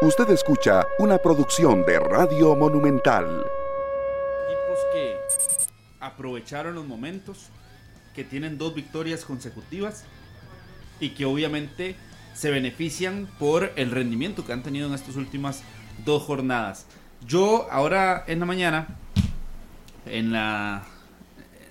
Usted 0.00 0.30
escucha 0.30 0.86
una 1.00 1.18
producción 1.18 1.84
de 1.84 1.98
Radio 1.98 2.54
Monumental. 2.54 3.44
Equipos 4.46 4.78
que 4.92 5.16
aprovecharon 5.98 6.76
los 6.76 6.86
momentos, 6.86 7.48
que 8.14 8.22
tienen 8.22 8.58
dos 8.58 8.76
victorias 8.76 9.24
consecutivas 9.24 10.04
y 11.00 11.10
que 11.10 11.24
obviamente 11.24 11.96
se 12.32 12.52
benefician 12.52 13.28
por 13.40 13.72
el 13.74 13.90
rendimiento 13.90 14.46
que 14.46 14.52
han 14.52 14.62
tenido 14.62 14.86
en 14.86 14.94
estas 14.94 15.16
últimas 15.16 15.64
dos 16.04 16.22
jornadas. 16.22 16.86
Yo 17.26 17.66
ahora 17.68 18.22
en 18.28 18.38
la 18.38 18.46
mañana, 18.46 18.86
en 20.06 20.30
la, 20.30 20.84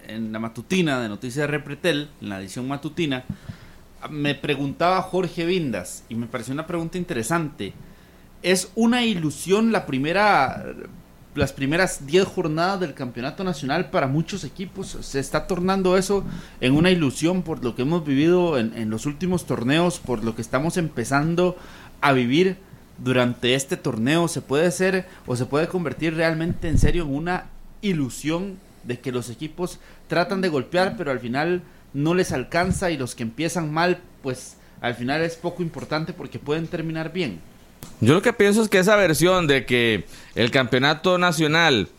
en 0.06 0.34
la 0.34 0.40
matutina 0.40 1.00
de 1.00 1.08
Noticias 1.08 1.50
Repretel, 1.50 2.10
en 2.22 2.28
la 2.28 2.42
edición 2.42 2.68
matutina, 2.68 3.24
me 4.10 4.36
preguntaba 4.36 5.02
Jorge 5.02 5.46
Vindas 5.46 6.04
y 6.10 6.16
me 6.16 6.28
pareció 6.28 6.54
una 6.54 6.68
pregunta 6.68 6.98
interesante. 6.98 7.74
¿Es 8.44 8.72
una 8.76 9.04
ilusión 9.04 9.72
la 9.72 9.86
primera, 9.86 10.66
las 11.36 11.54
primeras 11.54 12.06
10 12.06 12.26
jornadas 12.26 12.80
del 12.80 12.94
campeonato 12.94 13.44
nacional 13.44 13.90
para 13.90 14.08
muchos 14.08 14.44
equipos? 14.44 14.98
¿Se 15.02 15.20
está 15.20 15.48
tornando 15.48 15.98
eso 15.98 16.24
en 16.62 16.76
una 16.76 16.92
ilusión 16.92 17.42
por 17.42 17.64
lo 17.64 17.76
que 17.76 17.82
hemos 17.82 18.06
vivido 18.06 18.58
en, 18.58 18.78
en 18.78 18.90
los 18.90 19.06
últimos 19.06 19.46
torneos, 19.46 20.00
por 20.00 20.24
lo 20.24 20.36
que 20.36 20.42
estamos 20.42 20.78
empezando 20.78 21.58
a 22.02 22.14
vivir 22.14 22.58
durante 23.00 23.56
este 23.56 23.76
torneo? 23.76 24.28
¿Se 24.28 24.42
puede 24.42 24.72
ser 24.72 25.08
o 25.26 25.36
se 25.36 25.46
puede 25.46 25.68
convertir 25.68 26.16
realmente 26.16 26.70
en 26.70 26.78
serio 26.78 27.04
en 27.04 27.16
una 27.16 27.46
ilusión 27.82 28.58
de 28.84 29.00
que 29.00 29.12
los 29.12 29.30
equipos 29.30 29.80
tratan 30.08 30.42
de 30.42 30.50
golpear, 30.50 30.96
pero 30.98 31.12
al 31.12 31.20
final 31.20 31.62
no 31.94 32.14
les 32.14 32.32
alcanza 32.32 32.92
y 32.92 32.98
los 32.98 33.16
que 33.16 33.24
empiezan 33.24 33.72
mal, 33.74 34.00
pues 34.24 34.58
al 34.82 34.96
final 34.96 35.22
es 35.22 35.36
poco 35.36 35.64
importante 35.64 36.14
porque 36.14 36.40
pueden 36.40 36.68
terminar 36.68 37.12
bien. 37.12 37.40
Yo 38.00 38.14
lo 38.14 38.22
que 38.22 38.34
pienso 38.34 38.62
es 38.62 38.70
que 38.70 38.80
esa 38.80 38.96
versión 38.96 39.48
de 39.48 39.66
que 39.66 40.06
el 40.36 40.52
campeonato 40.52 41.18
nacional 41.18 41.90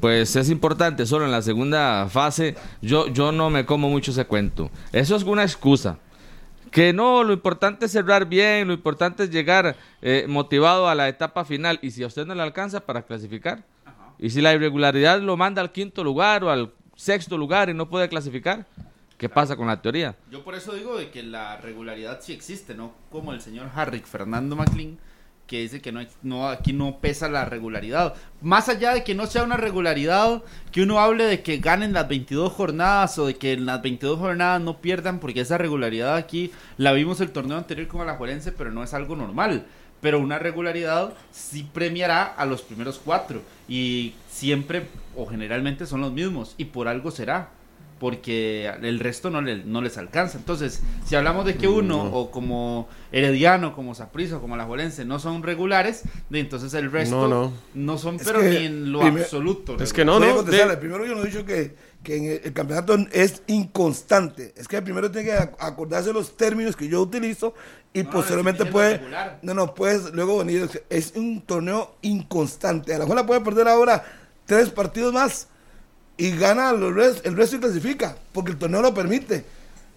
pues 0.00 0.36
es 0.36 0.48
importante 0.50 1.06
solo 1.06 1.24
en 1.24 1.32
la 1.32 1.42
segunda 1.42 2.08
fase, 2.08 2.54
yo, 2.80 3.08
yo 3.08 3.32
no 3.32 3.50
me 3.50 3.66
como 3.66 3.88
mucho 3.88 4.12
ese 4.12 4.26
cuento. 4.26 4.70
Eso 4.92 5.16
es 5.16 5.24
una 5.24 5.42
excusa. 5.42 5.98
Que 6.70 6.92
no, 6.92 7.24
lo 7.24 7.32
importante 7.32 7.86
es 7.86 7.92
cerrar 7.92 8.26
bien, 8.26 8.68
lo 8.68 8.74
importante 8.74 9.24
es 9.24 9.30
llegar 9.30 9.76
eh, 10.00 10.26
motivado 10.28 10.88
a 10.88 10.94
la 10.94 11.08
etapa 11.08 11.44
final 11.44 11.80
y 11.82 11.90
si 11.90 12.04
a 12.04 12.06
usted 12.06 12.26
no 12.26 12.34
le 12.36 12.42
alcanza 12.42 12.80
para 12.80 13.02
clasificar, 13.02 13.64
y 14.20 14.30
si 14.30 14.40
la 14.40 14.52
irregularidad 14.52 15.20
lo 15.20 15.36
manda 15.36 15.62
al 15.62 15.72
quinto 15.72 16.04
lugar 16.04 16.44
o 16.44 16.50
al 16.50 16.72
sexto 16.94 17.36
lugar 17.36 17.68
y 17.68 17.74
no 17.74 17.88
puede 17.88 18.08
clasificar, 18.08 18.66
¿Qué 19.18 19.28
pasa 19.28 19.56
con 19.56 19.66
la 19.66 19.82
teoría? 19.82 20.14
Yo 20.30 20.44
por 20.44 20.54
eso 20.54 20.74
digo 20.74 20.96
de 20.96 21.10
que 21.10 21.24
la 21.24 21.56
regularidad 21.56 22.20
sí 22.22 22.32
existe, 22.32 22.76
¿no? 22.76 22.92
Como 23.10 23.32
el 23.32 23.40
señor 23.40 23.68
Harrick 23.74 24.06
Fernando 24.06 24.54
McLean, 24.54 24.96
que 25.48 25.62
dice 25.62 25.80
que 25.80 25.92
no, 26.22 26.48
aquí 26.48 26.72
no 26.72 26.98
pesa 27.00 27.28
la 27.28 27.46
regularidad. 27.46 28.14
Más 28.42 28.68
allá 28.68 28.92
de 28.92 29.02
que 29.02 29.14
no 29.14 29.26
sea 29.26 29.42
una 29.42 29.56
regularidad, 29.56 30.42
que 30.70 30.82
uno 30.82 31.00
hable 31.00 31.24
de 31.24 31.42
que 31.42 31.56
ganen 31.56 31.94
las 31.94 32.06
22 32.06 32.52
jornadas 32.52 33.18
o 33.18 33.26
de 33.26 33.36
que 33.36 33.54
en 33.54 33.66
las 33.66 33.82
22 33.82 34.18
jornadas 34.18 34.60
no 34.60 34.80
pierdan, 34.80 35.18
porque 35.18 35.40
esa 35.40 35.58
regularidad 35.58 36.16
aquí 36.16 36.52
la 36.76 36.92
vimos 36.92 37.20
el 37.20 37.30
torneo 37.30 37.56
anterior 37.56 37.88
con 37.88 38.02
Alajuelense, 38.02 38.52
pero 38.52 38.70
no 38.70 38.84
es 38.84 38.92
algo 38.92 39.16
normal. 39.16 39.66
Pero 40.00 40.20
una 40.20 40.38
regularidad 40.38 41.14
sí 41.32 41.66
premiará 41.72 42.24
a 42.24 42.46
los 42.46 42.62
primeros 42.62 43.00
cuatro 43.02 43.42
y 43.68 44.14
siempre 44.30 44.86
o 45.16 45.26
generalmente 45.26 45.86
son 45.86 46.02
los 46.02 46.12
mismos 46.12 46.54
y 46.58 46.66
por 46.66 46.86
algo 46.86 47.10
será 47.10 47.48
porque 47.98 48.72
el 48.82 49.00
resto 49.00 49.30
no, 49.30 49.40
le, 49.40 49.64
no 49.64 49.80
les 49.80 49.98
alcanza. 49.98 50.38
Entonces, 50.38 50.80
si 51.06 51.16
hablamos 51.16 51.44
de 51.44 51.56
que 51.56 51.68
uno, 51.68 52.04
o 52.04 52.30
como 52.30 52.88
Herediano, 53.12 53.74
como 53.74 53.94
Saprissa, 53.94 54.38
como 54.38 54.54
Alajuelense, 54.54 55.04
no 55.04 55.18
son 55.18 55.42
regulares, 55.42 56.02
de 56.30 56.40
entonces 56.40 56.74
el 56.74 56.90
resto 56.90 57.52
no, 57.74 57.98
son, 57.98 58.18
pero 58.18 58.42
ni 58.42 58.56
en 58.56 58.92
lo 58.92 59.02
absoluto. 59.02 59.76
Es 59.80 59.92
que 59.92 60.04
no, 60.04 60.20
no. 60.20 60.44
Primero 60.44 61.04
yo 61.06 61.14
no 61.14 61.22
he 61.22 61.26
dicho 61.26 61.44
que, 61.44 61.74
que 62.02 62.16
en 62.16 62.40
el, 62.44 62.52
campeonato 62.52 62.96
es 63.12 63.42
inconstante. 63.46 64.54
Es 64.56 64.68
que 64.68 64.80
primero 64.82 65.10
tiene 65.10 65.28
que 65.28 65.36
acordarse 65.58 66.12
los 66.12 66.36
términos 66.36 66.76
que 66.76 66.88
yo 66.88 67.02
utilizo 67.02 67.54
y 67.92 68.04
posteriormente 68.04 68.64
puede... 68.66 69.00
No, 69.42 69.54
no, 69.54 69.74
pues 69.74 70.12
luego 70.12 70.38
venir. 70.38 70.68
Es 70.88 71.14
un 71.16 71.40
torneo 71.40 71.96
inconstante. 72.02 72.94
A 72.94 72.98
la 72.98 73.06
mejor 73.06 73.26
puede 73.26 73.40
perder 73.40 73.68
ahora 73.68 74.04
tres 74.46 74.70
partidos 74.70 75.12
más 75.12 75.48
y 76.18 76.32
gana 76.32 76.70
el 76.70 76.94
resto 76.94 77.56
y 77.56 77.60
clasifica, 77.60 78.16
porque 78.32 78.50
el 78.50 78.58
torneo 78.58 78.82
lo 78.82 78.92
permite. 78.92 79.44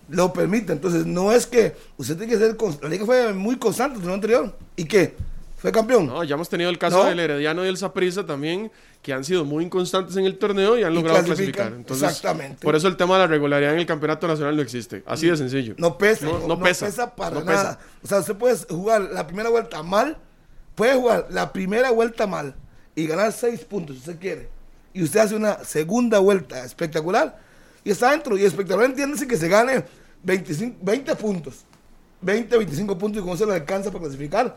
Lo 0.08 0.32
permite. 0.32 0.72
Entonces, 0.72 1.06
no 1.06 1.32
es 1.32 1.48
que 1.48 1.76
usted 1.98 2.16
tiene 2.16 2.32
que 2.32 2.38
ser. 2.38 2.56
La 2.82 2.90
liga 2.90 3.06
fue 3.06 3.34
muy 3.34 3.58
constante 3.58 3.96
el 3.96 4.02
torneo 4.02 4.16
anterior. 4.16 4.56
¿Y 4.76 4.86
qué? 4.86 5.16
¿Fue 5.58 5.72
campeón? 5.72 6.08
No, 6.08 6.24
ya 6.24 6.36
hemos 6.36 6.48
tenido 6.48 6.70
el 6.70 6.78
caso 6.78 7.04
del 7.06 7.20
Herediano 7.20 7.66
y 7.66 7.68
el 7.68 7.78
Saprissa 7.78 8.26
también, 8.26 8.72
que 9.02 9.14
han 9.14 9.24
sido 9.24 9.46
muy 9.46 9.64
inconstantes 9.64 10.16
en 10.16 10.26
el 10.26 10.38
torneo 10.38 10.78
y 10.78 10.84
han 10.84 10.94
logrado 10.94 11.24
clasificar. 11.24 11.74
exactamente. 11.90 12.64
Por 12.64 12.76
eso 12.76 12.88
el 12.88 12.98
tema 12.98 13.16
de 13.16 13.22
la 13.22 13.28
regularidad 13.28 13.74
en 13.74 13.80
el 13.80 13.86
campeonato 13.88 14.28
nacional 14.28 14.56
no 14.56 14.62
existe. 14.62 15.04
Así 15.08 15.28
de 15.28 15.38
sencillo. 15.38 15.74
No 15.78 15.98
pesa. 15.98 16.28
No, 16.48 16.60
pesa. 16.60 17.16
para 17.16 17.44
nada. 17.44 17.80
O 18.04 18.08
sea, 18.08 18.20
usted 18.20 18.36
puede 18.36 18.58
jugar 18.70 19.02
la 19.14 19.26
primera 19.26 19.50
vuelta 19.50 19.82
mal, 19.82 20.18
puede 20.76 20.94
jugar 20.96 21.28
la 21.32 21.52
primera 21.52 21.90
vuelta 21.90 22.28
mal 22.28 22.56
y 22.96 23.08
ganar 23.08 23.32
seis 23.32 23.62
puntos 23.62 23.96
si 23.96 24.00
usted 24.02 24.20
quiere 24.20 24.61
y 24.94 25.04
usted 25.04 25.20
hace 25.20 25.36
una 25.36 25.64
segunda 25.64 26.20
vuelta 26.20 26.64
espectacular 26.66 27.40
y 27.84 27.92
está 27.92 28.12
dentro. 28.12 28.38
Y 28.38 28.44
espectacular 28.44 28.90
entiéndase 28.90 29.28
que 29.28 29.38
se 29.38 29.48
gane 29.48 29.84
25, 30.24 30.78
20 30.82 31.16
puntos, 31.16 31.66
20, 32.22 32.58
25 32.58 32.98
puntos 32.98 33.22
y 33.22 33.26
con 33.26 33.36
eso 33.36 33.46
le 33.46 33.54
alcanza 33.54 33.92
para 33.92 34.04
clasificar. 34.04 34.56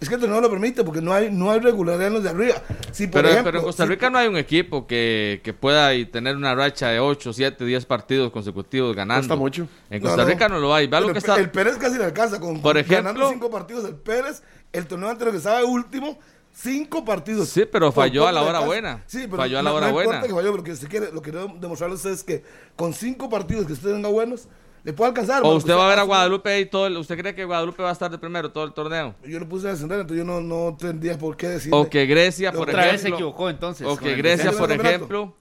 Es 0.00 0.08
que 0.08 0.16
el 0.16 0.20
torneo 0.20 0.40
lo 0.40 0.50
permite 0.50 0.82
porque 0.82 1.00
no 1.00 1.12
hay, 1.12 1.30
no 1.30 1.50
hay 1.50 1.60
regularidad 1.60 2.08
en 2.08 2.14
los 2.14 2.22
de 2.22 2.30
arriba. 2.30 2.62
Si, 2.90 3.06
pero, 3.06 3.28
en 3.30 3.62
Costa 3.62 3.86
Rica 3.86 4.10
no 4.10 4.18
hay 4.18 4.28
un 4.28 4.36
equipo 4.36 4.86
que, 4.86 5.40
que 5.42 5.52
pueda 5.52 5.90
tener 6.10 6.36
una 6.36 6.54
racha 6.54 6.88
de 6.88 6.98
8, 6.98 7.32
7, 7.32 7.64
10 7.64 7.86
partidos 7.86 8.32
consecutivos 8.32 8.94
ganando. 8.94 9.20
Cuesta 9.20 9.36
mucho. 9.36 9.68
En 9.90 10.02
Costa 10.02 10.24
Rica 10.24 10.48
no 10.48 10.58
lo 10.58 10.74
hay. 10.74 10.90
el, 11.38 11.50
Pérez 11.50 11.76
casi 11.78 11.96
le 11.96 12.04
alcanza 12.04 12.40
con, 12.40 12.60
por 12.60 12.76
ejemplo, 12.76 12.96
ganando 12.96 13.28
5 13.30 13.50
partidos. 13.50 13.84
El 13.84 13.94
Pérez, 13.94 14.42
el 14.72 14.86
torneo 14.86 15.08
anterior 15.08 15.32
que 15.32 15.38
estaba 15.38 15.64
último, 15.64 16.18
Cinco 16.54 17.04
partidos. 17.04 17.48
Sí, 17.48 17.64
pero 17.70 17.90
falló 17.90 18.28
a 18.28 18.32
la 18.32 18.42
hora 18.42 18.60
buena. 18.60 19.02
Sí, 19.06 19.22
pero 19.24 19.38
falló 19.38 19.58
a 19.58 19.62
la 19.62 19.72
hora 19.72 19.90
buena. 19.90 20.22
Que 20.22 20.28
falló, 20.28 20.52
pero 20.52 20.62
que 20.62 20.72
quiere, 20.86 21.10
lo 21.12 21.20
que 21.20 21.30
quiero 21.32 21.48
demostrarles 21.60 22.04
es 22.04 22.22
que 22.22 22.44
con 22.76 22.92
cinco 22.94 23.28
partidos 23.28 23.66
que 23.66 23.72
usted 23.72 23.92
tenga 23.92 24.08
buenos, 24.08 24.48
le 24.84 24.92
puede 24.92 25.08
alcanzar. 25.08 25.42
O 25.42 25.54
usted 25.56 25.74
va 25.74 25.86
a 25.86 25.88
ver 25.88 25.98
a 25.98 26.02
Guadalupe 26.02 26.60
y 26.60 26.66
todo. 26.66 27.00
¿Usted 27.00 27.18
cree 27.18 27.34
que 27.34 27.44
Guadalupe 27.44 27.82
va 27.82 27.88
a 27.88 27.92
estar 27.92 28.10
de 28.10 28.18
primero 28.18 28.52
todo 28.52 28.64
el 28.64 28.72
torneo? 28.72 29.14
Yo 29.24 29.40
lo 29.40 29.48
puse 29.48 29.66
a 29.66 29.70
descender, 29.72 29.98
entonces 29.98 30.24
yo 30.24 30.30
no, 30.30 30.40
no 30.40 30.76
tendría 30.76 31.18
por 31.18 31.36
qué 31.36 31.48
decir. 31.48 31.72
O 31.74 31.88
que 31.88 32.06
Grecia, 32.06 32.52
por 32.52 32.68
otra 32.68 32.82
ejemplo. 32.86 32.92
vez 32.92 33.00
se 33.00 33.08
equivocó 33.08 33.50
entonces. 33.50 33.86
O 33.86 33.96
que 33.96 34.14
Grecia, 34.14 34.52
por 34.52 34.70
ejemplo. 34.70 35.34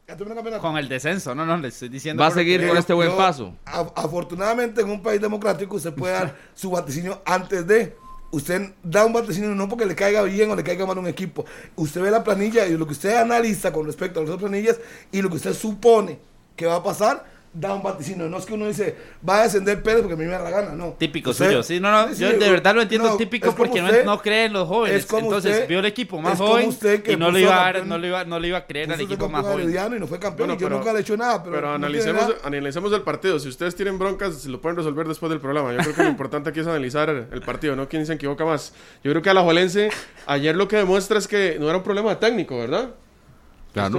Con 0.62 0.78
el 0.78 0.88
descenso, 0.88 1.36
no, 1.36 1.46
no, 1.46 1.58
le 1.58 1.68
estoy 1.68 1.90
diciendo. 1.90 2.22
Va 2.22 2.28
a 2.28 2.32
seguir 2.32 2.68
con 2.68 2.76
este 2.78 2.94
buen 2.94 3.16
paso. 3.16 3.54
afortunadamente, 3.66 4.82
en 4.82 4.90
un 4.90 5.04
país 5.04 5.22
democrático, 5.22 5.76
usted 5.76 5.94
puede 5.94 6.14
dar 6.14 6.36
su 6.56 6.72
vaticinio 6.72 7.22
antes 7.26 7.68
de 7.68 7.96
usted 8.34 8.74
da 8.82 9.06
un 9.06 9.14
vaticinio 9.14 9.54
no 9.54 9.70
porque 9.70 9.86
le 9.86 9.96
caiga 9.96 10.24
bien 10.24 10.50
o 10.50 10.56
le 10.56 10.64
caiga 10.64 10.88
mal 10.88 10.98
un 10.98 11.08
equipo. 11.08 11.46
Usted 11.76 12.02
ve 12.02 12.10
la 12.10 12.24
planilla 12.24 12.66
y 12.66 12.76
lo 12.76 12.88
que 12.88 12.94
usted 12.94 13.16
analiza 13.16 13.72
con 13.72 13.86
respecto 13.86 14.20
a 14.20 14.24
las 14.24 14.32
otras 14.32 14.50
planillas 14.50 14.80
y 15.12 15.22
lo 15.22 15.30
que 15.30 15.36
usted 15.36 15.54
supone 15.54 16.18
que 16.56 16.66
va 16.66 16.78
a 16.78 16.84
pasar 16.84 17.26
da 17.54 17.74
un 17.74 17.84
vaticinio. 17.84 18.28
No 18.28 18.38
es 18.38 18.46
que 18.46 18.54
uno 18.54 18.68
dice, 18.68 18.96
va 19.28 19.40
a 19.40 19.44
descender 19.44 19.82
Pérez 19.84 20.02
porque 20.02 20.16
a 20.16 20.18
mí 20.18 20.26
me 20.26 20.32
da 20.32 20.40
la 20.40 20.50
gana, 20.50 20.72
no. 20.72 20.96
Típico 20.98 21.34
suyo, 21.34 21.62
sí, 21.64 21.80
no, 21.80 21.92
no, 21.92 22.14
yo 22.14 22.30
de 22.30 22.50
verdad 22.50 22.74
lo 22.74 22.82
entiendo 22.82 23.16
típico 23.16 23.54
porque 23.56 23.82
no, 23.82 24.22
cree 24.22 24.46
en 24.46 24.54
los 24.54 24.68
jóvenes. 24.68 25.08
Entonces 25.12 25.68
vio 25.68 25.80
el 25.80 25.86
equipo 25.86 26.20
más 26.20 26.38
joven 26.38 26.70
y 27.06 27.16
no, 27.16 27.32
le 27.32 27.42
iba 27.42 27.68
a, 27.68 27.74
no, 27.84 27.98
le 27.98 28.08
iba, 28.08 28.26
no 28.26 28.40
le 28.40 28.48
iba 28.48 28.58
a 28.58 28.66
creer 28.66 28.92
al 28.92 29.00
equipo 29.00 29.30
más 29.30 29.46
joven. 29.46 29.70
Y 29.70 30.00
no 30.00 30.08
fue 30.08 30.20
campeón 30.20 30.52
y 30.52 30.58
yo 30.58 30.70
nunca 30.70 30.92
le 30.92 31.00
he 31.00 31.02
hecho 31.02 31.18
nada. 31.18 31.44
Pero, 31.44 31.56
pero 31.56 31.74
analicemos, 31.74 32.36
analicemos 32.44 32.92
el 32.94 33.02
partido. 33.02 33.40
Si 33.40 33.50
ustedes 33.50 33.76
tienen 33.76 34.00
broncas, 34.00 34.36
se 34.42 34.50
lo 34.50 34.60
pueden 34.62 34.78
resolver 34.78 35.08
después 35.08 35.30
del 35.30 35.40
programa. 35.40 35.72
Yo 35.74 35.80
creo 35.80 35.96
que 35.96 36.04
lo 36.04 36.10
importante 36.10 36.50
aquí 36.50 36.60
es 36.60 36.68
analizar 36.68 37.10
el 37.10 37.42
partido, 37.42 37.76
no 37.76 37.88
quién 37.88 38.06
se 38.06 38.14
equivoca 38.14 38.46
más. 38.46 38.74
Yo 39.04 39.12
creo 39.12 39.22
que 39.22 39.30
a 39.30 39.34
la 39.34 39.42
Jolense 39.42 39.90
ayer 40.26 40.56
lo 40.56 40.68
que 40.68 40.78
demuestra 40.78 41.18
es 41.18 41.28
que 41.28 41.58
no 41.60 41.68
era 41.68 41.78
un 41.78 41.84
problema 41.84 42.20
técnico, 42.20 42.58
¿verdad? 42.58 42.92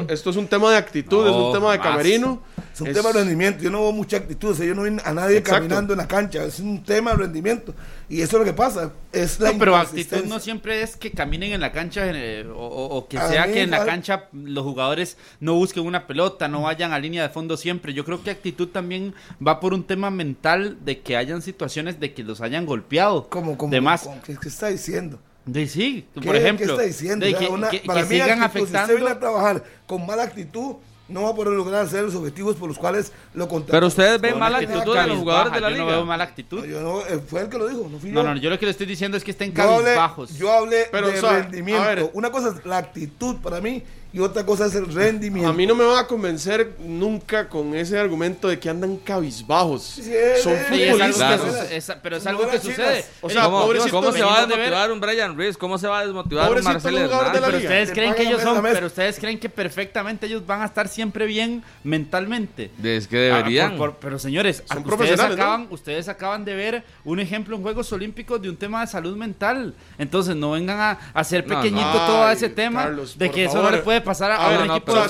Esto, 0.08 0.30
es 0.30 0.36
un 0.36 0.46
tema 0.46 0.70
de 0.70 0.76
actitud, 0.76 1.26
es 1.26 1.32
un 1.32 1.52
tema 1.52 1.72
de 1.72 1.80
camerino. 1.80 2.40
Es 2.72 2.80
un 2.80 2.92
tema 2.92 3.08
de 3.12 3.20
rendimiento. 3.20 3.62
Yo 3.62 3.70
no 3.70 3.82
veo 3.82 3.92
mucha 3.92 4.16
actitud. 4.16 4.56
yo 4.56 4.74
no 4.74 4.82
veo 4.82 4.96
a 5.04 5.12
nadie 5.12 5.42
caminando 5.42 5.94
en 5.94 5.98
la 5.98 6.06
cancha. 6.06 6.44
Es 6.44 6.60
un 6.60 6.82
tema 6.82 7.10
de 7.12 7.18
rendimiento. 7.18 7.74
Y 8.08 8.20
eso 8.20 8.36
es 8.36 8.40
lo 8.40 8.44
que 8.44 8.52
pasa. 8.52 8.92
Es 9.12 9.40
la 9.40 9.52
no, 9.52 9.58
pero 9.58 9.76
actitud 9.76 10.24
no 10.26 10.38
siempre 10.38 10.82
es 10.82 10.96
que 10.96 11.10
caminen 11.10 11.52
en 11.52 11.60
la 11.60 11.72
cancha 11.72 12.02
eh, 12.06 12.46
o, 12.54 13.06
que 13.08 13.16
sea 13.18 13.46
que 13.46 13.62
en 13.62 13.70
la 13.70 13.84
cancha 13.84 14.28
los 14.32 14.64
jugadores 14.64 15.16
no 15.40 15.54
busquen 15.54 15.84
una 15.84 16.06
pelota, 16.06 16.46
no 16.46 16.62
vayan 16.62 16.92
a 16.92 16.98
línea 16.98 17.22
de 17.22 17.28
fondo 17.28 17.56
siempre. 17.56 17.94
Yo 17.94 18.04
creo 18.04 18.22
que 18.22 18.30
actitud 18.30 18.68
también 18.68 19.14
va 19.44 19.58
por 19.58 19.74
un 19.74 19.84
tema 19.84 20.10
mental 20.10 20.78
de 20.84 21.00
que 21.00 21.16
hayan 21.16 21.42
situaciones 21.42 21.98
de 21.98 22.14
que 22.14 22.22
los 22.22 22.40
hayan 22.40 22.66
golpeado. 22.66 23.28
Como, 23.28 23.58
como, 23.58 23.72
¿qué 23.72 24.48
está 24.48 24.68
diciendo? 24.68 25.18
De 25.46 25.66
sí, 25.66 26.06
por 26.24 26.36
ejemplo. 26.36 26.66
¿Qué 26.66 26.72
está 26.72 26.82
diciendo? 26.84 27.26
que, 27.26 28.04
sigan 28.04 28.42
afectando. 28.42 28.78
Si 28.78 28.82
usted 28.82 28.96
viene 28.96 29.10
a 29.10 29.18
trabajar 29.18 29.62
con 29.86 30.06
mala 30.06 30.22
actitud, 30.22 30.76
no 31.06 31.24
va 31.24 31.30
a 31.30 31.34
poder 31.34 31.52
lograr 31.52 31.84
hacer 31.84 32.02
los 32.02 32.14
objetivos 32.14 32.56
por 32.56 32.68
los 32.68 32.78
cuales 32.78 33.12
lo 33.34 33.46
contrataron. 33.46 33.80
Pero 33.80 33.86
ustedes 33.88 34.20
ven 34.20 34.38
mala 34.38 34.58
una 34.58 34.66
actitud 34.66 34.96
de 34.96 35.06
los 35.06 35.18
jugadores 35.18 35.52
de 35.52 35.60
la 35.60 35.68
yo 35.68 35.74
liga. 35.74 35.84
no 35.84 35.90
veo 35.90 36.06
mala 36.06 36.24
actitud. 36.24 36.60
No, 36.60 36.64
yo 36.66 36.80
no, 36.80 37.00
eh, 37.00 37.20
fue 37.26 37.42
el 37.42 37.48
que 37.50 37.58
lo 37.58 37.68
dijo, 37.68 37.86
no 37.90 37.98
fui 37.98 38.10
No, 38.10 38.22
yo. 38.22 38.34
no, 38.34 38.36
yo 38.40 38.48
lo 38.48 38.58
que 38.58 38.64
le 38.64 38.70
estoy 38.70 38.86
diciendo 38.86 39.16
es 39.18 39.24
que 39.24 39.32
estén 39.32 39.52
Yo 39.52 39.62
hablé, 39.62 39.84
cabizbajos. 39.84 40.38
yo 40.38 40.50
hablé 40.50 40.86
Pero, 40.90 41.08
de 41.08 41.18
o 41.18 41.20
sea, 41.20 41.42
rendimiento. 41.42 42.10
Una 42.14 42.30
cosa 42.30 42.54
es 42.56 42.64
la 42.64 42.78
actitud 42.78 43.36
para 43.36 43.60
mí 43.60 43.82
y 44.14 44.20
otra 44.20 44.46
cosa 44.46 44.66
es 44.66 44.74
el 44.76 44.86
rendimiento. 44.94 45.50
A 45.50 45.52
mí 45.52 45.66
no 45.66 45.74
me 45.74 45.84
va 45.84 45.98
a 46.00 46.06
convencer 46.06 46.76
nunca 46.78 47.48
con 47.48 47.74
ese 47.74 47.98
argumento 47.98 48.46
de 48.48 48.58
que 48.60 48.70
andan 48.70 48.96
cabizbajos. 48.96 49.82
Sí, 49.82 50.12
Son 50.42 50.54
Sí, 50.70 50.82
es 50.82 51.00
algo 51.00 51.14
futbolistas. 51.14 51.70
es- 51.72 51.92
pero 52.02 52.16
es 52.16 52.26
algo 52.26 52.48
que 52.48 52.58
sucede. 52.60 53.04
O 53.20 53.28
sea, 53.28 53.44
¿Cómo, 53.44 53.66
cómo 53.90 54.12
se 54.12 54.22
va 54.22 54.38
a 54.38 54.46
desmotivar 54.46 54.92
un 54.92 55.00
Brian 55.00 55.36
Reese? 55.36 55.58
¿Cómo 55.58 55.78
se 55.78 55.88
va 55.88 55.98
a 55.98 56.04
desmotivar 56.06 56.50
un 56.52 56.62
Marcelo 56.62 56.98
Hernández? 57.00 57.42
Pero 57.44 57.56
ustedes 57.58 57.88
Te 57.88 57.94
creen 57.94 58.14
que 58.14 58.22
ellos 58.22 58.40
son, 58.40 58.62
pero 58.62 58.86
ustedes 58.86 59.18
creen 59.18 59.38
que 59.38 59.48
perfectamente 59.48 60.26
ellos 60.26 60.46
van 60.46 60.62
a 60.62 60.66
estar 60.66 60.86
siempre 60.88 61.26
bien 61.26 61.62
mentalmente. 61.82 62.70
Es 62.82 63.08
que 63.08 63.16
deberían. 63.16 63.72
Ah, 63.72 63.76
por- 63.76 63.90
por- 63.92 63.98
pero 64.00 64.18
señores, 64.18 64.56
Son 64.66 64.78
ustedes 64.78 64.84
profesionales, 64.86 65.36
¿no? 65.36 65.42
acaban, 65.42 65.66
ustedes 65.70 66.08
acaban 66.08 66.44
de 66.44 66.54
ver 66.54 66.84
un 67.04 67.18
ejemplo 67.20 67.56
en 67.56 67.62
Juegos 67.62 67.92
Olímpicos 67.92 68.40
de 68.40 68.48
un 68.50 68.56
tema 68.56 68.80
de 68.82 68.86
salud 68.86 69.16
mental. 69.16 69.74
Entonces 69.98 70.36
no 70.36 70.52
vengan 70.52 70.78
a 70.80 70.98
hacer 71.14 71.44
pequeñito 71.44 71.92
no. 71.92 72.06
todo 72.06 72.24
Ay, 72.26 72.36
ese 72.36 72.48
tema 72.48 72.84
Carlos, 72.84 73.18
de 73.18 73.30
que 73.30 73.44
eso 73.46 73.62
no 73.62 73.70
le 73.70 73.78
puede 73.78 74.00
pasar 74.04 74.30
a, 74.32 74.36
A 74.36 74.46
a 74.46 74.50
ver, 74.50 74.60
un 74.62 74.70
equipo 74.70 74.94
de 74.94 75.00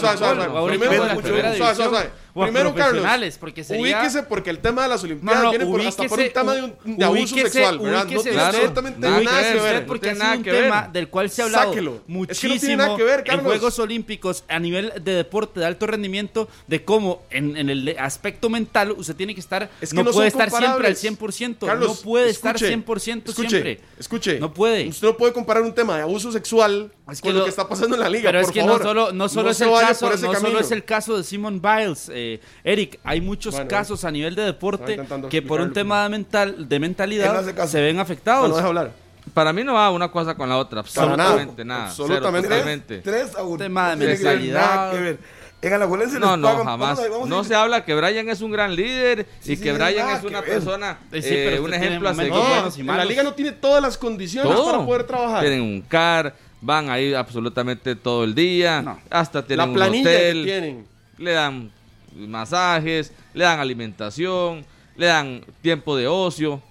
Primero, 2.35 2.75
Carlos, 2.75 3.37
porque 3.39 3.63
sería... 3.63 3.83
ubíquese 3.99 4.25
porque 4.25 4.51
el 4.51 4.59
tema 4.59 4.83
de 4.83 4.89
las 4.89 5.05
Olimpiadas 5.05 5.39
No, 5.39 5.45
no, 5.45 5.51
viene 5.51 5.67
por, 5.67 5.81
hasta 5.83 6.03
por 6.05 6.19
un 6.19 6.31
tema 6.33 6.55
de, 6.55 6.63
un- 6.65 6.97
de 6.97 7.05
abuso 7.05 7.37
sexual, 7.37 7.79
¿verdad? 7.79 8.07
No 8.11 8.23
tiene 8.23 8.41
absolutamente 8.41 8.99
Nada 9.01 9.21
nada, 9.21 9.43
que 9.43 9.53
que 9.59 9.61
ver, 9.63 9.87
porque 9.87 10.15
nada 10.15 10.37
un 10.37 10.43
que 10.43 10.51
ver. 10.51 10.65
tema 10.65 10.89
del 10.93 11.09
cual 11.09 11.31
se 11.31 11.43
ha 11.43 11.45
hablado 11.45 11.69
Sáquelo. 11.71 11.93
Es 11.95 12.01
que 12.01 12.09
no 12.09 12.15
muchísimo 12.19 12.59
tiene 12.59 12.77
nada 12.77 12.97
que 12.97 13.05
ver, 13.05 13.25
en. 13.27 13.41
Juegos 13.45 13.79
Olímpicos 13.79 14.45
a 14.49 14.59
nivel 14.59 14.93
de 15.03 15.13
deporte 15.15 15.61
de 15.61 15.67
alto 15.67 15.87
rendimiento 15.87 16.49
de 16.67 16.85
cómo 16.85 17.23
en, 17.31 17.57
en 17.57 17.71
el 17.71 17.97
aspecto 18.01 18.49
mental 18.51 18.93
usted 18.93 19.15
tiene 19.15 19.35
que 19.35 19.41
estar 19.41 19.71
Es 19.81 19.91
que 19.91 19.97
no, 19.97 20.03
no 20.05 20.11
puede 20.11 20.29
estar 20.29 20.51
siempre 20.51 20.89
al 20.89 20.97
comparables. 20.97 21.05
100%, 21.05 21.67
Carlos, 21.67 21.89
no 21.89 21.95
puede 22.03 22.31
estar 22.31 22.57
escuche, 22.57 22.77
100% 22.77 23.29
escuche, 23.29 23.49
siempre. 23.49 23.81
Escuche, 23.99 24.41
No 24.41 24.53
puede. 24.53 24.89
Usted 24.89 25.07
no 25.07 25.17
puede 25.17 25.33
comparar 25.33 25.63
un 25.63 25.73
tema 25.75 25.97
de 25.97 26.03
abuso 26.03 26.33
sexual 26.33 26.91
Es 27.11 27.21
que 27.21 27.29
con 27.29 27.35
lo, 27.35 27.39
lo- 27.41 27.45
que 27.45 27.51
está 27.51 27.69
pasando 27.69 27.95
en 27.95 28.01
la 28.03 28.09
liga. 28.09 28.29
Pero 28.29 28.41
es 28.41 28.47
por 28.47 28.55
que 28.55 28.61
favor. 28.61 28.81
no 28.85 28.89
solo, 28.89 29.13
no 29.13 29.29
solo 29.29 29.51
es 29.51 29.61
el 29.61 29.71
caso, 29.71 30.11
no 30.11 30.35
solo 30.35 30.61
es 30.61 30.71
el 30.71 30.85
caso 30.85 31.17
de 31.17 31.25
Simon 31.25 31.61
Biles, 31.61 32.11
eh, 32.13 32.41
Eric, 32.63 33.01
hay 33.05 33.21
muchos 33.21 33.55
Bueno, 33.55 33.69
casos 33.69 34.05
a 34.05 34.11
nivel 34.11 34.35
de 34.35 34.43
deporte 34.43 35.01
que 35.31 35.43
por 35.43 35.61
un 35.61 35.73
tema 35.73 36.03
de 36.05 36.09
mental, 36.11 36.69
de 36.69 36.79
no 36.79 36.81
mentalidad 36.83 37.67
se 37.67 37.81
ven 37.81 37.99
afectados. 37.99 38.55
Deja 38.55 38.69
hablar. 38.69 39.05
Para 39.33 39.53
mí 39.53 39.65
no 39.65 39.73
va 39.75 39.91
una 39.91 40.11
cosa 40.11 40.35
con 40.35 40.49
la 40.49 40.59
otra. 40.59 40.83
Nada. 40.83 41.13
Absolutamente 41.13 41.65
nada. 41.65 41.87
Absolutamente. 41.87 42.49
Cero, 42.49 42.49
tres, 42.49 42.59
totalmente. 42.61 42.99
tres 42.99 43.37
a 43.37 43.43
uno. 43.43 43.57
Tema 43.57 43.97
de 43.97 44.07
mentalidad. 44.07 44.61
nada 44.61 44.93
que 44.93 44.99
ver. 45.01 45.19
En 45.63 45.73
Alajuelense 45.73 46.21
No, 46.21 46.33
les 46.33 46.41
no, 46.41 46.49
pagan- 46.49 46.65
jamás. 46.67 47.01
No 47.27 47.43
se 47.43 47.55
habla 47.55 47.85
que 47.87 47.95
Brian 47.95 48.29
es 48.29 48.43
un 48.43 48.51
gran 48.53 48.77
líder 48.77 49.27
Sí, 49.41 49.53
y 49.53 49.57
sí, 49.57 49.63
que 49.63 49.71
sí, 49.71 49.77
Brian 49.79 50.11
es 50.11 50.23
una 50.23 50.43
persona, 50.43 50.99
Sí, 51.11 51.23
sí, 51.23 51.29
eh, 51.31 51.49
pero 51.51 51.65
un 51.65 51.73
ejemplo 51.73 52.09
a 52.11 52.15
seguir. 52.15 52.85
No, 52.85 52.97
la 52.97 53.05
liga 53.07 53.23
no 53.23 53.33
tiene 53.33 53.53
todas 53.53 53.81
las 53.81 53.97
condiciones 53.97 54.53
Todo. 54.55 54.71
para 54.73 54.85
poder 54.85 55.05
trabajar. 55.05 55.41
Tienen 55.41 55.63
un 55.63 55.81
car, 55.81 56.35
van 56.65 56.89
ahí 56.91 57.13
absolutamente 57.15 57.95
todo 57.95 58.25
el 58.25 58.35
día, 58.35 58.81
No. 58.83 58.99
hasta 59.11 59.47
tienen 59.47 59.75
la 59.79 59.87
un 59.89 60.01
hotel, 60.01 60.39
que 60.39 60.45
tienen. 60.45 60.87
le 61.19 61.33
dan 61.33 61.71
masajes, 62.17 63.13
le 63.35 63.45
dan 63.45 63.61
alimentación, 63.61 64.65
le 64.97 65.07
dan 65.07 65.45
tiempo 65.63 65.97
de 65.97 66.07
ocio. 66.09 66.63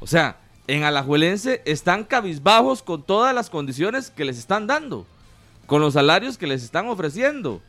O 0.00 0.06
sea, 0.06 0.36
en 0.66 0.84
Alajuelense 0.84 1.62
están 1.64 2.04
cabizbajos 2.04 2.82
con 2.82 3.02
todas 3.02 3.34
las 3.34 3.48
condiciones 3.50 4.10
que 4.10 4.24
les 4.24 4.38
están 4.38 4.66
dando, 4.66 5.06
con 5.66 5.80
los 5.80 5.94
salarios 5.94 6.36
que 6.36 6.46
les 6.46 6.62
están 6.62 6.86
ofreciendo, 6.88 7.60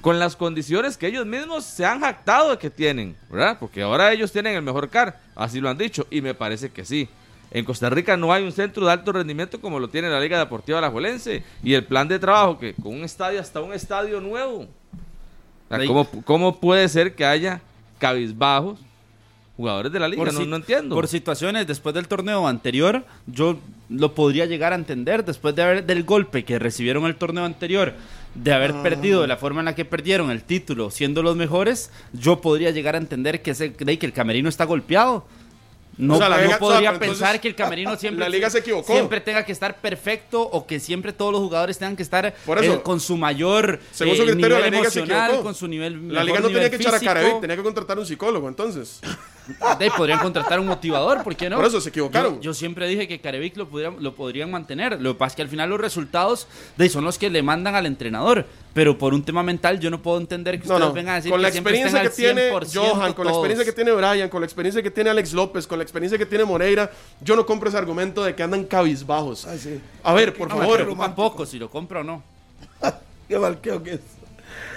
con 0.00 0.18
las 0.18 0.36
condiciones 0.36 0.96
que 0.96 1.06
ellos 1.06 1.26
mismos 1.26 1.64
se 1.64 1.84
han 1.86 2.00
jactado 2.00 2.50
de 2.50 2.58
que 2.58 2.70
tienen, 2.70 3.16
¿verdad? 3.30 3.56
Porque 3.58 3.82
ahora 3.82 4.12
ellos 4.12 4.32
tienen 4.32 4.54
el 4.56 4.62
mejor 4.62 4.88
car, 4.90 5.18
así 5.34 5.60
lo 5.60 5.70
han 5.70 5.78
dicho, 5.78 6.06
y 6.10 6.20
me 6.20 6.34
parece 6.34 6.70
que 6.70 6.84
sí. 6.84 7.08
En 7.54 7.64
Costa 7.64 7.88
Rica 7.88 8.16
no 8.16 8.32
hay 8.32 8.42
un 8.44 8.52
centro 8.52 8.84
de 8.84 8.92
alto 8.92 9.12
rendimiento 9.12 9.60
como 9.60 9.78
lo 9.78 9.88
tiene 9.88 10.10
la 10.10 10.20
Liga 10.20 10.38
Deportiva 10.38 10.78
Alajuelense 10.78 11.42
y 11.62 11.72
el 11.74 11.84
plan 11.84 12.06
de 12.08 12.18
trabajo 12.18 12.58
que 12.58 12.74
con 12.74 12.92
un 12.94 13.04
estadio 13.04 13.40
hasta 13.40 13.60
un 13.62 13.72
estadio 13.72 14.20
nuevo. 14.20 14.62
O 14.62 14.68
sea, 15.68 15.78
Ahí- 15.78 15.86
¿cómo, 15.86 16.06
cómo 16.24 16.58
puede 16.60 16.88
ser 16.88 17.14
que 17.14 17.24
haya 17.24 17.60
cabizbajos 17.98 18.78
jugadores 19.56 19.92
de 19.92 20.00
la 20.00 20.08
liga? 20.08 20.24
no, 20.24 20.32
si- 20.32 20.46
no 20.46 20.56
entiendo. 20.56 20.96
Por 20.96 21.06
situaciones 21.06 21.66
después 21.66 21.94
del 21.94 22.08
torneo 22.08 22.46
anterior, 22.48 23.04
yo 23.26 23.56
lo 23.88 24.14
podría 24.14 24.46
llegar 24.46 24.72
a 24.72 24.76
entender 24.76 25.24
después 25.24 25.54
de 25.54 25.62
haber 25.62 25.86
del 25.86 26.02
golpe 26.02 26.44
que 26.44 26.58
recibieron 26.58 27.04
el 27.06 27.14
torneo 27.14 27.44
anterior, 27.44 27.94
de 28.34 28.52
haber 28.52 28.72
Ah. 28.72 28.82
perdido 28.82 29.20
de 29.22 29.28
la 29.28 29.36
forma 29.36 29.60
en 29.60 29.66
la 29.66 29.76
que 29.76 29.84
perdieron 29.84 30.32
el 30.32 30.42
título, 30.42 30.90
siendo 30.90 31.22
los 31.22 31.36
mejores, 31.36 31.92
yo 32.12 32.40
podría 32.40 32.72
llegar 32.72 32.96
a 32.96 32.98
entender 32.98 33.42
que, 33.42 33.52
ese, 33.52 33.74
que 33.74 34.06
el 34.06 34.12
camerino 34.12 34.48
está 34.48 34.64
golpeado. 34.64 35.24
No, 35.96 36.14
O 36.14 36.18
sea, 36.18 36.28
no 36.28 36.58
podría 36.58 36.98
pensar 36.98 37.10
entonces, 37.10 37.40
que 37.40 37.48
el 37.48 37.54
camerino 37.54 37.96
siempre, 37.98 38.24
la 38.24 38.28
liga 38.28 38.50
se 38.50 38.58
equivocó. 38.58 38.92
siempre 38.92 39.20
tenga 39.20 39.44
que 39.44 39.52
estar 39.52 39.80
perfecto 39.80 40.42
o 40.42 40.66
que 40.66 40.80
siempre 40.80 41.12
todos 41.12 41.32
los 41.32 41.40
jugadores 41.40 41.78
tengan 41.78 41.96
que 41.96 42.02
estar 42.02 42.34
Por 42.44 42.58
eso, 42.58 42.74
eh, 42.74 42.82
con 42.82 43.00
su 43.00 43.16
mayor 43.16 43.80
Según 43.92 44.14
eh, 44.14 44.16
su 44.16 44.22
criterio, 44.24 44.56
nivel 44.56 44.60
la 44.60 44.66
liga 44.70 44.78
emocional, 44.78 45.40
con 45.42 45.54
su 45.54 45.68
nivel 45.68 46.12
La 46.12 46.24
liga 46.24 46.40
no 46.40 46.48
tenía 46.48 46.70
que 46.70 46.76
echar 46.76 46.94
a. 46.94 47.00
Caraví, 47.00 47.40
tenía 47.40 47.56
que 47.56 47.62
contratar 47.62 47.98
un 47.98 48.06
psicólogo, 48.06 48.48
entonces. 48.48 49.00
De 49.78 49.84
ahí 49.84 49.90
podrían 49.94 50.20
contratar 50.20 50.58
un 50.58 50.66
motivador, 50.66 51.22
¿por 51.22 51.36
qué 51.36 51.50
no? 51.50 51.56
Por 51.56 51.66
eso 51.66 51.78
se 51.80 51.90
equivocaron. 51.90 52.36
Yo, 52.36 52.40
yo 52.40 52.54
siempre 52.54 52.88
dije 52.88 53.06
que 53.06 53.20
Carevic 53.20 53.56
lo, 53.58 53.68
pudieran- 53.68 53.96
lo 54.00 54.14
podrían 54.14 54.50
mantener. 54.50 54.98
Lo 55.02 55.12
que 55.12 55.18
pasa 55.18 55.32
es 55.32 55.36
que 55.36 55.42
al 55.42 55.48
final 55.48 55.68
los 55.68 55.78
resultados 55.80 56.48
de 56.78 56.88
son 56.88 57.04
los 57.04 57.18
que 57.18 57.28
le 57.28 57.42
mandan 57.42 57.74
al 57.74 57.84
entrenador. 57.84 58.46
Pero 58.72 58.96
por 58.96 59.12
un 59.14 59.22
tema 59.22 59.42
mental, 59.42 59.78
yo 59.80 59.90
no 59.90 60.00
puedo 60.02 60.18
entender 60.18 60.58
que 60.60 60.66
No, 60.66 60.74
ustedes 60.74 60.88
no. 60.88 60.94
vengan 60.94 61.12
a 61.12 61.16
decir 61.16 61.30
Con 61.30 61.42
la 61.42 61.50
que 61.50 61.58
experiencia 61.58 62.02
que 62.02 62.10
tiene 62.10 62.50
100% 62.50 62.74
Johan, 62.74 63.12
con 63.12 63.26
la 63.26 63.32
experiencia 63.32 63.64
que 63.66 63.72
tiene 63.72 63.92
Brian, 63.92 64.28
con 64.30 64.40
la 64.40 64.46
experiencia 64.46 64.82
que 64.82 64.90
tiene 64.90 65.10
Alex 65.10 65.32
López, 65.34 65.66
con 65.66 65.78
la 65.78 65.84
experiencia 65.84 66.16
que 66.18 66.26
tiene 66.26 66.44
Moreira, 66.44 66.90
yo 67.20 67.36
no 67.36 67.44
compro 67.44 67.68
ese 67.68 67.76
argumento 67.78 68.24
de 68.24 68.34
que 68.34 68.42
andan 68.42 68.64
cabizbajos. 68.64 69.46
Ay, 69.46 69.58
sí. 69.58 69.80
A 70.02 70.12
ver, 70.14 70.32
por 70.34 70.48
No, 70.48 70.56
favor. 70.56 70.76
preocupa 70.76 71.14
poco 71.14 71.44
si 71.46 71.58
lo 71.58 71.68
compro 71.70 72.00
o 72.00 72.04
no. 72.04 72.22
Qué 73.28 73.38
malqueo 73.38 73.82
que 73.82 73.92
es. 73.94 74.00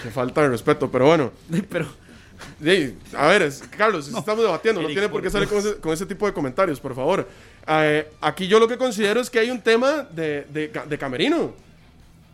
Que 0.03 0.11
falta 0.11 0.41
de 0.41 0.49
respeto, 0.49 0.91
pero 0.91 1.05
bueno. 1.07 1.31
Pero 1.69 1.85
Sí, 2.63 2.95
a 3.15 3.27
ver, 3.27 3.41
es- 3.43 3.63
Carlos, 3.77 4.07
estamos 4.07 4.37
debatiendo, 4.43 4.81
no 4.81 4.87
Eric, 4.87 4.97
tiene 4.97 5.09
por 5.09 5.21
qué 5.21 5.29
salir 5.29 5.47
con 5.47 5.57
ese, 5.59 5.75
con 5.77 5.93
ese 5.93 6.05
tipo 6.05 6.25
de 6.25 6.33
comentarios, 6.33 6.79
por 6.79 6.95
favor. 6.95 7.27
Eh, 7.67 8.07
aquí 8.21 8.47
yo 8.47 8.59
lo 8.59 8.67
que 8.67 8.77
considero 8.77 9.19
es 9.19 9.29
que 9.29 9.39
hay 9.39 9.49
un 9.51 9.61
tema 9.61 10.07
de, 10.11 10.45
de 10.51 10.67
de 10.87 10.97
camerino. 10.97 11.53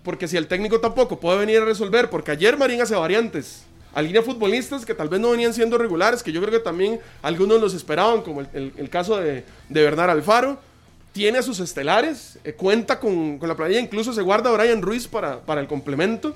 Porque 0.03 0.27
si 0.27 0.35
el 0.35 0.47
técnico 0.47 0.79
tampoco 0.81 1.19
puede 1.19 1.37
venir 1.39 1.61
a 1.61 1.65
resolver, 1.65 2.09
porque 2.09 2.31
ayer 2.31 2.57
Marín 2.57 2.81
hace 2.81 2.93
variantes. 2.95 3.63
A 3.95 4.01
línea 4.01 4.21
futbolistas 4.21 4.85
que 4.85 4.93
tal 4.93 5.07
vez 5.07 5.19
no 5.21 5.29
venían 5.31 5.53
siendo 5.53 5.77
regulares, 5.77 6.21
que 6.23 6.31
yo 6.31 6.41
creo 6.41 6.51
que 6.51 6.59
también 6.59 6.99
algunos 7.21 7.61
los 7.61 7.73
esperaban, 7.73 8.21
como 8.21 8.41
el, 8.41 8.47
el- 8.53 8.73
el 8.75 8.89
caso 8.89 9.17
de, 9.17 9.45
de 9.69 9.81
Bernard 9.83 10.09
Alfaro. 10.09 10.59
Tiene 11.13 11.37
a 11.37 11.43
sus 11.43 11.59
estelares, 11.59 12.39
eh, 12.43 12.53
cuenta 12.53 12.99
con, 12.99 13.37
con 13.37 13.47
la 13.47 13.55
planilla, 13.55 13.79
incluso 13.79 14.11
se 14.13 14.23
guarda 14.23 14.49
a 14.49 14.53
Brian 14.57 14.81
Ruiz 14.81 15.07
para, 15.07 15.39
para 15.41 15.61
el 15.61 15.67
complemento. 15.67 16.35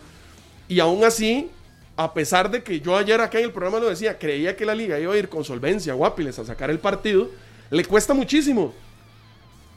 Y 0.69 0.79
aún 0.79 1.03
así, 1.03 1.49
a 1.97 2.13
pesar 2.13 2.49
de 2.51 2.61
que 2.63 2.79
yo 2.79 2.95
ayer 2.95 3.19
acá 3.19 3.39
en 3.39 3.45
el 3.45 3.51
programa 3.51 3.79
lo 3.79 3.89
decía, 3.89 4.17
creía 4.19 4.55
que 4.55 4.65
la 4.65 4.75
liga 4.75 4.99
iba 4.99 5.13
a 5.13 5.17
ir 5.17 5.29
con 5.29 5.43
solvencia, 5.43 5.93
guapiles, 5.93 6.37
a 6.39 6.45
sacar 6.45 6.69
el 6.69 6.79
partido, 6.79 7.29
le 7.71 7.83
cuesta 7.83 8.13
muchísimo. 8.13 8.73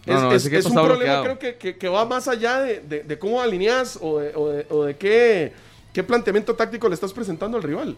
No, 0.06 0.14
es 0.16 0.22
no, 0.22 0.32
es- 0.32 0.44
ese 0.44 0.48
equipo 0.48 0.60
es 0.60 0.66
un 0.66 0.74
problema 0.74 0.96
bloqueado. 0.96 1.22
creo 1.24 1.38
que, 1.38 1.54
que- 1.56 1.76
que 1.78 1.88
va 1.88 2.04
más 2.04 2.28
allá 2.28 2.60
de, 2.60 2.80
de- 2.80 3.02
de 3.04 3.18
cómo 3.18 3.40
alineas 3.40 3.98
o 4.00 4.18
de, 4.18 4.32
o 4.34 4.48
de- 4.48 4.66
o 4.70 4.84
de 4.84 4.96
qué, 4.96 5.52
qué 5.92 6.02
planteamiento 6.04 6.54
táctico 6.54 6.88
le 6.88 6.94
estás 6.94 7.12
presentando 7.12 7.56
al 7.56 7.62
rival. 7.62 7.96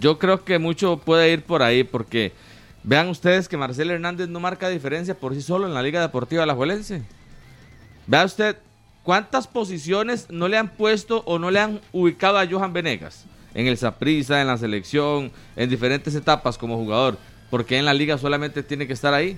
Yo 0.00 0.18
creo 0.18 0.44
que 0.44 0.58
mucho 0.58 0.98
puede 0.98 1.30
ir 1.30 1.42
por 1.44 1.62
ahí 1.62 1.84
porque 1.84 2.32
vean 2.84 3.08
ustedes 3.08 3.48
que 3.48 3.56
Marcelo 3.56 3.92
Hernández 3.94 4.28
no 4.28 4.40
marca 4.40 4.68
diferencia 4.68 5.14
por 5.14 5.34
sí 5.34 5.42
solo 5.42 5.66
en 5.66 5.74
la 5.74 5.82
Liga 5.82 6.00
Deportiva 6.00 6.42
Alajuelense. 6.42 7.02
Vea 8.06 8.24
usted 8.24 8.56
cuántas 9.02 9.46
posiciones 9.46 10.26
no 10.30 10.48
le 10.48 10.56
han 10.58 10.68
puesto 10.68 11.22
o 11.26 11.38
no 11.38 11.50
le 11.50 11.60
han 11.60 11.80
ubicado 11.92 12.38
a 12.38 12.46
Johan 12.46 12.72
Venegas 12.72 13.24
en 13.58 13.66
el 13.66 13.76
Saprissa, 13.76 14.40
en 14.40 14.46
la 14.46 14.56
selección, 14.56 15.32
en 15.56 15.68
diferentes 15.68 16.14
etapas 16.14 16.56
como 16.56 16.76
jugador. 16.76 17.18
porque 17.50 17.76
en 17.76 17.86
la 17.86 17.92
liga 17.92 18.16
solamente 18.16 18.62
tiene 18.62 18.86
que 18.86 18.92
estar 18.92 19.12
ahí 19.14 19.36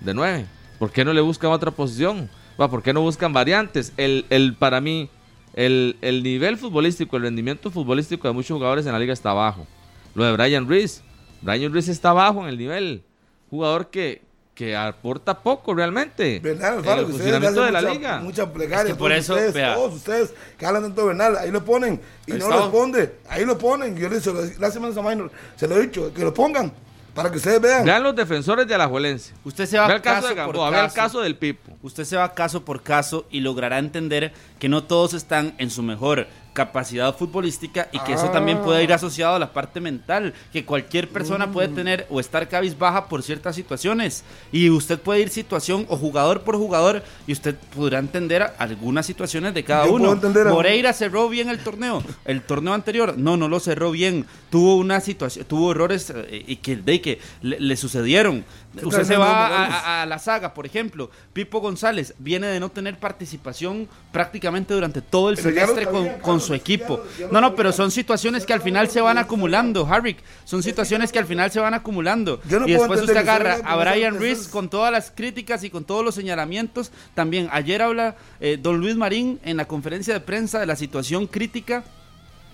de 0.00 0.12
nueve? 0.12 0.44
¿Por 0.78 0.90
qué 0.90 1.02
no 1.02 1.14
le 1.14 1.22
buscan 1.22 1.50
otra 1.50 1.70
posición? 1.70 2.28
¿Por 2.58 2.82
qué 2.82 2.92
no 2.92 3.00
buscan 3.00 3.32
variantes? 3.32 3.94
El, 3.96 4.26
el, 4.28 4.54
para 4.54 4.82
mí, 4.82 5.08
el, 5.54 5.96
el 6.02 6.22
nivel 6.22 6.58
futbolístico, 6.58 7.16
el 7.16 7.22
rendimiento 7.22 7.70
futbolístico 7.70 8.28
de 8.28 8.34
muchos 8.34 8.54
jugadores 8.54 8.84
en 8.84 8.92
la 8.92 8.98
liga 8.98 9.14
está 9.14 9.32
bajo. 9.32 9.66
Lo 10.14 10.24
de 10.24 10.32
Brian 10.32 10.68
Reese. 10.68 11.02
Brian 11.40 11.72
Reese 11.72 11.92
está 11.92 12.12
bajo 12.12 12.42
en 12.42 12.48
el 12.48 12.58
nivel. 12.58 13.02
Jugador 13.48 13.88
que, 13.88 14.20
que 14.54 14.76
aporta 14.76 15.40
poco 15.42 15.74
realmente. 15.74 16.38
Bernal, 16.40 16.78
Alfaro, 16.78 17.00
el 17.00 17.06
que 17.06 17.12
ustedes 17.12 17.32
le 17.40 17.48
funcionamiento 17.48 17.62
hacen 17.62 17.66
de 17.66 17.72
la 17.72 17.80
mucha, 17.80 17.92
liga. 17.98 18.20
mucha 18.20 18.52
plegaria. 18.52 18.82
Es 18.84 18.88
que 18.92 18.98
por 18.98 19.10
todos 19.10 19.24
eso, 19.24 19.34
ustedes, 19.34 19.54
vea. 19.54 19.74
todos 19.74 19.94
ustedes 19.94 20.34
que 20.56 20.66
hablan 20.66 20.82
tanto 20.84 21.00
de 21.02 21.06
Bernal, 21.08 21.36
ahí 21.38 21.50
lo 21.50 21.64
ponen 21.64 22.00
y 22.26 22.32
Ahí 22.32 22.38
no 22.38 22.44
está. 22.44 22.56
responde. 22.62 23.14
Ahí 23.28 23.44
lo 23.44 23.58
ponen. 23.58 23.96
Yo 23.96 24.08
se 24.20 24.32
lo, 24.32 24.40
la 24.58 24.70
semana 24.70 24.94
pasada 24.94 25.28
se 25.56 25.68
lo 25.68 25.76
he 25.76 25.82
dicho, 25.82 26.12
que 26.14 26.22
lo 26.22 26.32
pongan 26.32 26.72
para 27.14 27.30
que 27.30 27.36
ustedes 27.38 27.60
vean. 27.60 27.84
Vean 27.84 28.02
los 28.02 28.14
defensores 28.14 28.66
de 28.66 28.74
Alajuelense. 28.74 29.32
Usted 29.44 29.66
se 29.66 29.76
va 29.78 29.86
Vea 29.88 29.96
el 29.96 30.02
caso, 30.02 30.22
caso 30.22 30.28
de 30.28 30.34
por 30.34 30.46
Gamboa, 30.54 30.70
vea 30.70 30.84
el 30.84 30.92
caso 30.92 31.20
del 31.20 31.36
Pipo. 31.36 31.72
Usted 31.82 32.04
se 32.04 32.16
va 32.16 32.32
caso 32.34 32.64
por 32.64 32.82
caso 32.82 33.26
y 33.30 33.40
logrará 33.40 33.78
entender 33.78 34.32
que 34.60 34.68
no 34.68 34.84
todos 34.84 35.14
están 35.14 35.54
en 35.58 35.70
su 35.70 35.82
mejor 35.82 36.26
capacidad 36.54 37.14
futbolística 37.14 37.88
y 37.92 37.98
que 38.00 38.14
eso 38.14 38.30
también 38.30 38.62
puede 38.62 38.82
ir 38.82 38.92
asociado 38.94 39.34
a 39.34 39.38
la 39.38 39.52
parte 39.52 39.80
mental, 39.80 40.32
que 40.52 40.64
cualquier 40.64 41.08
persona 41.10 41.52
puede 41.52 41.68
Mm. 41.68 41.74
tener 41.74 42.06
o 42.08 42.20
estar 42.20 42.48
cabizbaja 42.48 43.08
por 43.08 43.22
ciertas 43.22 43.54
situaciones. 43.54 44.24
Y 44.52 44.70
usted 44.70 44.98
puede 44.98 45.20
ir 45.20 45.28
situación 45.28 45.84
o 45.88 45.96
jugador 45.98 46.42
por 46.42 46.56
jugador 46.56 47.02
y 47.26 47.32
usted 47.32 47.56
podrá 47.74 47.98
entender 47.98 48.50
algunas 48.58 49.04
situaciones 49.04 49.52
de 49.52 49.64
cada 49.64 49.84
Yo 49.86 49.92
uno. 49.94 50.18
Moreira 50.48 50.92
cerró 50.92 51.28
bien 51.28 51.48
el 51.50 51.58
torneo, 51.58 52.02
el 52.24 52.40
torneo 52.40 52.72
anterior. 52.72 53.18
No, 53.18 53.36
no 53.36 53.48
lo 53.48 53.58
cerró 53.60 53.90
bien, 53.90 54.24
tuvo 54.50 54.76
una 54.76 55.00
situación, 55.00 55.44
tuvo 55.46 55.72
errores 55.72 56.10
eh, 56.14 56.44
y 56.46 56.56
que, 56.56 56.76
de 56.76 57.00
que 57.00 57.18
le, 57.42 57.58
le 57.60 57.76
sucedieron. 57.76 58.44
¿Qué 58.78 58.86
Usted 58.86 59.04
se 59.04 59.16
va 59.16 59.46
a, 59.46 59.48
no, 59.68 59.74
a- 59.74 60.02
a 60.02 60.06
la 60.06 60.18
saga, 60.18 60.54
por 60.54 60.66
ejemplo, 60.66 61.10
Pipo 61.32 61.60
González 61.60 62.14
viene 62.18 62.46
de 62.48 62.58
no 62.60 62.70
tener 62.70 62.98
participación 62.98 63.88
prácticamente 64.12 64.74
durante 64.74 65.00
todo 65.00 65.30
el 65.30 65.36
semestre 65.36 65.86
con, 65.86 66.08
con 66.20 66.40
su 66.44 66.54
equipo. 66.54 67.02
No, 67.30 67.40
no, 67.40 67.54
pero 67.54 67.72
son 67.72 67.90
situaciones 67.90 68.46
que 68.46 68.52
al 68.52 68.60
final 68.60 68.88
se 68.88 69.00
van 69.00 69.18
acumulando, 69.18 69.86
Harry. 69.90 70.16
Son 70.44 70.62
situaciones 70.62 71.10
que 71.10 71.18
al 71.18 71.26
final 71.26 71.50
se 71.50 71.60
van 71.60 71.74
acumulando. 71.74 72.40
No 72.48 72.68
y 72.68 72.72
después 72.72 73.00
usted 73.00 73.16
agarra 73.16 73.58
a 73.64 73.76
Brian 73.76 74.20
Reese 74.20 74.50
con 74.50 74.68
todas 74.68 74.92
las 74.92 75.10
críticas 75.10 75.64
y 75.64 75.70
con 75.70 75.84
todos 75.84 76.04
los 76.04 76.14
señalamientos. 76.14 76.92
También 77.14 77.48
ayer 77.52 77.82
habla 77.82 78.16
eh, 78.40 78.58
don 78.60 78.78
Luis 78.80 78.96
Marín 78.96 79.40
en 79.44 79.56
la 79.56 79.64
conferencia 79.66 80.14
de 80.14 80.20
prensa 80.20 80.60
de 80.60 80.66
la 80.66 80.76
situación 80.76 81.26
crítica 81.26 81.84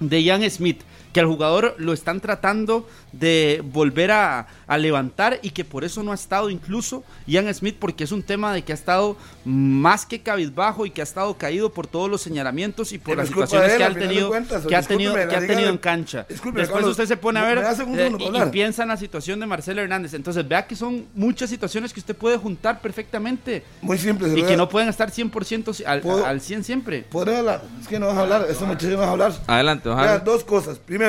de 0.00 0.22
Ian 0.22 0.48
Smith, 0.50 0.80
que 1.12 1.20
al 1.20 1.26
jugador 1.26 1.74
lo 1.78 1.92
están 1.92 2.20
tratando 2.20 2.88
de 3.12 3.62
volver 3.64 4.10
a, 4.12 4.46
a 4.66 4.78
levantar 4.78 5.38
y 5.42 5.50
que 5.50 5.64
por 5.64 5.84
eso 5.84 6.02
no 6.02 6.12
ha 6.12 6.14
estado 6.14 6.50
incluso 6.50 7.02
Ian 7.26 7.52
Smith, 7.52 7.76
porque 7.78 8.04
es 8.04 8.12
un 8.12 8.22
tema 8.22 8.52
de 8.52 8.62
que 8.62 8.72
ha 8.72 8.74
estado 8.74 9.16
más 9.44 10.06
que 10.06 10.20
cabizbajo 10.20 10.86
y 10.86 10.90
que 10.90 11.00
ha 11.00 11.04
estado 11.04 11.36
caído 11.36 11.72
por 11.72 11.86
todos 11.86 12.08
los 12.08 12.20
señalamientos 12.20 12.92
y 12.92 12.98
por 12.98 13.06
Pero 13.16 13.18
las 13.22 13.28
situaciones 13.28 13.72
él, 13.72 13.78
que, 13.78 13.84
ha 13.84 13.94
tenido, 13.94 14.28
cuentas, 14.28 14.66
que 14.66 14.76
ha 14.76 14.82
tenido, 14.82 15.14
que 15.14 15.36
ha 15.36 15.46
tenido 15.46 15.68
en 15.70 15.78
cancha. 15.78 16.26
Después 16.28 16.68
Carlos, 16.68 16.90
usted 16.90 17.06
se 17.06 17.16
pone 17.16 17.40
a 17.40 17.44
ver 17.44 17.58
eh, 17.58 18.12
y, 18.18 18.36
y 18.36 18.50
piensa 18.50 18.82
en 18.82 18.88
la 18.90 18.96
situación 18.96 19.40
de 19.40 19.46
Marcelo 19.46 19.82
Hernández. 19.82 20.14
Entonces 20.14 20.46
vea 20.46 20.66
que 20.66 20.76
son 20.76 21.06
muchas 21.14 21.50
situaciones 21.50 21.92
que 21.92 22.00
usted 22.00 22.14
puede 22.16 22.36
juntar 22.36 22.80
perfectamente 22.80 23.64
Muy 23.80 23.98
simple. 23.98 24.38
y 24.38 24.42
que 24.42 24.56
no 24.56 24.68
pueden 24.68 24.88
estar 24.88 25.10
100% 25.10 25.84
al, 25.84 26.02
al 26.24 26.40
100 26.40 26.64
siempre. 26.64 27.02
¿Podré 27.10 27.36
hablar? 27.38 27.62
Es 27.80 27.88
que 27.88 27.98
no 27.98 28.06
vas 28.06 28.16
a 28.16 28.20
hablar, 28.20 28.46
eso 28.48 28.66
muchacho 28.66 28.88
no 28.90 28.98
vas 28.98 29.08
a 29.08 29.10
hablar. 29.12 29.32
Adelante, 29.46 29.88
Vea, 29.88 30.14
Harry. 30.14 30.24
dos 30.24 30.44
cosas. 30.44 30.78
Primero, 30.78 30.99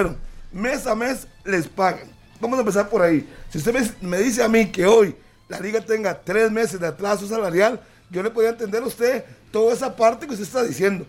mes 0.52 0.88
a 0.88 0.96
mes 0.96 1.28
les 1.46 1.68
pagan. 1.68 2.08
Vamos 2.40 2.58
a 2.58 2.62
empezar 2.62 2.90
por 2.90 3.02
ahí. 3.02 3.28
Si 3.50 3.58
usted 3.58 3.74
me, 3.74 4.10
me 4.10 4.18
dice 4.20 4.44
a 4.44 4.48
mí 4.48 4.72
que 4.72 4.86
hoy 4.86 5.16
la 5.48 5.60
liga 5.60 5.82
tenga 5.82 6.20
tres 6.20 6.52
meses 6.52 6.80
de 6.80 6.88
atraso 6.88 7.28
salarial, 7.28 7.80
yo 8.10 8.24
le 8.24 8.30
podría 8.30 8.52
entender 8.52 8.82
a 8.84 8.88
usted 8.88 9.24
toda 9.52 9.74
esa 9.74 9.96
parte 9.96 10.26
que 10.26 10.34
usted 10.34 10.46
está 10.46 10.64
diciendo. 10.64 11.06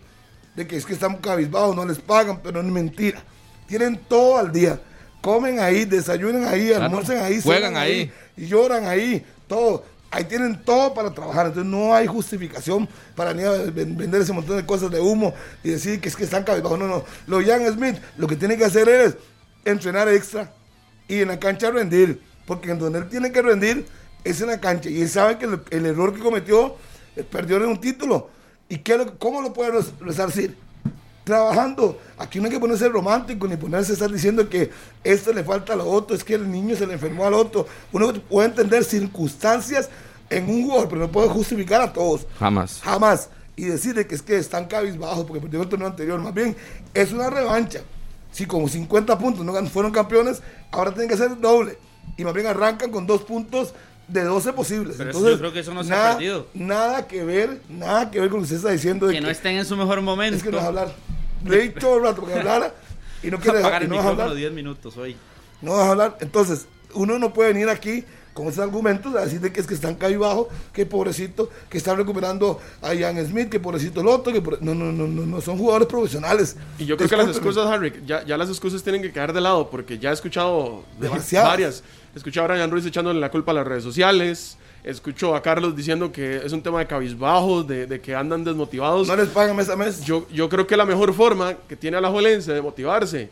De 0.55 0.67
que 0.67 0.77
es 0.77 0.85
que 0.85 0.93
están 0.93 1.17
cabizbajos, 1.17 1.75
no 1.75 1.85
les 1.87 1.99
pagan, 1.99 2.41
pero 2.43 2.61
es 2.61 2.67
mentira. 2.67 3.23
Tienen 3.67 3.97
todo 3.97 4.37
al 4.37 4.53
día. 4.53 4.79
Comen 5.23 5.61
ahí, 5.61 5.85
desayunan 5.85 6.45
ahí, 6.45 6.73
almuerzan 6.73 7.19
ahí, 7.19 7.41
Juegan 7.41 7.71
cenan 7.71 7.83
ahí. 7.83 8.13
y 8.37 8.47
lloran 8.47 8.85
ahí, 8.87 9.25
todo. 9.47 9.85
Ahí 10.15 10.25
tienen 10.25 10.63
todo 10.63 10.93
para 10.93 11.11
trabajar, 11.11 11.47
entonces 11.47 11.71
no 11.73 11.95
hay 11.95 12.07
justificación 12.07 12.87
para 13.17 13.33
ni 13.33 13.43
vender 13.71 14.21
ese 14.21 14.35
montón 14.35 14.59
de 14.59 14.67
cosas 14.67 14.91
de 14.91 15.01
humo 15.01 15.33
y 15.65 15.71
decir 15.71 16.01
que 16.03 16.09
es 16.11 16.15
que 16.17 16.25
están 16.25 16.45
cabizbajos. 16.45 16.79
No, 16.79 16.87
no. 16.87 17.05
Lo 17.27 17.43
Jan 17.43 17.67
Smith 17.73 17.97
lo 18.19 18.27
que 18.27 18.37
tiene 18.37 18.59
que 18.59 18.67
hacer 18.67 18.89
es 18.91 19.17
entrenar 19.65 20.09
extra 20.09 20.53
y 21.09 21.21
en 21.23 21.29
la 21.29 21.41
cancha 21.41 21.71
rendir, 21.71 22.21
porque 22.47 22.71
en 22.71 22.79
donde 22.79 22.99
él 22.99 23.09
tiene 23.09 23.33
que 23.33 23.41
rendir 23.41 23.87
es 24.23 24.41
en 24.43 24.49
la 24.49 24.61
cancha 24.61 24.91
y 24.91 25.01
él 25.01 25.09
sabe 25.09 25.39
que 25.39 25.47
el, 25.71 25.87
error 25.87 26.15
que 26.15 26.21
cometió 26.21 26.77
eh, 27.17 27.25
perdió 27.25 27.57
en 27.57 27.65
un 27.71 27.81
título. 27.81 28.29
¿Y 28.69 28.79
qué, 28.79 29.13
cómo 29.19 29.41
lo 29.41 29.55
puede 29.55 29.71
res- 29.73 29.93
resarcir? 29.99 30.57
Trabajando. 31.25 31.99
Aquí 32.19 32.39
no 32.39 32.47
hay 32.47 32.53
que 32.53 32.61
ponerse 32.61 32.89
romántico 32.89 33.47
ni 33.47 33.57
ponerse 33.57 33.93
a 33.93 33.95
estar 33.95 34.11
diciendo 34.11 34.49
que 34.49 34.71
esto 35.05 35.33
le 35.33 35.45
falta 35.45 35.73
a 35.75 35.77
lo 35.77 35.89
otro, 35.89 36.17
es 36.17 36.25
que 36.25 36.35
el 36.35 36.51
niño 36.51 36.77
se 36.77 36.87
le 36.87 36.95
enfermó 36.95 37.25
al 37.25 37.35
otro. 37.35 37.67
Uno 37.93 38.13
puede 38.13 38.49
entender 38.49 38.85
circunstancias 38.85 39.89
en 40.31 40.49
un 40.49 40.65
jugador, 40.65 40.89
pero 40.89 41.01
no 41.03 41.13
puede 41.13 41.29
justificar 41.29 41.81
a 41.81 41.93
todos. 41.93 42.27
Jamás. 42.39 42.81
Jamás. 42.83 43.29
Y 43.55 43.67
decirle 43.67 44.07
que 44.07 44.15
es 44.15 44.23
que 44.23 44.37
están 44.37 44.67
cabizbajos 44.67 45.25
porque 45.27 45.41
perdieron 45.41 45.65
el 45.65 45.71
torneo 45.71 45.89
anterior. 45.89 46.19
Más 46.21 46.35
bien, 46.35 46.57
es 46.95 47.13
una 47.13 47.29
revancha. 47.29 47.81
Si 48.33 48.47
como 48.47 48.67
50 48.67 49.19
puntos 49.19 49.45
no 49.45 49.67
fueron 49.67 49.93
campeones, 49.93 50.43
ahora 50.71 50.91
tienen 50.91 51.09
que 51.09 51.15
hacer 51.15 51.39
doble. 51.39 51.77
Y 52.17 52.25
más 52.25 52.33
bien 52.33 52.47
arrancan 52.47 52.91
con 52.91 53.07
dos 53.07 53.23
puntos 53.23 53.75
de 54.09 54.25
12 54.25 54.53
posibles. 54.53 54.97
Pero 54.99 55.11
Entonces, 55.11 55.33
yo 55.33 55.39
creo 55.39 55.53
que 55.53 55.61
eso 55.61 55.75
no 55.75 55.85
se 55.85 55.93
ha 55.93 55.97
nada, 55.97 56.13
perdido. 56.15 56.47
Nada 56.55 57.07
que 57.07 57.25
ver, 57.25 57.61
nada 57.69 58.11
que 58.11 58.21
ver 58.21 58.29
con 58.31 58.41
lo 58.41 58.47
que 58.47 58.55
usted 58.55 58.57
está 58.57 58.71
diciendo. 58.71 59.07
de 59.07 59.15
Que 59.15 59.21
no 59.21 59.31
estén 59.31 59.57
en 59.57 59.65
su 59.65 59.77
mejor 59.77 60.01
momento. 60.03 60.37
es 60.37 60.43
que 60.43 60.51
no 60.51 60.57
vas 60.57 60.65
a 60.65 60.69
hablar. 60.69 60.95
Leí 61.45 61.71
todo 61.71 61.97
el 61.99 62.03
rato 62.05 62.21
porque 62.21 62.35
hablara 62.39 62.75
y 63.23 63.31
no 63.31 63.39
quiere 63.41 63.61
y 63.61 63.65
el 63.65 63.89
no 63.89 63.97
vas 63.97 64.07
a 64.07 64.09
hablar. 64.11 64.35
10 64.35 64.53
minutos 64.53 64.97
hoy. 64.97 65.17
No 65.61 65.73
vas 65.73 65.87
a 65.87 65.91
hablar. 65.91 66.19
Entonces, 66.21 66.67
uno 66.95 67.19
no 67.19 67.33
puede 67.33 67.53
venir 67.53 67.69
aquí 67.69 68.05
con 68.35 68.47
esos 68.47 68.61
argumentos 68.61 69.15
a 69.15 69.21
decir 69.25 69.41
de 69.41 69.53
que 69.53 69.61
es 69.61 69.67
que 69.67 69.75
están 69.75 69.97
bajo, 70.19 70.49
que 70.73 70.87
pobrecito, 70.87 71.51
que 71.69 71.79
están 71.79 71.97
recuperando 71.97 72.59
a 72.81 72.95
Ian 72.95 73.25
Smith, 73.27 73.49
que 73.49 73.61
pobrecito 73.61 74.01
el 74.01 74.07
otro, 74.09 74.33
que 74.33 74.41
por- 74.41 74.63
no, 74.63 74.75
no, 74.75 74.91
no, 74.93 75.07
no, 75.07 75.27
no, 75.27 75.41
son 75.41 75.59
jugadores 75.59 75.87
profesionales. 75.89 76.57
Y 76.79 76.87
yo 76.87 76.97
creo 76.97 77.09
que 77.09 77.17
las 77.17 77.29
excusas, 77.29 77.67
Harry, 77.67 77.93
ya, 78.07 78.25
ya 78.25 78.37
las 78.39 78.49
excusas 78.49 78.83
tienen 78.83 79.03
que 79.03 79.13
quedar 79.13 79.33
de 79.33 79.41
lado, 79.41 79.69
porque 79.71 79.99
ya 79.99 80.11
he 80.11 80.15
escuchado 80.15 80.85
Demasiadas. 80.99 81.49
varias. 81.49 81.83
Escuché 82.15 82.41
a 82.41 82.47
Brian 82.47 82.71
Ruiz 82.71 82.85
echándole 82.87 83.21
la 83.21 83.31
culpa 83.31 83.53
a 83.53 83.55
las 83.55 83.67
redes 83.67 83.83
sociales. 83.85 84.57
Escucho 84.85 85.37
a 85.37 85.43
Carlos 85.43 85.77
diciendo 85.77 86.11
que 86.11 86.39
es 86.45 86.53
un 86.53 86.61
tema 86.63 86.81
de 86.81 86.87
cabizbajos, 86.87 87.67
de, 87.69 87.87
de 87.87 88.01
que 88.01 88.15
andan 88.17 88.43
desmotivados. 88.45 89.07
No 89.07 89.15
les 89.17 89.29
pagan 89.29 89.55
mes 89.57 89.69
a 89.69 89.77
mes. 89.77 90.05
Yo, 90.05 90.27
yo 90.29 90.49
creo 90.49 90.67
que 90.67 90.77
la 90.77 90.85
mejor 90.85 91.15
forma 91.15 91.55
que 91.69 91.77
tiene 91.77 91.97
a 91.99 92.01
la 92.01 92.11
Juelense 92.11 92.53
de 92.53 92.61
motivarse 92.61 93.31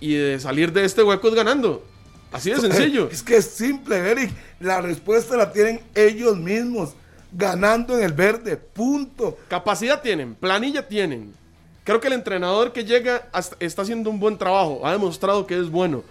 y 0.00 0.14
de 0.14 0.40
salir 0.40 0.72
de 0.72 0.84
este 0.84 1.02
hueco 1.02 1.28
es 1.28 1.34
ganando. 1.34 1.84
Así 2.32 2.50
de 2.50 2.60
sencillo. 2.60 3.08
Es 3.10 3.22
que 3.22 3.36
es 3.36 3.46
simple, 3.46 3.96
Eric. 3.96 4.30
La 4.60 4.80
respuesta 4.80 5.36
la 5.36 5.52
tienen 5.52 5.80
ellos 5.94 6.36
mismos. 6.36 6.94
Ganando 7.32 7.96
en 7.96 8.04
el 8.04 8.12
verde. 8.12 8.56
Punto. 8.56 9.38
Capacidad 9.48 10.00
tienen, 10.00 10.34
planilla 10.34 10.86
tienen. 10.86 11.34
Creo 11.84 12.00
que 12.00 12.08
el 12.08 12.12
entrenador 12.12 12.72
que 12.72 12.84
llega 12.84 13.30
está 13.60 13.80
haciendo 13.80 14.10
un 14.10 14.20
buen 14.20 14.36
trabajo, 14.36 14.86
ha 14.86 14.92
demostrado 14.92 15.46
que 15.46 15.58
es 15.58 15.70
bueno. 15.70 16.04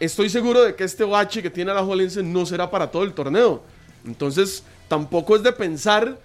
Estoy 0.00 0.28
seguro 0.30 0.62
de 0.62 0.74
que 0.74 0.82
este 0.82 1.04
bache 1.04 1.40
que 1.40 1.50
tiene 1.50 1.70
Alajuelense 1.70 2.24
no 2.24 2.44
será 2.44 2.68
para 2.68 2.90
todo 2.90 3.04
el 3.04 3.12
torneo. 3.12 3.62
Entonces, 4.04 4.64
tampoco 4.88 5.36
es 5.36 5.44
de 5.44 5.52
pensar 5.52 6.18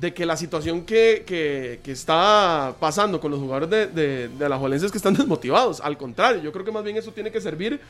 de 0.00 0.12
que 0.12 0.26
la 0.26 0.36
situación 0.36 0.82
que, 0.84 1.22
que- 1.26 1.80
que 1.84 1.92
está 1.92 2.74
pasando 2.80 3.20
con 3.20 3.30
los 3.30 3.40
jugadores 3.40 3.70
de, 3.70 3.86
de, 3.86 4.28
de 4.28 4.44
Alajuelense 4.44 4.86
es 4.86 4.92
que 4.92 4.98
están 4.98 5.14
desmotivados. 5.18 5.80
Al 5.80 5.96
contrario, 5.96 6.42
yo 6.42 6.52
creo 6.52 6.64
que 6.64 6.72
más 6.72 6.82
bien 6.84 6.96
eso 6.96 7.12
tiene 7.12 7.30
que 7.30 7.40
servir 7.40 7.80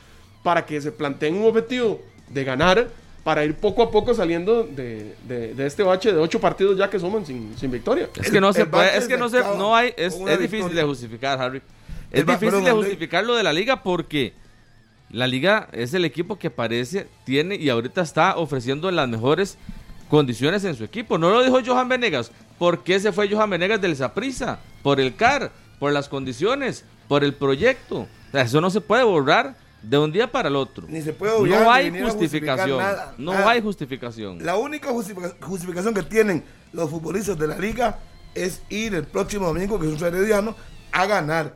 para 0.42 0.64
que 0.66 0.80
se 0.80 0.92
planteen 0.92 1.34
un 1.36 1.46
objetivo 1.46 2.00
de 2.28 2.44
ganar 2.44 2.88
para 3.24 3.42
ir 3.44 3.54
poco 3.54 3.82
a 3.82 3.90
poco 3.90 4.12
saliendo 4.12 4.64
de, 4.64 5.14
de- 5.26 5.54
de 5.54 5.66
este 5.66 5.82
bache 5.82 6.12
de 6.12 6.18
ocho 6.18 6.38
partidos 6.40 6.76
ya 6.76 6.90
que 6.90 6.98
suman 7.00 7.24
sin, 7.24 7.56
sin 7.56 7.70
victoria. 7.70 8.10
Es 8.20 8.30
que 8.30 8.38
no 8.40 8.48
El- 8.48 8.54
se 8.54 8.60
el 8.62 8.68
puede, 8.68 8.96
es 8.98 9.08
que 9.08 9.16
no 9.16 9.28
se 9.30 9.40
no 9.40 9.74
hay, 9.74 9.94
es, 9.96 10.14
es 10.14 10.38
difícil 10.38 10.74
de 10.74 10.82
justificar, 10.82 11.40
Harry. 11.40 11.62
Es 12.12 12.26
difícil 12.26 12.62
de 12.62 12.70
justificar 12.70 13.24
lo 13.24 13.34
de 13.34 13.42
la 13.42 13.52
liga 13.54 13.82
porque 13.82 14.34
la 15.10 15.26
liga 15.26 15.68
es 15.72 15.94
el 15.94 16.04
equipo 16.04 16.38
que 16.38 16.50
parece, 16.50 17.06
tiene 17.24 17.54
y 17.56 17.70
ahorita 17.70 18.02
está 18.02 18.36
ofreciendo 18.36 18.90
las 18.90 19.08
mejores 19.08 19.56
condiciones 20.08 20.64
en 20.64 20.74
su 20.74 20.84
equipo. 20.84 21.18
No 21.18 21.30
lo 21.30 21.42
dijo 21.42 21.58
Johan 21.64 21.88
Venegas. 21.88 22.30
¿Por 22.58 22.82
qué 22.84 23.00
se 23.00 23.12
fue 23.12 23.28
Johan 23.30 23.50
Venegas 23.50 23.80
del 23.80 23.96
Saprissa? 23.96 24.58
Por 24.82 25.00
el 25.00 25.16
CAR, 25.16 25.50
por 25.78 25.92
las 25.92 26.08
condiciones, 26.08 26.84
por 27.08 27.24
el 27.24 27.34
proyecto. 27.34 28.00
O 28.00 28.08
sea, 28.32 28.42
eso 28.42 28.60
no 28.60 28.70
se 28.70 28.80
puede 28.80 29.02
borrar 29.04 29.56
de 29.82 29.98
un 29.98 30.12
día 30.12 30.30
para 30.30 30.48
el 30.48 30.56
otro. 30.56 30.86
Ni 30.88 31.02
se 31.02 31.12
puede 31.12 31.32
obviar, 31.32 31.62
no 31.62 31.70
hay 31.72 32.00
justificación. 32.02 32.78
nada, 32.78 33.14
no 33.18 33.32
nada. 33.32 33.50
hay 33.50 33.60
justificación. 33.60 34.44
La 34.44 34.56
única 34.56 34.90
justifica- 34.90 35.34
justificación 35.40 35.92
que 35.94 36.02
tienen 36.02 36.44
los 36.72 36.90
futbolistas 36.90 37.38
de 37.38 37.46
la 37.48 37.58
liga 37.58 37.98
es 38.34 38.62
ir 38.68 38.94
el 38.94 39.04
próximo 39.04 39.46
domingo, 39.46 39.78
que 39.78 39.86
es 39.92 40.00
un 40.00 40.06
herediano, 40.06 40.56
a 40.92 41.06
ganar. 41.06 41.54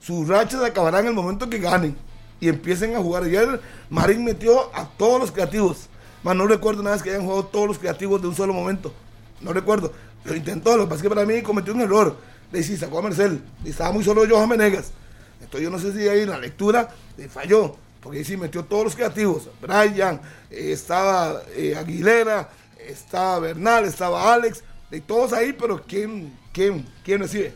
Sus 0.00 0.26
rachas 0.28 0.62
acabarán 0.62 1.02
en 1.02 1.08
el 1.08 1.14
momento 1.14 1.48
que 1.50 1.58
ganen 1.58 1.96
y 2.40 2.48
empiecen 2.48 2.94
a 2.96 3.00
jugar. 3.00 3.24
Ayer 3.24 3.60
Marín 3.90 4.24
metió 4.24 4.74
a 4.74 4.88
todos 4.96 5.20
los 5.20 5.30
creativos. 5.32 5.88
Más 6.22 6.36
no 6.36 6.46
recuerdo 6.46 6.82
una 6.82 6.90
vez 6.92 7.02
que 7.02 7.10
hayan 7.10 7.22
jugado 7.22 7.46
todos 7.46 7.66
los 7.66 7.78
creativos 7.78 8.20
de 8.20 8.28
un 8.28 8.34
solo 8.34 8.52
momento. 8.52 8.92
No 9.40 9.52
recuerdo. 9.52 9.92
Lo 10.24 10.36
intentó, 10.36 10.76
lo 10.76 10.84
que 10.84 10.90
pasa 10.90 10.96
es 10.96 11.02
que 11.02 11.08
para 11.08 11.24
mí 11.26 11.40
cometió 11.42 11.72
un 11.72 11.80
error. 11.80 12.16
Le 12.52 12.62
sacó 12.62 12.98
a 12.98 13.02
Marcel. 13.02 13.40
Y 13.64 13.70
estaba 13.70 13.92
muy 13.92 14.04
solo 14.04 14.22
Johan 14.28 14.48
Menegas. 14.48 14.92
Entonces 15.40 15.62
yo 15.62 15.70
no 15.70 15.78
sé 15.78 15.92
si 15.92 16.08
ahí 16.08 16.20
en 16.20 16.30
la 16.30 16.38
lectura 16.38 16.90
le 17.16 17.28
falló. 17.28 17.76
Porque 18.02 18.18
ahí 18.18 18.24
sí 18.24 18.36
metió 18.36 18.64
todos 18.64 18.84
los 18.84 18.96
creativos. 18.96 19.48
Brian, 19.60 20.20
eh, 20.50 20.72
estaba 20.72 21.42
eh, 21.54 21.76
Aguilera, 21.76 22.50
estaba 22.78 23.38
Bernal, 23.40 23.84
estaba 23.84 24.32
Alex. 24.34 24.62
Y 24.90 25.00
todos 25.00 25.32
ahí, 25.32 25.52
pero 25.52 25.82
¿quién, 25.86 26.36
quién, 26.52 26.86
quién 27.04 27.20
recibe? 27.20 27.54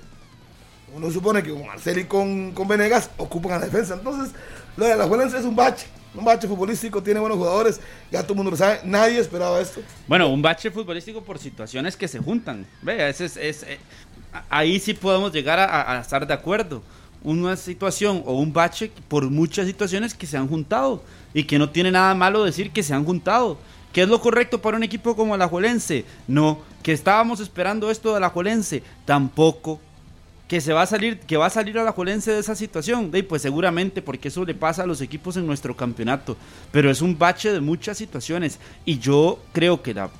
Uno 0.94 1.10
supone 1.10 1.42
que 1.42 1.50
con 1.50 1.66
Marcel 1.66 1.98
y 1.98 2.04
con, 2.04 2.52
con 2.52 2.68
Venegas 2.68 3.10
ocupan 3.16 3.52
la 3.52 3.66
defensa. 3.66 3.94
Entonces, 3.94 4.32
lo 4.76 4.86
de 4.86 4.96
la 4.96 5.06
Juelense 5.06 5.38
es 5.38 5.44
un 5.44 5.56
bache. 5.56 5.86
Un 6.14 6.24
bache 6.24 6.46
futbolístico, 6.46 7.02
tiene 7.02 7.18
buenos 7.18 7.38
jugadores. 7.38 7.80
Ya 8.10 8.22
todo 8.22 8.34
el 8.34 8.36
mundo 8.36 8.52
lo 8.52 8.56
sabe. 8.56 8.80
Nadie 8.84 9.18
esperaba 9.18 9.60
esto. 9.60 9.80
Bueno, 10.06 10.28
un 10.28 10.40
bache 10.40 10.70
futbolístico 10.70 11.22
por 11.22 11.38
situaciones 11.38 11.96
que 11.96 12.06
se 12.06 12.20
juntan. 12.20 12.66
Vea, 12.82 13.08
es, 13.08 13.20
es, 13.20 13.36
eh, 13.64 13.78
ahí 14.48 14.78
sí 14.78 14.94
podemos 14.94 15.32
llegar 15.32 15.58
a, 15.58 16.00
estar 16.00 16.26
de 16.26 16.34
acuerdo. 16.34 16.82
Una 17.22 17.56
situación 17.56 18.22
o 18.26 18.34
un 18.38 18.52
bache 18.52 18.92
por 19.08 19.28
muchas 19.30 19.66
situaciones 19.66 20.14
que 20.14 20.26
se 20.26 20.36
han 20.36 20.46
juntado 20.46 21.02
y 21.32 21.44
que 21.44 21.58
no 21.58 21.70
tiene 21.70 21.90
nada 21.90 22.14
malo 22.14 22.44
decir 22.44 22.70
que 22.70 22.82
se 22.82 22.94
han 22.94 23.04
juntado. 23.04 23.58
¿Qué 23.92 24.02
es 24.02 24.08
lo 24.08 24.20
correcto 24.20 24.60
para 24.60 24.76
un 24.76 24.82
equipo 24.82 25.16
como 25.16 25.36
la 25.36 25.48
Juelense? 25.48 26.04
No. 26.28 26.58
¿Que 26.82 26.92
estábamos 26.92 27.40
esperando 27.40 27.90
esto 27.90 28.12
de 28.14 28.20
la 28.20 28.28
Juelense? 28.28 28.82
Tampoco 29.04 29.80
que 30.48 30.60
se 30.60 30.72
va 30.72 30.82
a 30.82 30.86
salir, 30.86 31.20
que 31.20 31.36
va 31.36 31.46
a 31.46 31.50
salir 31.50 31.78
a 31.78 31.84
la 31.84 31.92
Jolense 31.92 32.32
de 32.32 32.40
esa 32.40 32.54
situación, 32.54 33.10
de, 33.10 33.22
pues 33.22 33.42
seguramente 33.42 34.02
porque 34.02 34.28
eso 34.28 34.44
le 34.44 34.54
pasa 34.54 34.82
a 34.82 34.86
los 34.86 35.00
equipos 35.00 35.36
en 35.36 35.46
nuestro 35.46 35.76
campeonato, 35.76 36.36
pero 36.70 36.90
es 36.90 37.00
un 37.00 37.18
bache 37.18 37.52
de 37.52 37.60
muchas 37.60 37.96
situaciones. 37.96 38.58
Y 38.84 38.98
yo 38.98 39.40
creo 39.52 39.82
que 39.82 39.94
la, 39.94 40.10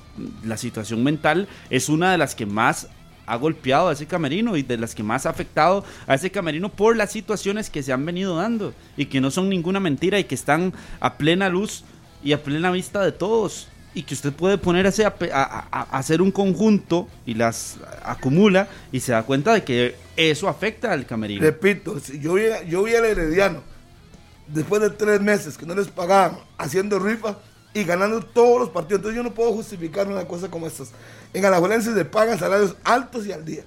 la 0.43 0.57
situación 0.57 1.03
mental 1.03 1.47
es 1.69 1.89
una 1.89 2.11
de 2.11 2.17
las 2.17 2.33
que 2.33 2.45
más 2.45 2.87
ha 3.27 3.35
golpeado 3.37 3.89
a 3.89 3.93
ese 3.93 4.05
camerino 4.05 4.55
y 4.57 4.63
de 4.63 4.77
las 4.77 4.95
que 4.95 5.03
más 5.03 5.25
ha 5.25 5.29
afectado 5.29 5.83
a 6.07 6.15
ese 6.15 6.31
camerino 6.31 6.69
por 6.69 6.95
las 6.95 7.11
situaciones 7.11 7.69
que 7.69 7.83
se 7.83 7.93
han 7.93 8.05
venido 8.05 8.35
dando 8.35 8.73
y 8.97 9.05
que 9.05 9.21
no 9.21 9.31
son 9.31 9.49
ninguna 9.49 9.79
mentira 9.79 10.19
y 10.19 10.25
que 10.25 10.35
están 10.35 10.73
a 10.99 11.17
plena 11.17 11.49
luz 11.49 11.83
y 12.23 12.33
a 12.33 12.43
plena 12.43 12.71
vista 12.71 13.03
de 13.03 13.11
todos 13.11 13.67
y 13.95 14.03
que 14.03 14.13
usted 14.13 14.33
puede 14.33 14.57
ponerse 14.57 15.05
a, 15.05 15.87
hacer 15.91 16.21
un 16.21 16.29
conjunto 16.29 17.07
y 17.25 17.33
las 17.33 17.77
acumula 18.03 18.67
y 18.91 18.99
se 18.99 19.13
da 19.13 19.23
cuenta 19.23 19.53
de 19.53 19.63
que 19.63 19.95
eso 20.17 20.47
afecta 20.47 20.91
al 20.91 21.05
camerino. 21.05 21.41
Repito, 21.41 21.97
yo 22.19 22.33
vi, 22.33 22.43
yo 22.67 22.83
vi 22.83 22.93
al 22.93 23.05
Herediano 23.05 23.61
después 24.47 24.81
de 24.81 24.89
tres 24.89 25.21
meses 25.21 25.57
que 25.57 25.65
no 25.65 25.73
les 25.73 25.87
pagaban 25.87 26.37
haciendo 26.57 26.99
rifa 26.99 27.37
y 27.73 27.83
ganando 27.83 28.21
todos 28.21 28.59
los 28.59 28.69
partidos, 28.69 28.99
entonces 28.99 29.17
yo 29.17 29.23
no 29.23 29.33
puedo 29.33 29.51
justificar 29.53 30.07
una 30.07 30.25
cosa 30.25 30.49
como 30.49 30.67
estas. 30.67 30.91
En 31.33 31.43
Alajuelense 31.43 31.93
se 31.93 32.05
pagan 32.05 32.37
salarios 32.37 32.75
altos 32.83 33.25
y 33.25 33.31
al 33.31 33.43
día. 33.43 33.63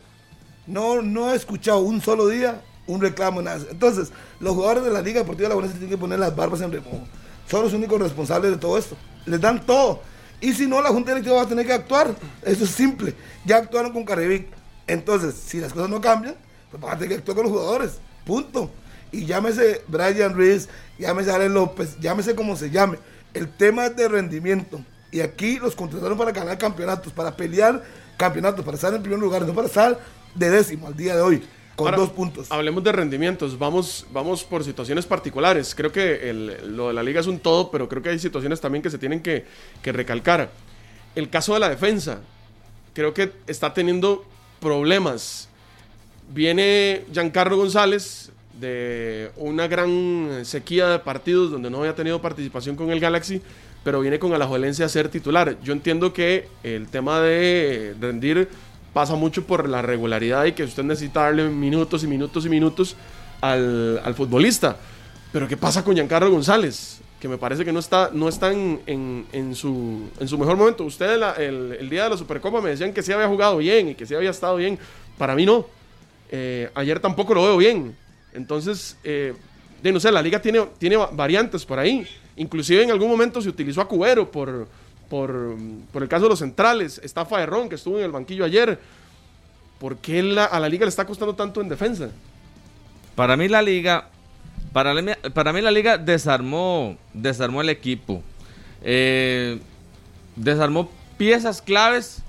No, 0.67 1.03
no 1.03 1.33
he 1.33 1.37
escuchado 1.37 1.81
un 1.81 2.01
solo 2.01 2.29
día 2.29 2.63
un 2.87 3.01
reclamo, 3.01 3.43
nada. 3.43 3.61
Entonces, 3.71 4.11
los 4.41 4.55
jugadores 4.55 4.85
de 4.85 4.91
la 4.91 5.03
Liga 5.03 5.21
Deportiva 5.21 5.47
Alajuelense 5.47 5.79
tienen 5.79 5.91
que 5.91 6.01
poner 6.01 6.19
las 6.19 6.35
barbas 6.35 6.61
en 6.63 6.73
remojo. 6.73 7.07
Son 7.49 7.63
los 7.63 7.73
únicos 7.73 8.01
responsables 8.01 8.51
de 8.51 8.57
todo 8.57 8.77
esto. 8.79 8.97
Les 9.27 9.41
dan 9.41 9.65
todo. 9.65 10.01
Y 10.41 10.53
si 10.53 10.67
no, 10.67 10.81
la 10.81 10.91
Junta 10.91 11.11
Directiva 11.11 11.37
va 11.37 11.43
a 11.43 11.49
tener 11.49 11.67
que 11.67 11.73
actuar. 11.73 12.15
Eso 12.43 12.65
es 12.65 12.71
simple. 12.71 13.15
Ya 13.45 13.57
actuaron 13.57 13.93
con 13.93 14.05
Caribic. 14.05 14.47
Entonces, 14.87 15.35
si 15.35 15.59
las 15.59 15.73
cosas 15.73 15.91
no 15.91 16.01
cambian, 16.01 16.37
pues 16.71 16.83
a 16.83 16.97
tener 16.97 17.09
que 17.09 17.15
actuar 17.17 17.37
con 17.37 17.45
los 17.47 17.53
jugadores. 17.53 17.99
Punto. 18.25 18.71
Y 19.11 19.25
llámese 19.25 19.83
Brian 19.89 20.37
Rees, 20.37 20.69
llámese 20.99 21.31
Ale 21.31 21.49
López, 21.49 21.99
llámese 21.99 22.35
como 22.35 22.57
se 22.57 22.71
llame. 22.71 22.99
El 23.35 23.49
tema 23.49 23.87
es 23.87 23.97
de 23.97 24.09
rendimiento. 24.09 24.81
Y 25.11 25.21
aquí 25.21 25.59
los 25.59 25.75
contrataron 25.75 26.19
para 26.19 26.33
ganar 26.33 26.59
campeonatos, 26.59 27.13
para 27.13 27.35
pelear 27.35 27.83
campeonatos, 28.17 28.65
para 28.65 28.75
estar 28.77 28.93
en 28.95 29.03
primer 29.03 29.19
lugar, 29.19 29.43
no 29.43 29.55
para 29.55 29.67
estar 29.67 29.99
de 30.35 30.51
décimo 30.51 30.87
al 30.87 30.97
día 30.97 31.17
de 31.17 31.23
hoy 31.23 31.43
con 31.79 31.95
dos 31.95 32.11
puntos. 32.11 32.51
Hablemos 32.51 32.83
de 32.83 32.91
rendimientos, 32.91 33.57
vamos, 33.57 34.05
vamos 34.13 34.43
por 34.43 34.65
situaciones 34.65 35.07
particulares. 35.07 35.75
Creo 35.77 35.93
que 35.93 36.33
lo 36.65 36.89
de 36.89 36.95
la 36.95 37.05
liga 37.05 37.21
es 37.21 37.29
un 37.29 37.39
todo, 37.39 37.71
pero 37.71 37.89
creo 37.89 38.03
que 38.03 38.09
hay 38.09 38.19
situaciones 38.19 38.61
también 38.61 38.83
que 38.83 38.91
se 38.91 38.99
tienen 38.99 39.23
que, 39.23 39.45
recalcar. 39.85 40.51
El 41.15 41.31
caso 41.31 41.55
de 41.55 41.61
la 41.61 41.69
defensa, 41.69 42.21
creo 42.95 43.15
que 43.15 43.33
está 43.47 43.73
teniendo 43.73 44.25
problemas. 44.61 45.49
Viene 46.31 47.05
Giancarlo 47.13 47.57
González 47.57 48.33
de 48.61 49.31
una 49.37 49.69
gran 49.69 50.41
sequía 50.43 50.89
de 50.89 50.99
partidos 50.99 51.53
donde 51.53 51.71
no 51.71 51.79
había 51.79 51.95
tenido 51.95 52.21
participación 52.21 52.75
con 52.75 52.91
el 52.91 52.99
Galaxy, 52.99 53.41
pero 53.85 54.01
viene 54.01 54.19
con 54.19 54.35
Alajuelense 54.35 54.83
a 54.83 54.89
ser 54.89 55.09
titular. 55.09 55.57
Yo 55.63 55.73
entiendo 55.73 56.13
que 56.13 56.49
el 56.65 56.89
tema 56.89 57.21
de 57.21 57.95
rendir 58.01 58.49
pasa 58.99 59.15
mucho 59.15 59.45
por 59.45 59.69
la 59.69 59.81
regularidad 59.81 60.45
y 60.47 60.55
que 60.55 60.65
usted 60.65 60.83
necesita 60.83 61.21
darle 61.21 61.49
minutos 61.49 62.03
y 62.03 62.09
minutos 62.09 62.45
y 62.45 62.49
minutos 62.49 62.97
al, 63.41 64.13
futbolista. 64.17 64.77
Pero 65.31 65.47
¿qué 65.47 65.57
pasa 65.57 65.85
con 65.85 65.95
Giancarlo 65.95 66.29
González? 66.33 66.99
Que 67.21 67.29
me 67.29 67.39
parece 67.39 67.65
que 67.65 67.73
no 67.73 67.79
está, 67.79 68.11
no 68.13 68.29
está 68.29 68.51
en, 68.51 69.25
en, 69.31 69.55
su, 69.55 70.11
en 70.19 70.27
su 70.27 70.37
mejor 70.37 70.57
momento. 70.57 70.83
Usted 70.83 71.13
el, 71.39 71.89
día 71.89 72.03
de 72.03 72.11
la 72.11 72.17
Supercopa 72.17 72.61
me 72.61 72.71
decían 72.71 72.93
que 72.93 73.01
sí 73.05 73.13
había 73.13 73.29
jugado 73.29 73.59
bien 73.59 73.91
y 73.91 73.95
que 73.95 74.05
sí 74.05 74.17
había 74.17 74.31
estado 74.31 74.57
bien. 74.57 74.77
Para 75.17 75.37
mí 75.37 75.47
no. 75.47 75.65
Eh, 76.33 76.69
ayer 76.75 76.99
tampoco 76.99 77.35
lo 77.35 77.45
veo 77.45 77.57
bien. 77.57 77.97
Entonces, 78.33 78.97
eh, 79.05 79.33
no 79.81 80.01
sé, 80.01 80.11
la 80.11 80.23
liga 80.23 80.43
tiene, 80.43 80.67
tiene 80.77 80.97
variantes 81.13 81.65
por 81.65 81.79
ahí. 81.79 82.05
Inclusive 82.35 82.83
en 82.83 82.91
algún 82.91 83.09
momento 83.09 83.41
se 83.41 83.49
utilizó 83.49 83.81
a 83.81 83.87
Cubero 83.87 84.29
por, 84.29 84.67
por, 85.09 85.57
por, 85.93 86.03
el 86.03 86.09
caso 86.09 86.25
de 86.25 86.31
los 86.31 86.39
centrales. 86.39 87.01
Está 87.03 87.25
Faerrón, 87.25 87.69
que 87.69 87.77
estuvo 87.77 87.99
en 87.99 88.05
el 88.05 88.13
banquillo 88.13 88.45
ayer. 88.45 88.79
¿Por 89.79 89.97
qué 89.99 90.21
a 90.51 90.61
la 90.61 90.69
liga 90.69 90.85
le 90.85 90.91
está 90.91 91.07
costando 91.07 91.35
tanto 91.35 91.61
en 91.61 91.69
defensa? 91.69 92.11
Para 93.15 93.37
mí 93.37 93.49
la 93.49 93.63
liga, 93.63 94.09
para, 94.73 94.95
para 95.33 95.53
mí 95.53 95.61
la 95.61 95.71
liga 95.71 95.99
desarmó, 95.99 96.97
desarmó 97.15 97.61
el 97.61 97.69
equipo. 97.69 98.23
Eh, 98.83 99.59
desarmó 100.37 100.91
piezas 101.17 101.63
claves 101.63 102.23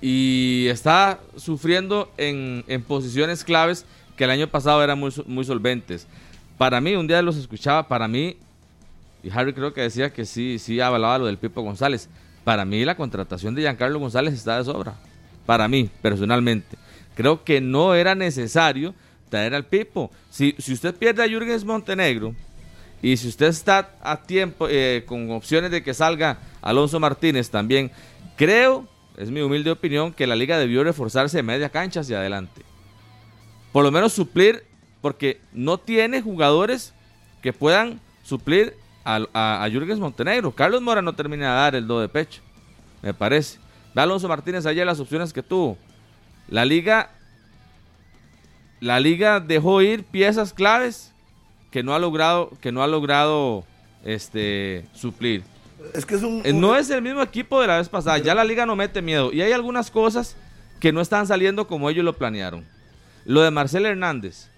y 0.00 0.66
está 0.68 1.18
sufriendo 1.36 2.12
en, 2.16 2.64
en, 2.68 2.82
posiciones 2.82 3.42
claves 3.42 3.84
que 4.16 4.24
el 4.24 4.30
año 4.30 4.48
pasado 4.48 4.82
eran 4.82 4.98
muy, 4.98 5.12
muy 5.26 5.44
solventes. 5.44 6.06
Para 6.58 6.80
mí, 6.80 6.94
un 6.94 7.06
día 7.06 7.22
los 7.22 7.36
escuchaba, 7.36 7.88
para 7.88 8.06
mí 8.06 8.36
y 9.24 9.30
Harry 9.30 9.54
creo 9.54 9.72
que 9.72 9.80
decía 9.80 10.12
que 10.12 10.26
sí, 10.26 10.58
sí 10.58 10.80
avalaba 10.80 11.18
lo 11.18 11.26
del 11.26 11.38
Pipo 11.38 11.62
González. 11.62 12.10
Para 12.44 12.66
mí 12.66 12.84
la 12.84 12.94
contratación 12.94 13.54
de 13.54 13.62
Giancarlo 13.62 13.98
González 13.98 14.34
está 14.34 14.58
de 14.58 14.64
sobra. 14.64 14.96
Para 15.46 15.66
mí, 15.66 15.88
personalmente. 16.02 16.76
Creo 17.14 17.42
que 17.42 17.62
no 17.62 17.94
era 17.94 18.14
necesario 18.14 18.94
traer 19.30 19.54
al 19.54 19.64
Pipo. 19.64 20.10
Si, 20.28 20.54
si 20.58 20.74
usted 20.74 20.94
pierde 20.94 21.24
a 21.24 21.28
Jürgens 21.28 21.64
Montenegro 21.64 22.34
y 23.00 23.16
si 23.16 23.28
usted 23.28 23.46
está 23.46 23.92
a 24.02 24.20
tiempo 24.20 24.66
eh, 24.68 25.04
con 25.06 25.30
opciones 25.30 25.70
de 25.70 25.82
que 25.82 25.94
salga 25.94 26.38
Alonso 26.60 27.00
Martínez 27.00 27.48
también, 27.48 27.90
creo, 28.36 28.86
es 29.16 29.30
mi 29.30 29.40
humilde 29.40 29.70
opinión, 29.70 30.12
que 30.12 30.26
la 30.26 30.36
liga 30.36 30.58
debió 30.58 30.84
reforzarse 30.84 31.38
de 31.38 31.42
media 31.42 31.70
cancha 31.70 32.00
hacia 32.00 32.18
adelante. 32.18 32.60
Por 33.72 33.84
lo 33.84 33.90
menos 33.90 34.12
suplir, 34.12 34.64
porque 35.00 35.40
no 35.54 35.78
tiene 35.78 36.20
jugadores 36.20 36.92
que 37.40 37.54
puedan 37.54 38.00
suplir 38.22 38.83
a, 39.04 39.64
a, 39.64 39.68
Jürgens 39.68 40.00
Montenegro. 40.00 40.52
Carlos 40.52 40.82
Mora 40.82 41.02
no 41.02 41.12
termina 41.12 41.50
de 41.50 41.56
dar 41.56 41.74
el 41.74 41.86
do 41.86 42.00
de 42.00 42.08
pecho, 42.08 42.40
me 43.02 43.12
parece. 43.12 43.58
Ve 43.94 44.02
Alonso 44.02 44.28
Martínez 44.28 44.66
ayer 44.66 44.86
las 44.86 45.00
opciones 45.00 45.32
que 45.32 45.42
tuvo. 45.42 45.76
La 46.48 46.64
liga, 46.64 47.10
la 48.80 48.98
liga 48.98 49.40
dejó 49.40 49.82
ir 49.82 50.04
piezas 50.04 50.52
claves 50.52 51.12
que 51.70 51.82
no 51.82 51.94
ha 51.94 51.98
logrado, 51.98 52.50
que 52.60 52.72
no 52.72 52.82
ha 52.82 52.86
logrado 52.86 53.64
este, 54.04 54.86
suplir. 54.94 55.42
Es 55.92 56.06
que 56.06 56.14
es 56.14 56.22
un, 56.22 56.42
eh, 56.44 56.52
No 56.52 56.76
es 56.76 56.88
el 56.90 57.02
mismo 57.02 57.22
equipo 57.22 57.60
de 57.60 57.66
la 57.66 57.78
vez 57.78 57.88
pasada. 57.88 58.18
Ya 58.18 58.34
la 58.34 58.44
liga 58.44 58.64
no 58.64 58.76
mete 58.76 59.02
miedo. 59.02 59.32
Y 59.32 59.42
hay 59.42 59.52
algunas 59.52 59.90
cosas 59.90 60.36
que 60.80 60.92
no 60.92 61.00
están 61.00 61.26
saliendo 61.26 61.66
como 61.66 61.90
ellos 61.90 62.04
lo 62.04 62.14
planearon. 62.14 62.64
Lo 63.24 63.42
de 63.42 63.50
Marcel 63.50 63.86
Hernández. 63.86 64.48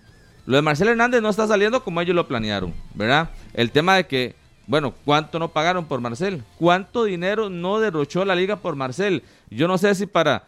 Lo 0.46 0.56
de 0.56 0.62
Marcel 0.62 0.88
Hernández 0.88 1.20
no 1.20 1.28
está 1.28 1.46
saliendo 1.46 1.82
como 1.82 2.00
ellos 2.00 2.14
lo 2.14 2.28
planearon, 2.28 2.72
¿verdad? 2.94 3.30
El 3.52 3.72
tema 3.72 3.96
de 3.96 4.06
que, 4.06 4.36
bueno, 4.68 4.94
¿cuánto 5.04 5.40
no 5.40 5.48
pagaron 5.48 5.86
por 5.86 6.00
Marcel? 6.00 6.44
¿Cuánto 6.56 7.04
dinero 7.04 7.50
no 7.50 7.80
derrochó 7.80 8.24
la 8.24 8.36
liga 8.36 8.56
por 8.56 8.76
Marcel? 8.76 9.24
Yo 9.50 9.66
no 9.66 9.76
sé 9.76 9.94
si 9.96 10.06
para, 10.06 10.44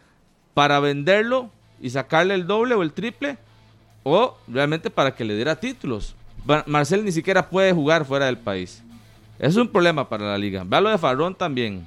para 0.53 0.79
venderlo 0.79 1.49
y 1.81 1.89
sacarle 1.89 2.33
el 2.33 2.47
doble 2.47 2.75
o 2.75 2.81
el 2.81 2.93
triple, 2.93 3.37
o 4.03 4.37
realmente 4.47 4.89
para 4.89 5.13
que 5.15 5.25
le 5.25 5.35
diera 5.35 5.59
títulos. 5.59 6.15
Marcel 6.65 7.03
ni 7.03 7.11
siquiera 7.11 7.49
puede 7.49 7.73
jugar 7.73 8.05
fuera 8.05 8.25
del 8.25 8.37
país. 8.37 8.81
Es 9.37 9.57
un 9.57 9.67
problema 9.67 10.07
para 10.07 10.25
la 10.25 10.37
liga. 10.37 10.63
Vea 10.65 10.81
lo 10.81 10.89
de 10.89 10.97
Farrón 10.97 11.35
también. 11.35 11.85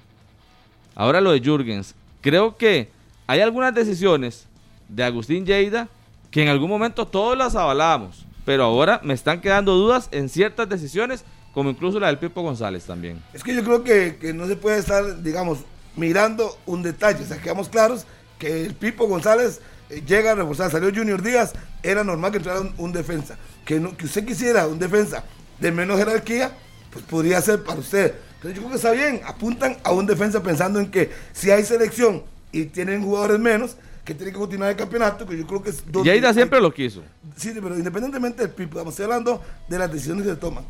Ahora 0.94 1.20
lo 1.20 1.32
de 1.32 1.40
Jürgens. 1.40 1.94
Creo 2.20 2.56
que 2.56 2.90
hay 3.26 3.40
algunas 3.40 3.74
decisiones 3.74 4.46
de 4.88 5.02
Agustín 5.02 5.46
Lleida 5.46 5.88
que 6.32 6.42
en 6.42 6.48
algún 6.48 6.70
momento 6.70 7.06
todos 7.06 7.36
las 7.36 7.54
avalábamos, 7.54 8.26
pero 8.44 8.64
ahora 8.64 9.00
me 9.04 9.14
están 9.14 9.40
quedando 9.40 9.74
dudas 9.74 10.08
en 10.10 10.30
ciertas 10.30 10.68
decisiones, 10.68 11.24
como 11.52 11.70
incluso 11.70 12.00
la 12.00 12.06
del 12.06 12.18
Pipo 12.18 12.40
González 12.42 12.84
también. 12.84 13.22
Es 13.34 13.44
que 13.44 13.54
yo 13.54 13.62
creo 13.62 13.84
que, 13.84 14.32
no 14.32 14.46
se 14.48 14.56
puede 14.56 14.78
estar, 14.78 15.22
digamos, 15.22 15.58
mirando 15.94 16.58
un 16.64 16.82
detalle, 16.82 17.22
o 17.22 17.26
sea, 17.26 17.36
quedamos 17.36 17.68
claros 17.68 18.06
que 18.38 18.64
el 18.64 18.74
Pipo 18.74 19.06
González 19.06 19.60
eh, 19.90 20.02
llega 20.06 20.32
a 20.32 20.34
reforzar, 20.34 20.70
salió 20.70 20.90
Junior 20.92 21.22
Díaz, 21.22 21.52
era 21.82 22.02
normal 22.02 22.30
que 22.32 22.38
entrara 22.38 22.62
un, 22.78 22.92
defensa, 22.92 23.36
que, 23.66 23.78
no, 23.78 23.94
que 23.94 24.06
usted 24.06 24.24
quisiera 24.24 24.66
un 24.66 24.78
defensa 24.78 25.24
de 25.60 25.70
menos 25.70 25.98
jerarquía, 25.98 26.50
pues 26.90 27.04
podría 27.04 27.42
ser 27.42 27.62
para 27.62 27.78
usted. 27.78 28.14
Entonces 28.36 28.54
yo 28.54 28.62
creo 28.62 28.70
que 28.70 28.76
está 28.76 28.92
bien, 28.92 29.20
apuntan 29.26 29.76
a 29.84 29.92
un 29.92 30.06
defensa 30.06 30.42
pensando 30.42 30.80
en 30.80 30.90
que 30.90 31.10
si 31.34 31.50
hay 31.50 31.62
selección 31.62 32.22
y 32.52 32.64
tienen 32.64 33.02
jugadores 33.02 33.38
menos, 33.38 33.76
que 34.04 34.14
tiene 34.14 34.32
que 34.32 34.38
continuar 34.38 34.70
el 34.70 34.76
campeonato, 34.76 35.26
que 35.26 35.38
yo 35.38 35.46
creo 35.46 35.62
que 35.62 35.70
es... 35.70 35.82
Dos 35.90 36.04
Lleida 36.04 36.32
siempre 36.34 36.60
lo 36.60 36.72
quiso. 36.72 37.02
Sí, 37.36 37.52
pero 37.54 37.76
independientemente 37.76 38.42
del 38.42 38.50
PIB, 38.50 38.68
estamos 38.68 38.98
hablando 39.00 39.40
de 39.68 39.78
las 39.78 39.92
decisiones 39.92 40.24
que 40.24 40.30
se 40.30 40.36
toman. 40.36 40.64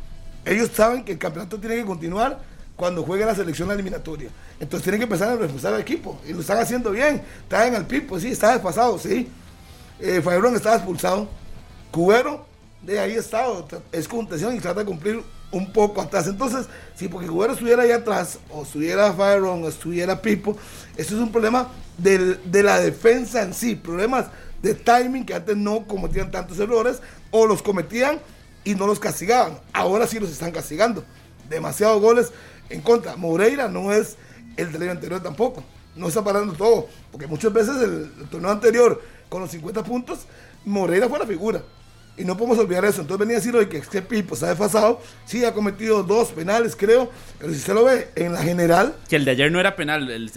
Ellos 0.45 0.69
saben 0.73 1.03
que 1.03 1.13
el 1.13 1.17
campeonato 1.17 1.59
tiene 1.59 1.77
que 1.77 1.85
continuar 1.85 2.39
cuando 2.75 3.03
juegue 3.03 3.25
la 3.25 3.33
selección 3.33 3.71
eliminatoria. 3.71 4.29
Entonces 4.59 4.83
tienen 4.83 4.99
que 4.99 5.05
empezar 5.05 5.29
a 5.29 5.35
reforzar 5.35 5.73
al 5.73 5.81
equipo. 5.81 6.19
Y 6.27 6.33
lo 6.33 6.41
están 6.41 6.59
haciendo 6.59 6.91
bien. 6.91 7.23
Traen 7.47 7.75
al 7.75 7.87
Pipo, 7.87 8.19
sí, 8.19 8.29
está 8.29 8.53
desfasado, 8.53 8.99
sí. 8.99 9.29
Eh, 9.99 10.21
Fabrón 10.21 10.55
está 10.55 10.75
expulsado. 10.75 11.27
Cubero, 11.91 12.45
de 12.81 12.99
ahí 12.99 13.13
está, 13.13 13.45
es 13.91 14.07
contención 14.07 14.55
y 14.55 14.59
trata 14.59 14.81
de 14.81 14.85
cumplir 14.85 15.23
un 15.53 15.71
poco 15.71 16.01
atrás. 16.01 16.27
Entonces, 16.27 16.67
si 16.95 17.07
porque 17.07 17.27
Cubero 17.27 17.53
estuviera 17.53 17.83
ahí 17.83 17.91
atrás, 17.91 18.39
o 18.49 18.63
estuviera 18.63 19.13
Fabrón, 19.13 19.63
o 19.63 19.69
estuviera 19.69 20.21
Pipo, 20.21 20.57
eso 20.97 21.15
es 21.15 21.21
un 21.21 21.31
problema 21.31 21.69
de 21.97 22.63
la 22.63 22.79
defensa 22.79 23.41
en 23.43 23.53
sí. 23.53 23.75
Problemas 23.75 24.25
de 24.61 24.73
timing 24.73 25.25
que 25.25 25.33
antes 25.33 25.55
no 25.55 25.85
cometían 25.87 26.31
tantos 26.31 26.59
errores, 26.59 27.01
o 27.31 27.45
los 27.45 27.61
cometían 27.61 28.19
y 28.63 28.75
no 28.75 28.87
los 28.87 28.99
castigaban. 28.99 29.59
Ahora 29.71 30.07
sí 30.07 30.19
los 30.19 30.31
están 30.31 30.51
castigando. 30.51 31.05
Demasiados 31.49 32.01
goles 32.01 32.31
en 32.69 32.81
contra. 32.81 33.15
Moreira 33.15 33.67
no 33.67 33.93
es 33.93 34.17
el 34.57 34.71
del 34.71 34.89
anterior 34.89 35.21
tampoco. 35.21 35.63
No 35.95 36.07
está 36.07 36.23
parando 36.23 36.53
todo. 36.53 36.87
Porque 37.11 37.27
muchas 37.27 37.53
veces 37.53 37.75
el, 37.81 38.09
torneo 38.29 38.51
anterior, 38.51 39.01
con 39.29 39.41
los 39.41 39.51
50 39.51 39.83
puntos, 39.83 40.19
Moreira 40.65 41.07
fue 41.07 41.19
la 41.19 41.27
figura. 41.27 41.61
Y 42.15 42.23
no 42.25 42.37
podemos 42.37 42.59
olvidar 42.59 42.85
eso. 42.85 43.01
Entonces 43.01 43.19
venía 43.19 43.37
a 43.37 43.39
decir 43.39 43.55
hoy 43.55 43.65
que 43.65 43.77
este 43.77 44.01
Pipo 44.01 44.35
está 44.35 44.49
desfasado. 44.49 45.01
Sí, 45.25 45.43
ha 45.45 45.53
cometido 45.53 46.03
dos 46.03 46.29
penales, 46.29 46.75
creo. 46.75 47.09
Pero 47.39 47.51
si 47.51 47.57
usted 47.57 47.73
lo 47.73 47.85
ve 47.85 48.09
en 48.15 48.33
la 48.33 48.43
general. 48.43 48.95
Que 49.09 49.15
el 49.15 49.25
de 49.25 49.31
ayer 49.31 49.51
no 49.51 49.59
era 49.59 49.75
penal, 49.75 50.09
el, 50.09 50.31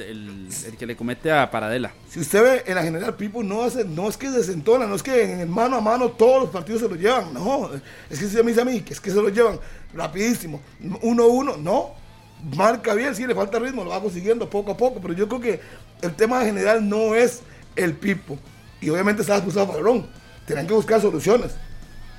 que 0.78 0.86
le 0.86 0.96
comete 0.96 1.30
a 1.30 1.50
Paradela. 1.50 1.92
Si 2.08 2.20
usted 2.20 2.42
ve 2.42 2.62
en 2.66 2.76
la 2.76 2.82
general, 2.82 3.14
Pipo 3.14 3.42
no 3.42 3.62
hace, 3.62 3.84
no 3.84 4.08
es 4.08 4.16
que 4.16 4.30
desentona, 4.30 4.86
no 4.86 4.94
es 4.94 5.02
que 5.02 5.42
en 5.42 5.50
mano 5.50 5.76
a 5.76 5.80
mano 5.82 6.10
todos 6.10 6.44
los 6.44 6.50
partidos 6.50 6.80
se 6.80 6.88
lo 6.88 6.94
llevan. 6.94 7.34
No, 7.34 7.70
es 8.08 8.18
que 8.18 8.26
se 8.26 8.42
me 8.42 8.52
dice 8.52 8.62
a 8.62 8.64
mí 8.64 8.80
que 8.80 8.94
es 8.94 9.00
que 9.00 9.10
se 9.10 9.16
lo 9.16 9.28
llevan 9.28 9.60
rapidísimo. 9.92 10.62
Uno 11.02 11.24
a 11.24 11.26
uno, 11.26 11.56
no 11.58 12.06
marca 12.54 12.94
bien, 12.94 13.14
sí, 13.14 13.26
le 13.26 13.34
falta 13.34 13.58
ritmo, 13.58 13.84
lo 13.84 13.90
va 13.90 14.00
consiguiendo 14.00 14.48
poco 14.48 14.72
a 14.72 14.76
poco, 14.76 15.00
pero 15.00 15.14
yo 15.14 15.28
creo 15.28 15.40
que 15.40 15.60
el 16.02 16.14
tema 16.14 16.44
general 16.44 16.86
no 16.88 17.14
es 17.14 17.40
el 17.74 17.94
Pipo. 17.94 18.38
Y 18.80 18.88
obviamente 18.90 19.22
está 19.22 19.34
expulsado 19.36 19.68
Padrón. 19.68 20.06
Tienen 20.46 20.66
que 20.66 20.74
buscar 20.74 21.00
soluciones. 21.00 21.52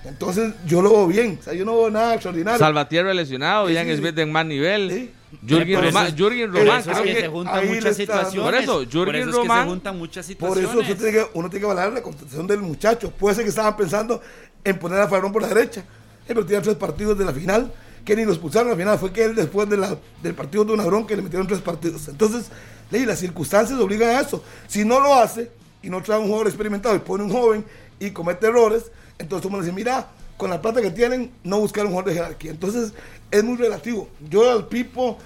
Entonces 0.07 0.53
yo 0.65 0.81
lo 0.81 0.89
veo 0.91 1.07
bien, 1.07 1.37
o 1.39 1.43
sea, 1.43 1.53
yo 1.53 1.65
no 1.65 1.75
veo 1.75 1.89
nada 1.89 2.13
extraordinario. 2.13 2.59
Salvatierra 2.59 3.13
lesionado, 3.13 3.69
Ian 3.69 3.87
Smith 3.95 4.17
en 4.17 4.31
más 4.31 4.45
nivel. 4.45 4.91
¿Sí? 4.91 5.11
Jürgen 5.45 5.83
Román, 5.83 6.15
Jürgen 6.15 6.53
Román, 6.53 6.81
creo 6.83 7.03
que, 7.03 7.15
se 7.21 7.27
juntan 7.27 7.67
muchas 7.67 7.97
situaciones. 7.97 8.43
Por 8.45 8.55
eso, 8.55 8.85
Jürgen 8.89 9.31
Román. 9.31 9.63
se 9.63 9.69
juntan 9.69 9.97
muchas 9.97 10.25
situaciones. 10.25 10.69
Por 10.69 10.79
eso 10.81 10.87
uno 10.87 10.97
tiene, 10.97 11.11
que, 11.11 11.27
uno 11.33 11.49
tiene 11.49 11.61
que 11.61 11.67
valorar 11.67 11.91
la 11.91 12.01
contratación 12.01 12.47
del 12.47 12.61
muchacho. 12.61 13.11
Puede 13.11 13.35
ser 13.35 13.43
que 13.43 13.49
estaban 13.49 13.75
pensando 13.75 14.21
en 14.63 14.79
poner 14.79 15.01
a 15.01 15.07
Fabrón 15.09 15.33
por 15.33 15.41
la 15.41 15.49
derecha, 15.49 15.83
pero 16.25 16.45
tiene 16.45 16.61
tres 16.61 16.75
partidos 16.75 17.17
de 17.17 17.25
la 17.25 17.33
final 17.33 17.71
que 18.07 18.15
ni 18.15 18.23
lo 18.23 18.31
expulsaron 18.31 18.71
al 18.71 18.77
final, 18.77 18.97
fue 18.97 19.11
que 19.11 19.25
él 19.25 19.35
después 19.35 19.67
de 19.67 19.75
la, 19.75 19.97
del 20.23 20.33
partido 20.33 20.63
de 20.63 20.71
una 20.71 20.85
bronca 20.85 21.13
le 21.13 21.21
metieron 21.21 21.45
tres 21.45 21.59
partidos. 21.59 22.07
Entonces, 22.07 22.45
ley, 22.89 23.05
las 23.05 23.19
circunstancias 23.19 23.77
obligan 23.77 24.15
a 24.15 24.21
eso. 24.21 24.41
Si 24.65 24.85
no 24.85 25.01
lo 25.01 25.13
hace 25.13 25.51
y 25.83 25.89
no 25.89 26.01
trae 26.01 26.17
un 26.17 26.27
jugador 26.27 26.47
experimentado 26.47 26.95
y 26.95 26.99
pone 26.99 27.25
un 27.25 27.31
joven 27.31 27.65
y 27.99 28.11
comete 28.11 28.47
errores, 28.47 28.91
entonces 29.19 29.41
tú 29.41 29.49
me 29.49 29.59
dices, 29.59 29.73
mira, 29.73 30.07
con 30.37 30.49
la 30.49 30.61
plata 30.61 30.81
que 30.81 30.91
tienen, 30.91 31.31
no 31.43 31.59
buscar 31.59 31.85
un 31.85 31.91
jugador 31.91 32.11
de 32.11 32.19
jerarquía. 32.19 32.51
Entonces, 32.51 32.93
es 33.31 33.43
muy 33.43 33.57
relativo. 33.57 34.07
Yo 34.29 34.51
al 34.51 34.67
Pipo, 34.67 35.17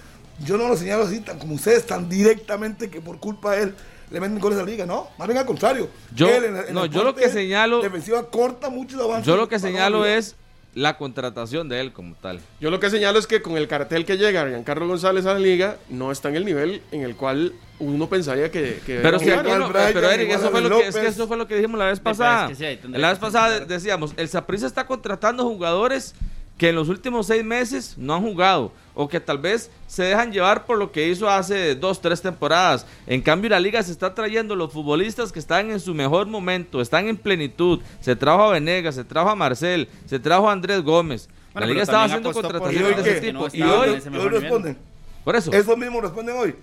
yo 0.44 0.58
no 0.58 0.68
lo 0.68 0.78
señalo 0.78 1.04
así, 1.04 1.20
tan 1.20 1.38
como 1.38 1.56
ustedes, 1.56 1.86
tan 1.86 2.08
directamente 2.10 2.90
que 2.90 3.02
por 3.02 3.20
culpa 3.20 3.56
de 3.56 3.64
él 3.64 3.76
le 4.10 4.20
meten 4.20 4.40
goles 4.40 4.60
a 4.60 4.64
la 4.64 4.70
liga, 4.70 4.86
no, 4.86 5.08
más 5.18 5.28
bien 5.28 5.38
al 5.38 5.46
contrario. 5.46 5.90
Yo, 6.14 6.28
no, 6.72 6.86
yo 6.86 7.04
lo 7.04 7.16
que 7.16 7.30
señalo. 7.30 7.82
Defensiva 7.82 8.30
corta 8.30 8.70
muchos 8.70 9.00
avances. 9.00 9.26
Yo 9.26 9.38
lo 9.38 9.48
que 9.48 9.58
señalo 9.60 10.06
es 10.06 10.36
la 10.74 10.98
contratación 10.98 11.68
de 11.68 11.82
él 11.82 11.92
como 11.92 12.16
tal. 12.16 12.40
Yo 12.60 12.72
lo 12.72 12.80
que 12.80 12.90
señalo 12.90 13.20
es 13.20 13.28
que 13.28 13.42
con 13.42 13.58
el 13.58 13.68
cartel 13.68 14.06
que 14.06 14.18
llega 14.18 14.48
Giancarlo 14.48 14.88
González 14.88 15.26
a 15.26 15.34
la 15.34 15.40
liga, 15.40 15.78
no 15.90 16.12
está 16.12 16.30
en 16.30 16.36
el 16.38 16.46
nivel 16.46 16.82
en 16.92 17.02
el 17.02 17.16
cual 17.16 17.54
uno 17.80 18.08
pensaría 18.08 18.52
que... 18.52 18.80
pero, 18.86 19.20
si 19.20 19.26
pero 19.26 20.10
Eric, 20.10 20.32
eso 20.32 20.50
fue, 20.50 20.62
lo 20.62 20.70
que, 20.70 20.88
es 20.88 20.96
que 20.96 21.08
eso 21.08 21.28
fue 21.28 21.38
lo 21.38 21.48
que 21.48 21.56
dijimos 21.56 21.78
la 21.78 21.88
vez 21.88 22.00
pasada. 22.00 22.50
la 22.90 23.10
vez 23.10 23.20
pasada 23.20 23.60
decíamos, 23.62 24.14
el 24.18 24.30
Saprissa 24.30 24.68
está 24.68 24.86
contratando 24.86 25.44
jugadores 25.44 26.16
que 26.58 26.70
en 26.70 26.76
los 26.76 26.90
últimos 26.90 27.28
seis 27.28 27.44
meses 27.44 27.98
no 27.98 28.16
han 28.16 28.22
jugado 28.22 28.72
o 28.94 29.08
que 29.08 29.20
tal 29.20 29.38
vez 29.38 29.70
se 29.88 30.04
dejan 30.04 30.32
llevar 30.32 30.66
por 30.66 30.78
lo 30.78 30.92
que 30.92 31.08
hizo 31.08 31.30
hace 31.30 31.76
dos, 31.76 32.02
tres 32.02 32.22
temporadas. 32.22 32.86
En 33.08 33.22
cambio, 33.22 33.50
la 33.50 33.60
liga 33.60 33.82
se 33.84 33.92
está 33.92 34.14
trayendo 34.14 34.56
los 34.56 34.72
futbolistas 34.72 35.32
que 35.32 35.40
están 35.40 35.72
en 35.72 35.80
su 35.80 35.94
mejor 35.94 36.28
momento, 36.28 36.82
están 36.82 37.08
en 37.08 37.18
plenitud. 37.18 37.80
Se 38.00 38.16
trajo 38.16 38.44
a 38.44 38.52
Venegas, 38.52 38.96
se 38.96 39.04
trajo 39.04 39.30
a 39.30 39.36
Marcel, 39.36 39.88
se 40.06 40.20
trajo 40.20 40.50
a 40.50 40.54
Andrés 40.54 40.82
Gómez. 40.82 41.30
la 41.54 41.66
liga 41.66 41.84
estaba 41.84 42.06
haciendo 42.06 42.32
contrataciones 42.32 43.04
de 43.04 43.12
ese 43.12 43.22
tipo. 43.22 43.48
y 43.52 43.62
hoy, 43.62 43.90
hoy 43.90 44.30
responden. 44.30 44.78
Por 45.24 45.36
eso. 45.36 45.52
Eso 45.52 45.78
mismo 45.78 46.02
responden 46.02 46.36
hoy. 46.38 46.56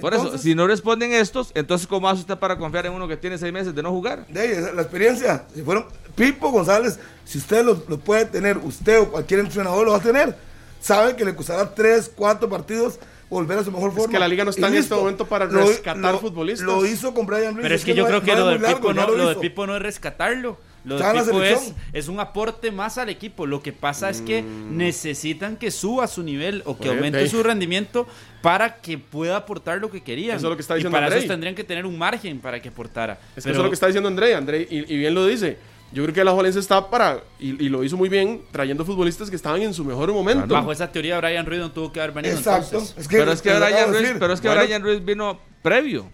Por 0.00 0.12
eso, 0.12 0.36
si 0.36 0.54
no 0.54 0.66
responden 0.66 1.12
estos, 1.12 1.52
entonces 1.54 1.86
¿cómo 1.86 2.08
hace 2.08 2.20
usted 2.20 2.36
para 2.36 2.58
confiar 2.58 2.84
en 2.86 2.92
uno 2.92 3.08
que 3.08 3.16
tiene 3.16 3.38
seis 3.38 3.52
meses 3.52 3.74
de 3.74 3.82
no 3.82 3.90
jugar? 3.90 4.26
De 4.26 4.72
la 4.74 4.82
experiencia, 4.82 5.46
si 5.54 5.62
fueron 5.62 5.86
Pipo 6.14 6.50
González, 6.50 6.98
si 7.24 7.38
usted 7.38 7.64
lo, 7.64 7.78
puede 7.98 8.26
tener, 8.26 8.58
usted 8.58 9.00
o 9.00 9.10
cualquier 9.10 9.40
entrenador 9.40 9.86
lo 9.86 9.92
va 9.92 9.98
a 9.98 10.02
tener, 10.02 10.36
sabe 10.80 11.16
que 11.16 11.24
le 11.24 11.34
costará 11.34 11.74
tres, 11.74 12.10
cuatro 12.14 12.48
partidos 12.48 12.98
volver 13.28 13.58
a 13.58 13.64
su 13.64 13.72
mejor 13.72 13.90
forma. 13.90 14.04
Es 14.04 14.10
que 14.10 14.18
la 14.18 14.28
liga 14.28 14.44
no 14.44 14.50
está 14.50 14.68
en 14.68 14.74
este 14.74 14.94
momento 14.94 15.26
para 15.26 15.46
rescatar 15.46 16.18
futbolistas. 16.18 16.66
Lo 16.66 16.86
hizo 16.86 17.12
con 17.12 17.26
Brian 17.26 17.54
Ruiz. 17.54 17.62
Pero 17.62 17.74
es 17.74 17.84
que, 17.84 17.94
yo 17.94 18.06
creo 18.06 18.22
que 18.22 18.34
lo, 18.34 18.46
de 18.48 18.58
Pipo 18.58 18.92
no, 18.92 19.08
lo 19.08 19.28
de 19.28 19.36
Pipo 19.36 19.66
no 19.66 19.76
es 19.76 19.82
rescatarlo 19.82 20.58
lo 20.86 20.98
de 20.98 21.22
Pipo 21.22 21.42
es, 21.42 21.74
es, 21.92 22.08
un 22.08 22.20
aporte 22.20 22.70
más 22.70 22.96
al 22.96 23.08
equipo. 23.08 23.44
Lo 23.44 23.60
que 23.60 23.72
pasa 23.72 24.08
es 24.08 24.20
que 24.20 24.42
mm. 24.42 24.76
necesitan 24.76 25.56
que 25.56 25.72
suba 25.72 26.06
su 26.06 26.22
nivel 26.22 26.62
o 26.64 26.78
que 26.78 26.88
aumente 26.88 27.26
su 27.26 27.42
rendimiento 27.42 28.06
para 28.40 28.76
que 28.76 28.96
pueda 28.96 29.36
aportar 29.36 29.78
lo 29.78 29.90
que 29.90 30.02
querían. 30.02 30.36
Eso 30.36 30.46
es 30.46 30.50
lo 30.50 30.56
que 30.56 30.62
está 30.62 30.76
diciendo 30.76 30.96
y 30.96 31.00
para 31.00 31.14
eso 31.14 31.26
tendrían 31.26 31.56
que 31.56 31.64
tener 31.64 31.86
un 31.86 31.98
margen 31.98 32.38
para 32.38 32.62
que 32.62 32.68
aportara. 32.68 33.18
Es 33.36 33.44
eso 33.44 33.50
es 33.50 33.56
lo 33.56 33.68
que 33.68 33.74
está 33.74 33.86
diciendo 33.86 34.08
André. 34.08 34.34
André 34.36 34.66
y, 34.70 34.96
bien 34.96 35.12
lo 35.14 35.26
dice. 35.26 35.58
Yo 35.96 36.02
creo 36.02 36.14
que 36.14 36.24
la 36.24 36.32
Jolense 36.32 36.58
está 36.58 36.90
para, 36.90 37.22
y, 37.40 37.70
lo 37.70 37.82
hizo 37.82 37.96
muy 37.96 38.10
bien, 38.10 38.42
trayendo 38.52 38.84
futbolistas 38.84 39.30
que 39.30 39.36
estaban 39.36 39.62
en 39.62 39.72
su 39.72 39.82
mejor 39.82 40.12
momento. 40.12 40.52
Bajo 40.52 40.70
esa 40.70 40.92
teoría, 40.92 41.18
Brian 41.18 41.46
Ruiz 41.46 41.58
no 41.58 41.72
tuvo 41.72 41.90
que 41.90 42.00
haber 42.00 42.12
venido. 42.12 42.36
Exacto. 42.36 42.82
pero 43.08 43.32
es 43.32 43.40
que, 43.40 43.50
Brian 43.54 43.90
Ruiz, 43.90 44.14
pero 44.18 44.34
es 44.34 44.40
que 44.42 44.50
Brian 44.50 44.82
Ruiz 44.82 45.02
vino 45.02 45.40
previo 45.62 46.06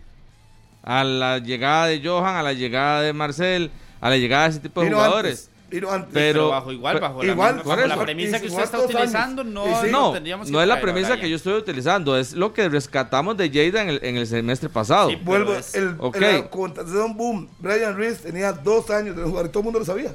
a 0.84 1.02
la 1.02 1.38
llegada 1.38 1.86
de 1.86 2.00
Johan, 2.00 2.36
a 2.36 2.44
la 2.44 2.52
llegada 2.52 3.02
de 3.02 3.12
Marcel 3.12 3.72
a 4.02 4.10
la 4.10 4.16
llegada 4.16 4.44
de 4.44 4.50
ese 4.50 4.58
tipo 4.60 4.82
de 4.82 4.90
jugadores. 4.90 5.48
Pero, 6.12 6.48
bajo 6.48 6.72
igual, 6.72 7.00
bajo, 7.00 7.22
la, 7.22 7.96
premisa 7.96 8.40
que 8.40 8.48
usted 8.48 8.62
está 8.62 8.80
utilizando, 8.80 9.44
no, 9.44 9.84
no, 9.84 10.14
no 10.20 10.62
es 10.62 10.68
la 10.68 10.80
premisa 10.80 11.18
que 11.18 11.28
yo 11.28 11.36
estoy 11.36 11.54
utilizando, 11.54 12.16
es 12.16 12.32
lo 12.32 12.52
que 12.52 12.68
rescatamos 12.68 13.36
de 13.36 13.48
Jada 13.48 13.82
en 13.82 13.88
el, 13.88 14.00
en 14.02 14.16
el 14.16 14.26
semestre 14.26 14.68
pasado. 14.68 15.10
Vuelvo, 15.22 15.54
el, 15.74 15.96
okay. 15.98 16.36
el, 16.36 17.14
boom, 17.14 17.48
Brian 17.58 17.96
Reese 17.96 18.22
tenía 18.24 18.52
dos 18.52 18.90
años 18.90 19.16
de 19.16 19.22
jugar 19.22 19.46
y 19.46 19.48
todo 19.48 19.60
el 19.60 19.64
mundo 19.64 19.78
lo 19.78 19.84
sabía. 19.84 20.14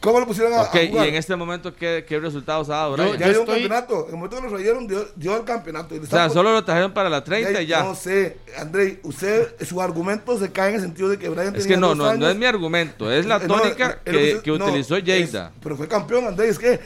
¿Cómo 0.00 0.18
lo 0.18 0.26
pusieron 0.26 0.54
a, 0.54 0.62
okay, 0.62 0.90
¿Y 0.90 0.96
en 0.96 1.14
este 1.14 1.36
momento 1.36 1.74
qué, 1.74 2.06
qué 2.08 2.18
resultados 2.18 2.70
ha 2.70 2.76
dado? 2.76 2.92
Brian? 2.94 3.18
ya 3.18 3.28
dio 3.28 3.40
un 3.42 3.46
campeonato. 3.46 4.06
En 4.08 4.14
el 4.14 4.16
momento 4.16 4.36
que 4.36 4.42
lo 4.42 4.48
trajeron, 4.48 4.86
dio, 4.86 5.06
dio 5.14 5.36
el 5.36 5.44
campeonato. 5.44 5.94
o 5.94 6.06
sea, 6.06 6.30
solo 6.30 6.52
lo 6.52 6.64
trajeron 6.64 6.92
para 6.92 7.10
la 7.10 7.22
30 7.22 7.60
y 7.60 7.66
ya. 7.66 7.84
No 7.84 7.94
sé, 7.94 8.38
André, 8.58 9.00
usted, 9.02 9.54
su 9.62 9.80
argumento 9.80 10.38
se 10.38 10.50
cae 10.50 10.70
en 10.70 10.76
el 10.76 10.80
sentido 10.80 11.10
de 11.10 11.18
que 11.18 11.28
Brian 11.28 11.54
Es 11.54 11.66
que 11.66 11.76
no, 11.76 11.94
no, 11.94 12.16
no 12.16 12.30
es 12.30 12.36
mi 12.36 12.46
argumento, 12.46 13.12
es 13.12 13.26
la 13.26 13.36
eh, 13.36 13.46
tónica 13.46 14.00
que, 14.02 14.40
que, 14.42 14.50
utilizó 14.50 14.96
Jada. 15.04 15.52
Pero 15.62 15.76
fue 15.76 15.86
campeón, 15.86 16.26
André, 16.26 16.48
es 16.48 16.58
que 16.58 16.80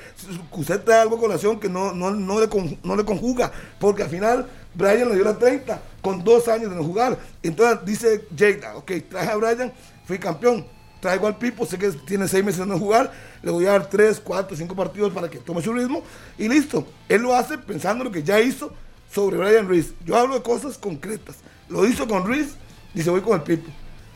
usted 0.51 0.81
trae 0.81 1.03
algo 1.03 1.13
con 1.13 1.25
colación 1.25 1.61
que 1.61 1.69
no, 1.69 1.93
no, 1.93 2.11
no, 2.11 2.41
le, 2.41 2.49
no 2.83 2.97
le 2.97 3.05
conjuga, 3.05 3.53
porque 3.79 4.03
al 4.03 4.11
final 4.11 4.47
Brian 4.75 5.09
le 5.09 5.15
dio 5.15 5.25
la 5.25 5.39
30 5.39 5.81
con 6.03 6.25
dos 6.25 6.49
años 6.49 6.71
de 6.71 6.77
no 6.77 6.83
jugar. 6.83 7.17
Entonces 7.45 7.79
dice 7.85 8.27
Jada, 8.37 8.77
ok, 8.77 8.91
traje 9.09 9.31
a 9.31 9.37
Brian, 9.37 9.73
fui 10.05 10.19
campeón 10.19 10.74
traigo 11.05 11.27
al 11.27 11.37
Pipo, 11.37 11.67
sé 11.67 11.77
que 11.77 11.91
tiene 11.91 12.27
seis 12.27 12.43
meses 12.43 12.61
de 12.61 12.67
no 12.67 12.79
jugar, 12.79 13.13
le 13.43 13.51
voy 13.51 13.67
a 13.67 13.73
dar 13.73 13.91
tres, 13.91 14.19
cuatro, 14.19 14.57
cinco 14.57 14.75
partidos 14.75 15.13
para 15.13 15.29
que 15.29 15.37
tome 15.37 15.61
su 15.61 15.71
ritmo 15.71 16.03
y 16.39 16.49
listo. 16.49 16.87
Él 17.11 17.21
lo 17.21 17.35
hace 17.35 17.59
pensando 17.59 18.03
en 18.03 18.07
lo 18.07 18.11
que 18.11 18.23
ya 18.23 18.41
hizo 18.41 18.73
sobre 19.13 19.37
Brian 19.37 19.69
Ruiz. 19.69 19.93
Yo 20.07 20.17
hablo 20.17 20.37
de 20.37 20.43
cosas 20.43 20.79
concretas. 20.79 21.37
Lo 21.69 21.87
hizo 21.87 22.09
con 22.09 22.25
Ruiz, 22.25 22.55
dice 22.95 23.11
voy 23.11 23.21
con 23.21 23.35
el 23.35 23.43
Pipo. 23.43 23.71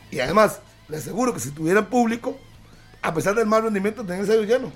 Y 0.09 0.19
además, 0.19 0.61
le 0.87 0.97
aseguro 0.97 1.31
que 1.31 1.39
si 1.39 1.51
tuviera 1.51 1.87
público, 1.87 2.35
a 3.03 3.13
pesar 3.13 3.35
del 3.35 3.45
mal 3.45 3.61
rendimiento, 3.61 4.01
tendría 4.01 4.21
el 4.21 4.27
sello 4.27 4.43
lleno. 4.43 4.71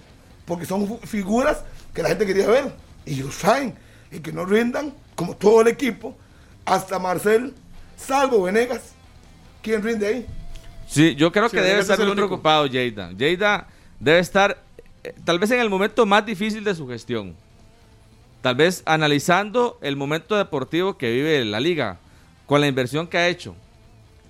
Porque 0.45 0.67
son 0.67 0.99
figuras 0.99 1.63
que 1.95 2.03
la 2.03 2.09
gente 2.09 2.27
quería 2.27 2.47
ver. 2.47 2.75
Y 3.05 3.15
ellos 3.15 3.33
saben. 3.33 3.73
Y 4.11 4.19
que 4.19 4.31
no 4.31 4.45
rindan, 4.45 4.93
como 5.15 5.35
todo 5.35 5.61
el 5.61 5.67
equipo, 5.67 6.15
hasta 6.63 6.99
Marcel, 6.99 7.55
salvo 7.97 8.43
Venegas. 8.43 8.81
¿Quién 9.63 9.81
rinde 9.81 10.05
ahí? 10.05 10.42
Sí, 10.87 11.15
yo 11.15 11.31
creo 11.31 11.49
que 11.49 11.61
debe 11.61 11.81
estar 11.81 11.99
muy 11.99 12.15
preocupado 12.15 12.67
Jada. 12.67 13.11
Jada 13.17 13.67
debe 13.99 14.19
estar 14.19 14.61
eh, 15.03 15.13
tal 15.25 15.39
vez 15.39 15.51
en 15.51 15.59
el 15.59 15.69
momento 15.69 16.05
más 16.05 16.25
difícil 16.25 16.63
de 16.63 16.75
su 16.75 16.87
gestión. 16.87 17.35
Tal 18.41 18.55
vez 18.55 18.83
analizando 18.85 19.77
el 19.81 19.95
momento 19.95 20.35
deportivo 20.35 20.97
que 20.97 21.11
vive 21.11 21.45
la 21.45 21.59
liga, 21.59 21.97
con 22.45 22.59
la 22.59 22.67
inversión 22.67 23.07
que 23.07 23.17
ha 23.17 23.27
hecho, 23.27 23.55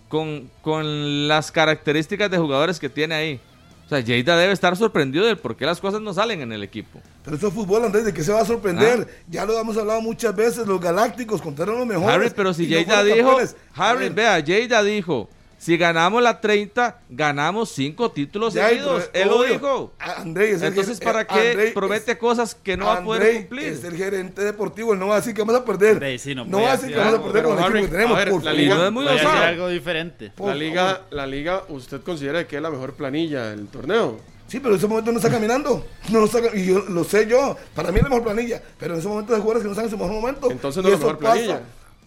con, 0.07 0.49
con 0.61 1.27
las 1.27 1.51
características 1.51 2.29
de 2.29 2.37
jugadores 2.37 2.79
que 2.79 2.89
tiene 2.89 3.15
ahí. 3.15 3.39
O 3.85 3.89
sea, 3.89 3.99
Lleida 3.99 4.37
debe 4.37 4.53
estar 4.53 4.77
sorprendido 4.77 5.25
del 5.25 5.37
por 5.37 5.55
qué 5.55 5.65
las 5.65 5.81
cosas 5.81 5.99
no 5.99 6.13
salen 6.13 6.41
en 6.41 6.51
el 6.53 6.63
equipo. 6.63 7.01
Pero 7.25 7.35
eso 7.35 7.47
es 7.47 7.53
fútbol, 7.53 7.83
Andrés, 7.83 8.05
¿de 8.05 8.13
qué 8.13 8.23
se 8.23 8.31
va 8.31 8.41
a 8.41 8.45
sorprender? 8.45 9.23
Ya 9.29 9.45
lo 9.45 9.59
hemos 9.59 9.75
hablado 9.77 10.01
muchas 10.01 10.35
veces, 10.35 10.65
los 10.65 10.79
galácticos 10.79 11.41
contaron 11.41 11.79
lo 11.79 11.85
mejor. 11.85 12.09
Harry, 12.09 12.31
pero 12.35 12.53
si 12.53 12.65
Lleida 12.65 13.03
dijo, 13.03 13.37
Harry, 13.75 14.09
vea, 14.09 14.39
Lleida 14.39 14.81
dijo, 14.83 15.29
si 15.63 15.77
ganamos 15.77 16.21
la 16.21 16.41
30, 16.41 16.99
ganamos 17.09 17.69
cinco 17.69 18.11
títulos 18.11 18.53
Ya, 18.53 18.67
seguidos. 18.67 19.09
Él 19.13 19.29
lo 19.29 19.43
dijo. 19.43 19.93
A- 19.97 20.21
Andrés, 20.21 20.61
el 20.61 20.67
Entonces, 20.69 20.99
¿para 20.99 21.21
eh, 21.21 21.27
qué 21.27 21.49
Andrés 21.51 21.73
promete 21.73 22.11
es- 22.11 22.17
cosas 22.17 22.53
que 22.55 22.75
no 22.75 22.87
va 22.87 22.95
a 22.97 23.03
poder 23.03 23.37
cumplir? 23.37 23.67
Es 23.67 23.83
el 23.85 23.95
gerente 23.95 24.43
deportivo, 24.43 24.91
él 24.93 24.99
no 24.99 25.07
va 25.07 25.13
a 25.15 25.17
decir 25.19 25.33
que 25.33 25.41
vamos 25.41 25.55
a 25.55 25.63
perder. 25.63 25.91
Andrés, 25.93 26.21
sí, 26.21 26.35
no 26.35 26.43
no 26.43 26.61
va 26.61 26.73
a 26.73 26.75
decir 26.77 26.89
que 26.93 26.99
vamos 26.99 27.13
a 27.19 27.23
perder 27.23 27.43
con 27.43 27.57
el 27.57 27.63
equipo 27.63 27.81
que 27.85 27.87
tenemos. 27.91 28.15
a 28.17 28.19
ver, 28.19 28.29
por 28.29 28.43
la 28.43 28.53
liga- 28.53 28.75
no 28.75 28.85
es 28.87 28.91
muy 28.91 29.03
Voy 29.05 29.11
a 29.11 29.13
decir 29.15 29.27
osado. 29.29 29.43
algo 29.45 29.69
diferente. 29.69 30.31
Por 30.35 30.47
La 30.47 30.53
favor. 30.53 30.63
liga, 30.67 31.01
la 31.11 31.27
liga, 31.27 31.63
¿usted 31.69 32.01
considera 32.01 32.45
que 32.45 32.57
es 32.57 32.61
la 32.61 32.69
mejor 32.69 32.93
planilla 32.93 33.45
del 33.51 33.67
torneo? 33.67 34.19
Sí, 34.47 34.59
pero 34.59 34.71
en 34.73 34.77
ese 34.77 34.87
momento 34.87 35.11
no 35.11 35.17
está 35.17 35.31
caminando. 35.31 35.87
No 36.09 36.25
está, 36.25 36.39
y 36.55 36.65
yo 36.65 36.79
lo 36.89 37.03
sé 37.05 37.25
yo. 37.25 37.55
Para 37.73 37.91
mí 37.91 37.97
es 37.99 38.03
la 38.03 38.09
mejor 38.09 38.23
planilla. 38.25 38.61
Pero 38.77 38.93
en 38.93 38.99
ese 38.99 39.07
momento 39.07 39.33
hay 39.33 39.39
jugadores 39.41 39.61
que 39.63 39.67
no 39.67 39.71
están 39.71 39.85
en 39.85 39.91
su 39.91 39.97
mejor 39.97 40.13
momento. 40.13 40.51
Entonces 40.51 40.83
no 40.83 40.89
es 40.89 40.93
la 40.93 40.97
eso 40.97 41.05
mejor 41.07 41.19
planilla. 41.19 41.61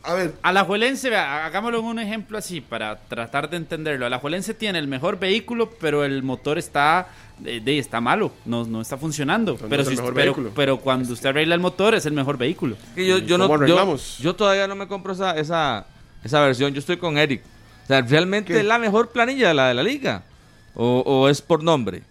A 0.06 0.14
ver, 0.14 0.34
Alajuelense, 0.42 1.10
vea, 1.10 1.44
hagámoslo 1.46 1.80
en 1.80 1.84
un 1.84 1.98
ejemplo 1.98 2.38
así 2.38 2.60
para 2.60 2.96
tratar 2.96 3.50
de 3.50 3.56
entenderlo. 3.56 4.06
Alajuelense 4.06 4.54
tiene 4.54 4.78
el 4.78 4.86
mejor 4.86 5.18
vehículo, 5.18 5.70
pero 5.80 6.04
el 6.04 6.22
motor 6.22 6.58
está 6.58 7.08
de, 7.38 7.60
de- 7.60 7.78
está 7.78 8.00
malo, 8.00 8.32
no, 8.44 8.64
no 8.64 8.80
está 8.80 8.96
funcionando. 8.96 9.56
Pero, 9.68 9.82
es 9.82 9.88
el 9.88 9.94
si- 9.94 10.00
mejor 10.00 10.14
pero, 10.14 10.24
vehículo. 10.32 10.52
pero 10.54 10.78
cuando 10.78 11.12
usted 11.12 11.28
arregla 11.30 11.54
el 11.54 11.60
motor 11.60 11.94
es 11.94 12.06
el 12.06 12.12
mejor 12.12 12.38
vehículo. 12.38 12.76
Yo, 12.96 13.18
yo, 13.18 13.36
no, 13.36 13.46
¿Cómo 13.48 13.58
yo, 13.58 13.64
arreglamos? 13.64 14.18
yo 14.18 14.34
todavía 14.36 14.68
no 14.68 14.76
me 14.76 14.86
compro 14.86 15.12
esa, 15.12 15.36
esa, 15.38 15.86
esa 16.22 16.40
versión. 16.40 16.72
Yo 16.72 16.78
estoy 16.78 16.96
con 16.98 17.18
Eric. 17.18 17.42
O 17.84 17.86
sea, 17.86 18.00
¿realmente 18.02 18.52
¿Qué? 18.52 18.60
es 18.60 18.64
la 18.64 18.78
mejor 18.78 19.10
planilla 19.10 19.48
de 19.48 19.54
la 19.54 19.68
de 19.68 19.74
la 19.74 19.82
liga? 19.82 20.22
¿O, 20.74 21.00
o 21.06 21.28
es 21.28 21.40
por 21.42 21.62
nombre? 21.62 22.02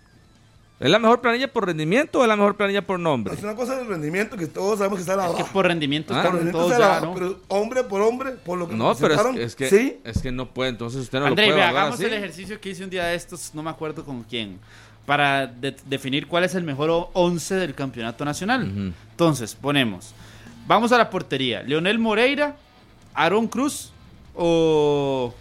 ¿Es 0.77 0.89
la 0.89 0.99
mejor 0.99 1.21
planilla 1.21 1.51
por 1.53 1.65
rendimiento 1.65 2.19
o 2.19 2.21
es 2.23 2.27
la 2.27 2.35
mejor 2.35 2.55
planilla 2.57 2.81
por 2.85 2.99
nombre? 2.99 3.33
es 3.33 3.41
una 3.41 3.55
cosa 3.55 3.77
del 3.77 3.88
rendimiento 3.88 4.35
que 4.35 4.45
todos 4.47 4.77
sabemos 4.79 4.97
que 4.97 5.01
está 5.01 5.13
a 5.13 5.17
la 5.17 5.29
Es 5.29 5.35
que 5.35 5.43
por 5.45 5.65
rendimiento 5.67 6.13
Ah. 6.13 6.17
Por 6.17 6.25
están 6.25 6.31
rendimiento 6.33 6.57
todos 6.59 6.71
está 6.73 6.75
a 6.75 6.79
la 6.89 6.93
ya, 6.95 6.99
baja, 6.99 7.05
¿no? 7.05 7.13
Pero 7.13 7.39
hombre 7.47 7.83
por 7.85 8.01
hombre, 8.01 8.31
por 8.31 8.57
lo 8.59 8.67
que 8.67 8.75
No, 8.75 8.93
pero 8.95 9.13
es, 9.31 9.38
es 9.39 9.55
que, 9.55 9.69
sí. 9.69 9.97
es 10.03 10.21
que 10.21 10.31
no 10.33 10.47
puede. 10.49 10.71
Entonces 10.71 10.99
usted 11.01 11.19
no 11.19 11.27
André, 11.27 11.45
lo 11.45 11.51
puede 11.53 11.59
vea, 11.61 11.69
hagamos 11.69 11.95
así. 11.95 12.03
el 12.05 12.13
ejercicio 12.13 12.59
que 12.59 12.69
hice 12.71 12.83
un 12.83 12.89
día 12.89 13.05
de 13.05 13.15
estos, 13.15 13.51
no 13.53 13.63
me 13.63 13.69
acuerdo 13.69 14.03
con 14.03 14.23
quién, 14.23 14.59
para 15.05 15.47
de- 15.47 15.75
definir 15.85 16.27
cuál 16.27 16.43
es 16.43 16.55
el 16.55 16.63
mejor 16.65 17.09
11 17.13 17.55
del 17.55 17.73
campeonato 17.73 18.25
nacional. 18.25 18.63
Ujú. 18.69 18.91
Entonces, 19.11 19.55
ponemos, 19.55 20.13
vamos 20.67 20.91
a 20.91 20.97
la 20.97 21.09
portería, 21.09 21.63
Leonel 21.63 21.99
Moreira, 21.99 22.57
Aaron 23.13 23.47
Cruz 23.47 23.93
o, 24.35 25.33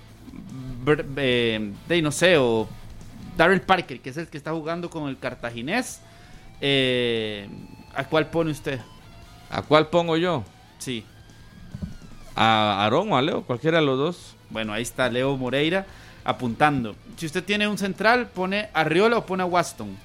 eh, 1.16 1.72
de, 1.88 2.02
no 2.02 2.12
sé, 2.12 2.36
o 2.38 2.68
Darrell 3.36 3.60
Parker, 3.60 4.00
que 4.00 4.10
es 4.10 4.16
el 4.16 4.28
que 4.28 4.36
está 4.38 4.52
jugando 4.52 4.90
con 4.90 5.08
el 5.08 5.18
cartaginés. 5.18 6.00
Eh, 6.60 7.48
¿A 7.94 8.04
cuál 8.04 8.26
pone 8.28 8.50
usted? 8.50 8.80
¿A 9.50 9.62
cuál 9.62 9.88
pongo 9.88 10.16
yo? 10.16 10.44
Sí. 10.78 11.04
¿A 12.36 12.82
Aarón 12.84 13.12
o 13.12 13.16
a 13.16 13.22
Leo? 13.22 13.42
Cualquiera 13.42 13.78
de 13.80 13.86
los 13.86 13.98
dos. 13.98 14.36
Bueno, 14.50 14.72
ahí 14.72 14.82
está 14.82 15.08
Leo 15.08 15.36
Moreira 15.36 15.86
apuntando. 16.24 16.96
Si 17.16 17.26
usted 17.26 17.44
tiene 17.44 17.68
un 17.68 17.78
central, 17.78 18.28
pone 18.28 18.68
a 18.72 18.84
Riola 18.84 19.18
o 19.18 19.26
pone 19.26 19.42
a 19.42 19.46
Waston. 19.46 19.96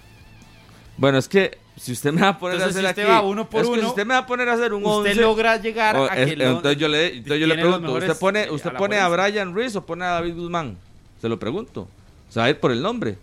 Bueno, 0.97 1.17
es 1.17 1.27
que 1.29 1.57
si 1.77 1.93
usted 1.93 2.11
me 2.11 2.21
va 2.21 2.29
a 2.29 2.37
poner 2.37 2.57
Entonces, 2.57 2.77
a 2.77 2.81
si 2.81 2.85
hacer 2.87 2.89
usted 3.03 3.03
aquí... 3.03 3.11
va 3.11 3.27
uno 3.27 3.49
por 3.49 3.61
es 3.61 3.67
que 3.67 3.73
si 3.75 3.79
uno, 3.79 3.89
usted 3.89 4.05
me 4.05 4.13
va 4.13 4.19
a 4.19 4.25
poner 4.27 4.49
a 4.49 4.53
hacer 4.53 4.73
un 4.73 4.85
Usted 4.85 5.11
11... 5.11 5.15
logra 5.21 5.57
llegar 5.57 5.95
a 5.95 6.07
es- 6.17 6.29
que 6.29 6.35
lo- 6.35 6.45
entonces 6.57 6.77
yo 6.77 6.87
le, 6.89 7.07
entonces 7.15 7.39
yo 7.39 7.47
le 7.47 7.55
pregunto, 7.55 7.93
¿usted 7.93 8.17
pone, 8.19 8.43
eh, 8.43 8.51
usted 8.51 8.71
a 8.71 8.77
pone 8.77 8.99
a. 8.99 9.07
Brian 9.07 9.53
Ruiz 9.53 9.75
o 9.77 9.85
pone 9.85 10.03
a 10.05 10.09
David 10.09 10.35
Guzmán? 10.35 10.77
Se 11.21 11.29
lo 11.29 11.39
pregunto. 11.39 11.87
Ir 12.35 12.59
por 12.59 12.71
el 12.71 12.81
nombre. 12.81 13.17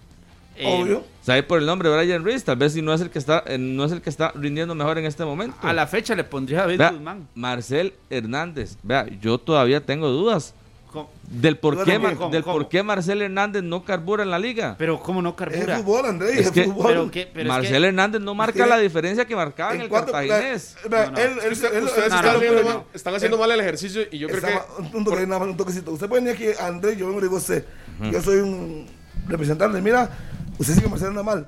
eh, 0.57 0.65
Obvio. 0.67 1.05
Ir 1.29 1.47
por 1.47 1.59
el 1.59 1.67
nombre 1.67 1.95
Brian 1.95 2.25
Ruiz. 2.25 2.45
Tal 2.45 2.57
vez 2.57 2.73
si 2.73 2.83
no 2.83 2.93
es 2.95 3.01
el 3.01 3.11
que 3.11 3.19
está, 3.19 3.43
eh, 3.47 3.59
no 3.59 3.85
es 3.85 3.93
el 3.93 4.01
que 4.01 4.11
está 4.11 4.33
rindiendo 4.35 4.75
mejor 4.75 4.99
en 4.99 5.05
este 5.07 5.25
momento. 5.25 5.57
A 5.63 5.73
la 5.73 5.87
fecha 5.87 6.15
le 6.15 6.25
pondría 6.25 6.59
a 6.61 6.63
David 6.63 6.79
Vea, 6.79 6.91
Guzmán. 6.91 7.29
Marcel 7.35 7.93
Hernández. 8.11 8.77
Vea, 8.83 9.07
yo 9.21 9.39
todavía 9.39 9.81
tengo 9.85 10.09
dudas 10.09 10.55
del 11.29 11.59
por 11.59 11.85
qué. 11.85 11.99
Mar- 11.99 12.17
¿Cómo, 12.17 12.31
del 12.31 12.43
cómo? 12.43 12.57
por 12.57 12.69
qué 12.71 12.83
Marcel 12.83 13.21
Hernández 13.21 13.63
no 13.63 13.85
carbura 13.85 14.23
en 14.23 14.31
la 14.31 14.39
liga. 14.39 14.77
Pero 14.79 14.99
cómo 15.03 15.21
no 15.21 15.31
Es 15.31 15.35
carbura. 15.35 15.77
fútbol, 15.79 16.07
Andrés, 16.07 16.39
Es 16.39 16.47
es, 16.47 16.53
que- 16.53 16.65
fútbol. 16.65 16.87
Pero 16.87 17.11
que, 17.11 17.27
pero 17.27 17.43
es 17.43 17.49
Marcel 17.49 17.83
que- 17.83 17.89
Hernández 17.89 18.21
no 18.23 18.35
marca 18.35 18.65
que- 18.65 18.71
la 18.71 18.79
diferencia 18.79 19.27
que 19.27 19.37
marcaba 19.37 19.73
en, 19.73 19.77
¿En 19.77 19.83
el 19.83 19.89
cuánto- 19.91 20.13
cartaginés. 20.13 20.75
vea, 20.89 21.07
No, 21.07 21.11
no. 21.13 21.19
él- 21.19 21.31
él- 21.45 21.53
Usted- 21.53 21.75
él- 21.77 21.85
ustedes 21.85 22.05
él- 22.07 22.11
no, 22.13 22.17
están, 22.17 22.37
haciendo 22.37 22.63
mal, 22.65 22.83
están 22.95 23.15
haciendo 23.15 23.37
mal 23.39 23.51
el 23.51 23.61
ejercicio 23.61 24.03
y 24.11 24.19
yo 24.19 24.29
creo 24.29 24.41
que... 24.41 24.47
Estaba- 24.47 24.67
un, 24.95 25.05
toque, 25.05 25.27
nada 25.27 25.39
más, 25.41 25.49
un 25.49 25.57
toquecito. 25.59 25.91
Usted 25.93 26.09
puede 26.09 26.23
venir 26.25 26.35
aquí, 26.53 26.59
Andrés, 26.63 26.97
yo 26.97 27.07
vengo 27.09 27.19
y 27.19 27.23
le 27.23 27.27
digo 27.27 27.37
a 27.37 27.41
usted, 27.41 27.65
yo 28.11 28.23
soy 28.23 28.37
un 28.39 28.87
representante, 29.29 29.81
mira, 29.81 30.11
usted 30.59 30.75
sigue 30.75 30.89
Marcelo 30.89 31.11
anda 31.11 31.23
mal. 31.23 31.47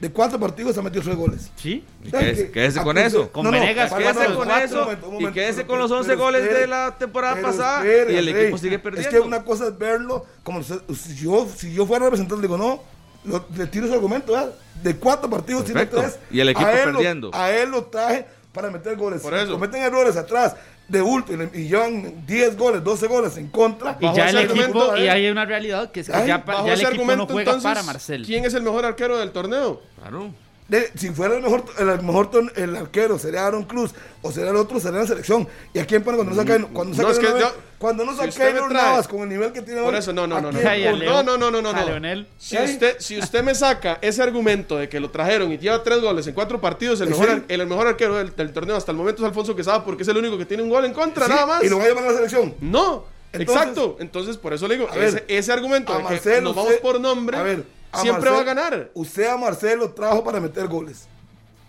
De 0.00 0.10
cuatro 0.12 0.38
partidos 0.38 0.78
ha 0.78 0.82
metido 0.82 1.02
tres 1.02 1.16
goles. 1.16 1.50
Sí. 1.56 1.84
Y 2.04 2.10
quédese- 2.12 2.52
quédese 2.52 2.80
con 2.82 2.96
eso. 2.98 3.32
Con 3.32 3.50
Venegas, 3.50 3.92
Quédese 3.92 4.26
con 4.34 4.48
eso 4.50 4.84
momento, 4.84 5.18
y 5.18 5.32
quédese 5.32 5.66
con 5.66 5.80
los 5.80 5.90
pero 5.90 6.00
11 6.00 6.14
goles 6.14 6.42
espere, 6.42 6.60
de 6.60 6.66
la 6.68 6.96
temporada 6.96 7.42
pasada 7.42 7.78
espere, 7.84 8.12
y 8.12 8.16
el 8.16 8.28
equipo 8.28 8.58
sigue 8.58 8.78
perdiendo. 8.78 9.08
Es 9.08 9.12
que 9.14 9.20
una 9.20 9.42
cosa 9.42 9.66
es 9.66 9.76
verlo, 9.76 10.24
como 10.44 10.62
si 10.62 10.74
yo, 11.16 11.48
si 11.56 11.72
yo 11.74 11.84
fuera 11.84 12.04
representante, 12.04 12.42
digo, 12.42 12.56
no, 12.56 12.80
lo- 13.24 13.44
le 13.56 13.66
tiro 13.66 13.88
su 13.88 13.94
argumento, 13.94 14.32
¿verdad? 14.34 14.52
De 14.84 14.94
cuatro 14.94 15.28
partidos 15.28 15.64
tiene 15.64 15.84
Perfecto. 15.84 16.00
tres. 16.00 16.20
Y 16.30 16.38
el 16.38 16.50
equipo 16.50 16.64
A 16.68 16.72
él 16.80 16.88
lo- 16.90 16.94
perdiendo. 16.98 17.30
a 17.34 17.50
él 17.50 17.68
lo 17.70 17.84
traje 17.86 18.24
para 18.52 18.70
meter 18.70 18.94
goles. 18.96 19.20
Por 19.20 19.34
Si 19.34 19.40
eso. 19.40 19.52
cometen 19.54 19.82
errores 19.82 20.16
atrás 20.16 20.54
de 20.88 21.00
bulto 21.02 21.32
y, 21.32 21.36
le- 21.36 21.50
y 21.54 21.68
llevan 21.68 22.24
10 22.26 22.56
goles, 22.56 22.82
12 22.82 23.06
goles 23.06 23.36
en 23.36 23.48
contra. 23.48 23.96
Y 24.00 24.12
ya 24.14 24.30
el 24.30 24.38
equipo, 24.38 24.96
y 24.96 25.06
hay 25.08 25.28
una 25.28 25.44
realidad 25.44 25.90
que 25.90 26.00
es 26.00 26.06
que 26.08 26.16
Ay, 26.16 26.28
ya, 26.28 26.42
ya 26.46 26.72
el 26.72 26.80
equipo 26.80 26.84
no 26.84 26.88
argumento, 26.88 27.26
juega 27.26 27.40
entonces, 27.52 27.62
para 27.70 27.82
Marcel. 27.82 28.24
¿quién 28.24 28.44
es 28.46 28.54
el 28.54 28.62
mejor 28.62 28.84
arquero 28.86 29.18
del 29.18 29.30
torneo? 29.30 29.82
Claro. 30.00 30.30
De- 30.68 30.92
si 30.96 31.08
fuera 31.10 31.34
el 31.34 31.42
mejor, 31.42 31.64
el 31.78 32.02
mejor 32.02 32.30
ton- 32.30 32.52
el 32.54 32.76
arquero 32.76 33.18
sería 33.18 33.46
Aaron 33.46 33.64
Cruz 33.64 33.94
o 34.20 34.30
sería 34.30 34.50
el 34.50 34.56
otro, 34.56 34.78
sería 34.78 35.00
la 35.00 35.06
selección. 35.06 35.48
¿Y 35.72 35.78
a 35.78 35.86
quién 35.86 36.02
pone 36.04 36.18
cuando 36.18 36.34
no 36.34 36.40
saca 36.42 36.62
cuando 36.72 36.94
No, 36.94 37.02
saca 37.02 37.10
es 37.12 37.18
que 37.18 37.26
Navas- 37.26 37.40
yo- 37.40 37.54
cuando 37.78 38.04
no 38.04 38.10
si 38.12 38.16
saca 38.18 38.28
usted 38.28 38.44
me 38.44 38.50
Keylor 38.52 38.70
trae- 38.70 38.82
Navas 38.82 39.08
con 39.08 39.20
el 39.22 39.28
nivel 39.30 39.52
que 39.52 39.62
tiene 39.62 39.80
Por 39.82 39.94
eso, 39.94 40.12
no, 40.12 40.26
no, 40.26 40.36
¿a 40.36 40.40
no, 40.42 40.52
no. 40.52 40.60
No, 40.60 41.22
no, 41.22 41.38
no, 41.38 41.50
no, 41.50 41.62
no. 41.62 41.70
A 41.70 41.72
no. 41.80 41.86
Leonel. 41.86 42.28
Si 42.36 42.58
usted, 42.58 42.96
si 42.98 43.18
usted 43.18 43.42
me 43.42 43.54
saca 43.54 43.98
ese 44.02 44.22
argumento 44.22 44.76
de 44.76 44.90
que 44.90 45.00
lo 45.00 45.10
trajeron 45.10 45.50
y 45.50 45.56
lleva 45.56 45.82
tres 45.82 46.02
goles 46.02 46.26
en 46.26 46.34
cuatro 46.34 46.60
partidos, 46.60 47.00
el 47.00 47.08
mejor, 47.08 47.30
ar- 47.30 47.42
el, 47.48 47.66
mejor 47.66 47.86
arquero 47.86 48.16
del, 48.16 48.36
del 48.36 48.52
torneo 48.52 48.76
hasta 48.76 48.92
el 48.92 48.98
momento 48.98 49.22
es 49.22 49.26
Alfonso 49.28 49.56
Quesada 49.56 49.82
porque 49.82 50.02
es 50.02 50.08
el 50.10 50.18
único 50.18 50.36
que 50.36 50.44
tiene 50.44 50.62
un 50.62 50.68
gol 50.68 50.84
en 50.84 50.92
contra, 50.92 51.24
Sí, 51.24 51.30
nada 51.32 51.46
más. 51.46 51.64
Y 51.64 51.70
lo 51.70 51.78
va 51.78 51.84
a 51.84 51.88
llevar 51.88 52.04
a 52.04 52.08
la 52.08 52.14
selección. 52.14 52.54
No, 52.60 53.06
Entonces- 53.32 53.56
exacto. 53.62 53.96
Entonces, 54.00 54.36
por 54.36 54.52
eso 54.52 54.68
le 54.68 54.76
digo, 54.76 54.88
A 54.90 54.94
ver, 54.96 55.08
ese, 55.08 55.24
ese 55.28 55.50
argumento 55.50 55.92
de 55.92 55.98
que 55.98 56.04
Marcelo, 56.04 56.40
nos 56.42 56.56
vamos 56.56 56.70
usted- 56.72 56.82
por 56.82 57.00
nombre, 57.00 57.38
a 57.38 57.42
ver, 57.42 57.64
a 57.92 58.00
siempre 58.00 58.30
va 58.30 58.40
a 58.40 58.44
ganar. 58.44 58.90
Usted 58.94 59.26
a 59.28 59.36
Marcelo 59.36 59.90
trajo 59.92 60.22
para 60.24 60.40
meter 60.40 60.66
goles 60.68 61.06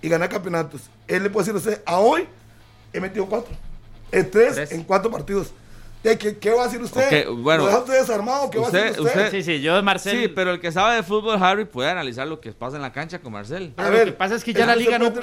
y 0.01 0.10
ganar 0.10 0.29
campeonatos. 0.29 0.89
Él 1.08 1.23
le 1.23 1.29
puede 1.29 1.51
decir 1.51 1.55
a 1.55 1.71
usted, 1.71 1.84
a 1.86 1.99
hoy 1.99 2.27
he 2.93 2.99
metido 2.99 3.25
cuatro. 3.27 3.55
Tres, 4.10 4.32
Tres. 4.32 4.71
en 4.71 4.84
cuatro 4.84 5.12
partidos. 5.12 5.53
¿Qué, 6.01 6.17
qué, 6.17 6.38
qué 6.38 6.51
va 6.51 6.62
a 6.63 6.65
decir 6.67 6.81
usted? 6.81 7.27
Ok, 7.29 7.39
bueno, 7.39 7.63
¿Lo 7.63 7.67
deja 7.67 7.79
usted 7.79 7.99
desarmado? 7.99 8.49
¿Qué 8.49 8.57
va 8.57 8.69
a 8.69 8.71
decir 8.71 8.91
usted? 8.91 9.03
usted- 9.03 9.31
Sí, 9.31 9.43
sí, 9.43 9.59
yo 9.62 9.75
de 9.75 9.81
Marcel. 9.81 10.17
Sí, 10.17 10.27
pero 10.29 10.51
el 10.51 10.62
que 10.62 10.71
sabe 10.71 10.95
de 10.95 11.03
fútbol, 11.03 11.43
Harry, 11.43 11.65
puede 11.65 11.89
analizar 11.89 12.25
lo 12.25 12.39
que 12.39 12.53
pasa 12.53 12.77
en 12.77 12.83
la 12.83 12.93
cancha 12.93 13.19
con 13.19 13.33
Marcel. 13.33 13.73
Pero 13.75 13.88
A 13.88 13.91
lo 13.91 13.97
ver, 13.97 14.05
que 14.07 14.12
pasa 14.13 14.35
es 14.35 14.43
que 14.45 14.53
ya 14.53 14.65
la 14.65 14.77
liga 14.77 14.97
no. 14.97 15.13
que 15.13 15.19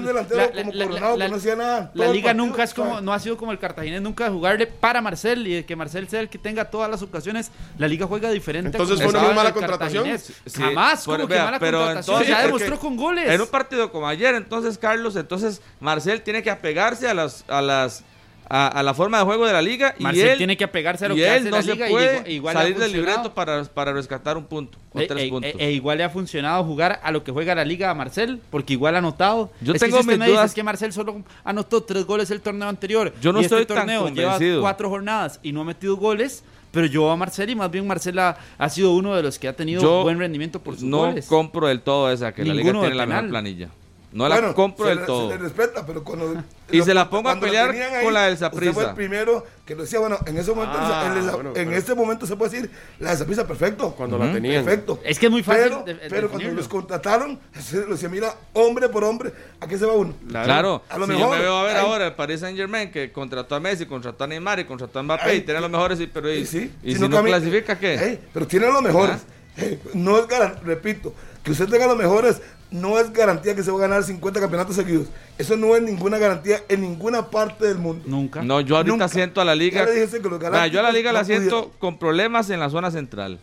hacía 1.35 1.57
nada. 1.57 1.91
la 1.95 2.09
liga 2.09 2.27
partido, 2.29 2.47
nunca 2.47 2.63
es 2.63 2.75
como, 2.75 3.01
no 3.01 3.13
ha 3.15 3.19
sido 3.19 3.39
como 3.39 3.53
el 3.53 3.59
Cartaginés 3.59 4.03
nunca 4.03 4.25
de 4.25 4.31
jugarle 4.31 4.67
para 4.67 5.01
Marcel 5.01 5.47
y 5.47 5.55
de 5.55 5.65
que 5.65 5.77
Marcel 5.77 6.09
sea 6.09 6.21
el 6.21 6.29
que 6.29 6.37
tenga 6.39 6.67
todas 6.67 6.91
las 6.91 7.01
ocasiones. 7.01 7.51
La 7.79 7.89
liga 7.89 8.07
juega 8.07 8.31
diferente. 8.31 8.71
Entonces, 8.77 9.01
¿fue 9.01 9.09
una 9.11 9.21
muy 9.23 9.35
mala 9.35 9.53
contratación? 9.55 10.19
Sí, 10.19 10.35
Jamás, 10.61 11.05
por- 11.07 11.17
como 11.17 11.29
que 11.29 11.35
vea, 11.35 11.45
mala 11.47 11.59
pero 11.59 11.79
contratación. 11.79 12.17
entonces- 12.17 12.37
ya 12.37 12.43
demostró 12.45 12.79
con 12.79 12.97
goles. 12.97 13.31
En 13.31 13.41
un 13.41 13.49
partido 13.49 13.91
como 13.91 14.07
ayer, 14.09 14.35
entonces, 14.35 14.77
Carlos, 14.77 15.17
entonces 15.17 15.63
Marcel 15.81 16.21
tiene 16.21 16.43
que 16.43 16.51
apegarse 16.51 17.09
a 17.09 17.15
las 17.15 17.45
a 17.49 17.63
las 17.63 18.05
a, 18.49 18.69
a 18.69 18.83
la 18.83 18.95
forma 18.95 19.19
de 19.19 19.25
juego 19.25 19.47
de 19.47 19.53
la 19.53 19.61
liga 19.63 19.95
y 19.99 20.03
Marcel 20.03 20.29
él 20.29 20.39
tiene 20.39 20.57
que 20.57 20.65
apegarse 20.65 21.05
a 21.07 21.09
lo 21.09 21.15
y 21.15 21.19
que 21.19 21.25
él 21.27 21.33
hace 21.41 21.51
no 21.51 21.57
la 21.57 21.63
liga 21.63 21.89
y 21.89 21.91
puede 21.91 22.33
igual 22.33 22.57
ha 22.57 22.61
salir 22.61 22.79
del 22.79 22.93
libreto 22.93 23.35
para, 23.35 23.65
para 23.65 23.93
rescatar 23.93 24.37
un 24.37 24.45
punto 24.45 24.79
o 24.93 25.01
E- 25.01 25.07
tres 25.07 25.25
e- 25.25 25.29
puntos. 25.29 25.53
e- 25.59 25.65
e 25.67 25.73
igual 25.73 25.99
le 25.99 26.05
ha 26.05 26.11
funcionado 26.11 26.63
jugar 26.65 27.01
a 27.03 27.11
lo 27.11 27.25
que 27.25 27.33
juega 27.33 27.55
la 27.55 27.65
liga 27.65 27.91
a 27.91 27.95
Marcel, 27.95 28.41
porque 28.51 28.75
igual 28.75 28.95
ha 28.95 28.99
anotado. 28.99 29.51
Yo 29.61 29.73
Es 29.75 29.81
que 29.83 29.87
tengo 29.89 30.01
si 30.03 30.09
mis 30.09 30.19
dice 30.19 30.31
dudas- 30.31 30.55
que 30.55 30.63
Marcel 30.63 30.93
solo 30.93 31.23
anotó 31.45 31.83
tres 31.83 32.05
goles 32.07 32.31
el 32.31 32.41
torneo 32.41 32.69
anterior. 32.69 33.13
Yo 33.21 33.33
no 33.33 33.41
y 33.41 33.45
este 33.45 33.61
estoy 33.61 33.67
tan 33.77 33.85
torneo 33.87 34.09
lleva 34.15 34.33
convencido. 34.33 34.61
cuatro 34.61 34.89
jornadas 34.91 35.41
y 35.43 35.53
no 35.53 35.63
ha 35.63 35.65
metido 35.65 35.97
goles. 35.97 36.43
Pero 36.73 36.87
yo 36.89 37.11
a 37.11 37.17
Marcel 37.17 37.49
y 37.49 37.55
más 37.55 37.71
bien 37.71 37.87
Marcel 37.87 38.19
ha, 38.19 38.37
ha 38.59 38.69
sido 38.69 38.93
uno 38.93 39.15
de 39.17 39.23
los 39.23 39.39
que 39.39 39.49
ha 39.49 39.55
tenido 39.55 39.81
Yo 39.81 40.03
buen 40.03 40.19
rendimiento 40.19 40.61
por 40.61 40.75
sus 40.75 40.83
no 40.83 40.99
goles. 40.99 41.25
compro 41.27 41.69
del 41.69 41.81
todo 41.81 42.13
esa 42.13 42.33
que 42.35 42.45
la 42.45 42.53
liga 42.53 42.65
Ninguno 42.65 42.81
tiene 42.81 42.97
la 42.97 43.07
mejor 43.07 43.29
planilla. 43.31 43.69
No 44.13 44.27
Bueno, 44.29 44.47
la 44.49 44.55
compro 44.55 44.87
se 44.87 44.91
del 44.91 45.01
le- 45.01 45.05
todo. 45.07 45.29
Se 45.31 45.37
le 45.37 45.43
respeta, 45.43 45.85
pero 45.85 46.03
cuando. 46.03 46.43
Y 46.71 46.81
se 46.83 46.95
la 46.95 47.11
pongo 47.11 47.29
a 47.29 47.39
pelear 47.39 47.71
tenían 47.71 48.03
con 48.03 48.15
la 48.15 48.25
del 48.25 48.35
Usted 48.35 48.73
fue 48.73 48.85
el 48.85 48.95
primero 48.95 49.45
que 49.67 49.75
lo 49.75 49.83
decía, 49.83 49.99
bueno, 49.99 50.17
en 50.27 50.39
ese 50.39 50.53
momento, 50.53 50.75
Ah, 50.79 51.09
en, 51.13 51.19
el- 51.25 51.31
bueno, 51.31 51.49
en 51.51 51.55
pero- 51.55 51.71
este 51.73 51.95
momento 51.95 52.25
se 52.27 52.35
puede 52.37 52.51
decir, 52.53 52.71
la 52.99 53.11
de 53.11 53.17
Saprissa, 53.19 53.47
perfecto. 53.47 53.91
Cuando 53.95 54.17
la 54.17 54.33
tenían. 54.33 54.65
Perfecto. 54.65 55.01
Es 55.05 55.19
que 55.19 55.27
es 55.27 55.33
muy 55.33 55.43
fácil 55.43 55.65
Pero, 55.65 55.83
de- 55.83 55.95
de 55.95 56.09
pero 56.09 56.31
cuando 56.31 56.49
los 56.51 56.67
contrataron, 56.69 57.39
se 57.61 57.79
lo 57.85 57.89
decía, 57.95 58.09
mira, 58.09 58.35
hombre 58.55 58.89
por 58.89 59.05
hombre, 59.05 59.33
¿a 59.61 59.67
qué 59.67 59.77
se 59.77 59.85
va 59.85 59.93
uno? 59.93 60.15
Claro, 60.31 60.83
A 60.89 60.99
lo 60.99 61.05
si 61.07 61.13
mejor, 61.13 61.27
yo 61.27 61.37
me 61.37 61.41
veo 61.43 61.57
a 61.59 61.63
ver 61.65 61.77
hay- 61.77 61.85
ahora 61.85 62.07
el 62.07 62.15
Paris 62.15 62.41
Saint 62.41 62.57
Germain 62.57 62.91
que 62.91 63.13
contrató 63.13 63.55
a 63.55 63.61
Messi, 63.61 63.85
contrató 63.87 64.25
a 64.25 64.27
Neymar 64.29 64.61
y 64.61 64.65
contrató 64.65 64.99
a 64.99 65.03
Mbappé 65.03 65.31
Ay, 65.31 65.37
y 65.39 65.41
tiene 65.43 65.61
los 65.61 65.71
mejores, 65.71 66.01
y- 66.01 66.07
pero 66.07 66.33
y, 66.33 66.47
Sí, 66.47 66.73
y 66.83 66.93
si 66.95 67.01
si 67.01 67.09
no, 67.09 67.15
cami- 67.19 67.27
clasifica, 67.27 67.79
¿qué? 67.79 68.21
Pero 68.33 68.47
tienen 68.47 68.73
los 68.73 68.83
mejores. 68.83 69.17
Ah. 69.17 69.63
No 69.95 70.19
es 70.19 70.27
garan, 70.29 70.59
repito, 70.65 71.15
Que 71.47 71.53
usted 71.53 71.69
tenga 71.69 71.87
los 71.87 71.97
mejores 71.97 72.43
no 72.73 72.99
es 72.99 73.13
garantía 73.13 73.55
que 73.55 73.63
se 73.63 73.71
va 73.71 73.79
a 73.79 73.83
ganar 73.83 74.03
50 74.03 74.41
campeonatos 74.41 74.75
seguidos. 74.75 75.07
Eso 75.39 75.57
no 75.57 75.77
es 75.77 75.83
ninguna 75.83 76.19
garantía 76.19 76.61
en 76.69 76.81
ninguna 76.81 77.31
parte 77.31 77.69
del 77.69 77.79
mundo. 77.79 78.03
Nunca. 78.05 78.43
No, 78.43 78.61
yo 78.61 78.77
ahorita 78.77 78.93
Nunca. 78.93 79.09
siento 79.09 79.41
a 79.41 79.45
la 79.45 79.55
liga. 79.55 79.85
Ya 79.85 79.93
le 79.93 80.01
dije 80.01 80.21
que 80.21 80.29
los 80.29 80.41
yo 80.41 80.81
a 80.81 80.83
la 80.83 80.91
liga 80.91 81.13
la 81.13 81.25
siento 81.25 81.71
con 81.79 82.01
problemas 82.01 82.51
en 82.51 82.59
la 82.59 82.69
zona 82.69 82.91
central. 82.91 83.39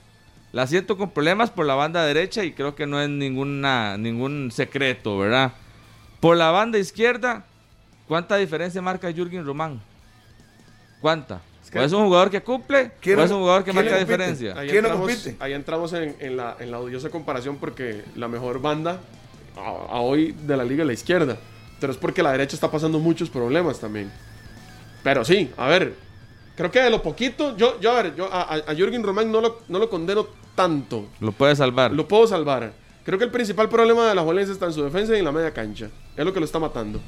La 0.51 0.67
siento 0.67 0.97
con 0.97 1.11
problemas 1.11 1.49
por 1.49 1.65
la 1.65 1.75
banda 1.75 2.03
derecha 2.03 2.43
y 2.43 2.51
creo 2.51 2.75
que 2.75 2.85
no 2.85 3.01
es 3.01 3.07
ninguna 3.07 3.95
ningún 3.97 4.51
secreto, 4.51 5.17
¿verdad? 5.17 5.53
Por 6.19 6.35
la 6.35 6.51
banda 6.51 6.77
izquierda, 6.77 7.45
¿cuánta 8.05 8.35
diferencia 8.35 8.81
marca 8.81 9.09
Jürgen 9.13 9.45
Román? 9.45 9.81
¿Cuánta? 10.99 11.39
¿O 11.75 11.81
es 11.81 11.91
un 11.91 12.05
jugador 12.05 12.29
que 12.29 12.41
cumple? 12.41 12.91
¿Quién- 13.01 13.19
¿O 13.19 13.23
es 13.23 13.31
un 13.31 13.39
jugador 13.39 13.63
que 13.63 13.73
marca 13.73 13.91
compite? 13.91 14.11
diferencia? 14.11 14.53
Ahí 14.57 14.69
¿Quién 14.69 14.83
no 14.83 14.89
entramos, 14.89 15.11
compite? 15.11 15.35
ahí 15.39 15.53
entramos 15.53 15.93
en, 15.93 16.15
en 16.19 16.37
la, 16.37 16.55
en 16.59 16.71
la 16.71 16.79
odiosa 16.79 17.09
comparación 17.09 17.57
porque 17.57 18.03
la 18.15 18.27
mejor 18.27 18.61
banda 18.61 18.99
a, 19.57 19.59
a 19.95 19.99
hoy 20.01 20.31
de 20.33 20.57
la 20.57 20.63
liga 20.63 20.83
es 20.83 20.87
la 20.87 20.93
izquierda. 20.93 21.37
Pero 21.79 21.91
es 21.91 21.97
porque 21.99 22.23
la 22.23 22.31
derecha 22.31 22.55
está 22.55 22.69
pasando 22.71 22.99
muchos 22.99 23.29
problemas 23.29 23.79
también. 23.79 24.11
Pero 25.03 25.25
sí, 25.25 25.51
a 25.57 25.67
ver, 25.67 25.93
creo 26.55 26.71
que 26.71 26.79
de 26.81 26.89
lo 26.89 27.01
poquito, 27.01 27.57
yo, 27.57 27.79
yo 27.81 27.91
a 27.91 28.01
ver, 28.01 28.15
yo 28.15 28.31
a, 28.31 28.41
a- 28.43 28.71
a 28.71 28.75
Jürgen 28.75 29.03
Román 29.03 29.31
no 29.31 29.41
lo, 29.41 29.59
no 29.67 29.79
lo 29.79 29.89
condeno 29.89 30.27
tanto. 30.55 31.07
Lo 31.19 31.31
puede 31.31 31.55
salvar. 31.55 31.91
Lo 31.91 32.07
puedo 32.07 32.25
salvar. 32.27 32.71
Creo 33.03 33.17
que 33.19 33.25
el 33.25 33.31
principal 33.31 33.67
problema 33.67 34.07
de 34.07 34.15
la 34.15 34.21
Juelense 34.21 34.53
está 34.53 34.65
en 34.67 34.73
su 34.73 34.81
defensa 34.83 35.13
y 35.15 35.19
en 35.19 35.25
la 35.25 35.31
media 35.33 35.51
cancha. 35.51 35.89
Es 36.15 36.23
lo 36.23 36.31
que 36.31 36.39
lo 36.39 36.45
está 36.45 36.57
matando. 36.59 37.01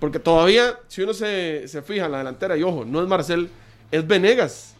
Porque 0.00 0.18
todavía, 0.18 0.76
si 0.88 1.02
uno 1.02 1.12
se, 1.14 1.68
se 1.68 1.82
fija 1.82 2.06
en 2.06 2.12
la 2.12 2.18
delantera, 2.18 2.56
y 2.56 2.62
ojo, 2.64 2.84
no 2.84 3.00
es 3.02 3.08
Marcel, 3.08 3.48
es 3.90 4.06
Venegas 4.06 4.74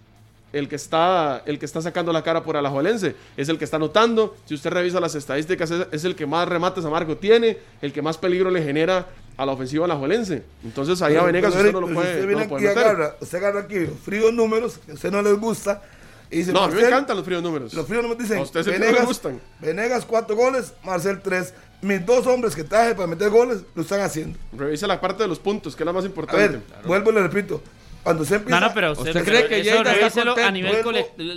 el 0.52 0.68
que 0.68 0.76
está, 0.76 1.42
el 1.44 1.58
que 1.58 1.66
está 1.66 1.82
sacando 1.82 2.12
la 2.12 2.22
cara 2.22 2.42
por 2.42 2.56
Alajuelense. 2.56 3.14
Es 3.36 3.48
el 3.48 3.58
que 3.58 3.64
está 3.64 3.76
anotando. 3.76 4.34
Si 4.46 4.54
usted 4.54 4.70
revisa 4.70 4.98
las 5.00 5.14
estadísticas, 5.14 5.70
es, 5.70 5.86
es 5.92 6.04
el 6.04 6.14
que 6.16 6.26
más 6.26 6.48
remates 6.48 6.84
a 6.84 6.90
Marco 6.90 7.16
tiene, 7.16 7.58
el 7.82 7.92
que 7.92 8.00
más 8.00 8.16
peligro 8.16 8.50
le 8.50 8.62
genera 8.62 9.08
a 9.36 9.46
la 9.46 9.52
ofensiva 9.52 9.84
Alajuelense. 9.84 10.42
Entonces 10.64 11.00
ahí 11.02 11.16
a 11.16 11.22
Venegas 11.22 11.54
pero, 11.54 11.68
usted 11.68 11.72
no 11.72 11.80
lo 11.80 11.86
pero 11.86 12.00
si 12.00 12.06
puede, 12.06 12.08
usted 12.08 12.22
no 12.22 12.28
viene 12.28 12.42
lo 12.44 12.48
puede 12.48 12.68
aquí 12.68 12.78
agarra, 12.78 13.16
usted 13.20 13.38
agarra 13.38 13.60
aquí 13.60 13.86
fríos 14.04 14.32
números, 14.32 14.78
que 14.78 14.92
a 14.92 14.94
usted 14.94 15.12
no 15.12 15.22
les 15.22 15.38
gusta, 15.38 15.82
y 16.30 16.38
dice, 16.38 16.52
No, 16.52 16.62
a 16.62 16.68
mí 16.68 16.74
me 16.74 16.82
encantan 16.86 17.16
los 17.16 17.24
fríos 17.24 17.42
números. 17.42 17.74
Los 17.74 17.86
fríos 17.86 18.02
números 18.02 18.22
dicen, 18.22 18.38
A 18.38 18.62
Venegas, 18.62 19.06
gustan. 19.06 19.40
Venegas 19.60 20.04
cuatro 20.04 20.34
goles, 20.34 20.72
Marcel 20.82 21.20
tres. 21.22 21.54
Mis 21.80 22.04
dos 22.04 22.26
hombres 22.26 22.56
que 22.56 22.64
traje 22.64 22.94
para 22.94 23.06
meter 23.06 23.30
goles 23.30 23.60
lo 23.74 23.82
están 23.82 24.00
haciendo. 24.00 24.36
Revisa 24.52 24.86
la 24.88 25.00
parte 25.00 25.22
de 25.22 25.28
los 25.28 25.38
puntos, 25.38 25.76
que 25.76 25.84
es 25.84 25.86
la 25.86 25.92
más 25.92 26.04
A 26.04 26.08
importante. 26.08 26.60
vuelvo 26.84 27.10
y 27.10 27.14
le 27.14 27.22
repito. 27.22 27.62
Cuando 28.08 28.24
se 28.24 28.36
empieza... 28.36 28.58
No, 28.60 28.66
no, 28.68 28.72
pero 28.72 28.92
usted, 28.92 29.08
¿Usted 29.08 29.24
cree 29.24 29.46
que 29.48 29.60
eso 29.60 29.64
Lleida 29.70 29.80
está 29.92 29.92
revíselo 29.92 30.34
a 30.38 30.50
nivel 30.50 30.82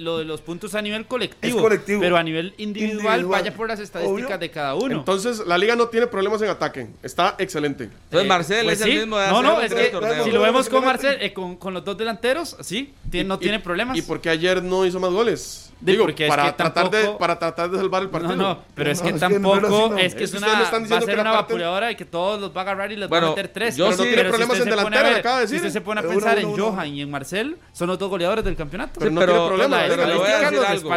lo 0.04 0.20
de 0.20 0.24
los 0.24 0.40
puntos 0.40 0.74
a 0.74 0.82
nivel 0.82 1.06
colectivo, 1.06 1.58
Es 1.58 1.62
colectivo. 1.62 2.00
pero 2.00 2.16
a 2.16 2.24
nivel 2.24 2.54
individual, 2.60 3.20
Individual. 3.20 3.26
vaya 3.26 3.54
por 3.54 3.68
las 3.68 3.82
estadísticas 3.82 4.26
Obvio. 4.28 4.38
de 4.38 4.52
cada 4.52 4.76
uno. 4.76 5.00
Entonces, 5.00 5.40
la 5.46 5.58
liga 5.58 5.76
no 5.76 5.88
tiene 5.90 6.08
problemas 6.08 6.42
en 6.44 6.50
ataque. 6.50 6.88
Está 7.04 7.36
excelente. 7.40 7.90
Entonces, 8.06 8.26
Marcel 8.30 8.64
Pues 8.64 8.80
es 8.80 8.86
sí. 8.86 8.92
el 8.92 9.00
mismo 9.00 9.18
de 9.18 9.28
No, 9.28 9.42
no, 9.44 9.60
es 9.60 9.74
que 9.74 9.92
si 10.24 10.32
lo 10.32 10.42
vemos 10.42 10.70
con 10.70 10.86
Marcel, 10.86 11.18
eh, 11.22 11.34
con, 11.34 11.58
con 11.58 11.74
los 11.74 11.84
dos 11.84 11.98
delanteros, 11.98 12.56
sí, 12.62 12.94
tiene- 13.10 13.28
no 13.28 13.36
Y- 13.36 13.40
tiene 13.40 13.60
problemas. 13.60 13.98
¿Y 13.98 14.02
por 14.02 14.22
qué 14.22 14.30
ayer 14.30 14.64
no 14.64 14.86
hizo 14.86 14.98
más 15.02 15.12
goles? 15.12 15.68
Di, 15.82 15.94
Digo, 15.94 16.04
porque 16.06 16.26
es 16.26 16.30
para, 16.30 16.46
que 16.46 16.52
tratar 16.54 16.92
de, 16.92 17.08
para 17.18 17.40
tratar 17.40 17.72
de 17.72 17.78
salvar 17.80 18.04
el 18.04 18.10
partido. 18.12 18.36
No, 18.36 18.50
no, 18.50 18.64
pero 18.76 18.92
es 18.92 19.00
No, 19.00 19.04
que 19.04 19.16
es 19.16 19.22
que 19.24 19.40
no 19.40 19.50
tampoco 19.52 19.98
es 19.98 20.14
que 20.14 20.24
Es 20.24 20.32
es 20.32 20.32
que 20.32 20.38
una 20.38 20.62
están 20.64 20.84
va 20.84 20.98
a 20.98 21.02
ser 21.02 21.16
una 21.20 21.24
parte- 21.32 21.38
vapuleadora 21.54 21.92
y 21.92 21.96
que 21.96 22.06
todos 22.06 22.40
los 22.40 22.56
va 22.56 22.62
a 22.62 22.64
agarrar 22.66 22.92
y 22.92 22.98
les 22.98 23.10
Bueno, 23.10 23.28
va 23.28 23.34
a 23.34 23.36
meter 23.36 23.52
tres. 23.52 23.76
yo 23.78 23.86
Pero 23.86 23.98
no 23.98 24.04
sí- 24.04 24.10
tiene 24.14 24.30
problemas 24.30 24.60
en 24.60 24.66
delantera, 24.70 25.16
acaba 25.18 25.40
de 25.40 25.48
Si 25.48 25.54
decir. 25.54 25.68
usted 25.68 25.80
se 25.80 25.82
pone 25.84 26.02
a 26.02 26.04
pensar 26.04 26.38
uno, 26.38 26.50
en. 26.50 26.56
Johan 26.62 26.88
y 26.90 27.02
en 27.02 27.10
Marcel, 27.12 27.58
son 27.74 27.88
los 27.88 27.98
dos 28.00 28.10
goleadores 28.10 28.44
del 28.46 28.56
campeonato. 28.56 29.00
Pero 29.00 29.12
tiene 29.12 29.48
problema. 29.48 29.78
pero 29.88 30.06
le 30.08 30.16
voy 30.16 30.28
a 30.30 30.40
decir 30.40 30.60
algo. 30.68 30.90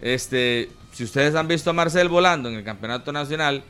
Este, 0.00 0.70
si 0.92 1.04
ustedes 1.04 1.34
han 1.34 1.48
visto 1.48 1.70
a 1.70 1.72
Marcel 1.72 2.08
volando 2.08 2.48
en 2.48 2.56
el 2.56 2.64
campeonato 2.64 3.12
nacional 3.12 3.62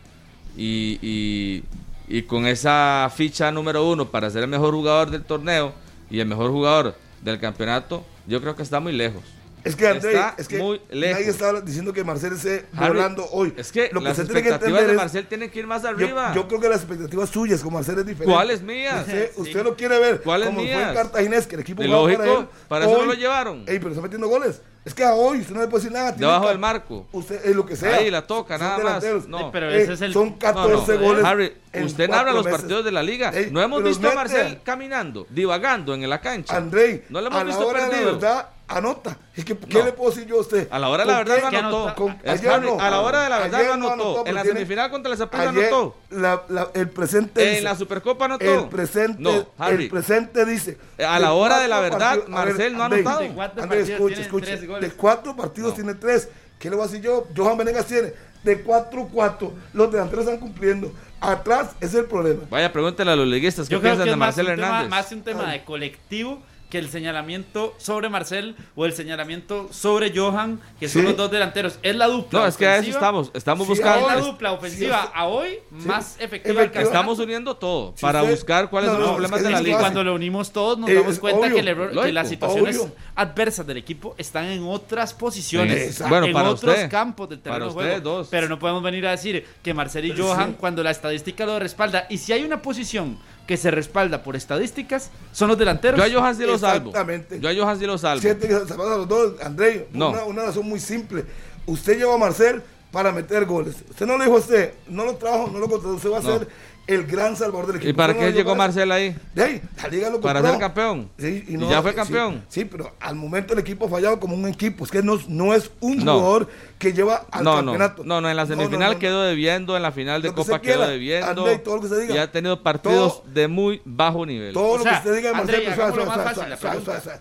y, 0.57 0.99
y- 1.03 1.65
y 2.09 2.23
con 2.23 2.47
esa 2.47 3.11
ficha 3.15 3.51
número 3.51 3.85
uno 3.89 4.09
para 4.09 4.31
ser 4.31 4.43
el 4.45 4.49
mejor 4.49 4.73
jugador 4.75 5.11
del 5.11 5.25
torneo 5.25 5.73
y 6.11 6.21
el 6.21 6.27
mejor 6.27 6.51
jugador 6.53 6.95
del 7.23 7.41
campeonato, 7.41 8.05
yo 8.29 8.41
creo 8.41 8.55
que 8.55 8.63
está 8.63 8.79
muy 8.81 8.93
lejos. 8.93 9.23
Es 9.67 9.77
que, 9.77 9.87
André, 9.89 10.13
Está 10.13 10.35
es 10.39 10.49
que 10.49 10.59
muy 10.59 10.81
lejos. 10.91 11.19
nadie 11.19 11.31
está 11.31 11.61
diciendo 11.61 11.93
que 11.93 12.05
Marcel 12.05 12.33
esté 12.35 12.67
Harry, 12.77 12.89
volando 12.97 13.27
hoy. 13.33 13.53
Es 13.57 13.73
que 13.73 13.91
Lo 13.93 14.01
que 14.01 14.05
las 14.09 14.19
usted 14.19 14.27
tiene 14.33 14.43
que 14.49 14.55
entender 14.55 14.85
de 14.87 14.91
es- 14.93 14.97
Marcel 14.97 15.27
tienen 15.27 15.51
que 15.51 15.59
ir 15.59 15.67
más 15.67 15.85
arriba. 15.85 16.33
yo 16.35 16.47
creo 16.47 16.61
que 16.61 16.69
las 16.69 16.79
expectativas 16.79 17.29
suyas 17.31 17.63
con 17.63 17.73
Marcel 17.75 17.99
es 17.99 18.07
diferente. 18.07 18.33
¿Cuáles 18.33 18.63
mías? 18.63 19.01
Usted, 19.01 19.31
usted 19.37 19.65
lo 19.65 19.77
quiere 19.77 19.99
ver 19.99 20.21
¿Cuáles 20.23 20.47
como 20.49 20.61
fue 20.61 20.69
mías? 20.69 20.89
en 20.91 20.95
Cartaginés, 20.95 21.47
que 21.47 21.55
el 21.57 21.61
equipo 21.63 21.83
jugaba 21.83 22.03
lógico, 22.03 22.23
para 22.23 22.39
él. 22.41 22.47
para 22.69 22.85
eso 22.87 22.99
no 22.99 23.05
lo 23.07 23.15
llevaron. 23.15 23.65
Ey, 23.67 23.79
pero 23.79 23.89
está 23.91 24.01
metiendo 24.03 24.29
goles. 24.29 24.61
Es 24.85 24.95
que 24.95 25.03
a 25.03 25.15
hoy 25.15 25.41
usted 25.41 25.53
no 25.53 25.63
le 25.63 25.67
puede 25.67 25.83
decir 25.83 25.93
nada. 25.99 26.13
Debajo 26.13 26.47
del 26.49 26.59
marco. 26.61 27.09
Usted, 27.11 27.45
es 27.45 27.57
lo 27.57 27.67
que 27.67 27.75
sea. 27.75 27.97
Ahí 27.97 28.09
la 28.09 28.25
toca, 28.25 28.57
Son 28.57 28.67
nada 28.69 28.79
más. 28.85 29.05
No. 29.27 29.39
Sí, 29.39 29.45
pero 29.51 29.69
ese 29.69 29.95
es 29.95 30.01
el- 30.01 30.13
Son 30.13 30.35
14 30.35 30.93
No, 30.95 31.01
no, 31.01 31.07
goles. 31.09 31.25
Harry, 31.25 31.53
usted 31.85 32.09
narra 32.09 32.31
los 32.33 32.45
meses. 32.45 32.61
partidos 32.61 32.85
de 32.85 32.93
la 32.93 33.03
liga. 33.03 33.31
Ey, 33.35 33.49
no 33.51 33.61
hemos 33.61 33.83
visto 33.83 34.09
a. 34.09 34.15
Marcel 34.15 34.61
caminando, 34.63 35.27
divagando 35.29 35.93
en 35.93 36.09
la 36.09 36.21
cancha. 36.21 36.57
Andrei, 36.57 37.03
no 37.09 37.21
le 37.21 37.27
hemos 37.27 37.41
a 37.41 37.43
la 37.45 37.49
visto 37.51 37.67
hora 37.67 37.81
de 37.81 37.87
la 37.87 37.91
perdido. 37.91 38.13
verdad, 38.13 38.49
anota. 38.69 39.17
Es 39.37 39.45
que, 39.45 39.57
¿qué 39.57 39.79
No. 39.79 39.85
le 39.85 39.93
puedo 39.93 40.11
decir 40.11 40.27
yo 40.27 40.39
a 40.39 40.41
usted? 40.41 40.69
A 40.71 40.79
la 40.79 40.89
hora 40.89 41.05
de 41.05 41.11
la 41.13 41.17
¿Con 41.19 41.25
verdad 41.29 41.51
qué? 41.51 41.63
no 41.63 41.69
anotó. 41.69 41.95
Con- 41.95 42.19
Es 42.25 42.41
ayer 42.41 42.51
Harry, 42.53 42.67
no. 42.67 42.81
a 42.81 42.91
la 42.91 43.01
hora 43.01 43.23
de 43.23 43.29
la 43.31 43.39
verdad 43.39 43.61
Ayer 43.61 43.79
no 43.79 43.91
anotó. 43.93 44.27
en 44.27 44.35
la 44.35 44.43
semifinal 44.45 44.91
contra 44.91 45.11
la 45.11 45.17
Saprissa 45.17 45.51
ayer 45.51 45.65
anotó. 45.67 45.97
la- 46.11 46.43
la- 46.49 46.69
el 46.75 46.89
presente 46.91 47.43
En 47.45 47.51
dice- 47.51 47.63
la 47.63 47.77
Supercopa 47.77 48.25
anotó. 48.25 48.45
El 48.45 48.69
presente, 48.69 49.23
No, 49.23 49.47
Harry. 49.59 49.85
el 49.85 49.91
presente 49.91 50.45
dice. 50.45 50.79
A 51.07 51.19
la 51.21 51.33
hora 51.33 51.61
de 51.61 51.69
la 51.69 51.81
verdad, 51.81 51.99
partidos- 52.17 52.39
a 52.39 52.45
ver, 52.45 52.55
Marcel 52.55 52.77
no 52.77 52.83
ha 52.83 52.87
anotado. 52.87 53.21
De 53.21 53.29
cuatro 53.31 53.63
escuche, 53.75 54.21
escuche. 54.23 54.67
goles. 54.67 54.81
De 54.91 54.97
cuatro 54.97 55.37
partidos 55.37 55.75
tiene 55.75 55.95
tres. 55.95 56.29
¿Qué 56.59 56.71
le 56.71 56.77
voy 56.77 56.85
a 56.85 56.89
decir 56.89 57.03
yo? 57.03 57.27
Johan 57.37 57.59
Venegas 57.59 57.87
tiene 57.87 58.13
de 58.43 58.63
4-4. 58.63 59.53
Los 59.75 59.93
delanteros 59.93 60.25
están 60.25 60.41
cumpliendo. 60.41 60.93
Atrás 61.21 61.71
es 61.81 61.95
el 61.95 62.05
problema. 62.07 62.43
Vaya, 62.51 62.73
pregúntele 62.73 63.11
a 63.11 63.17
los 63.17 63.27
liguistas 63.27 63.69
qué 63.69 63.75
Yo 63.75 63.81
creo 63.81 63.93
piensan 63.93 64.05
que 64.05 64.11
de 64.11 64.17
Marcel 64.17 64.47
un, 64.47 64.55
tema, 64.55 64.67
Hernández. 64.67 64.91
más 64.91 65.13
un 65.13 65.23
tema 65.23 65.51
de 65.51 65.65
colectivo 65.65 66.43
que 66.71 66.79
el 66.79 66.89
señalamiento 66.89 67.75
sobre 67.79 68.09
Marcel 68.09 68.57
o 68.75 68.85
el 68.87 68.93
señalamiento 68.93 69.69
sobre 69.73 70.13
Johan, 70.17 70.61
que 70.81 70.89
son 70.89 71.03
Sí. 71.03 71.09
los 71.09 71.17
dos 71.17 71.31
delanteros. 71.31 71.79
Es 71.83 71.95
la 71.95 72.07
dupla. 72.09 72.41
No, 72.41 72.47
es 72.47 72.57
que 72.57 72.67
a 72.67 72.79
eso 72.79 72.91
estamos. 72.91 73.31
Estamos 73.35 73.67
Sí, 73.67 73.73
Es 73.75 73.79
buscando. 73.79 74.07
la 74.09 74.19
es- 74.19 74.25
dupla 74.25 74.53
ofensiva 74.53 75.03
sí, 75.05 75.09
a 75.15 75.27
hoy 75.27 75.51
sí, 75.79 75.87
más 75.87 76.17
efectiva 76.19 76.63
efectiva. 76.63 76.83
Estamos 76.85 77.19
uniendo 77.19 77.57
todo 77.57 77.95
para 78.01 78.23
usted- 78.23 78.35
buscar 78.35 78.69
cuáles 78.71 78.89
no, 78.91 78.95
son 78.95 79.01
los 79.03 79.11
no, 79.11 79.15
problemas 79.17 79.39
es 79.39 79.43
de 79.45 79.49
que 79.49 79.53
la 79.53 79.59
es 79.61 79.65
liga. 79.65 79.79
Cuando 79.79 80.05
lo 80.05 80.15
unimos 80.15 80.51
todos 80.53 80.79
nos 80.79 80.91
Eh, 80.91 80.95
damos 80.95 81.19
cuenta 81.19 81.41
obvio, 81.41 81.55
que, 81.55 81.61
el 81.61 81.69
error- 81.69 82.03
que 82.05 82.13
las 82.13 82.29
situaciones 82.29 82.77
obvio. 82.79 82.93
adversas 83.15 83.67
del 83.67 83.77
equipo 83.77 84.15
están 84.19 84.47
en 84.47 84.65
otras 84.65 85.15
posiciones. 85.15 86.01
Bueno, 86.09 86.27
en 86.27 86.33
para 86.33 86.51
otros 86.51 86.75
usted. 86.75 86.91
campos 86.91 87.29
del 87.29 87.41
terreno 87.41 87.73
Para 87.75 87.87
de 87.89 87.93
juego. 88.01 88.17
dos. 88.17 88.29
Pero 88.31 88.49
no 88.49 88.59
podemos 88.59 88.83
venir 88.83 89.07
a 89.07 89.13
decir 89.13 89.47
que 89.63 89.73
Marcel 89.75 90.05
y 90.07 90.17
Johan, 90.17 90.55
cuando 90.55 90.83
la 90.83 90.91
estadística 90.91 91.47
lo 91.47 91.59
respalda, 91.59 92.07
y 92.11 92.19
si 92.19 92.33
hay 92.33 92.43
una 92.43 92.61
posición 92.63 93.19
que 93.47 93.57
se 93.57 93.71
respalda 93.71 94.23
por 94.23 94.35
estadísticas, 94.37 95.11
son 95.33 95.49
los 95.49 95.59
delanteros. 95.59 95.99
Yo 95.99 96.05
a 96.05 96.21
Johan 96.21 96.37
sí 96.37 96.43
lo 96.45 96.59
salvo. 96.59 96.91
Exactamente. 96.91 97.41
Yo 97.41 97.49
a 97.49 97.55
Johan 97.55 97.79
sí 97.79 97.87
lo 97.87 97.97
salvo. 97.99 98.21
Siete 98.21 98.49
que 98.49 98.55
se 98.55 98.75
pasan 98.75 98.93
a 98.93 98.97
los 98.97 99.09
dos, 99.09 99.35
por 99.41 99.87
No. 99.93 100.11
una, 100.11 100.25
una 100.25 100.43
razón 100.47 100.69
muy 100.69 100.81
simple. 100.81 101.25
Usted 101.67 101.99
lleva 101.99 102.15
a 102.15 102.19
Marcel 102.19 102.63
para 102.91 103.13
meter 103.13 103.45
goles. 103.45 103.77
Usted 103.91 104.07
no 104.07 104.17
le 104.19 104.25
dijo 104.25 104.37
a 104.37 104.41
usted, 104.41 104.73
no 104.89 105.05
lo 105.05 105.17
trajo, 105.17 105.49
no 105.53 105.59
lo 105.59 105.69
contrató. 105.69 105.95
Usted 105.97 106.11
va 106.11 106.19
a 106.19 106.23
No. 106.23 106.39
ser 106.39 106.49
el 106.87 107.05
gran 107.05 107.37
salvador 107.37 107.67
del 107.67 107.77
equipo. 107.77 107.91
¿Y 107.91 107.93
para 107.93 108.17
qué 108.17 108.33
llegó 108.33 108.55
Marcel 108.55 108.93
ahí? 108.93 109.17
De 109.35 109.43
ahí, 109.43 109.63
la 109.83 109.89
liga 109.89 110.09
lo 110.11 110.21
Para 110.21 110.41
ser 110.41 110.59
campeón. 110.59 111.11
Sí, 111.19 111.45
Y 111.49 111.59
ya 111.69 111.83
fue 111.83 111.95
campeón. 111.95 112.45
Sí, 112.49 112.65
pero 112.65 112.93
al 113.01 113.17
momento 113.17 113.55
el 113.55 113.59
equipo 113.59 113.87
ha 113.87 113.89
fallado 113.89 114.21
como 114.21 114.35
un 114.37 114.47
equipo. 114.47 114.85
Es 114.85 114.91
que 114.91 115.03
no, 115.03 115.19
no 115.29 115.53
es 115.55 115.71
un 115.81 116.05
No. 116.05 116.19
jugador 116.19 116.49
que 116.79 116.93
lleva 116.93 117.27
al 117.31 117.43
No, 117.43 117.51
no, 117.63 117.73
campeonato. 117.73 118.05
no, 118.05 118.21
no, 118.21 118.31
en 118.31 118.37
la 118.37 118.47
semifinal 118.47 118.89
no, 118.91 118.93
no. 118.95 118.99
quedó 119.01 119.23
debiendo, 119.25 119.77
en 119.77 119.83
la 119.83 119.91
final 119.93 120.23
de 120.23 120.33
Copa 120.33 120.61
quiera, 120.61 120.81
quedó 120.83 120.89
debiendo. 120.91 121.27
Andrei, 121.29 121.59
todo 121.59 121.77
lo 121.77 121.83
que 121.83 121.89
se 121.89 122.01
diga. 122.01 122.15
Y 122.15 122.19
ha 122.19 122.31
tenido 122.31 122.63
partidos 122.63 123.23
Todo- 123.23 123.33
de 123.35 123.49
muy 123.49 123.83
bajo 123.85 124.25
nivel. 124.25 124.53
Todo 124.55 124.73
O 124.75 124.77
lo 124.79 124.83
sea, 124.85 124.93
que 124.93 124.99
usted 125.09 125.17
diga 125.17 125.31
de 125.31 125.37
Marcel, 125.37 125.63
pues, 125.65 125.77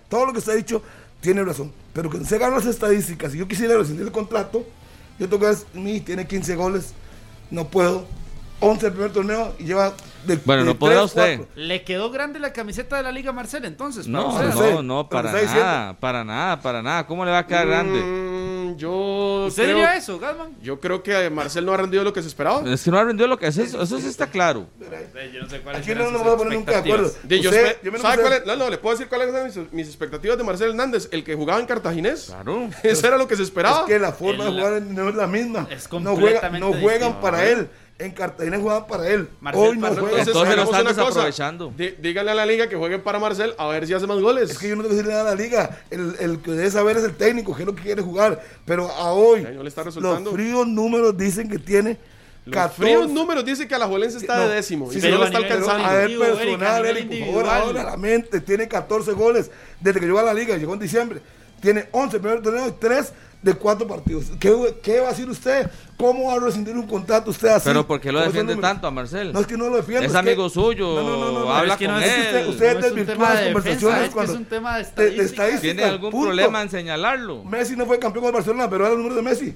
todo 0.09 0.25
lo 0.25 0.31
que 0.33 0.39
usted 0.39 0.51
ha 0.51 0.55
dicho 0.55 0.81
tiene 1.21 1.43
razón. 1.43 1.71
Pero 1.93 2.09
que 2.09 2.23
se 2.23 2.37
ganan 2.37 2.55
las 2.57 2.67
estadísticas, 2.67 3.31
si 3.31 3.39
yo 3.39 3.47
quisiera 3.47 3.75
rescindir 3.77 4.05
el 4.05 4.11
contrato, 4.11 4.63
yo 5.17 5.27
tengo 5.29 5.39
que 5.39 5.45
ver, 5.47 5.55
mi, 5.73 6.01
tiene 6.01 6.27
15 6.27 6.55
goles, 6.55 6.93
no 7.49 7.67
puedo. 7.67 8.05
11 8.59 8.85
el 8.87 8.91
primer 8.93 9.11
torneo 9.11 9.53
y 9.59 9.65
lleva 9.65 9.93
de 10.25 10.37
Bueno, 10.43 10.63
de 10.63 10.69
no 10.69 10.79
podrá 10.79 10.95
tres, 10.95 11.05
usted. 11.05 11.37
cuatro. 11.37 11.53
¿Le 11.55 11.83
quedó 11.83 12.09
grande 12.09 12.39
la 12.39 12.51
camiseta 12.53 12.97
de 12.97 13.03
la 13.03 13.11
Liga 13.11 13.31
Marcel 13.31 13.65
entonces? 13.65 14.07
No, 14.07 14.29
usted? 14.29 14.47
usted. 14.49 14.73
no, 14.75 14.81
no, 14.83 15.09
para 15.09 15.29
está 15.29 15.41
diciendo- 15.41 15.63
nada, 15.65 15.99
para 15.99 16.23
nada, 16.23 16.61
para 16.61 16.81
nada. 16.81 17.05
¿Cómo 17.05 17.25
le 17.25 17.31
va 17.31 17.39
a 17.39 17.45
quedar 17.47 17.67
grande? 17.67 17.99
Mm, 18.01 18.77
yo 18.77 19.45
¿Usted 19.47 19.63
creo, 19.65 19.75
diría 19.75 19.95
eso, 19.95 20.17
Gasman? 20.17 20.55
Yo 20.63 20.79
creo 20.79 21.03
que 21.03 21.29
Marcel 21.29 21.63
no 21.65 21.73
ha 21.73 21.77
rendido 21.77 22.03
lo 22.03 22.11
que 22.11 22.21
se 22.23 22.27
esperaba. 22.27 22.67
Es 22.67 22.83
que 22.83 22.89
no 22.89 22.97
ha 22.97 23.03
rendido 23.03 23.27
lo 23.27 23.37
que 23.37 23.45
es 23.47 23.57
eso, 23.57 23.81
eso 23.83 23.99
sí 23.99 24.07
está 24.07 24.25
claro. 24.27 24.65
Yo 25.31 25.43
no 25.43 25.49
sé 25.49 25.61
cuáles 25.61 25.81
Aquí 25.81 25.93
no 25.93 26.09
nos 26.09 26.13
vamos 26.21 26.33
a 26.33 26.37
poner 26.37 26.53
nunca 26.57 26.71
de 26.71 26.77
acuerdo. 26.77 27.11
Di, 27.23 27.41
yo 27.41 27.49
Usted- 27.51 27.77
yo 27.83 27.91
me 27.91 27.99
¿sabe 27.99 28.21
cuál 28.21 28.33
es? 28.33 28.45
No, 28.47 28.55
no, 28.55 28.69
le 28.69 28.77
puedo 28.79 28.95
decir 28.95 29.07
cuáles 29.09 29.29
eran 29.29 29.45
mis, 29.45 29.73
mis 29.73 29.87
expectativas 29.87 30.37
de 30.39 30.43
Marcel 30.43 30.69
Hernández, 30.71 31.07
el 31.11 31.23
que 31.23 31.35
jugaba 31.35 31.59
en 31.59 31.67
Cartaginés. 31.67 32.25
Claro. 32.27 32.69
Eso 32.83 33.05
era 33.07 33.17
lo 33.17 33.27
que 33.27 33.35
se 33.35 33.43
esperaba. 33.43 33.81
Es 33.81 33.85
que 33.85 33.99
la 33.99 34.11
forma 34.13 34.45
El- 34.45 34.55
de 34.55 34.61
jugar 34.61 34.81
no 34.81 35.09
es 35.09 35.15
la 35.15 35.27
misma. 35.27 35.67
Es 35.69 35.83
no, 35.91 35.99
juega, 36.15 36.15
completamente 36.41 36.59
no 36.59 36.71
juegan 36.73 36.99
distinto. 36.99 37.21
para 37.21 37.45
él. 37.45 37.69
En 37.97 38.11
Cartagena 38.11 38.57
jugaban 38.59 38.87
para 38.87 39.07
él. 39.07 39.29
Marcel 39.39 39.63
Hoy 39.63 39.77
no 39.77 39.87
juega. 39.87 40.19
Entonces 40.19 40.55
lo 40.55 40.63
están 40.63 40.83
cosa. 40.83 40.93
desaprovechando. 40.93 41.73
Dí- 41.77 41.95
díganle 42.01 42.31
a 42.31 42.35
la 42.35 42.45
liga 42.45 42.67
que 42.67 42.75
jueguen 42.75 43.01
para 43.01 43.19
Marcel 43.19 43.53
a 43.57 43.67
ver 43.67 43.87
si 43.87 43.93
hace 43.93 44.05
más 44.05 44.19
goles. 44.19 44.49
Es 44.51 44.57
que 44.57 44.67
yo 44.67 44.75
no 44.75 44.81
tengo 44.81 44.89
que 44.91 44.95
decirle 44.97 45.13
nada 45.17 45.31
a 45.31 45.35
la 45.35 45.41
liga. 45.41 45.79
El, 45.89 46.13
el 46.19 46.39
que 46.39 46.51
debe 46.51 46.69
saber 46.71 46.97
es 46.97 47.03
el 47.05 47.15
técnico, 47.15 47.55
que 47.55 47.61
es 47.61 47.65
lo 47.65 47.73
que 47.73 47.83
quiere 47.83 48.01
jugar. 48.01 48.43
Pero 48.65 48.89
a 48.91 49.13
hoy, 49.13 49.43
no 49.43 49.63
le 49.63 49.69
está 49.69 49.83
los 49.85 50.29
fríos 50.29 50.67
números 50.67 51.15
dicen 51.17 51.47
que 51.49 51.57
tiene 51.57 51.97
Los 52.43 52.53
14. 52.53 52.81
fríos 52.81 53.09
números 53.09 53.45
dice 53.45 53.65
que 53.67 53.75
Alajuelense 53.75 54.17
está 54.17 54.37
No, 54.39 54.49
de 54.49 54.55
décimo 54.55 54.91
sí, 54.91 54.97
y 54.97 55.01
pero 55.01 55.13
solo 55.13 55.23
a 55.23 55.27
está 55.27 55.37
alcanzando. 55.39 55.85
A 55.85 55.93
ver, 55.93 56.05
a 56.15 56.19
personal, 56.19 56.83
nivel 56.83 56.97
Eric, 56.97 57.25
por 57.33 57.45
favor, 57.45 57.49
ahora 57.67 57.83
la 57.83 57.97
mente. 57.97 58.41
Tiene 58.41 58.67
14 58.67 59.13
goles 59.13 59.49
desde 59.79 59.99
que 60.01 60.05
llegó 60.05 60.19
a 60.19 60.23
la 60.23 60.33
liga, 60.33 60.57
llegó 60.57 60.73
en 60.73 60.79
diciembre. 60.79 61.21
Tiene 61.65 61.87
11 61.91 62.19
primer 62.19 62.41
torneo 62.43 62.67
y 62.67 62.71
3 62.73 63.13
de 63.41 63.53
4 63.55 63.87
partidos. 63.87 64.25
¿Qué, 64.39 64.77
qué 64.83 64.99
va 64.99 65.07
a 65.07 65.09
decir 65.11 65.27
usted? 65.29 65.69
¿Cómo 65.97 66.27
va 66.27 66.33
a 66.33 66.39
rescindir 66.39 66.75
un 66.75 66.85
contrato 66.85 67.31
usted 67.31 67.47
así? 67.47 67.63
Pero 67.65 67.87
¿por 67.87 67.99
qué 67.99 68.11
lo 68.11 68.19
Con 68.19 68.27
defiende 68.27 68.55
tanto 68.57 68.85
a 68.85 68.91
Marcel? 68.91 69.33
No 69.33 69.39
es 69.39 69.47
que 69.47 69.57
no 69.57 69.69
lo 69.69 69.77
defiendo. 69.77 70.05
Es 70.05 70.11
que- 70.11 70.17
amigo 70.17 70.47
suyo, 70.49 70.95
No, 70.95 71.01
no, 71.03 71.17
no, 71.17 71.31
no, 71.31 71.39
no, 71.45 71.53
habla 71.53 71.73
es 71.73 71.79
que 71.79 71.87
no 71.87 71.93
con 71.95 72.03
es 72.03 72.09
él. 72.11 72.21
Usted, 72.25 72.47
usted 72.49 72.65
es 72.77 72.83
desvirtúa 72.83 73.29
las 73.29 73.39
de 73.39 73.45
conversaciones 73.45 73.81
defensa, 73.81 74.03
es 74.03 74.07
que 74.09 74.13
cuando. 74.13 74.33
es 74.33 74.37
un 74.39 74.45
tema 74.45 74.77
de 74.77 74.83
de- 74.83 75.23
estadística. 75.23 75.59
¿Tiene 75.61 75.83
algún 75.83 76.11
punto. 76.11 76.27
problema 76.27 76.61
en 76.61 76.69
señalarlo? 76.69 77.43
Messi 77.43 77.75
no 77.75 77.85
fue 77.87 77.97
campeón 77.97 78.25
con 78.25 78.29
el 78.29 78.33
Barcelona, 78.35 78.69
pero 78.69 78.83
era 78.85 78.93
el 78.93 78.97
número 78.99 79.15
de 79.15 79.21
Messi. 79.23 79.55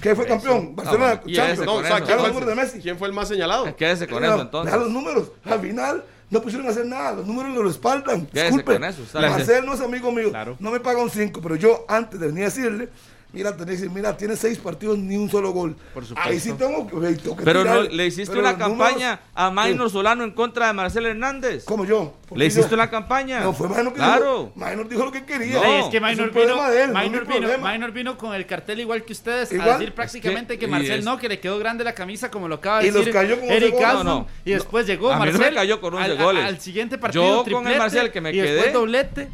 ¿Qué 0.00 0.14
fue 0.14 0.26
campeón? 0.26 0.74
Barcelona, 0.76 1.06
bueno, 1.16 1.22
y 1.26 1.34
Champions. 1.34 1.66
No, 1.66 1.74
con 1.74 1.84
o 1.84 1.86
sea, 1.86 2.00
¿quién 2.00 2.18
fue, 2.18 2.28
número 2.28 2.46
de 2.46 2.54
Messi. 2.54 2.78
quién 2.80 2.96
fue 2.98 3.08
el 3.08 3.12
más 3.14 3.28
señalado? 3.28 3.76
Quédese 3.76 4.06
con 4.08 4.24
eso 4.24 4.40
entonces. 4.40 4.72
vea 4.72 4.82
los 4.82 4.90
números. 4.90 5.32
Al 5.44 5.60
final 5.60 6.04
no 6.30 6.40
pusieron 6.40 6.66
a 6.68 6.70
hacer 6.70 6.86
nada. 6.86 7.12
Los 7.12 7.26
números 7.26 7.54
lo 7.54 7.62
respaldan. 7.62 8.28
Disculpe. 8.32 8.78
Marcel 8.78 9.66
no 9.66 9.74
es 9.74 9.80
amigo 9.80 10.12
mío. 10.12 10.30
Claro. 10.30 10.56
No 10.60 10.70
me 10.70 10.80
paga 10.80 11.02
un 11.02 11.10
5, 11.10 11.40
pero 11.42 11.56
yo 11.56 11.84
antes 11.88 12.18
de 12.18 12.28
venir 12.28 12.42
a 12.44 12.46
decirle, 12.46 12.88
mira, 13.32 13.52
tenés 13.52 13.66
que 13.66 13.72
decir, 13.72 13.90
mira, 13.90 14.16
tiene 14.16 14.36
6 14.36 14.58
partidos 14.58 14.98
ni 14.98 15.16
un 15.16 15.30
solo 15.30 15.50
gol. 15.52 15.76
Por 15.94 16.04
supuesto. 16.04 16.30
Ahí 16.30 16.40
sí 16.40 16.52
tengo, 16.52 16.86
que- 16.86 17.14
tengo 17.16 17.36
que 17.36 17.44
Pero 17.44 17.64
no, 17.64 17.82
le 17.82 18.06
hiciste 18.06 18.30
Pero 18.30 18.40
una 18.40 18.50
los 18.52 18.58
números- 18.68 18.88
campaña 18.92 19.20
a 19.34 19.50
Maynor 19.50 19.90
Solano 19.90 20.24
en 20.24 20.32
contra 20.32 20.66
de 20.68 20.72
Marcel 20.72 21.06
Hernández. 21.06 21.64
Como 21.64 21.84
yo. 21.84 22.14
¿Por 22.28 22.38
¿Le 22.38 22.46
hiciste 22.46 22.70
yo? 22.70 22.74
una 22.76 22.88
campaña? 22.90 23.40
No, 23.40 23.52
fue 23.52 23.68
Minor 23.68 23.88
que 23.88 23.94
Claro. 23.94 24.52
dijo. 24.54 24.66
Minor 24.66 24.88
dijo 24.88 25.04
lo 25.04 25.12
que 25.12 25.24
quería. 25.24 25.54
No, 25.54 25.62
es 25.64 25.86
que 25.88 25.96
es 25.96 26.02
un 26.02 26.08
Minor 26.08 26.30
vino, 26.32 26.68
él, 26.72 26.92
no 26.92 27.00
mi 27.00 27.08
vino. 27.08 27.58
Minor 27.58 27.92
vino 27.92 28.16
con 28.18 28.34
el 28.34 28.46
cartel 28.46 28.80
igual 28.80 29.04
que 29.04 29.12
ustedes 29.12 29.52
a 29.52 29.64
decir 29.78 29.92
prácticamente 29.92 30.54
Es 30.54 30.60
que, 30.60 30.66
que- 30.66 30.70
Marcel 30.70 31.04
no, 31.04 31.18
que 31.18 31.28
le 31.28 31.40
quedó 31.40 31.58
grande 31.58 31.82
la 31.84 31.92
camisa 31.94 32.30
como 32.30 32.46
lo 32.48 32.56
acaba 32.56 32.80
de 32.80 32.86
Y 32.88 32.90
los 32.90 32.98
decir 33.00 33.12
cayó 33.12 33.38
con 33.40 33.50
Eric 33.50 33.70
goles. 33.72 33.84
Carlson, 33.86 34.06
No, 34.06 34.14
no. 34.20 34.26
y 34.44 34.50
después 34.52 34.86
llegó 34.86 35.12
Marcel 35.14 35.54
cayó 35.54 35.80
con 35.80 35.94
once 35.94 36.10
al, 36.10 36.18
a- 36.18 36.22
goles. 36.22 36.44
al 36.44 36.60
siguiente 36.60 36.98
partido 36.98 37.44
Yo 37.44 37.52
con 37.52 37.66
el 37.66 37.78
Marcel 37.78 38.10
que 38.12 38.20
me 38.20 38.32
quedé. 38.32 38.70
doblete. 38.72 39.28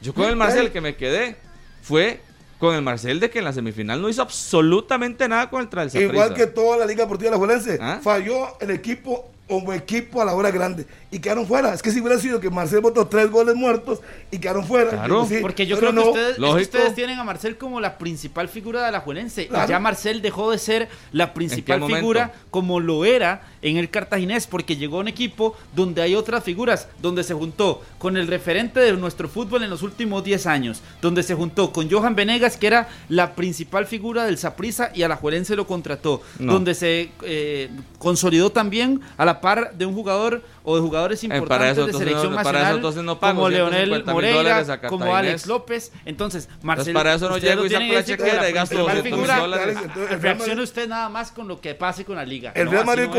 Yo 0.00 0.14
con 0.14 0.24
el 0.26 0.36
Marcel 0.36 0.70
que 0.70 0.80
me 0.80 0.96
quedé 0.96 1.36
fue 1.82 2.20
con 2.58 2.74
el 2.74 2.82
Marcel 2.82 3.20
de 3.20 3.30
que 3.30 3.38
en 3.38 3.44
la 3.44 3.52
semifinal 3.52 4.00
no 4.02 4.08
hizo 4.08 4.22
absolutamente 4.22 5.28
nada 5.28 5.48
con 5.48 5.60
el 5.60 5.68
Trail 5.68 5.90
Igual 5.94 6.34
que 6.34 6.46
toda 6.46 6.76
la 6.78 6.86
Liga 6.86 7.04
Deportiva 7.04 7.30
Alajuelense, 7.30 7.78
¿Ah? 7.80 8.00
falló 8.02 8.58
el 8.60 8.70
equipo 8.70 9.30
como 9.48 9.72
equipo 9.72 10.20
a 10.20 10.26
la 10.26 10.34
hora 10.34 10.50
grande 10.50 10.86
y 11.10 11.18
quedaron 11.20 11.46
fuera. 11.46 11.72
Es 11.72 11.82
que 11.82 11.90
si 11.90 12.00
hubiera 12.00 12.18
sido 12.20 12.38
que 12.38 12.50
Marcel 12.50 12.80
votó 12.80 13.06
tres 13.06 13.30
goles 13.30 13.54
muertos 13.54 14.00
y 14.30 14.38
quedaron 14.38 14.66
fuera. 14.66 14.90
Claro. 14.90 15.24
sí, 15.26 15.38
Porque 15.40 15.66
yo 15.66 15.78
creo 15.78 15.90
que 15.90 15.96
no. 15.96 16.08
ustedes, 16.08 16.28
es 16.30 16.34
que 16.34 16.40
lógico. 16.42 16.60
ustedes 16.60 16.94
tienen 16.94 17.18
a 17.18 17.24
Marcel 17.24 17.56
como 17.56 17.80
la 17.80 17.96
principal 17.96 18.48
figura 18.48 18.84
de 18.84 18.92
la 18.92 19.00
Juelense. 19.00 19.46
Claro. 19.48 19.64
Y 19.64 19.68
ya 19.70 19.78
Marcel 19.78 20.20
dejó 20.20 20.50
de 20.50 20.58
ser 20.58 20.88
la 21.12 21.32
principal 21.32 21.82
figura 21.82 22.34
como 22.50 22.78
lo 22.78 23.06
era 23.06 23.40
en 23.62 23.76
el 23.76 23.90
cartaginés, 23.90 24.46
porque 24.46 24.76
llegó 24.76 24.98
a 24.98 25.00
un 25.00 25.08
equipo 25.08 25.56
donde 25.74 26.02
hay 26.02 26.14
otras 26.14 26.44
figuras, 26.44 26.88
donde 27.00 27.24
se 27.24 27.34
juntó 27.34 27.82
con 27.98 28.16
el 28.16 28.26
referente 28.26 28.80
de 28.80 28.92
nuestro 28.92 29.28
fútbol 29.28 29.62
en 29.62 29.70
los 29.70 29.82
últimos 29.82 30.22
10 30.24 30.46
años, 30.46 30.82
donde 31.00 31.22
se 31.22 31.34
juntó 31.34 31.72
con 31.72 31.90
Johan 31.90 32.14
Venegas, 32.14 32.56
que 32.56 32.66
era 32.68 32.88
la 33.08 33.34
principal 33.34 33.86
figura 33.86 34.24
del 34.24 34.38
Saprissa 34.38 34.90
y 34.94 35.02
a 35.02 35.08
la 35.08 35.16
Juelense 35.16 35.56
lo 35.56 35.66
contrató, 35.66 36.22
No. 36.38 36.52
donde 36.54 36.74
se 36.74 37.10
eh, 37.22 37.70
consolidó 37.98 38.50
también 38.50 39.00
a 39.16 39.24
la 39.24 39.40
par 39.40 39.72
de 39.74 39.86
un 39.86 39.94
jugador 39.94 40.42
o 40.64 40.76
de 40.76 40.82
jugadores 40.82 41.22
Eh, 41.24 41.28
para 41.28 41.38
importantes 41.38 41.72
eso, 41.72 41.80
de 41.80 41.86
entonces, 41.86 42.08
selección 42.08 42.30
no- 42.32 42.36
para 42.36 42.44
nacional 42.52 42.68
eso, 42.70 42.76
entonces, 42.76 43.02
no 43.04 43.18
pago 43.20 43.34
como 43.36 43.48
Leonel 43.48 43.88
150.000 43.90 44.12
Moreira, 44.12 44.80
como. 44.88 45.14
Alex 45.16 45.46
López. 45.46 45.92
Entonces, 46.04 46.48
Marcel, 46.62 46.92
para 46.92 47.14
eso 47.14 47.28
no 47.28 47.38
llego 47.38 47.64
y 47.64 47.70
saco 47.70 47.84
la 47.92 48.04
chequera 48.04 48.48
y 48.50 48.52
gasto 48.52 48.74
principal 48.86 48.98
200.000 48.98 49.02
figura. 49.02 49.44
Entonces, 49.82 50.22
Reaccione 50.22 50.62
usted 50.62 50.88
nada 50.88 51.08
más 51.08 51.32
con 51.32 51.48
lo 51.48 51.60
que 51.60 51.74
pase 51.74 52.04
con 52.04 52.16
la 52.16 52.24
liga. 52.24 52.52
El 52.54 52.70
Real 52.70 52.84
Madrid 52.84 53.04
no 53.06 53.12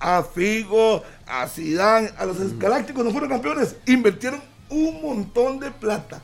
a 0.00 0.22
Figo, 0.22 1.02
a 1.26 1.46
Zidane, 1.48 2.10
a 2.16 2.24
los 2.26 2.58
Galácticos, 2.58 3.04
no 3.04 3.10
fueron 3.10 3.28
campeones. 3.28 3.76
Invirtieron 3.86 4.40
un 4.70 5.00
montón 5.02 5.58
de 5.60 5.70
plata. 5.70 6.20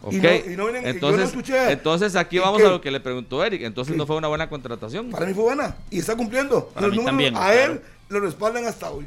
Ok, 0.00 0.12
Y 0.12 0.16
no- 0.18 0.34
y 0.52 0.56
no 0.56 0.64
vienen- 0.66 0.86
entonces, 0.86 1.28
escuché. 1.28 1.72
entonces 1.72 2.14
aquí 2.14 2.36
¿Y 2.36 2.38
vamos 2.38 2.62
a 2.62 2.68
lo 2.68 2.80
que 2.80 2.90
le 2.90 3.00
preguntó 3.00 3.44
Eric. 3.44 3.62
Entonces 3.62 3.96
no 3.96 4.06
fue 4.06 4.16
una 4.16 4.28
buena 4.28 4.48
contratación. 4.48 5.10
Para 5.10 5.26
mí 5.26 5.34
fue 5.34 5.42
buena 5.44 5.76
y 5.90 5.98
está 5.98 6.14
cumpliendo. 6.16 6.66
Para 6.68 6.86
Los 6.86 6.90
mí 6.92 6.96
números 6.98 7.10
también, 7.10 7.36
a 7.36 7.40
claro. 7.52 7.72
él 7.72 7.80
lo 8.08 8.20
respaldan 8.20 8.64
hasta 8.66 8.90
hoy. 8.90 9.06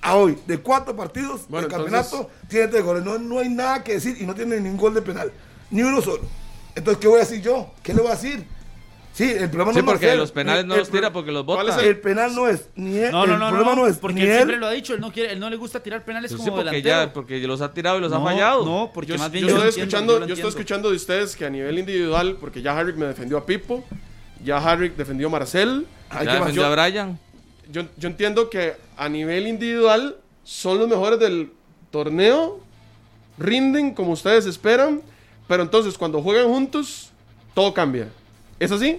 A 0.00 0.16
hoy, 0.16 0.38
de 0.46 0.58
cuatro 0.58 0.96
partidos 0.96 1.42
Bueno, 1.48 1.66
del 1.68 1.76
entonces- 1.78 2.10
campeonato, 2.10 2.30
tiene 2.48 2.68
tres 2.68 2.82
goles. 2.84 3.04
No, 3.04 3.18
no 3.18 3.38
hay 3.38 3.48
nada 3.50 3.82
que 3.84 3.94
decir 3.94 4.16
y 4.20 4.24
no 4.24 4.34
tiene 4.34 4.56
ningún 4.60 4.78
gol 4.78 4.94
de 4.94 5.02
penal. 5.02 5.30
Ni 5.70 5.82
uno 5.82 6.00
solo. 6.00 6.22
Entonces, 6.74 7.00
¿qué 7.00 7.08
voy 7.08 7.18
a 7.18 7.20
decir 7.20 7.42
yo? 7.42 7.72
¿Qué 7.82 7.92
le 7.94 8.00
voy 8.00 8.10
a 8.10 8.14
decir? 8.14 8.46
Sí, 9.14 9.30
el 9.30 9.48
problema 9.48 9.72
Sí, 9.72 9.78
no 9.78 9.84
es 9.84 9.84
porque 10.00 10.16
los 10.16 10.32
penales 10.32 10.64
no 10.64 10.74
El- 10.74 10.80
los 10.80 10.90
tira 10.90 11.12
porque 11.12 11.30
los 11.30 11.44
¿Cuál 11.44 11.66
bota. 11.68 11.84
El 11.84 12.00
penal 12.00 12.34
no 12.34 12.48
es 12.48 12.68
ni 12.74 12.98
él. 12.98 13.12
No, 13.12 13.24
no, 13.24 13.34
el 13.34 13.38
no, 13.38 13.48
problema 13.48 13.74
no, 13.76 13.82
no, 13.82 13.86
es 13.86 13.96
porque 13.98 14.14
ni 14.16 14.22
él 14.22 14.34
siempre 14.34 14.56
lo 14.56 14.66
ha 14.66 14.72
dicho, 14.72 14.92
él 14.92 15.00
no 15.00 15.12
quiere, 15.12 15.32
él 15.32 15.38
no 15.38 15.48
le 15.48 15.54
gusta 15.56 15.80
tirar 15.80 16.04
penales 16.04 16.32
Pues 16.32 16.38
como 16.38 16.50
sí, 16.50 16.50
porque 16.64 16.76
delantero. 16.78 17.06
ya, 17.06 17.12
porque 17.12 17.38
los 17.46 17.60
ha 17.60 17.72
tirado 17.72 17.98
y 17.98 18.00
los 18.00 18.12
ha 18.12 18.18
No, 18.18 18.24
fallado. 18.24 18.64
No, 18.64 18.90
porque 18.92 19.12
Yo, 19.12 19.18
más 19.18 19.30
bien 19.30 19.44
yo 19.46 19.50
yo, 19.50 19.56
estoy 19.64 19.82
entiendo, 19.84 20.14
escuchando, 20.14 20.26
yo 20.26 20.34
estoy 20.34 20.48
escuchando 20.50 20.90
de 20.90 20.96
ustedes 20.96 21.36
que 21.36 21.46
a 21.46 21.50
nivel 21.50 21.78
individual, 21.78 22.36
porque 22.40 22.60
ya 22.60 22.76
Harrick 22.76 22.96
me 22.96 23.06
defendió 23.06 23.38
a 23.38 23.46
Pipo, 23.46 23.84
ya 24.44 24.58
Harrick 24.58 24.96
defendió 24.96 25.28
a 25.28 25.30
Marcel. 25.30 25.86
Ya 26.12 26.18
¿qué 26.18 26.24
más? 26.26 26.34
defendió 26.40 26.66
a 26.66 26.70
Brian. 26.74 27.18
Yo, 27.70 27.82
yo 27.96 28.08
entiendo 28.08 28.50
que 28.50 28.74
a 28.96 29.08
nivel 29.08 29.46
individual 29.46 30.16
son 30.42 30.78
los 30.80 30.88
mejores 30.88 31.20
del 31.20 31.52
torneo, 31.92 32.58
rinden 33.38 33.94
como 33.94 34.10
ustedes 34.12 34.44
esperan, 34.46 35.02
pero 35.46 35.62
entonces 35.62 35.96
cuando 35.96 36.20
juegan 36.20 36.48
juntos, 36.48 37.10
todo 37.54 37.72
cambia. 37.72 38.08
¿Es 38.64 38.72
así? 38.72 38.98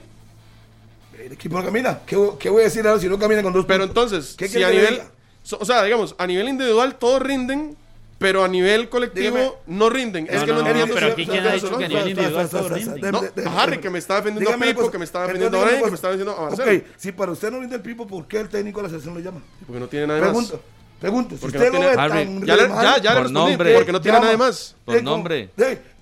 El 1.23 1.31
equipo 1.31 1.57
no 1.57 1.65
camina. 1.65 1.99
¿Qué, 2.05 2.17
qué 2.39 2.49
voy 2.49 2.61
a 2.61 2.65
decir 2.65 2.85
ahora 2.87 2.99
si 2.99 3.07
no 3.07 3.17
camina 3.17 3.41
con 3.41 3.53
dos 3.53 3.65
Pero 3.65 3.85
puntos? 3.87 4.11
entonces, 4.11 4.35
¿Qué 4.37 4.47
si 4.47 4.61
a 4.63 4.69
nivel, 4.69 5.01
so- 5.43 5.57
o 5.59 5.65
sea, 5.65 5.83
digamos, 5.83 6.13
a 6.17 6.27
nivel 6.27 6.49
individual 6.49 6.95
todos 6.95 7.21
rinden, 7.21 7.75
pero 8.19 8.43
a 8.43 8.47
nivel 8.47 8.89
colectivo 8.89 9.37
Dígame. 9.37 9.51
no 9.67 9.89
rinden. 9.89 10.27
es 10.29 10.39
No, 10.41 10.45
que 10.45 10.51
no, 10.53 10.61
no, 10.61 10.67
entiendo. 10.67 10.93
pero 10.93 11.07
aquí 11.07 11.25
quién 11.25 11.45
ha 11.47 11.53
dicho 11.53 11.77
que 11.77 11.85
a 11.85 11.87
nivel 11.87 12.09
individual 12.09 12.49
todos 12.49 12.71
rinden? 12.71 13.11
No, 13.11 13.21
Harry 13.59 13.77
que 13.79 13.89
me 13.89 13.99
está 13.99 14.15
defendiendo 14.17 14.51
a 14.51 14.57
Pipo, 14.57 14.91
que 14.91 14.97
me 14.97 15.05
está 15.05 15.21
defendiendo 15.23 15.61
a 15.61 15.67
que 15.69 15.89
me 15.89 15.95
está 15.95 16.11
defendiendo 16.11 16.31
a. 16.41 16.49
Ok, 16.49 16.83
si 16.97 17.11
para 17.11 17.31
usted 17.31 17.49
no 17.51 17.59
rinde 17.59 17.75
el 17.77 17.81
Pipo, 17.81 18.05
¿por 18.05 18.27
qué 18.27 18.39
el 18.41 18.49
técnico 18.49 18.79
de 18.79 18.83
la 18.83 18.89
selección 18.89 19.13
lo 19.15 19.19
llama? 19.21 19.41
Porque 19.65 19.79
no 19.79 19.87
tiene 19.87 20.07
nada 20.07 20.19
más. 20.19 20.29
Pregunto, 20.29 20.61
pregunto. 20.99 21.35
Si 21.35 21.41
Porque 21.41 21.57
usted 21.57 21.71
no 21.71 21.79
lo 21.79 21.79
tiene- 21.81 21.95
ve 21.95 22.01
Harry, 22.01 22.25
tan 22.25 22.45
Ya 22.45 22.55
ya, 22.57 22.97
ya 23.01 23.13
le 23.13 23.19
respondí, 23.21 23.33
nombre. 23.33 23.73
porque 23.73 23.91
no 23.91 24.01
tiene 24.01 24.17
llama. 24.17 24.25
nada 24.27 24.37
más. 24.37 24.75
Por 24.85 24.95
Eh, 24.97 25.01
nombre. 25.01 25.49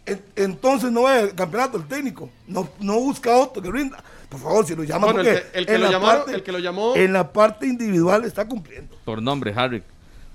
En- 0.05 0.21
entonces 0.35 0.91
no 0.91 1.03
ve 1.03 1.19
el 1.21 1.35
campeonato 1.35 1.77
el 1.77 1.85
técnico. 1.85 2.29
No, 2.47 2.67
no 2.79 2.99
busca 2.99 3.35
otro 3.37 3.61
que 3.61 3.71
rinda. 3.71 4.03
Por 4.29 4.39
favor, 4.39 4.65
si 4.65 4.75
lo 4.75 4.83
llama 4.83 5.05
Bueno, 5.07 5.21
el 5.21 5.27
porque 5.27 5.51
que- 5.51 5.57
el 5.59 5.65
que 5.65 5.73
en 5.75 5.81
lo 5.81 5.87
la 5.87 5.91
llamaron- 5.93 6.17
parte- 6.23 6.35
el 6.35 6.43
que 6.43 6.51
lo 6.51 6.59
llamó- 6.59 6.95
En 6.95 7.13
la 7.13 7.31
parte 7.31 7.67
individual 7.67 8.23
está 8.25 8.47
cumpliendo. 8.47 8.95
Por 9.05 9.21
nombre, 9.21 9.53
Harry. 9.55 9.83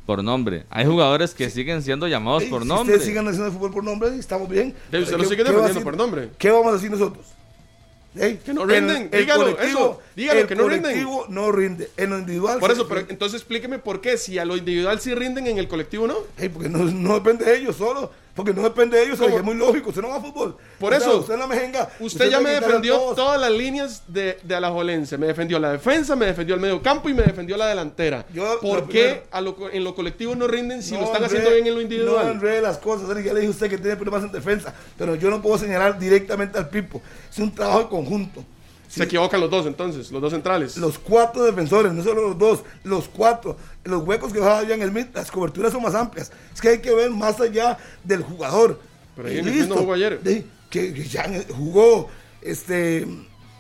Por 0.07 0.25
nombre. 0.25 0.65
Hay 0.71 0.87
jugadores 0.87 1.35
que 1.35 1.51
siguen 1.51 1.83
siendo 1.83 2.07
llamados 2.09 2.45
por 2.45 2.63
si 2.63 2.69
nombre. 2.69 2.95
ustedes 2.95 3.07
sigan 3.07 3.27
haciendo 3.29 3.49
el 3.49 3.53
fútbol 3.53 3.73
por 3.73 3.85
nombre, 3.85 4.17
estamos 4.17 4.49
bien. 4.49 4.75
Usted 4.87 5.01
lo 5.01 5.05
¿qué- 5.19 5.25
sigue 5.27 5.45
defendiendo 5.45 5.83
por 5.83 5.97
nombre. 5.99 6.31
¿Qué 6.39 6.51
vamos 6.51 6.69
a 6.69 6.73
decir 6.77 6.91
nosotros? 6.91 7.27
Ey, 8.17 8.39
Que 8.45 8.53
no 8.55 8.65
rinden, 8.65 9.11
el 9.13 9.21
dígalo, 9.21 9.43
colectivo- 9.45 9.67
eso, 9.69 10.01
dígalo, 10.17 10.41
el 10.41 10.47
que 10.47 10.57
no 10.57 10.63
rinden. 10.69 10.83
colectivo 10.83 11.27
no 11.29 11.53
rinde. 11.53 11.91
En 11.97 12.11
lo 12.11 12.19
individual. 12.19 12.59
Por 12.59 12.71
sí 12.71 12.75
eso, 12.77 12.89
pero 12.89 13.03
entonces 13.09 13.41
explíqueme 13.41 13.79
por 13.79 14.01
qué, 14.01 14.17
si 14.17 14.39
a 14.39 14.45
lo 14.45 14.57
individual 14.57 14.99
sí 15.01 15.15
rinden, 15.15 15.47
en 15.47 15.59
el 15.59 15.69
colectivo 15.69 16.07
no. 16.07 16.17
Ey, 16.39 16.49
porque 16.49 16.69
no, 16.69 16.79
no 16.85 17.15
depende 17.15 17.45
de 17.45 17.57
ellos 17.59 17.77
solo. 17.77 18.11
Porque 18.35 18.55
no 18.55 18.63
depende 18.63 18.97
de 18.97 19.03
ellos. 19.03 19.21
Es 19.21 19.43
muy 19.43 19.57
lógico. 19.57 19.89
Usted 19.89 20.01
no 20.01 20.11
va 20.11 20.19
a 20.19 20.21
fútbol. 20.21 20.57
Por 20.79 20.95
O 20.95 20.97
sea, 20.97 21.09
eso, 21.09 21.19
usted 21.19 21.35
en 21.35 21.41
la 21.41 21.49
mejenga. 21.49 21.89
Usted 21.99 22.31
ya 22.31 22.39
me 22.39 22.51
defendió 22.51 22.97
todas 23.17 23.41
las 23.41 23.51
líneas 23.51 24.05
de, 24.07 24.39
de 24.45 24.55
Alajuelense. 24.55 25.19
Me 25.19 25.27
defendió 25.27 25.59
la 25.59 25.73
defensa, 25.73 26.15
me 26.15 26.27
defendió 26.27 26.55
el 26.55 26.61
medio 26.61 26.81
campo 26.81 27.09
y 27.09 27.15
me 27.15 27.25
defendió 27.25 27.57
la 27.57 27.67
delantera. 27.67 28.25
Yo, 28.33 28.61
¿Por 28.61 28.89
qué 28.89 29.25
a 29.33 29.41
lo 29.41 29.57
en 29.73 29.83
lo 29.83 29.93
colectivo 29.97 30.37
no 30.37 30.47
rinden 30.47 30.85
si 30.85 30.93
No 30.95 31.01
lo 31.01 31.07
están 31.07 31.25
enrede- 31.25 31.27
haciendo 31.27 31.51
bien 31.51 31.67
en 31.67 31.73
lo 31.73 31.79
No 31.79 31.83
individual? 31.83 32.29
enrede 32.31 32.63
las 32.63 32.79
cosas. 32.79 33.09
Ya 33.09 33.33
le 33.35 33.41
dije 33.41 33.47
a 33.49 33.51
usted 33.51 33.71
que 33.71 33.79
tiene 33.79 33.97
problemas 33.97 34.23
en 34.23 34.31
defensa. 34.31 34.73
Pero 34.97 35.17
yo 35.17 35.31
no 35.31 35.43
puedo 35.43 35.59
señalar 35.59 35.99
directamente 35.99 36.59
al 36.59 36.69
Pipo. 36.69 37.03
Es 37.31 37.39
un 37.39 37.55
trabajo 37.55 37.89
conjunto. 37.89 38.45
Se 38.89 39.05
equivocan 39.05 39.41
los 39.41 39.51
dos 39.51 39.67
entonces, 39.67 40.11
los 40.11 40.21
dos 40.23 40.33
centrales. 40.33 40.77
Los 40.79 40.99
cuatro 40.99 41.45
defensores, 41.45 41.93
no 41.93 42.03
solo 42.03 42.29
los 42.29 42.39
dos, 42.39 42.61
los 42.85 43.07
cuatro. 43.09 43.57
Los 43.85 44.03
huecos 44.03 44.33
que 44.33 44.39
dejaba 44.39 44.67
Jan 44.67 44.83
Smith, 44.89 45.09
las 45.15 45.31
coberturas 45.31 45.73
son 45.73 45.83
más 45.83 45.95
amplias. 45.95 46.33
Es 46.55 46.61
que 46.61 46.69
hay 46.69 46.79
que 46.79 46.95
ver 46.95 47.11
más 47.11 47.39
allá 47.41 47.77
del 48.03 48.23
jugador. 48.23 48.81
Pero 49.15 49.29
Jan 49.29 49.45
Smith 49.45 49.69
no 49.69 49.77
jugó 49.77 49.93
ayer. 49.93 50.21
Sí, 50.25 50.47
que, 50.71 50.95
que 50.95 51.05
Jan 51.05 51.45
jugó, 51.55 52.09
este, 52.41 53.07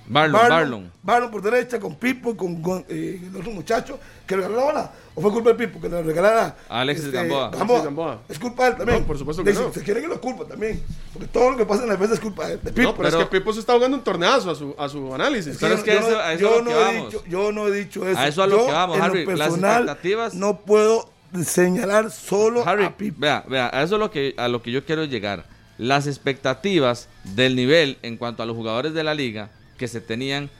Barlon, 0.08 0.48
Barlon. 0.48 0.92
Barlon 1.02 1.30
por 1.30 1.42
derecha, 1.42 1.78
con 1.78 1.96
Pipo, 1.96 2.36
con, 2.36 2.62
con 2.62 2.84
eh, 2.88 3.20
el 3.30 3.36
otro 3.36 3.50
muchacho 3.52 3.98
que 4.26 4.36
le 4.36 4.42
regaló 4.42 4.56
la 4.58 4.64
bola. 4.64 4.92
¿O 5.14 5.20
fue 5.20 5.30
culpa 5.32 5.50
de 5.50 5.54
Pipo 5.56 5.80
que 5.80 5.88
le 5.88 6.02
regalara 6.02 6.56
Alexis 6.68 7.06
este, 7.06 7.16
Gamboa. 7.16 7.48
Alexis 7.48 7.82
Gamboa. 7.84 8.20
Es 8.28 8.38
culpa 8.38 8.64
de 8.64 8.70
él 8.70 8.76
también. 8.76 9.00
No, 9.00 9.06
por 9.06 9.18
supuesto 9.18 9.42
que 9.44 9.52
Le- 9.52 9.58
no. 9.60 9.72
Se 9.72 9.82
quiere 9.82 10.00
que 10.00 10.08
lo 10.08 10.20
culpa 10.20 10.44
también. 10.44 10.82
Porque 11.12 11.28
todo 11.28 11.50
lo 11.50 11.56
que 11.56 11.66
pasa 11.66 11.82
en 11.82 11.88
la 11.88 11.94
defensa 11.94 12.14
es 12.14 12.20
culpa 12.20 12.46
de, 12.46 12.56
de 12.58 12.72
Pipo. 12.72 12.82
No, 12.82 12.94
pero, 12.96 13.08
pero- 13.10 13.22
es 13.22 13.28
que 13.28 13.38
Pipo 13.38 13.52
se 13.52 13.60
está 13.60 13.74
jugando 13.74 13.96
un 13.96 14.04
torneazo 14.04 14.50
a 14.50 14.54
su, 14.54 14.74
a 14.78 14.88
su 14.88 15.14
análisis. 15.14 15.56
Pero 15.60 15.74
yo- 15.74 15.78
es 15.78 15.84
que 15.84 15.92
yo 15.92 15.98
eso- 16.00 16.10
no- 16.10 16.18
a 16.18 16.32
eso 16.32 16.40
yo 16.40 16.48
es 16.48 16.52
a 16.52 16.56
lo 16.56 16.62
no 16.62 16.70
que 16.70 16.76
he 16.76 16.84
vamos. 16.94 17.12
dicho- 17.12 17.24
yo 17.28 17.52
no 17.52 17.66
he 17.68 17.72
dicho 17.72 18.08
eso. 18.08 18.18
A 18.20 18.28
eso 18.28 18.42
a 18.42 18.46
lo 18.46 18.58
Yo, 18.58 18.66
que 18.66 18.72
vamos, 18.72 18.96
en 18.96 19.02
Harry. 19.02 19.26
Las 19.26 19.38
personal, 19.38 19.88
expectativas- 19.88 20.34
No 20.34 20.60
puedo 20.60 21.10
señalar 21.44 22.10
solo 22.10 22.66
Harry, 22.66 22.84
a 22.84 22.96
Pipo. 22.96 23.16
vea, 23.20 23.44
vea, 23.48 23.70
a 23.72 23.82
eso 23.82 23.96
es 23.96 24.00
lo 24.00 24.10
que, 24.10 24.34
a 24.36 24.48
lo 24.48 24.62
que 24.62 24.70
yo 24.72 24.84
quiero 24.84 25.04
llegar. 25.04 25.44
Las 25.78 26.06
expectativas 26.06 27.08
del 27.22 27.54
nivel 27.56 27.98
en 28.02 28.16
cuanto 28.16 28.42
a 28.42 28.46
los 28.46 28.56
jugadores 28.56 28.94
de 28.94 29.04
la 29.04 29.14
liga 29.14 29.50
que 29.78 29.88
se 29.88 30.02
tenían, 30.02 30.50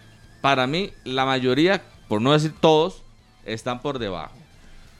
para 0.41 0.67
mí, 0.67 0.93
la 1.05 1.27
mayoría, 1.27 1.83
por 2.09 2.23
no 2.23 2.33
decir 2.33 2.55
todos, 2.59 3.03
están 3.45 3.83
por 3.83 3.99
debajo. 3.99 4.35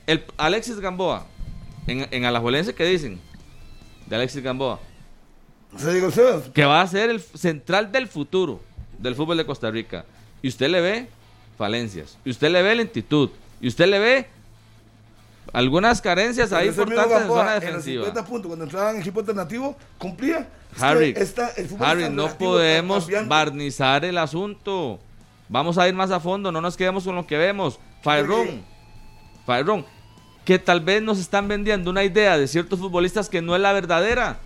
El 0.05 0.23
Alexis 0.37 0.79
Gamboa, 0.79 1.25
en, 1.87 2.07
en 2.11 2.25
Alajuelense, 2.25 2.75
¿qué 2.75 2.85
dicen? 2.85 3.19
De 4.05 4.15
Alexis 4.15 4.43
Gamboa. 4.43 4.79
Se 5.77 5.93
digo, 5.93 6.11
Sebas, 6.11 6.49
que 6.49 6.65
va 6.65 6.81
a 6.81 6.87
ser 6.87 7.09
el 7.09 7.21
central 7.21 7.91
del 7.91 8.07
futuro 8.07 8.61
del 8.99 9.15
fútbol 9.15 9.37
de 9.37 9.45
Costa 9.45 9.71
Rica. 9.71 10.05
Y 10.41 10.49
usted 10.49 10.69
le 10.69 10.81
ve 10.81 11.07
falencias, 11.57 12.17
y 12.23 12.29
usted 12.29 12.51
le 12.51 12.61
ve 12.61 12.75
lentitud, 12.75 13.29
y 13.59 13.67
usted 13.67 13.87
le 13.87 13.99
ve 13.99 14.27
algunas 15.53 16.01
carencias 16.01 16.51
ahí 16.53 16.67
importantes 16.67 17.21
en 17.21 17.27
zona 17.27 17.41
En 17.41 17.53
los 17.53 17.61
defensiva. 17.61 18.05
50 18.05 18.25
puntos, 18.25 18.47
cuando 18.47 18.65
entraba 18.65 18.91
en 18.91 19.01
equipo 19.01 19.19
alternativo, 19.19 19.77
cumplía. 19.97 20.47
Harry, 20.79 21.15
el 21.17 21.67
fútbol 21.67 21.87
Harry, 21.87 22.03
está 22.03 22.15
no 22.15 22.37
podemos 22.37 23.09
está 23.09 23.23
barnizar 23.23 24.05
el 24.05 24.17
asunto. 24.17 24.99
Vamos 25.47 25.77
a 25.77 25.87
ir 25.87 25.95
más 25.95 26.11
a 26.11 26.19
fondo, 26.19 26.51
no 26.51 26.61
nos 26.61 26.77
quedemos 26.77 27.03
con 27.03 27.15
lo 27.15 27.25
que 27.25 27.37
vemos. 27.37 27.79
Fairón, 28.03 28.63
Fairón, 29.45 29.85
que 30.45 30.59
tal 30.59 30.79
vez 30.79 31.01
nos 31.01 31.19
están 31.19 31.47
vendiendo 31.47 31.89
una 31.89 32.03
idea 32.03 32.37
de 32.37 32.47
ciertos 32.47 32.79
futbolistas 32.79 33.29
que 33.29 33.41
no 33.41 33.55
es 33.55 33.61
la 33.61 33.73
verdadera. 33.73 34.39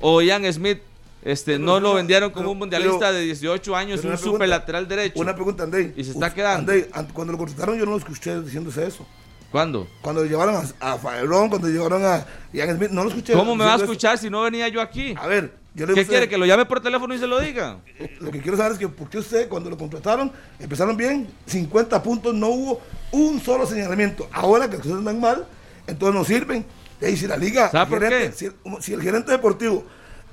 O 0.00 0.20
Ian 0.22 0.50
Smith, 0.52 0.80
este, 1.24 1.52
Pero, 1.52 1.64
no 1.64 1.80
lo 1.80 1.94
vendieron 1.94 2.30
como 2.30 2.42
pero, 2.42 2.52
un 2.52 2.58
mundialista 2.58 2.98
pero, 2.98 3.12
de 3.14 3.22
18 3.22 3.76
años, 3.76 3.96
un 3.96 4.10
pregunta, 4.10 4.22
super 4.22 4.48
lateral 4.48 4.86
derecho. 4.86 5.20
Una 5.20 5.34
pregunta, 5.34 5.64
Andrei. 5.64 5.92
Y 5.96 6.04
se 6.04 6.12
está 6.12 6.26
Uf, 6.26 6.34
quedando. 6.34 6.72
Andrei, 6.72 6.90
cuando 7.12 7.32
lo 7.32 7.38
contrataron 7.38 7.78
yo 7.78 7.84
no 7.84 7.92
lo 7.92 7.98
escuché 7.98 8.40
diciéndose 8.40 8.86
eso. 8.86 9.06
¿Cuándo? 9.54 9.86
Cuando 10.00 10.24
lo 10.24 10.28
llevaron 10.28 10.56
a, 10.56 10.94
a 10.94 10.98
Faerón, 10.98 11.48
cuando 11.48 11.68
llevaron 11.68 12.04
a 12.04 12.26
Ian 12.52 12.76
Smith, 12.76 12.90
no 12.90 13.04
lo 13.04 13.10
escuché. 13.10 13.34
¿Cómo 13.34 13.54
me 13.54 13.64
va 13.64 13.74
a 13.74 13.76
escuchar 13.76 14.18
si 14.18 14.28
no 14.28 14.42
venía 14.42 14.66
yo 14.66 14.80
aquí? 14.80 15.14
A 15.16 15.28
ver, 15.28 15.54
yo 15.76 15.86
le 15.86 15.94
¿Qué 15.94 16.04
quiere? 16.04 16.28
¿Que 16.28 16.36
lo 16.36 16.44
llame 16.44 16.66
por 16.66 16.80
teléfono 16.80 17.14
y 17.14 17.18
se 17.20 17.28
lo 17.28 17.38
diga? 17.38 17.78
Lo 18.20 18.32
que 18.32 18.40
quiero 18.40 18.56
saber 18.56 18.72
es 18.72 18.78
que, 18.78 18.88
¿por 18.88 19.08
qué 19.08 19.18
usted, 19.18 19.48
cuando 19.48 19.70
lo 19.70 19.78
contrataron, 19.78 20.32
empezaron 20.58 20.96
bien, 20.96 21.28
50 21.46 22.02
puntos, 22.02 22.34
no 22.34 22.48
hubo 22.48 22.80
un 23.12 23.40
solo 23.40 23.64
señalamiento? 23.64 24.28
Ahora 24.32 24.68
que 24.68 24.78
las 24.78 24.86
cosas 24.88 25.04
van 25.04 25.20
mal, 25.20 25.46
entonces 25.86 26.18
no 26.18 26.24
sirven. 26.24 26.66
Y 27.00 27.04
ahí, 27.04 27.16
si 27.16 27.28
la 27.28 27.36
liga, 27.36 27.70
¿Sabe 27.70 27.84
el 27.84 27.90
por 27.90 28.02
gerente- 28.10 28.30
qué? 28.30 28.36
Si, 28.36 28.44
el, 28.46 28.54
si 28.82 28.92
el 28.94 29.02
gerente 29.02 29.30
deportivo 29.30 29.84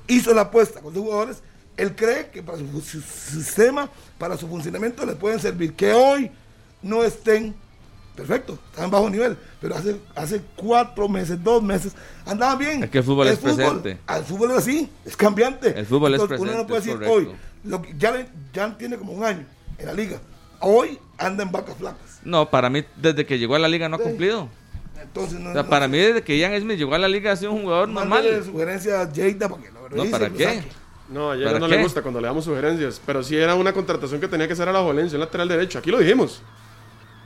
hizo 0.08 0.34
la 0.34 0.40
apuesta 0.40 0.80
con 0.80 0.92
los 0.94 1.00
jugadores, 1.00 1.42
él 1.76 1.94
cree 1.94 2.28
que 2.30 2.42
para 2.42 2.58
su, 2.58 2.66
su 2.80 3.00
sistema, 3.00 3.88
para 4.18 4.36
su 4.36 4.48
funcionamiento, 4.48 5.06
le 5.06 5.12
pueden 5.14 5.38
servir. 5.38 5.74
Que 5.74 5.92
hoy 5.92 6.28
no 6.82 7.04
estén 7.04 7.54
perfecto, 8.16 8.58
están 8.70 8.90
bajo 8.90 9.08
nivel, 9.10 9.36
pero 9.60 9.74
hace, 9.74 9.96
hace 10.14 10.40
cuatro 10.56 11.08
meses, 11.08 11.42
dos 11.42 11.62
meses, 11.62 11.92
andaban 12.26 12.58
bien. 12.58 12.84
Es 12.84 12.90
que 12.90 12.98
el 12.98 13.04
fútbol 13.04 13.28
es 13.28 13.38
presente. 13.38 13.98
El 14.08 14.24
fútbol 14.24 14.50
es 14.52 14.56
así, 14.58 14.90
es 15.04 15.16
cambiante. 15.16 15.78
El 15.78 15.86
fútbol 15.86 16.14
es 16.14 16.20
Entonces, 16.20 16.40
Uno 16.40 16.52
no 16.58 16.66
presente, 16.66 16.68
puede 16.68 16.78
es 16.78 16.84
decir 16.84 17.08
correcto. 17.08 17.30
hoy, 17.32 17.70
lo 17.70 17.82
que 17.82 17.94
ya, 17.96 18.26
ya 18.52 18.76
tiene 18.76 18.96
como 18.96 19.12
un 19.12 19.24
año 19.24 19.46
en 19.78 19.86
la 19.86 19.92
liga. 19.94 20.18
Hoy 20.60 20.98
anda 21.18 21.42
en 21.42 21.50
vacas 21.50 21.76
flacas. 21.76 22.20
No, 22.24 22.48
para 22.50 22.70
mí, 22.70 22.84
desde 22.96 23.26
que 23.26 23.38
llegó 23.38 23.54
a 23.56 23.58
la 23.58 23.68
liga 23.68 23.88
no 23.88 23.96
ha 23.96 24.00
cumplido. 24.00 24.48
Entonces, 25.00 25.40
no, 25.40 25.50
O 25.50 25.52
sea, 25.52 25.62
no 25.64 25.68
para 25.68 25.86
sé. 25.86 25.90
mí, 25.92 25.98
desde 25.98 26.22
que 26.22 26.38
Ian 26.38 26.60
Smith 26.60 26.78
llegó 26.78 26.94
a 26.94 26.98
la 26.98 27.08
liga, 27.08 27.32
ha 27.32 27.36
sido 27.36 27.52
un 27.52 27.62
jugador 27.62 27.88
normal. 27.88 28.24
sugerencia 28.44 29.00
a 29.00 29.06
Jada 29.06 29.48
para 29.48 29.62
que 29.62 29.70
lo 29.72 29.88
revise 29.88 30.10
¿para 30.10 30.30
qué? 30.30 30.44
saque. 30.44 30.68
No, 31.08 31.30
a 31.32 31.34
Diego 31.34 31.48
¿Para 31.50 31.58
no 31.60 31.68
qué? 31.68 31.76
le 31.76 31.82
gusta 31.82 32.00
cuando 32.02 32.20
le 32.20 32.28
damos 32.28 32.44
sugerencias, 32.44 33.00
pero 33.04 33.22
sí 33.24 33.36
era 33.36 33.54
una 33.56 33.72
contratación 33.72 34.20
que 34.20 34.28
tenía 34.28 34.46
que 34.46 34.54
ser 34.54 34.68
a 34.68 34.72
la 34.72 34.80
Jolense, 34.80 35.16
un 35.16 35.20
lateral 35.20 35.48
derecho. 35.48 35.78
Aquí 35.80 35.90
lo 35.90 35.98
dijimos. 35.98 36.40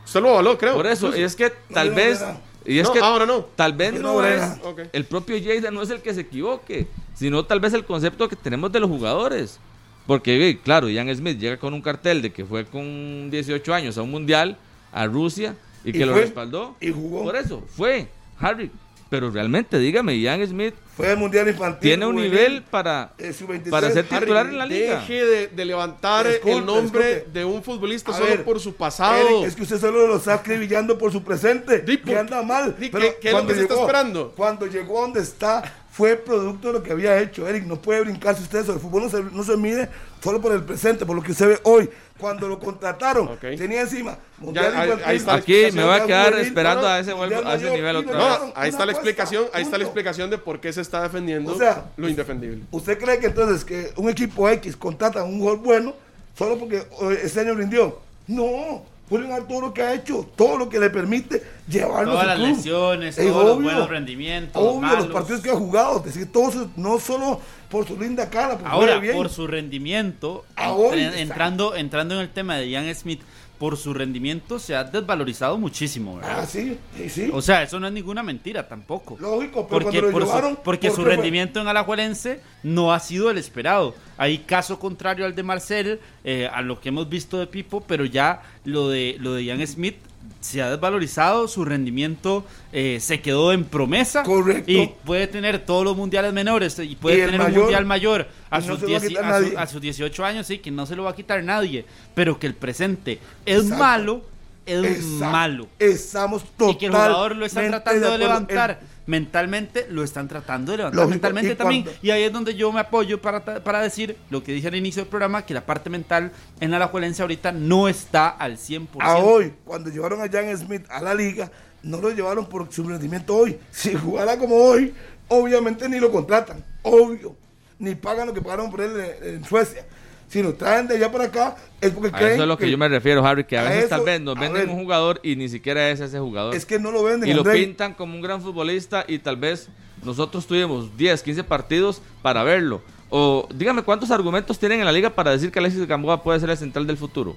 Usted 0.07 0.23
lo 0.23 0.31
avaló, 0.31 0.57
creo. 0.57 0.75
Por 0.75 0.87
eso, 0.87 1.15
y 1.15 1.21
es 1.23 1.37
que 1.37 1.53
tal 1.73 1.91
no, 1.91 1.97
vez. 1.97 2.25
Y 2.65 2.79
es 2.79 2.87
No, 2.87 2.93
que 2.95 2.99
ahora 3.01 3.27
no. 3.27 3.41
tal 3.55 3.75
vez 3.75 3.93
no 3.93 4.15
no, 4.15 4.25
es. 4.25 4.39
Brena. 4.41 4.59
Ok. 4.65 4.81
El 4.93 5.05
propio 5.05 5.37
Jada 5.45 5.71
no 5.71 5.83
es 5.83 5.91
el 5.91 6.01
que 6.01 6.15
se 6.15 6.23
equivoque, 6.23 6.87
sino 7.15 7.45
tal 7.45 7.61
vez 7.61 7.75
el 7.75 7.85
concepto 7.85 8.29
que 8.29 8.37
tenemos 8.37 8.73
de 8.73 8.81
los 8.81 8.89
jugadores. 8.91 9.61
Porque, 10.07 10.59
claro, 10.65 10.89
Ian 10.89 11.15
Smith 11.15 11.39
llega 11.39 11.59
con 11.59 11.75
un 11.75 11.83
cartel 11.83 12.23
de 12.23 12.33
que 12.33 12.45
fue 12.45 12.65
con 12.65 13.29
18 13.31 13.75
años 13.75 13.99
a 13.99 14.03
un 14.03 14.11
mundial 14.11 14.57
a 14.93 15.07
Rusia 15.07 15.55
y 15.85 15.93
que 15.93 15.99
Y 15.99 16.05
lo 16.05 16.15
respaldó. 16.15 16.77
y 16.81 16.91
jugó. 16.93 17.25
Por 17.25 17.37
eso, 17.37 17.63
fue 17.77 18.09
Harry. 18.39 18.71
Pero 19.09 19.31
realmente, 19.31 19.79
dígame, 19.79 20.19
Ian 20.19 20.45
Smith 20.47 20.75
Fue 20.97 21.13
el 21.13 21.17
mundial 21.17 21.47
infantil. 21.49 21.81
tiene 21.81 22.07
un 22.07 22.17
nivel 22.17 22.63
para, 22.63 23.13
eh, 23.19 23.33
sub-23. 23.33 23.71
para 23.71 23.91
ser 23.93 24.05
Harry, 24.11 24.21
titular 24.21 24.47
en 24.49 24.59
la 24.59 24.67
liga. 24.67 24.99
Deje 25.01 25.25
de, 25.25 25.47
de 25.49 25.65
levantar 25.65 26.27
el 26.27 26.67
nombre 26.67 27.25
de 27.33 27.45
un 27.45 27.63
futbolista 27.63 28.11
A 28.11 28.15
solo 28.15 28.27
ver, 28.27 28.43
por 28.45 28.59
su 28.59 28.75
pasado. 28.75 29.17
Eric, 29.41 29.47
es 29.49 29.55
que 29.55 29.63
usted 29.63 29.79
solo 29.79 30.09
lo 30.09 30.17
está 30.17 30.35
acribillando 30.35 30.99
por 30.99 31.13
su 31.13 31.23
presente. 31.23 31.81
Di, 31.83 31.99
que 31.99 32.19
anda 32.19 32.43
mal. 32.43 32.75
di, 32.79 32.89
pero 32.89 33.05
¿qué- 33.11 33.17
qué 33.21 33.29
es 33.29 33.33
lo 33.35 33.39
cuando 33.39 33.49
que 33.53 33.55
se 33.55 33.63
está 33.63 33.75
esperando? 33.81 34.33
Cuando 34.37 34.67
llegó 34.67 35.01
donde 35.03 35.21
está, 35.21 35.63
fue 35.97 36.15
producto 36.17 36.69
de 36.69 36.75
lo 36.75 36.83
que 36.83 36.93
había 36.93 37.19
hecho. 37.19 37.49
Eric, 37.49 37.65
no 37.65 37.77
puede 37.77 38.03
brincarse 38.03 38.43
usted 38.43 38.59
eso. 38.61 38.75
El 38.75 38.81
fútbol 38.81 39.05
no 39.05 39.09
se, 39.09 39.23
no 39.23 39.43
se 39.43 39.57
mide 39.57 39.89
solo 40.23 40.43
por 40.43 40.53
el 40.53 40.63
presente, 40.63 41.07
por 41.07 41.17
lo 41.17 41.23
que 41.23 41.33
usted 41.33 41.49
ve 41.49 41.61
hoy. 41.63 41.89
Cuando 42.19 42.49
lo 42.49 42.59
contrataron, 42.59 43.29
Ok. 43.29 43.41
tenía 43.57 43.81
encima. 43.83 44.19
Ya, 44.53 44.79
ahí- 44.81 44.91
ahí 45.05 45.17
está 45.17 45.33
la 45.33 45.39
Aquí 45.39 45.67
me 45.73 45.85
voy 45.85 45.95
a 45.95 46.05
quedar 46.07 46.27
juvenil, 46.33 46.47
esperando 46.49 46.83
no, 46.83 46.89
a 46.89 46.99
ese, 46.99 47.13
vuelvo- 47.15 47.35
Mundial 47.37 47.47
a 47.47 47.55
ese 47.55 47.65
mayor, 47.65 47.77
nivel 47.79 47.97
otra 47.97 48.13
vez. 48.13 48.27
No, 48.41 48.53
ahí 48.57 48.69
está 48.71 48.85
la 48.87 48.93
explicación, 48.93 49.45
ahí 49.55 49.63
está 49.63 49.79
la 49.79 49.85
explicación 49.85 50.29
de 50.31 50.39
por 50.39 50.61
qué 50.61 50.73
se 50.73 50.81
está 50.83 51.03
defendiendo 51.03 51.53
O 51.55 51.59
sea, 51.59 51.87
lo 51.97 52.09
indefendible. 52.09 52.63
¿Usted 52.71 52.99
cree 52.99 53.19
que 53.19 53.27
entonces 53.27 53.65
que 53.65 53.93
un 53.97 54.09
equipo 54.11 54.49
X 54.51 54.77
contrata 54.77 55.21
a 55.21 55.25
un 55.25 55.39
jugador 55.39 55.61
bueno 55.63 55.95
solo 56.37 56.59
porque 56.59 56.77
eh, 56.79 57.21
este 57.23 57.41
año 57.41 57.55
rindió? 57.55 58.01
No, 58.27 58.85
pueden 59.09 59.29
dar 59.31 59.47
todo 59.47 59.61
lo 59.61 59.75
que 59.75 59.83
ha 59.83 59.95
hecho, 59.95 60.27
todo 60.37 60.57
lo 60.59 60.69
que 60.69 60.79
le 60.81 60.91
permite 60.91 61.43
llevarlo 61.69 62.13
Todas 62.13 62.25
a 62.25 62.27
las 62.29 62.39
su 62.39 62.45
club. 62.45 62.57
lesiones, 62.57 63.19
Es 63.19 63.27
todos 63.27 63.45
los 63.45 63.57
obvio. 63.57 63.65
buenos 63.65 63.89
rendimientos. 63.89 64.63
Obvio, 64.63 64.81
los 64.81 64.81
malos. 64.81 65.07
partidos 65.07 65.41
que 65.43 65.51
ha 65.51 65.55
jugado, 65.57 65.99
es 65.99 66.05
decir, 66.07 66.31
todo 66.33 66.49
eso, 66.51 66.71
no 66.77 66.99
solo 66.99 67.41
por 67.69 67.87
su 67.87 67.99
linda 67.99 68.29
cara, 68.31 68.57
porque 68.59 68.69
Ahora, 68.71 68.99
bien. 68.99 69.15
por 69.17 69.29
su 69.29 69.47
rendimiento, 69.47 70.45
Ahora, 70.57 71.19
entrando, 71.21 71.75
entrando 71.75 72.15
en 72.15 72.21
el 72.21 72.31
tema 72.31 72.57
de 72.57 72.69
Ian 72.71 72.93
Smith, 72.95 73.21
por 73.59 73.77
su 73.77 73.95
rendimiento 73.95 74.59
se 74.59 74.77
ha 74.77 74.85
desvalorizado 74.85 75.59
muchísimo, 75.59 76.17
¿verdad? 76.17 76.41
Ah, 76.41 76.47
sí, 76.47 76.79
sí, 76.97 77.09
sí. 77.09 77.31
O 77.33 77.41
sea, 77.41 77.63
eso 77.63 77.81
no 77.81 77.87
es 77.87 77.93
ninguna 77.93 78.23
mentira 78.23 78.69
tampoco. 78.69 79.17
Lógico, 79.19 79.67
pero 79.67 79.85
Porque, 79.85 80.01
cuando 80.01 80.03
lo 80.03 80.13
por 80.13 80.23
llevaron, 80.27 80.55
su, 80.57 80.63
porque 80.63 80.89
¿por 80.89 80.97
su 80.97 81.05
rendimiento 81.05 81.61
en 81.61 81.69
Alajuelense 81.69 82.41
no 82.63 82.93
ha 82.93 83.01
sido 83.01 83.31
el 83.31 83.39
esperado. 83.39 83.95
Hay 84.19 84.39
caso 84.39 84.79
contrario 84.79 85.25
al 85.25 85.35
de 85.35 85.43
Marcel, 85.43 86.01
eh, 86.25 86.49
a 86.53 86.63
lo 86.63 86.81
que 86.81 86.91
hemos 86.91 87.09
visto 87.09 87.39
de 87.39 87.47
Pipo, 87.47 87.81
pero 87.81 88.05
ya 88.05 88.43
lo 88.65 88.89
de, 88.89 89.17
lo 89.19 89.35
de 89.35 89.45
Ian 89.45 89.67
Smith 89.67 89.97
se 90.41 90.63
ha 90.63 90.71
desvalorizado, 90.71 91.49
su 91.49 91.65
rendimiento 91.65 92.45
eh, 92.73 92.99
se 93.01 93.21
quedó 93.21 93.53
en 93.53 93.65
promesa. 93.65 94.23
Correcto. 94.23 94.71
Y 94.71 94.93
puede 95.05 95.27
tener 95.27 95.59
todos 95.65 95.85
los 95.85 95.97
mundiales 95.97 96.33
menores 96.33 96.79
y 96.79 96.95
puede 96.97 97.19
Y 97.19 97.21
tener 97.27 97.41
un 97.41 97.53
mundial 97.53 97.85
mayor 97.85 98.29
a, 98.51 98.61
no 98.61 98.67
sus 98.75 98.83
a 98.83 98.87
10 98.87 99.09
quitar 99.09 99.25
a, 99.25 99.41
su- 99.43 99.59
a 99.59 99.67
sus 99.67 99.81
18 99.81 100.25
años, 100.25 100.47
sí, 100.47 100.59
que 100.59 100.71
no 100.71 100.87
se 100.87 100.95
lo 100.97 101.05
va 101.05 101.11
a 101.11 101.15
quitar 101.17 101.43
nadie. 101.43 101.85
Pero 102.15 102.39
que 102.39 102.47
el 102.47 102.55
presente 102.55 103.19
es 103.45 103.63
Exacto. 103.63 103.77
malo, 103.83 104.23
es 104.67 105.05
malo 105.05 105.69
Estamos 105.79 106.43
totalmente 106.45 106.73
y 106.77 106.79
que 106.79 106.87
el 106.87 106.93
jugador 106.93 107.37
lo 107.37 107.47
están 107.47 107.69
tratando 107.71 108.11
de, 108.11 108.19
levantar 108.19 108.81
mentalmente 109.07 109.87
lo 109.89 110.03
están 110.03 110.27
tratando 110.29 110.73
de 110.73 110.79
levantar 110.79 110.97
Lógico, 110.97 111.11
mentalmente 111.11 111.53
y 111.53 111.57
también 111.57 111.83
cuando- 111.85 112.01
y 112.03 112.11
ahí 112.11 112.23
es 112.25 112.33
donde 112.33 112.55
yo 112.57 112.73
me 112.73 112.81
apoyo 112.81 113.23
para, 113.23 113.45
para 113.45 113.81
decir 113.81 114.17
lo 114.31 114.43
que 114.43 114.53
dije 114.53 114.67
al 114.69 114.75
inicio 114.75 115.03
del 115.03 115.09
programa 115.09 115.47
que 115.47 115.55
la 115.55 115.65
parte 115.65 115.89
mental 115.91 116.33
en 116.61 116.71
la 116.73 116.77
Alajuelense 116.79 117.23
ahorita 117.23 117.53
no 117.53 117.89
está 117.89 118.29
al 118.29 118.59
100% 118.59 118.87
A 119.01 119.17
hoy, 119.19 119.55
cuando 119.65 119.91
llevaron 119.91 120.21
a 120.21 120.29
Jan 120.29 120.57
Smith 120.59 120.85
a 120.91 121.01
la 121.01 121.15
liga, 121.15 121.51
no 121.83 122.01
lo 122.01 122.11
llevaron 122.11 122.47
por 122.47 122.73
su 122.73 122.83
rendimiento 122.83 123.37
hoy. 123.37 123.59
Si 123.71 123.95
jugara 123.95 124.37
como 124.39 124.57
hoy, 124.57 124.93
obviamente 125.29 125.89
ni 125.89 126.01
lo 126.01 126.11
contratan, 126.11 126.65
obvio. 126.83 127.37
Ni 127.79 127.95
pagan 127.95 128.27
lo 128.27 128.35
que 128.35 128.41
pagaron 128.41 128.71
por 128.71 128.81
él 128.81 128.93
en, 129.23 129.35
en 129.37 129.45
Suecia. 129.45 129.85
Si 130.29 130.43
lo 130.43 130.55
traen 130.55 130.89
de 130.89 130.97
allá 130.97 131.11
para 131.13 131.25
acá, 131.25 131.57
es 131.81 131.91
porque 131.93 132.09
A 132.09 132.19
creen 132.19 132.33
eso 132.33 132.43
es 132.43 132.49
lo 132.49 132.59
que, 132.59 132.69
yo 132.71 132.77
me 132.77 132.89
refiero, 132.89 133.25
Harry, 133.25 133.45
que 133.45 133.57
a, 133.57 133.61
a 133.61 133.65
veces 133.65 133.85
eso- 133.85 133.89
tal 133.97 134.05
vez 134.05 134.21
nos 134.21 134.35
venden 134.39 134.67
ver. 134.67 134.69
un 134.69 134.77
jugador 134.83 135.21
y 135.23 135.37
ni 135.37 135.49
siquiera 135.49 135.89
es 135.91 136.01
ese 136.01 136.19
jugador. 136.19 136.55
es 136.55 136.67
que 136.67 136.79
no 136.79 136.91
lo 136.91 137.05
venden. 137.05 137.29
y 137.31 137.35
lo 137.35 137.45
pintan 137.45 137.95
como 137.95 138.15
un 138.15 138.21
gran 138.21 138.43
futbolista 138.43 139.05
y 139.07 139.19
tal 139.21 139.37
vez 139.37 139.69
nosotros 140.05 140.47
tuvimos 140.47 140.97
10, 140.97 141.23
15 141.23 141.45
partidos 141.45 142.03
para 142.23 142.43
verlo. 142.43 142.83
O 143.09 143.49
dígame 143.55 143.83
cuántos 143.83 144.11
argumentos 144.11 144.59
tienen 144.59 144.81
en 144.81 144.85
la 144.87 144.93
liga 144.93 145.11
para 145.11 145.31
decir 145.31 145.53
que 145.53 145.61
Alexis 145.61 145.87
Gamboa 145.87 146.23
puede 146.25 146.41
ser 146.41 146.51
el 146.51 146.57
central 146.57 146.87
del 146.89 146.97
futuro. 146.97 147.37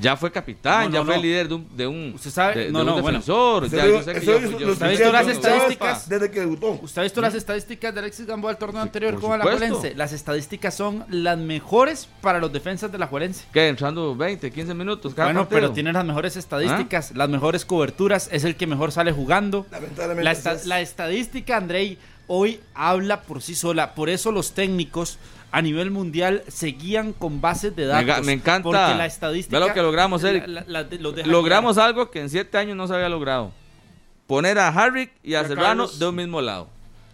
Ya 0.00 0.16
fue 0.16 0.30
capitán, 0.30 0.90
ya 0.92 1.04
fue 1.04 1.18
líder 1.18 1.48
de 1.48 1.54
un, 1.54 1.76
de 1.76 1.86
un, 1.86 2.12
¿Usted 2.14 2.30
sabe? 2.30 2.64
de, 2.66 2.70
no, 2.72 2.84
no, 2.84 2.96
defensor. 2.96 3.68
Bueno. 3.68 3.76
Ya, 3.76 3.86
yo 3.88 4.02
sé 4.02 4.12
que 4.14 4.26
yo, 4.26 4.36
¿Usted 4.70 4.86
ha 4.86 4.88
visto 4.90 5.12
las 5.12 5.28
estadísticas? 5.28 6.08
Desde 6.08 6.30
que 6.30 6.40
debutó. 6.40 6.78
¿Usted 6.82 7.00
ha 7.00 7.02
visto 7.04 7.20
las 7.20 7.34
estadísticas 7.34 7.94
de 7.94 8.00
Alexis 8.00 8.26
Gamboa 8.26 8.50
del 8.52 8.58
torneo 8.58 8.82
anterior 8.82 9.18
con 9.20 9.32
Alajuelense? 9.32 9.94
Las 9.94 10.12
estadísticas 10.12 10.74
son 10.74 11.04
las 11.08 11.38
mejores 11.38 12.08
para 12.20 12.38
los 12.38 12.52
defensas 12.52 12.90
de 12.92 12.98
la 12.98 13.06
Juelense. 13.06 13.44
¿Qué? 13.52 13.68
Entrando 13.68 14.14
20, 14.14 14.50
15 14.50 14.74
minutos 14.74 15.14
cada 15.14 15.28
Bueno, 15.28 15.40
partido? 15.40 15.60
pero 15.60 15.72
tiene 15.72 15.92
las 15.92 16.04
mejores 16.04 16.36
estadísticas, 16.36 17.12
las 17.14 17.28
mejores 17.28 17.64
coberturas, 17.64 18.28
es 18.32 18.44
el 18.44 18.56
que 18.56 18.66
mejor 18.66 18.92
sale 18.92 19.12
jugando. 19.12 19.66
Lamentablemente. 19.70 20.24
La, 20.24 20.32
esta- 20.32 20.56
la 20.66 20.80
estadística, 20.80 21.56
Andrei, 21.56 21.98
hoy 22.28 22.60
habla 22.74 23.22
por 23.22 23.42
sí 23.42 23.54
sola. 23.56 23.94
Por 23.94 24.08
eso 24.08 24.30
los 24.32 24.52
técnicos 24.52 25.18
a 25.50 25.60
nivel 25.62 25.90
mundial 25.90 26.42
se 26.48 26.68
guían 26.68 27.12
con 27.12 27.40
bases 27.40 27.74
de 27.74 27.86
datos. 27.86 28.24
me 28.24 28.32
encanta. 28.34 28.62
Porque 28.64 28.78
la 28.94 29.06
estadística. 29.06 29.58
Ve 29.58 29.66
lo 29.66 29.74
que 29.74 29.82
logramos, 29.82 30.22
Eric. 30.22 30.46
la- 30.46 30.64
la- 30.68 30.82
la- 30.84 30.96
los 31.00 31.14
deja 31.16 31.28
Logramos 31.28 31.78
algo 31.78 32.10
que 32.10 32.20
en 32.20 32.30
7 32.30 32.56
años 32.58 32.76
no 32.76 32.86
se 32.86 32.94
había 32.94 33.08
logrado. 33.08 33.52
Poner 34.26 34.58
a 34.58 34.68
Harrick 34.68 35.10
y 35.24 35.34
a 35.34 35.42
Serrano 35.42 35.62
Carlos. 35.84 35.98
de 35.98 36.06
un 36.06 36.14
mismo 36.14 36.40
lado. 36.42 36.68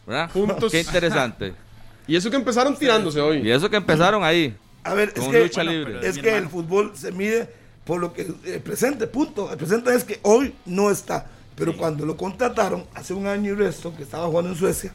¿Verdad? 0.07 0.31
Juntos. 0.33 0.71
Qué 0.73 0.81
interesante. 0.81 1.55
Y 2.07 2.17
eso 2.17 2.29
que 2.29 2.37
empezaron 2.37 2.77
tirándose 2.77 3.19
hoy. 3.19 3.39
y 3.39 3.51
eso 3.51 3.71
que 3.71 3.77
empezaron 3.77 4.23
ahí. 4.23 4.55
A 4.83 4.93
ver, 4.93 5.09
es 5.15 5.21
Con 5.23 5.31
que, 5.33 5.41
lucha 5.45 5.63
Bueno, 5.65 5.71
libre. 5.89 6.07
es 6.07 6.19
que 6.19 6.37
el 6.37 6.49
fútbol 6.51 6.93
se 6.95 7.11
mide 7.13 7.49
por 7.87 7.99
lo 7.99 8.13
que 8.13 8.27
el 8.45 8.61
presente, 8.61 9.07
punto. 9.07 9.51
El 9.51 9.57
presente 9.57 9.95
es 9.95 10.05
que 10.05 10.21
hoy 10.23 10.53
no 10.67 10.91
está. 10.91 11.27
Pero 11.57 11.77
cuando 11.77 12.05
lo 12.05 12.17
contrataron, 12.17 12.85
hace 12.95 13.15
un 13.15 13.27
año 13.27 13.53
y 13.53 13.55
resto, 13.55 13.95
que 13.95 14.03
estaba 14.03 14.27
jugando 14.27 14.51
en 14.51 14.57
Suecia, 14.57 14.93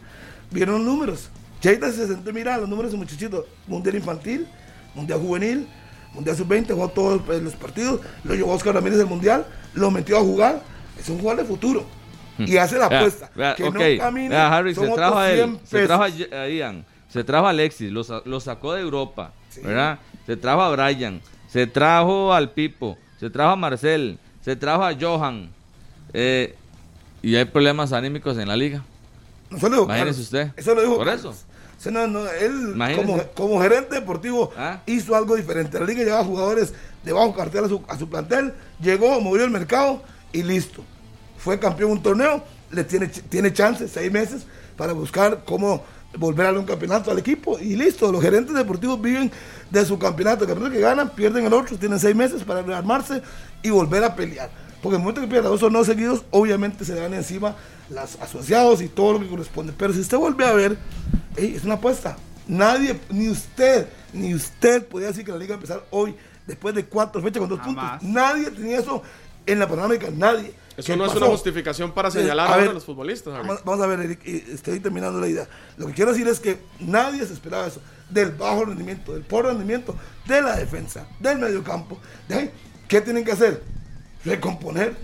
vieron 0.51 0.75
los 0.75 0.83
números. 0.83 1.29
Cheita 1.61 1.91
se 1.91 2.07
sentó, 2.07 2.31
mira 2.33 2.57
los 2.57 2.69
números 2.69 2.91
de 2.91 2.97
muchachito. 2.97 3.45
Mundial 3.67 3.95
infantil, 3.95 4.47
mundial 4.95 5.19
juvenil, 5.19 5.67
mundial 6.13 6.35
sub-20, 6.35 6.73
jugó 6.73 6.87
todos 6.89 7.21
los 7.41 7.55
partidos, 7.55 8.01
lo 8.23 8.35
llevó 8.35 8.53
Oscar 8.53 8.75
Ramírez 8.75 8.97
del 8.97 9.07
mundial, 9.07 9.45
lo 9.73 9.91
metió 9.91 10.17
a 10.17 10.21
jugar. 10.21 10.61
Es 10.97 11.07
un 11.09 11.19
jugador 11.19 11.43
de 11.43 11.47
futuro. 11.47 11.85
Y 12.39 12.57
hace 12.57 12.77
la 12.77 12.85
apuesta. 12.85 13.29
vea, 13.35 13.55
que 13.55 13.69
no 13.69 13.79
camine, 13.97 14.35
Harry, 14.35 14.73
son 14.73 14.87
se 14.87 14.93
trajo 14.95 15.15
otros 15.17 15.23
a 15.23 15.33
100 15.35 15.49
él, 15.49 15.59
se 15.65 15.85
trajo 15.85 16.03
a, 16.03 16.05
a 16.41 16.49
Ian, 16.49 16.85
se 17.09 17.23
trajo 17.23 17.47
a 17.47 17.49
Alexis, 17.49 17.91
lo, 17.91 18.03
lo 18.25 18.39
sacó 18.39 18.73
de 18.73 18.81
Europa, 18.81 19.33
¿verdad? 19.61 19.99
Se 20.25 20.37
trajo 20.37 20.61
a 20.61 20.71
Brian, 20.71 21.21
se 21.49 21.67
trajo 21.67 22.33
al 22.33 22.51
Pipo, 22.51 22.97
se 23.19 23.29
trajo 23.29 23.51
a 23.51 23.55
Marcel, 23.57 24.19
se 24.41 24.55
trajo 24.55 24.85
a 24.85 24.93
Johan. 24.97 25.49
Eh, 26.13 26.55
y 27.21 27.35
hay 27.35 27.45
problemas 27.45 27.91
anímicos 27.93 28.37
en 28.37 28.47
la 28.47 28.55
liga. 28.55 28.83
Eso 29.51 29.67
lo 29.67 29.75
dijo 29.77 29.83
Imagínese 29.85 30.21
usted. 30.21 30.51
Eso 30.55 30.75
lo 30.75 30.81
dijo 30.81 30.95
Por 30.97 31.05
Carlos. 31.07 31.45
eso. 31.79 31.91
No, 31.91 32.07
no, 32.07 32.27
él 32.29 32.75
como, 32.95 33.23
como 33.33 33.61
gerente 33.61 33.95
deportivo 33.95 34.51
Ah. 34.57 34.81
hizo 34.85 35.15
algo 35.15 35.35
diferente. 35.35 35.79
La 35.79 35.85
liga 35.85 36.03
llevaba 36.03 36.25
jugadores 36.25 36.73
de 37.03 37.13
bajo 37.13 37.33
cartel 37.33 37.63
a 37.63 37.67
su, 37.69 37.81
a 37.87 37.97
su 37.97 38.09
plantel, 38.09 38.53
llegó, 38.81 39.19
movió 39.21 39.45
el 39.45 39.49
mercado 39.49 40.01
y 40.33 40.43
listo. 40.43 40.83
Fue 41.37 41.57
campeón 41.57 41.91
en 41.91 41.97
un 41.97 42.03
torneo, 42.03 42.43
le 42.71 42.83
tiene, 42.83 43.07
tiene 43.07 43.53
chance, 43.53 43.87
seis 43.87 44.11
meses, 44.11 44.45
para 44.75 44.91
buscar 44.91 45.43
cómo 45.45 45.83
volver 46.17 46.47
a 46.47 46.51
un 46.51 46.65
campeonato 46.65 47.11
al 47.11 47.19
equipo 47.19 47.57
y 47.59 47.77
listo. 47.77 48.11
Los 48.11 48.21
gerentes 48.21 48.53
deportivos 48.53 49.01
viven 49.01 49.31
de 49.69 49.85
su 49.85 49.97
campeonato. 49.97 50.43
El 50.43 50.49
campeonato 50.49 50.75
que 50.75 50.81
ganan, 50.81 51.09
pierden 51.11 51.45
el 51.45 51.53
otro, 51.53 51.77
tienen 51.77 51.97
seis 51.99 52.15
meses 52.15 52.43
para 52.43 52.61
rearmarse 52.61 53.21
y 53.63 53.69
volver 53.69 54.03
a 54.03 54.13
pelear. 54.15 54.49
Porque 54.81 54.95
en 54.95 55.01
el 55.01 55.05
momento 55.05 55.21
que 55.21 55.27
pierdan 55.27 55.51
dos 55.51 55.59
torneos 55.59 55.87
seguidos, 55.87 56.23
obviamente 56.31 56.85
se 56.85 56.93
le 56.93 57.01
dan 57.01 57.13
encima 57.13 57.55
los 57.89 58.15
asociados 58.21 58.81
y 58.81 58.87
todo 58.87 59.13
lo 59.13 59.19
que 59.19 59.27
corresponde. 59.27 59.73
Pero 59.77 59.93
si 59.93 59.99
usted 59.99 60.17
vuelve 60.17 60.45
a 60.45 60.53
ver, 60.53 60.77
es 61.35 61.63
una 61.63 61.75
apuesta. 61.75 62.17
Nadie, 62.47 62.99
ni 63.09 63.29
usted, 63.29 63.87
ni 64.13 64.33
usted 64.33 64.85
podía 64.87 65.07
decir 65.07 65.25
que 65.25 65.31
la 65.31 65.37
liga 65.37 65.49
va 65.49 65.55
a 65.55 65.61
empezar 65.61 65.85
hoy, 65.91 66.15
después 66.47 66.73
de 66.73 66.85
cuatro 66.85 67.21
fechas 67.21 67.39
con 67.41 67.49
dos 67.49 67.59
Jamás. 67.59 67.99
puntos. 67.99 68.09
Nadie 68.09 68.49
tenía 68.51 68.79
eso 68.79 69.03
en 69.45 69.59
la 69.59 69.67
panorámica, 69.67 70.07
nadie. 70.11 70.53
Eso 70.77 70.87
¿Qué 70.93 70.97
no 70.97 71.05
es 71.05 71.13
una 71.13 71.27
justificación 71.27 71.91
para 71.91 72.09
Sí, 72.09 72.19
señalar 72.19 72.51
a 72.51 72.57
ver, 72.57 72.69
a 72.69 72.73
los 72.73 72.85
futbolistas. 72.85 73.33
Vamos, 73.33 73.59
vamos 73.65 73.83
a 73.83 73.87
ver, 73.87 73.99
Eric, 73.99 74.25
estoy 74.25 74.79
terminando 74.79 75.19
la 75.19 75.27
idea. 75.27 75.47
Lo 75.77 75.87
que 75.87 75.93
quiero 75.93 76.11
decir 76.11 76.27
es 76.27 76.39
que 76.39 76.57
nadie 76.79 77.25
se 77.25 77.33
esperaba 77.33 77.67
eso, 77.67 77.81
del 78.09 78.31
bajo 78.31 78.65
rendimiento, 78.65 79.13
del 79.13 79.23
pobre 79.23 79.49
rendimiento, 79.49 79.93
de 80.25 80.41
la 80.41 80.55
defensa, 80.55 81.05
del 81.19 81.37
mediocampo. 81.37 81.99
De 82.29 82.35
ahí, 82.35 82.51
¿Qué 82.87 83.01
tienen 83.01 83.23
que 83.23 83.31
hacer? 83.33 83.61
Recomponer. 84.25 84.95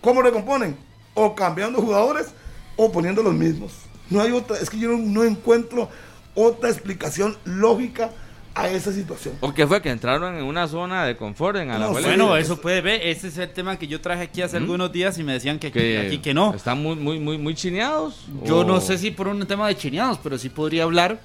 ¿Cómo 0.00 0.22
recomponen? 0.22 0.76
O 1.14 1.34
cambiando 1.34 1.80
jugadores 1.80 2.28
o 2.76 2.90
poniendo 2.92 3.22
los 3.22 3.34
mismos. 3.34 3.72
No 4.10 4.20
hay 4.22 4.32
otra, 4.32 4.56
es 4.58 4.70
que 4.70 4.78
yo 4.78 4.90
no, 4.90 4.98
no 4.98 5.24
encuentro 5.24 5.88
otra 6.34 6.70
explicación 6.70 7.36
lógica 7.44 8.10
a 8.54 8.68
esa 8.70 8.92
situación. 8.92 9.34
¿O 9.40 9.52
qué 9.52 9.66
fue? 9.66 9.82
Que 9.82 9.90
entraron 9.90 10.36
en 10.36 10.44
una 10.44 10.66
zona 10.66 11.04
de 11.04 11.16
confort 11.16 11.56
en 11.58 11.70
Alajuelense. 11.70 12.08
Bueno, 12.16 12.36
eso 12.36 12.60
puede 12.60 12.80
ver. 12.80 13.00
Ese 13.06 13.28
es 13.28 13.38
el 13.38 13.52
tema 13.52 13.76
que 13.78 13.86
yo 13.86 14.00
traje 14.00 14.22
aquí 14.22 14.42
hace 14.42 14.56
algunos 14.56 14.90
días 14.90 15.18
y 15.18 15.22
me 15.24 15.32
decían 15.34 15.58
que 15.58 15.68
aquí 15.68 15.78
que 15.78 15.98
aquí 16.06 16.18
que 16.18 16.34
no. 16.34 16.54
Están 16.54 16.82
muy, 16.82 16.96
muy, 16.96 17.18
muy, 17.20 17.38
muy 17.38 17.54
chineados. 17.54 18.26
Yo 18.44 18.58
o- 18.60 18.64
no 18.64 18.80
sé 18.80 18.98
si 18.98 19.10
por 19.10 19.28
un 19.28 19.44
tema 19.46 19.68
de 19.68 19.76
chineados, 19.76 20.18
pero 20.22 20.38
sí 20.38 20.48
podría 20.48 20.84
hablar 20.84 21.20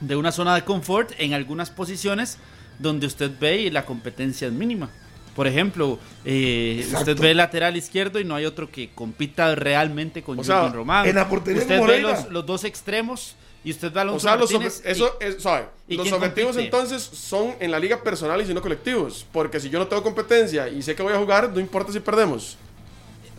de 0.00 0.16
una 0.16 0.30
zona 0.32 0.54
de 0.54 0.62
confort 0.62 1.12
en 1.18 1.34
algunas 1.34 1.70
posiciones 1.70 2.38
donde 2.78 3.06
usted 3.06 3.30
ve 3.40 3.56
y 3.62 3.70
la 3.70 3.84
competencia 3.84 4.46
es 4.46 4.52
mínima. 4.52 4.88
Por 5.36 5.46
ejemplo, 5.46 5.98
eh, 6.24 6.88
usted 6.94 7.16
ve 7.20 7.32
el 7.32 7.36
lateral 7.36 7.76
izquierdo 7.76 8.18
y 8.18 8.24
no 8.24 8.34
hay 8.34 8.46
otro 8.46 8.70
que 8.70 8.88
compita 8.94 9.54
realmente 9.54 10.22
con 10.22 10.38
O 10.40 10.42
sea, 10.42 10.68
Román. 10.70 11.06
en 11.06 11.14
la 11.14 11.28
portería 11.28 11.60
usted 11.60 11.80
ve 11.86 12.00
los, 12.00 12.30
los 12.30 12.46
dos 12.46 12.64
extremos 12.64 13.36
y 13.62 13.70
usted 13.70 13.92
ve 13.92 14.00
a 14.00 14.04
O 14.04 14.06
Alonso 14.08 14.26
sea, 14.26 14.36
los, 14.36 14.50
Martínez 14.50 14.82
eso 14.84 15.18
es, 15.20 15.42
¿sabe? 15.42 15.66
¿y 15.86 15.96
los 15.96 16.10
objetivos 16.10 16.56
compite? 16.56 16.64
entonces 16.64 17.02
son 17.02 17.54
en 17.60 17.70
la 17.70 17.78
liga 17.78 18.02
personales 18.02 18.48
y 18.48 18.54
no 18.54 18.62
colectivos. 18.62 19.26
Porque 19.30 19.60
si 19.60 19.68
yo 19.68 19.78
no 19.78 19.86
tengo 19.86 20.02
competencia 20.02 20.68
y 20.68 20.80
sé 20.82 20.94
que 20.94 21.02
voy 21.02 21.12
a 21.12 21.18
jugar, 21.18 21.50
no 21.52 21.60
importa 21.60 21.92
si 21.92 22.00
perdemos. 22.00 22.56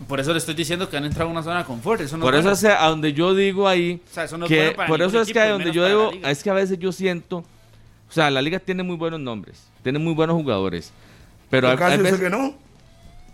por 0.06 0.20
eso 0.20 0.32
le 0.32 0.38
estoy 0.38 0.54
diciendo 0.54 0.88
que 0.88 0.96
han 0.96 1.04
entrado 1.04 1.28
a 1.28 1.32
una 1.32 1.42
zona 1.42 1.58
de 1.58 1.64
confort. 1.64 2.00
Eso 2.00 2.16
no 2.16 2.24
Por 2.24 2.36
es 2.36 2.40
eso 2.44 2.52
es 2.52 2.64
a 2.64 2.86
donde 2.86 3.12
yo 3.12 3.34
digo 3.34 3.66
ahí 3.66 4.00
O 4.08 4.14
sea, 4.14 4.22
eso 4.22 4.38
no 4.38 4.44
es 4.46 4.48
que 4.50 4.70
para 4.70 4.86
por 4.86 5.02
eso 5.02 5.20
es 5.20 5.28
equipo, 5.28 5.40
que 5.44 5.48
donde 5.48 5.72
yo 5.72 5.84
digo 5.84 6.12
es 6.28 6.42
que 6.44 6.50
a 6.50 6.54
veces 6.54 6.78
yo 6.78 6.92
siento 6.92 7.38
o 8.08 8.12
sea 8.12 8.30
la 8.30 8.40
liga 8.40 8.60
tiene 8.60 8.84
muy 8.84 8.96
buenos 8.96 9.18
nombres 9.18 9.64
tiene 9.82 9.98
muy 9.98 10.14
buenos 10.14 10.36
jugadores 10.36 10.92
pero 11.50 11.68
Ocasio 11.72 11.86
hay 11.86 11.98
dice 11.98 12.02
veces 12.12 12.20
que 12.20 12.30
no, 12.30 12.54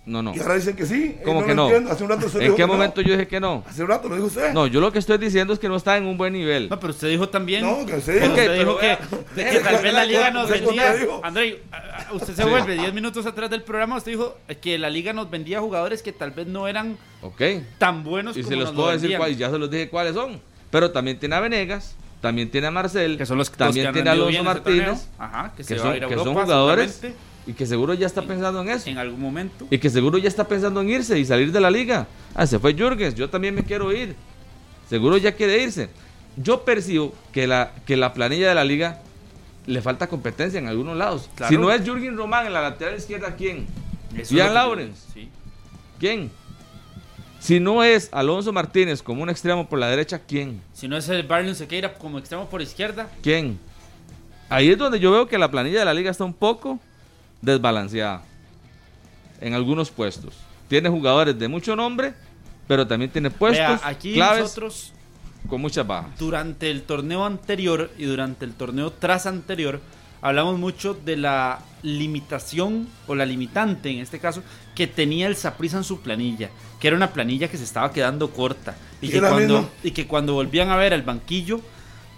no 0.06 0.22
no 0.22 0.34
y 0.34 0.38
ahora 0.40 0.54
dicen 0.56 0.76
que 0.76 0.84
sí. 0.84 1.16
¿Cómo 1.24 1.40
no 1.40 1.46
que 1.46 1.54
no? 1.54 1.64
entiendo. 1.66 1.90
Hace 1.90 2.04
un 2.04 2.10
rato 2.10 2.26
usted 2.26 2.40
en 2.40 2.44
dijo 2.44 2.56
qué 2.56 2.62
que 2.62 2.66
no. 2.66 2.72
momento 2.74 3.00
yo 3.00 3.12
dije 3.12 3.26
que 3.26 3.40
no 3.40 3.64
Hace 3.66 3.82
un 3.82 3.88
rato 3.88 4.08
lo 4.08 4.16
dijo 4.16 4.26
usted. 4.26 4.52
no 4.52 4.66
yo 4.66 4.80
lo 4.80 4.92
que 4.92 4.98
estoy 4.98 5.16
diciendo 5.16 5.54
es 5.54 5.58
que 5.58 5.68
no 5.68 5.76
está 5.76 5.96
en 5.96 6.04
un 6.04 6.18
buen 6.18 6.34
nivel 6.34 6.68
No, 6.68 6.78
pero 6.78 6.92
usted 6.92 7.08
dijo 7.08 7.28
también. 7.30 7.62
No, 7.62 7.86
que 7.86 8.00
sí. 8.00 8.12
Pero 8.12 8.26
Ok, 8.32 8.38
usted 8.38 8.58
dijo 8.58 8.78
que, 8.78 8.98
vea, 9.34 9.50
que 9.50 9.60
tal 9.60 9.82
vez 9.82 9.92
la 9.94 10.04
liga 10.04 10.30
nos 10.30 10.50
usted 10.50 10.64
vendía. 10.64 10.94
André, 11.22 11.62
usted 12.12 12.34
se 12.34 12.44
vuelve 12.44 12.74
10 12.74 12.92
minutos 12.92 13.24
atrás 13.24 13.48
del 13.50 13.62
programa. 13.62 13.96
Usted 13.96 14.12
dijo 14.12 14.36
que 14.60 14.78
la 14.78 14.90
liga 14.90 15.14
nos 15.14 15.30
vendía 15.30 15.60
jugadores 15.60 16.02
que 16.02 16.12
tal 16.12 16.32
vez 16.32 16.46
no 16.46 16.68
eran 16.68 16.98
ok 17.22 17.42
tan 17.78 18.04
buenos 18.04 18.36
y 18.36 18.42
como 18.42 18.50
se 18.50 18.56
los 18.56 18.64
nos 18.66 18.74
puedo 18.74 18.88
lo 18.88 19.00
decir 19.00 19.16
cuáles 19.16 19.38
ya 19.38 19.50
se 19.50 19.58
los 19.58 19.70
dije 19.70 19.88
cuáles 19.88 20.14
son 20.14 20.40
pero 20.70 20.90
también 20.90 21.18
tiene 21.18 21.34
a 21.36 21.40
Venegas 21.40 21.96
también 22.20 22.50
tiene 22.50 22.66
a 22.66 22.70
Marcel 22.70 23.16
Que 23.16 23.26
son 23.26 23.38
los 23.38 23.48
los 23.48 23.56
también 23.56 23.84
que 23.84 23.88
han 23.88 23.94
tiene 23.94 24.10
a 24.10 24.12
Alonso 24.12 24.44
Martínez. 24.44 25.08
Ajá, 25.18 25.52
que, 25.56 25.58
que 25.58 25.64
se 25.64 25.78
son, 25.78 25.92
a 25.92 25.96
ir 25.96 26.04
a 26.04 26.08
que 26.08 26.14
son 26.14 26.28
Europa, 26.28 26.44
jugadores 26.44 27.00
y 27.46 27.52
que 27.52 27.66
seguro 27.66 27.94
ya 27.94 28.06
está 28.06 28.22
pensando 28.22 28.62
en 28.62 28.70
eso 28.70 28.88
en 28.88 28.98
algún 28.98 29.20
momento. 29.20 29.66
Y 29.70 29.78
que 29.78 29.90
seguro 29.90 30.18
ya 30.18 30.28
está 30.28 30.46
pensando 30.46 30.80
en 30.80 30.90
irse 30.90 31.18
y 31.18 31.24
salir 31.24 31.52
de 31.52 31.60
la 31.60 31.70
liga. 31.70 32.06
Ah, 32.34 32.46
se 32.46 32.58
fue 32.58 32.74
Jürgens, 32.74 33.14
yo 33.14 33.28
también 33.28 33.54
me 33.54 33.62
quiero 33.62 33.92
ir. 33.92 34.14
Seguro 34.88 35.16
ya 35.16 35.32
quiere 35.32 35.62
irse. 35.62 35.88
Yo 36.36 36.64
percibo 36.64 37.14
que 37.32 37.46
la, 37.46 37.72
que 37.86 37.96
la 37.96 38.12
planilla 38.12 38.48
de 38.48 38.54
la 38.54 38.64
liga 38.64 39.00
le 39.66 39.80
falta 39.80 40.08
competencia 40.08 40.58
en 40.58 40.68
algunos 40.68 40.96
lados. 40.96 41.30
Claro. 41.34 41.50
Si 41.50 41.60
no 41.60 41.70
es 41.70 41.82
Jürgen 41.84 42.16
Román 42.16 42.46
en 42.46 42.52
la 42.52 42.62
lateral 42.62 42.96
izquierda, 42.96 43.34
¿quién? 43.36 43.66
Eso 44.12 44.22
es 44.22 44.30
Ian 44.30 44.54
Lawrence. 44.54 45.02
Sí. 45.12 45.28
¿Quién? 45.98 46.30
Si 47.40 47.60
no 47.60 47.84
es 47.84 48.08
Alonso 48.12 48.52
Martínez 48.52 49.02
como 49.02 49.22
un 49.22 49.28
extremo 49.28 49.68
por 49.68 49.78
la 49.78 49.88
derecha, 49.88 50.18
¿quién? 50.18 50.62
Si 50.72 50.88
no 50.88 50.96
es 50.96 51.08
el 51.10 51.24
Barnum 51.24 51.54
Sequeira 51.54 51.92
como 51.94 52.18
extremo 52.18 52.48
por 52.48 52.62
izquierda, 52.62 53.08
¿Quién? 53.22 53.58
Ahí 54.48 54.70
es 54.70 54.78
donde 54.78 55.00
yo 55.00 55.10
veo 55.10 55.26
que 55.26 55.38
la 55.38 55.50
planilla 55.50 55.80
de 55.80 55.84
la 55.84 55.94
liga 55.94 56.10
está 56.10 56.24
un 56.24 56.34
poco 56.34 56.78
desbalanceada 57.44 58.22
en 59.40 59.54
algunos 59.54 59.90
puestos. 59.90 60.34
Tiene 60.68 60.88
jugadores 60.88 61.38
de 61.38 61.48
mucho 61.48 61.76
nombre, 61.76 62.14
pero 62.66 62.86
también 62.86 63.10
tiene 63.10 63.30
puestos 63.30 63.80
vea, 63.80 63.80
aquí 63.82 64.14
claves 64.14 64.42
nosotros 64.42 64.92
con 65.48 65.60
muchas 65.60 65.86
bajas. 65.86 66.18
durante 66.18 66.70
el 66.70 66.82
torneo 66.82 67.24
anterior 67.24 67.90
y 67.98 68.04
durante 68.04 68.46
el 68.46 68.54
torneo 68.54 68.90
tras 68.90 69.26
anterior 69.26 69.80
hablamos 70.22 70.58
mucho 70.58 70.94
de 70.94 71.18
la 71.18 71.58
limitación 71.82 72.88
o 73.06 73.14
la 73.14 73.26
limitante 73.26 73.90
en 73.90 73.98
este 73.98 74.18
caso 74.18 74.42
que 74.74 74.86
tenía 74.86 75.26
el 75.26 75.36
Saprissa 75.36 75.76
en 75.76 75.84
su 75.84 76.00
planilla, 76.00 76.48
que 76.80 76.88
era 76.88 76.96
una 76.96 77.12
planilla 77.12 77.48
que 77.48 77.58
se 77.58 77.64
estaba 77.64 77.92
quedando 77.92 78.30
corta 78.30 78.74
y 79.02 79.08
Y 79.08 79.10
que 79.10 79.20
cuando 79.20 79.70
y 79.82 79.90
que 79.90 80.06
cuando 80.06 80.32
volvían 80.32 80.70
a 80.70 80.76
ver 80.76 80.94
el 80.94 81.02
banquillo 81.02 81.60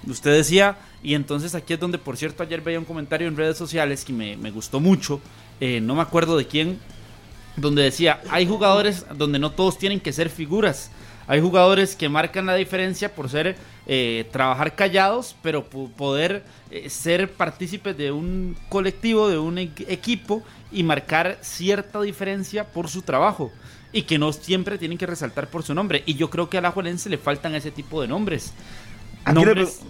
usted 0.07 0.33
decía 0.33 0.77
y 1.03 1.15
entonces 1.15 1.55
aquí 1.55 1.75
es 1.75 1.81
donde 1.81 1.99
por 1.99 2.17
cierto 2.17 2.43
ayer 2.43 2.61
veía 2.61 2.79
un 2.79 2.85
comentario 2.85 3.29
en 3.29 3.37
redes 3.37 3.57
sociales 3.57 4.05
que 4.05 4.13
me, 4.13 4.37
me 4.37 4.51
gustó 4.51 4.81
mucho, 4.81 5.21
eh, 5.61 5.81
no 5.81 5.95
me 5.95 6.03
acuerdo 6.03 6.37
de 6.37 6.47
quién, 6.47 6.79
donde 7.57 7.83
decía, 7.83 8.21
hay 8.31 8.47
jugadores 8.47 9.07
donde 9.17 9.39
no 9.39 9.51
todos 9.51 9.79
tienen 9.79 10.01
que 10.01 10.13
ser 10.13 10.29
figuras. 10.29 10.91
Hay 11.29 11.41
jugadores 11.41 11.97
que 11.97 12.09
marcan 12.09 12.47
la 12.47 12.55
diferencia 12.55 13.13
por 13.13 13.29
ser 13.29 13.57
eh, 13.87 14.29
trabajar 14.31 14.77
callados, 14.77 15.35
pero 15.43 15.65
poder 15.65 16.45
eh, 16.71 16.89
ser 16.89 17.33
partícipes 17.33 17.97
de 17.97 18.13
un 18.13 18.57
colectivo, 18.69 19.29
de 19.29 19.39
un 19.39 19.59
equipo 19.59 20.45
y 20.71 20.85
marcar 20.85 21.39
cierta 21.41 22.01
diferencia 22.01 22.65
por 22.65 22.89
su 22.89 23.03
trabajo 23.03 23.51
y 23.93 24.03
que 24.03 24.19
no 24.19 24.33
siempre 24.33 24.79
tienen 24.79 24.99
que 24.99 25.07
resaltar 25.07 25.49
por 25.49 25.65
su 25.65 25.75
nombre. 25.75 26.05
Y 26.07 26.15
yo 26.15 26.31
creo 26.31 26.49
que 26.49 26.59
a 26.59 26.61
la 26.61 26.71
Juelense 26.71 27.11
le 27.11 27.19
faltan 27.19 27.55
ese 27.57 27.73
tipo 27.73 28.01
de 28.01 28.07
nombres. 28.07 28.53
nombres 29.33 29.81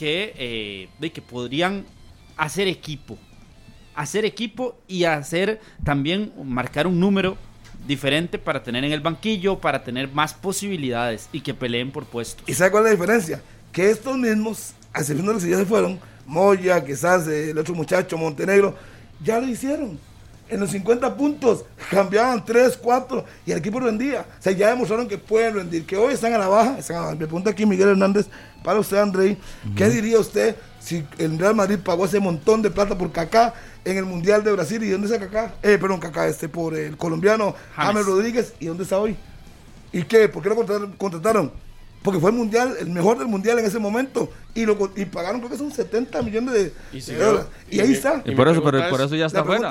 que, 0.00 0.32
eh, 0.38 0.88
de 0.98 1.12
que 1.12 1.20
podrían 1.20 1.84
hacer 2.38 2.66
equipo. 2.68 3.18
Hacer 3.94 4.24
equipo 4.24 4.78
y 4.88 5.04
hacer 5.04 5.60
también 5.84 6.32
marcar 6.42 6.86
un 6.86 6.98
número 6.98 7.36
diferente 7.86 8.38
para 8.38 8.62
tener 8.62 8.82
en 8.82 8.92
el 8.92 9.00
banquillo, 9.00 9.58
para 9.58 9.84
tener 9.84 10.10
más 10.10 10.32
posibilidades 10.32 11.28
y 11.32 11.42
que 11.42 11.52
peleen 11.52 11.90
por 11.90 12.06
puestos. 12.06 12.48
¿Y 12.48 12.54
sabe 12.54 12.70
cuál 12.70 12.84
es 12.84 12.92
la 12.92 12.96
diferencia? 12.96 13.42
Que 13.72 13.90
estos 13.90 14.16
mismos, 14.16 14.72
a 14.94 15.02
de 15.02 15.14
los 15.22 15.42
ya 15.42 15.58
se 15.58 15.66
fueron, 15.66 16.00
Moya, 16.24 16.82
quizás 16.82 17.28
el 17.28 17.58
otro 17.58 17.74
muchacho, 17.74 18.16
Montenegro, 18.16 18.78
ya 19.22 19.38
lo 19.38 19.48
hicieron. 19.48 19.98
En 20.50 20.58
los 20.58 20.70
50 20.70 21.16
puntos 21.16 21.64
cambiaban 21.90 22.44
3, 22.44 22.76
4 22.76 23.24
y 23.46 23.52
el 23.52 23.58
equipo 23.58 23.78
rendía. 23.78 24.26
O 24.38 24.42
sea, 24.42 24.52
ya 24.52 24.70
demostraron 24.70 25.06
que 25.06 25.16
pueden 25.16 25.54
rendir, 25.54 25.86
que 25.86 25.96
hoy 25.96 26.14
están 26.14 26.32
a 26.34 26.38
la 26.38 26.48
baja. 26.48 26.76
Me 27.12 27.16
pregunta 27.16 27.50
aquí 27.50 27.64
Miguel 27.64 27.90
Hernández, 27.90 28.26
para 28.64 28.80
usted, 28.80 28.98
Andrei, 28.98 29.38
¿qué 29.76 29.88
diría 29.88 30.18
usted 30.18 30.56
si 30.80 31.06
el 31.18 31.38
Real 31.38 31.54
Madrid 31.54 31.78
pagó 31.82 32.04
ese 32.04 32.20
montón 32.20 32.62
de 32.62 32.70
plata 32.70 32.98
por 32.98 33.12
Kaká 33.12 33.54
en 33.84 33.96
el 33.96 34.04
Mundial 34.04 34.42
de 34.42 34.52
Brasil? 34.52 34.82
¿Y 34.82 34.90
dónde 34.90 35.06
está 35.06 35.18
Kaká? 35.20 35.54
Eh, 35.62 35.78
perdón, 35.78 36.00
Kaká, 36.00 36.26
este, 36.26 36.48
por 36.48 36.76
el 36.76 36.96
colombiano 36.96 37.54
James 37.76 38.04
Rodríguez. 38.04 38.52
¿Y 38.58 38.66
dónde 38.66 38.82
está 38.82 38.98
hoy? 38.98 39.16
¿Y 39.92 40.02
qué? 40.02 40.28
¿Por 40.28 40.42
qué 40.42 40.48
lo 40.48 40.56
contrataron? 40.98 41.52
Porque 42.02 42.18
fue 42.18 42.30
el 42.30 42.36
mundial, 42.36 42.76
el 42.80 42.88
mejor 42.88 43.18
del 43.18 43.28
mundial 43.28 43.58
en 43.58 43.66
ese 43.66 43.78
momento. 43.78 44.30
Y 44.54 44.64
lo 44.64 44.90
y 44.96 45.04
pagaron 45.04 45.40
creo 45.40 45.50
que 45.50 45.58
son 45.58 45.70
70 45.70 46.22
millones 46.22 46.54
de, 46.54 46.72
y 46.92 47.00
dólares. 47.12 47.46
Y, 47.70 47.80
ahí 47.80 47.92
está. 47.92 48.22
Y 48.24 48.34
por 48.34 48.48
eso, 48.48 48.62
por, 48.62 48.74
eso 48.74 49.14
ya 49.14 49.26
está 49.26 49.44
fuera. 49.44 49.70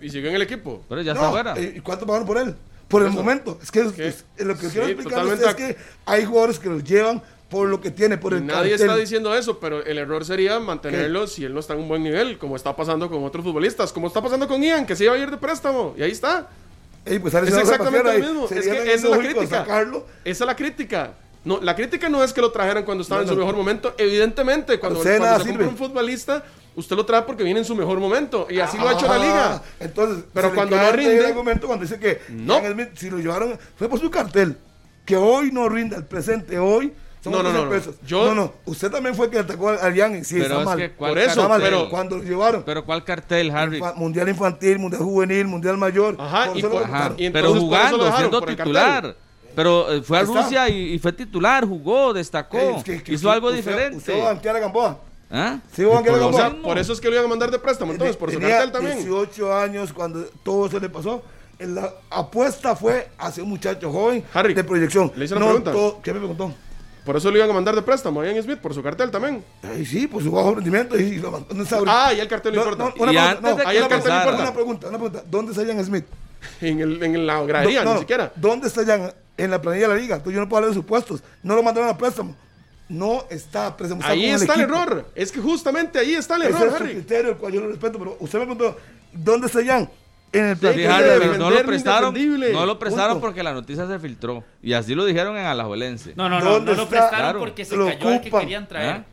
y 0.00 0.08
siguió 0.08 0.30
en 0.30 0.36
el 0.36 0.42
equipo. 0.42 0.82
Pero 0.88 1.02
ya 1.02 1.12
está 1.12 1.30
fuera. 1.30 1.60
¿Y 1.60 1.80
cuánto 1.80 2.06
pagaron 2.06 2.26
por 2.26 2.38
él? 2.38 2.54
Por 2.88 3.02
el 3.02 3.10
momento. 3.10 3.58
Es 3.62 3.70
que, 3.70 3.82
lo 3.82 4.56
que 4.56 4.68
quiero 4.68 4.86
explicar 4.86 5.26
es 5.26 5.54
que 5.54 5.76
hay 6.06 6.24
jugadores 6.24 6.58
que 6.58 6.68
los 6.68 6.84
llevan 6.84 7.22
por 7.52 7.68
lo 7.68 7.82
que 7.82 7.90
tiene, 7.90 8.16
por 8.16 8.32
el 8.32 8.46
Nadie 8.46 8.74
está 8.74 8.96
diciendo 8.96 9.34
eso, 9.34 9.60
pero 9.60 9.84
el 9.84 9.98
error 9.98 10.24
sería 10.24 10.58
mantenerlo 10.58 11.26
si 11.26 11.44
él 11.44 11.52
no 11.52 11.60
está 11.60 11.74
en 11.74 11.80
un 11.80 11.88
buen 11.88 12.02
nivel, 12.02 12.38
como 12.38 12.56
está 12.56 12.74
pasando 12.74 13.10
con 13.10 13.22
otros 13.24 13.44
futbolistas, 13.44 13.92
como 13.92 14.06
está 14.06 14.22
pasando 14.22 14.48
con 14.48 14.62
Ian, 14.62 14.86
que 14.86 14.96
se 14.96 15.04
iba 15.04 15.12
a 15.12 15.18
ir 15.18 15.30
de 15.30 15.36
préstamo, 15.36 15.94
y 15.98 16.02
ahí 16.02 16.12
está. 16.12 16.48
Pues, 17.04 17.34
es 17.34 17.54
exactamente 17.54 18.18
lo 18.18 18.26
mismo. 18.26 18.44
Es 18.50 18.66
que 18.66 18.94
esa 18.94 18.94
es 18.94 19.04
la 19.04 19.18
crítica. 19.18 19.66
Esa 20.24 20.44
es 20.44 20.46
la 20.46 20.56
crítica. 20.56 21.12
No, 21.44 21.60
la 21.60 21.74
crítica 21.74 22.08
no 22.08 22.22
es 22.22 22.32
que 22.32 22.40
lo 22.40 22.52
trajeran 22.52 22.84
cuando 22.84 23.02
estaba 23.02 23.22
en 23.22 23.28
su 23.28 23.36
mejor 23.36 23.56
momento. 23.56 23.94
Evidentemente, 23.98 24.78
cuando, 24.78 25.02
se 25.02 25.18
compra 25.18 25.68
un 25.68 25.76
futbolista, 25.76 26.44
usted 26.76 26.96
lo 26.96 27.04
trae 27.04 27.22
porque 27.22 27.42
viene 27.42 27.60
en 27.60 27.66
su 27.66 27.74
mejor 27.74 27.98
momento. 27.98 28.46
Y 28.48 28.60
así 28.60 28.78
lo 28.78 28.88
ha 28.88 28.92
hecho 28.92 29.08
la 29.08 29.18
liga. 29.18 29.62
Entonces, 29.80 30.24
pero 30.32 30.54
cuando 30.54 30.76
no 30.76 30.92
rinde. 30.92 31.18
El 31.18 31.26
argumento 31.26 31.66
cuando 31.66 31.84
dice 31.84 31.98
que 31.98 32.20
no. 32.30 32.60
si 32.94 33.10
lo 33.10 33.18
llevaron, 33.18 33.58
fue 33.76 33.88
por 33.88 33.98
su 33.98 34.10
cartel. 34.10 34.56
Que 35.04 35.16
hoy 35.16 35.50
no 35.50 35.68
rinde 35.68 35.96
el 35.96 36.04
presente, 36.04 36.60
hoy 36.60 36.92
no, 37.30 37.42
no, 37.42 37.52
no, 37.52 37.70
pesos. 37.70 37.94
no, 38.10 38.34
no, 38.34 38.52
usted 38.64 38.90
también 38.90 39.14
fue 39.14 39.30
que 39.30 39.38
atacó 39.38 39.70
a 39.70 39.92
Jan 39.94 40.24
sí, 40.24 40.36
pero 40.40 40.58
está 40.58 40.64
mal. 40.64 40.90
Por 40.90 41.18
eso, 41.18 41.48
pero 41.60 41.88
cuando 41.88 42.18
lo 42.18 42.24
llevaron. 42.24 42.62
Pero 42.64 42.84
¿cuál 42.84 43.04
cartel, 43.04 43.50
Harry? 43.52 43.80
mundial 43.94 44.28
infantil, 44.28 44.78
mundial 44.78 45.02
juvenil, 45.02 45.46
mundial 45.46 45.76
mayor. 45.76 46.16
Ajá, 46.18 46.50
y, 47.16 47.30
pero 47.30 47.54
jugando, 47.54 48.16
siendo 48.16 48.42
titular. 48.42 49.16
Pero 49.54 49.92
eh, 49.92 50.02
fue 50.02 50.18
a 50.18 50.22
Rusia 50.22 50.68
y, 50.68 50.98
fue 50.98 51.12
titular, 51.12 51.66
jugó, 51.66 52.12
destacó, 52.12 52.82
hizo 53.06 53.30
algo 53.30 53.50
diferente. 53.52 53.98
¿Usted 53.98 54.18
va 54.18 54.30
a 54.30 54.32
banquear 54.34 54.56
a 54.56 54.58
Gamboa? 54.60 54.98
¿Ah? 55.30 55.58
Sí, 55.74 55.84
a 55.84 55.88
banquear 55.88 56.16
a 56.16 56.18
Gamboa. 56.18 56.62
por 56.62 56.78
eso 56.78 56.92
es 56.92 57.00
que 57.00 57.08
lo 57.08 57.14
iban 57.14 57.26
a 57.26 57.28
mandar 57.28 57.50
de 57.50 57.58
préstamo, 57.58 57.92
entonces, 57.92 58.16
por 58.16 58.30
su 58.32 58.40
cartel 58.40 58.72
también. 58.72 58.98
18 58.98 59.54
años 59.54 59.92
cuando 59.92 60.24
todo 60.42 60.68
se 60.70 60.80
le 60.80 60.88
pasó. 60.88 61.22
La 61.58 61.92
apuesta 62.10 62.74
fue 62.74 63.08
hacia 63.18 63.42
un 63.42 63.48
muchacho 63.50 63.92
joven 63.92 64.24
Harry, 64.34 64.52
de 64.52 64.64
proyección. 64.64 65.12
Le 65.14 65.26
hice 65.26 65.34
una 65.34 65.46
pregunta. 65.46 65.72
¿Qué 66.02 66.12
me 66.12 66.18
preguntó? 66.18 66.52
Por 67.04 67.16
eso 67.16 67.30
le 67.30 67.38
iban 67.38 67.50
a 67.50 67.52
mandar 67.52 67.74
de 67.74 67.82
préstamo 67.82 68.20
a 68.20 68.26
Ian 68.26 68.40
Smith, 68.42 68.58
por 68.58 68.74
su 68.74 68.82
cartel 68.82 69.10
también. 69.10 69.44
Ay, 69.62 69.84
sí, 69.84 70.06
por 70.06 70.22
su 70.22 70.30
bajo 70.30 70.54
rendimiento. 70.54 70.96
Y 70.96 71.16
lo, 71.16 71.30
¿dónde 71.30 71.64
está 71.64 71.80
Ah, 71.86 72.12
y 72.14 72.20
el 72.20 72.28
cartel 72.28 72.54
no, 72.54 72.62
importa. 72.62 72.84
No, 72.84 73.02
una, 73.02 73.12
y 73.12 73.16
pregunta, 73.16 73.64
no, 73.64 73.68
ahí 73.68 73.76
el 73.76 73.88
cartel 73.88 74.12
importa. 74.12 74.42
Una 74.42 74.54
pregunta, 74.54 74.88
una 74.88 74.98
pregunta. 74.98 75.24
¿Dónde 75.28 75.52
está 75.52 75.64
Ian 75.64 75.84
Smith? 75.84 76.04
En, 76.60 76.80
el, 76.80 77.02
en 77.02 77.26
la 77.26 77.42
gradería, 77.42 77.84
ni 77.84 77.98
siquiera. 77.98 78.32
¿Dónde 78.36 78.68
está 78.68 78.84
Ian? 78.84 79.12
En 79.36 79.50
la 79.50 79.60
planilla 79.60 79.88
de 79.88 79.94
la 79.94 80.00
liga. 80.00 80.16
Entonces 80.16 80.34
yo 80.34 80.40
no 80.40 80.48
puedo 80.48 80.58
hablar 80.58 80.70
de 80.70 80.76
sus 80.76 80.84
puestos. 80.84 81.22
No 81.42 81.54
lo 81.54 81.62
mandaron 81.62 81.88
a 81.88 81.96
préstamo. 81.96 82.36
No 82.88 83.24
está 83.30 83.76
préstamo. 83.76 84.02
Ahí 84.04 84.26
está 84.26 84.54
el, 84.54 84.62
error. 84.62 85.10
Es 85.14 85.32
que 85.32 85.40
justamente 85.40 85.98
ahí 85.98 86.14
está 86.14 86.36
el 86.36 86.42
error, 86.42 86.74
Harry. 86.74 86.74
Es 86.74 86.80
el 86.90 86.96
criterio, 86.98 87.30
el 87.32 87.36
cual 87.38 87.52
yo 87.52 87.60
lo 87.60 87.68
respeto. 87.68 87.98
Pero 87.98 88.16
usted 88.20 88.38
me 88.38 88.46
preguntó, 88.46 88.76
¿dónde 89.12 89.46
está 89.46 89.62
Ian? 89.62 89.88
En 90.32 90.46
el 90.46 90.56
pero 90.56 91.36
no 91.36 91.50
lo 91.50 91.62
prestaron, 91.64 92.14
no 92.52 92.66
lo 92.66 92.78
prestaron 92.78 93.20
porque 93.20 93.42
la 93.42 93.52
noticia 93.52 93.86
se 93.86 93.98
filtró. 93.98 94.42
Y 94.62 94.72
así 94.72 94.94
lo 94.94 95.04
dijeron 95.04 95.36
en 95.36 95.44
Alajuelense. 95.44 96.14
No, 96.16 96.28
no, 96.28 96.40
no, 96.40 96.58
no 96.60 96.72
lo 96.74 96.88
prestaron 96.88 97.38
porque 97.38 97.64
se 97.66 97.76
cayó 97.76 98.12
el 98.12 98.20
que 98.22 98.30
querían 98.30 98.66
traer. 98.66 98.90
¿Ah? 98.90 99.04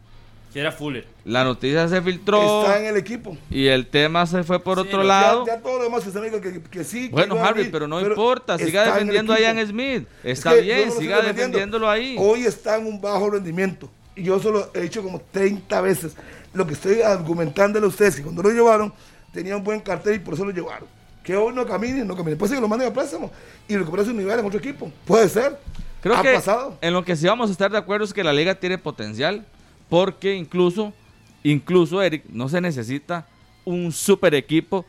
Que 0.52 0.60
era 0.60 0.72
Fuller. 0.72 1.06
La 1.26 1.44
noticia 1.44 1.88
se 1.88 2.02
filtró. 2.02 2.64
Está 2.64 2.80
en 2.80 2.86
el 2.88 2.98
equipo. 2.98 3.38
Y 3.52 3.68
el 3.68 3.86
tema 3.86 4.26
se 4.26 4.44
fue 4.44 4.60
por 4.60 4.80
otro 4.80 5.04
lado. 5.04 5.46
Ya, 5.46 5.60
todo 5.60 5.78
lo 5.78 5.84
demás 5.84 6.06
me 6.06 6.42
que, 6.42 6.62
que 6.62 6.84
sí. 6.84 7.10
Bueno, 7.10 7.36
Harry, 7.44 7.70
pero 7.72 7.88
no 7.88 8.02
importa. 8.02 8.58
Siga 8.58 8.86
defendiendo 8.86 9.34
a 9.34 9.40
Ian 9.40 9.66
Smith. 9.68 10.08
Está 10.24 10.54
bien, 10.54 10.92
siga 10.92 11.22
defendiéndolo 11.22 11.90
ahí. 11.90 12.16
Hoy 12.20 12.46
está 12.46 12.78
en 12.78 12.88
un 12.88 13.00
bajo 13.00 13.30
rendimiento. 13.30 13.90
Y 14.16 14.24
yo 14.24 14.40
solo 14.40 14.72
he 14.74 14.82
dicho 14.82 15.04
como 15.04 15.22
30 15.32 15.82
veces. 15.82 16.16
Lo 16.54 16.66
que 16.66 16.74
estoy 16.74 17.02
argumentándole 17.02 17.86
a 17.86 17.90
ustedes, 17.90 18.16
que 18.16 18.24
cuando 18.24 18.42
lo 18.42 18.50
llevaron, 18.50 18.92
tenía 19.32 19.56
un 19.56 19.64
buen 19.64 19.80
cartel 19.82 20.16
y 20.16 20.20
por 20.20 20.34
eso 20.34 20.46
lo 20.46 20.52
llevaron 20.52 20.88
que 21.30 21.36
hoy 21.36 21.54
no 21.54 21.64
camine, 21.64 22.04
no 22.04 22.16
camine. 22.16 22.36
Puede 22.36 22.50
ser 22.50 22.58
que 22.58 22.62
lo 22.62 22.68
manden 22.68 22.88
a 22.88 22.94
préstamo 22.94 23.30
y 23.68 23.78
recupere 23.78 24.04
su 24.04 24.14
nivel 24.14 24.40
en 24.40 24.46
otro 24.48 24.58
equipo. 24.58 24.92
Puede 25.06 25.30
ser. 25.30 25.60
Creo 26.02 26.16
ha 26.16 26.24
que 26.24 26.34
pasado. 26.34 26.78
en 26.82 26.92
lo 26.92 27.06
que 27.06 27.16
sí 27.16 27.28
vamos 27.28 27.50
a 27.50 27.52
estar 27.52 27.70
de 27.70 27.78
acuerdo 27.78 28.06
es 28.06 28.14
que 28.14 28.24
la 28.24 28.34
liga 28.34 28.56
tiene 28.56 28.80
potencial 28.80 29.46
porque 29.90 30.36
incluso, 30.36 30.94
incluso 31.44 32.02
Eric, 32.02 32.26
no 32.30 32.48
se 32.48 32.62
necesita 32.62 33.28
un 33.66 33.92
super 33.92 34.34
equipo 34.36 34.86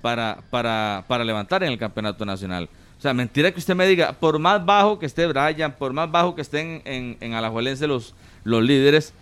para, 0.00 0.38
para, 0.50 1.04
para 1.08 1.24
levantar 1.24 1.62
en 1.62 1.72
el 1.72 1.78
campeonato 1.78 2.24
nacional. 2.24 2.68
O 2.98 3.00
sea, 3.00 3.12
mentira 3.12 3.52
que 3.52 3.58
usted 3.58 3.74
me 3.74 3.86
diga, 3.86 4.12
por 4.12 4.38
más 4.38 4.64
bajo 4.64 4.98
que 4.98 5.06
esté 5.06 5.26
Brian, 5.26 5.72
por 5.72 5.92
más 5.92 6.10
bajo 6.10 6.34
que 6.34 6.42
estén 6.42 6.80
en, 6.84 7.16
en 7.20 7.34
Alajuelense 7.34 7.86
los, 7.86 8.14
los 8.44 8.62
líderes, 8.62 9.12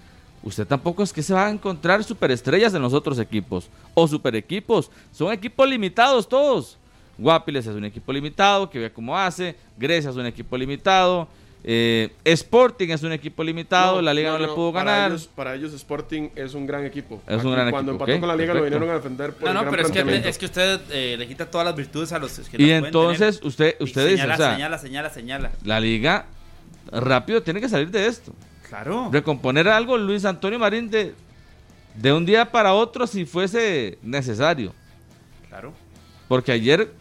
usted 0.42 0.66
tampoco 0.66 1.02
es 1.02 1.12
que 1.12 1.22
se 1.22 1.34
va 1.34 1.46
a 1.46 1.50
encontrar 1.50 2.04
superestrellas 2.04 2.74
en 2.74 2.82
los 2.82 2.92
otros 2.92 3.18
equipos 3.18 3.68
o 3.94 4.06
super 4.06 4.36
equipos. 4.36 4.90
Son 5.10 5.32
equipos 5.32 5.68
limitados 5.68 6.28
todos. 6.28 6.78
Guapiles 7.18 7.66
es 7.66 7.74
un 7.74 7.84
equipo 7.84 8.12
limitado, 8.12 8.68
que 8.68 8.78
vea 8.78 8.92
cómo 8.92 9.16
hace. 9.16 9.56
Grecia 9.76 10.10
es 10.10 10.16
un 10.16 10.26
equipo 10.26 10.56
limitado. 10.56 11.28
Eh, 11.64 12.10
Sporting 12.24 12.88
es 12.88 13.02
un 13.04 13.12
equipo 13.12 13.44
limitado, 13.44 14.02
la 14.02 14.12
liga 14.12 14.32
no, 14.32 14.38
le 14.38 14.48
pudo 14.48 14.72
ganar. 14.72 15.12
Para 15.36 15.54
ellos, 15.54 15.72
Sporting 15.72 16.30
es 16.34 16.54
un 16.54 16.66
gran 16.66 16.84
equipo. 16.84 17.22
Es 17.26 17.44
un 17.44 17.52
gran 17.52 17.70
cuando 17.70 17.92
equipo. 17.92 18.04
empató 18.04 18.20
con 18.20 18.28
la 18.28 18.36
liga 18.36 18.54
lo 18.54 18.62
vinieron 18.62 18.90
a 18.90 18.94
defender 18.94 19.32
por 19.32 19.52
No, 19.52 19.62
no, 19.62 19.70
pero 19.70 19.82
es 19.82 19.90
que, 19.92 20.28
es 20.28 20.38
que, 20.38 20.46
usted 20.46 20.80
eh, 20.90 21.16
le 21.16 21.28
quita 21.28 21.50
todas 21.50 21.64
las 21.66 21.76
virtudes 21.76 22.12
a 22.12 22.18
los 22.18 22.32
que 22.32 22.60
Y 22.60 22.70
entonces 22.70 23.40
usted, 23.42 23.76
usted 23.78 24.08
dice, 24.08 24.22
señala, 24.22 24.36
señala, 24.36 24.78
señala, 24.78 25.10
señala. 25.10 25.52
La 25.64 25.78
liga 25.78 26.26
rápido 26.90 27.42
tiene 27.42 27.60
que 27.60 27.68
salir 27.68 27.90
de 27.90 28.06
esto. 28.06 28.32
Claro. 28.68 29.10
Recomponer 29.12 29.68
algo 29.68 29.96
Luis 29.98 30.24
Antonio 30.24 30.58
Marín 30.58 30.90
de, 30.90 31.14
de 31.94 32.12
un 32.12 32.26
día 32.26 32.50
para 32.50 32.74
otro 32.74 33.06
si 33.06 33.24
fuese 33.24 33.98
necesario. 34.02 34.74
Claro. 35.48 35.72
Porque 36.26 36.50
ayer, 36.50 36.92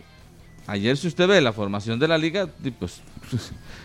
ayer 0.68 0.97
si 0.97 1.07
usted 1.07 1.28
ve 1.28 1.41
la 1.41 1.53
formación 1.53 1.97
de 1.97 2.07
la 2.07 2.18
liga, 2.18 2.47
pues, 2.78 3.01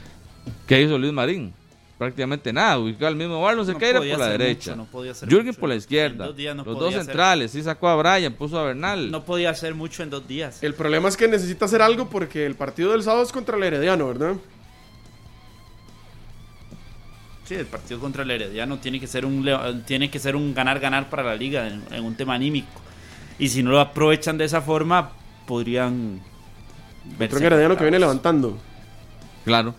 ¿qué 0.67 0.83
hizo 0.83 0.99
Luis 0.99 1.13
Marín? 1.13 1.53
Prácticamente 1.99 2.53
nada, 2.53 2.79
ubicó 2.79 3.07
al 3.07 3.17
mismo 3.17 3.41
Barlos 3.41 3.67
no 3.67 3.73
Sequeira 3.73 4.01
por 4.01 4.19
la 4.19 4.29
derecha, 4.29 4.77
no 4.77 4.87
Jürgen 5.27 5.55
por 5.55 5.71
la 5.71 5.77
izquierda, 5.77 6.27
los 6.27 6.79
dos 6.79 6.93
centrales, 6.93 7.53
sí 7.53 7.63
sacó 7.63 7.89
a 7.89 7.97
Brian, 7.97 8.35
puso 8.35 8.59
a 8.59 8.65
Bernal. 8.65 9.11
No 9.11 9.25
podía 9.25 9.49
hacer 9.49 9.75
mucho 9.75 10.03
en 10.03 10.11
dos 10.11 10.29
días. 10.29 10.63
El 10.63 10.75
problema 10.75 11.09
es 11.09 11.17
que 11.17 11.27
necesita 11.27 11.65
hacer 11.65 11.81
algo 11.81 12.11
porque 12.11 12.45
el 12.45 12.55
partido 12.55 12.93
del 12.93 13.03
sábado 13.03 13.23
es 13.23 13.33
contra 13.33 13.57
el 13.57 13.63
Herediano, 13.63 14.09
¿verdad? 14.09 14.35
Sí, 17.45 17.55
el 17.55 17.67
partido 17.67 17.99
contra 17.99 18.25
el 18.25 18.31
Herediano 18.31 18.79
tiene 18.79 19.01
que 19.01 19.07
ser 19.07 19.25
un 19.25 19.83
tiene 19.87 20.11
que 20.11 20.19
ser 20.19 20.37
un 20.37 20.53
ganar-ganar 20.53 21.09
para 21.09 21.23
la 21.23 21.35
liga 21.35 21.67
en, 21.67 22.05
un 22.05 22.15
tema 22.15 22.35
anímico. 22.35 22.83
Y 23.39 23.49
si 23.49 23.63
no 23.63 23.71
lo 23.71 23.81
aprovechan 23.81 24.37
de 24.37 24.45
esa 24.45 24.61
forma, 24.61 25.13
podrían 25.47 26.21
Otro 27.19 27.39
Herediano 27.39 27.75
que 27.75 27.85
viene 27.85 27.99
levantando. 27.99 28.59
Claro. 29.47 29.75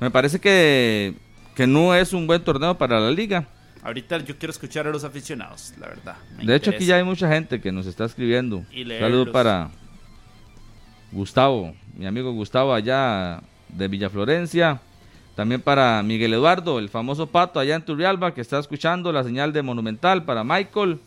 Me 0.00 0.10
parece 0.10 0.40
que, 0.40 1.14
que 1.54 1.66
no 1.66 1.94
es 1.94 2.14
un 2.14 2.26
buen 2.26 2.42
torneo 2.42 2.76
para 2.76 2.98
la 2.98 3.10
liga. 3.10 3.46
Ahorita 3.82 4.18
yo 4.18 4.36
quiero 4.36 4.50
escuchar 4.50 4.86
a 4.86 4.90
los 4.90 5.04
aficionados, 5.04 5.74
la 5.78 5.88
verdad. 5.88 6.16
de 6.42 6.54
hecho, 6.54 6.70
aquí 6.70 6.84
ya 6.86 6.96
hay 6.96 7.04
mucha 7.04 7.28
gente 7.28 7.60
que 7.60 7.70
nos 7.70 7.86
está 7.86 8.06
escribiendo. 8.06 8.64
Saludos 8.98 9.28
para 9.28 9.70
Gustavo, 11.12 11.74
mi 11.96 12.06
amigo 12.06 12.32
Gustavo 12.32 12.74
allá 12.74 13.42
de 13.68 13.88
Villaflorencia. 13.88 14.80
También 15.34 15.60
para 15.62 16.02
Miguel 16.02 16.34
Eduardo, 16.34 16.78
el 16.78 16.88
famoso 16.88 17.26
pato 17.26 17.60
allá 17.60 17.74
en 17.74 17.82
Turrialba, 17.82 18.34
que 18.34 18.42
está 18.42 18.58
escuchando 18.58 19.12
la 19.12 19.24
señal 19.24 19.52
de 19.52 19.62
Monumental. 19.62 20.24
Para 20.24 20.44
Michael. 20.44 20.98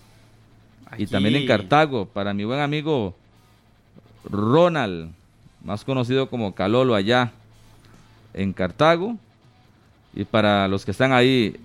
Y 0.98 1.08
también 1.08 1.36
en 1.36 1.48
Cartago, 1.48 2.06
para 2.06 2.34
mi 2.34 2.44
buen 2.44 2.60
amigo 2.60 3.16
Ronald, 4.24 5.12
más 5.64 5.84
conocido 5.84 6.30
como 6.30 6.54
Calolo 6.56 6.96
allá 6.96 7.32
en 8.34 8.54
Cartago. 8.54 9.18
Y 10.16 10.26
para 10.26 10.68
los 10.68 10.86
que 10.86 10.92
están 10.92 11.12
ahí 11.12 11.56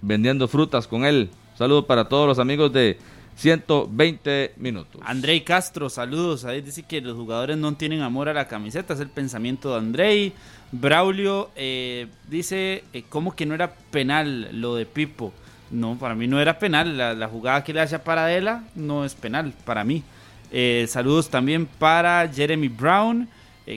vendiendo 0.00 0.48
frutas 0.48 0.86
con 0.86 1.04
él. 1.04 1.30
Saludos 1.56 1.84
para 1.84 2.08
todos 2.08 2.26
los 2.26 2.38
amigos 2.38 2.72
de 2.72 2.98
120 3.38 4.54
minutos. 4.56 5.00
Andrei 5.04 5.42
Castro, 5.42 5.88
saludos. 5.88 6.44
Ahí 6.44 6.60
dice 6.60 6.82
que 6.82 7.00
los 7.00 7.16
jugadores 7.16 7.56
no 7.56 7.72
tienen 7.74 8.02
amor 8.02 8.28
a 8.28 8.34
la 8.34 8.48
camiseta, 8.48 8.94
es 8.94 9.00
el 9.00 9.08
pensamiento 9.08 9.70
de 9.70 9.78
Andrei. 9.78 10.32
Braulio 10.72 11.50
eh, 11.54 12.08
dice, 12.28 12.84
eh, 12.92 13.04
¿cómo 13.08 13.36
que 13.36 13.46
no 13.46 13.54
era 13.54 13.74
penal 13.90 14.48
lo 14.60 14.74
de 14.74 14.86
Pipo? 14.86 15.32
No, 15.70 15.96
para 15.98 16.14
mí 16.16 16.26
no 16.26 16.40
era 16.40 16.58
penal. 16.58 16.96
La, 16.96 17.28
jugada 17.28 17.62
que 17.62 17.72
le 17.72 17.80
hace 17.80 17.94
a 17.94 18.02
Paradela 18.02 18.64
no 18.74 19.04
es 19.04 19.14
penal 19.14 19.52
para 19.64 19.84
mí. 19.84 20.02
Eh, 20.50 20.86
saludos 20.88 21.28
también 21.28 21.66
para 21.66 22.26
Jeremy 22.28 22.68
Brown, 22.68 23.28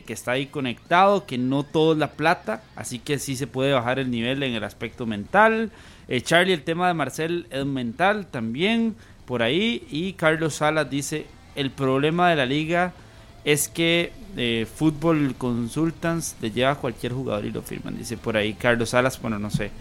que 0.05 0.13
está 0.13 0.31
ahí 0.31 0.45
conectado, 0.45 1.25
que 1.25 1.37
no 1.37 1.63
todo 1.63 1.93
es 1.93 1.99
la 1.99 2.11
plata, 2.11 2.63
así 2.75 2.99
que 2.99 3.19
sí 3.19 3.35
se 3.35 3.47
puede 3.47 3.73
bajar 3.73 3.99
el 3.99 4.09
nivel 4.09 4.41
en 4.43 4.53
el 4.53 4.63
aspecto 4.63 5.05
mental. 5.05 5.71
Charlie, 6.23 6.53
el 6.53 6.63
tema 6.63 6.87
de 6.87 6.93
Marcel 6.93 7.47
es 7.51 7.65
mental 7.65 8.27
también 8.27 8.95
por 9.25 9.43
ahí. 9.43 9.87
Y 9.89 10.13
Carlos 10.13 10.55
Salas 10.55 10.89
dice, 10.89 11.25
el 11.55 11.71
problema 11.71 12.29
de 12.29 12.35
la 12.35 12.45
liga 12.45 12.93
es 13.45 13.67
que 13.67 14.11
eh, 14.37 14.67
Fútbol 14.75 15.35
Consultants 15.37 16.35
le 16.41 16.51
lleva 16.51 16.71
a 16.71 16.75
cualquier 16.75 17.13
jugador 17.13 17.45
y 17.45 17.51
lo 17.51 17.61
firman. 17.61 17.97
Dice 17.97 18.17
por 18.17 18.37
ahí 18.37 18.53
Carlos 18.53 18.89
Salas, 18.89 19.21
bueno, 19.21 19.39
no 19.39 19.49
sé. 19.49 19.71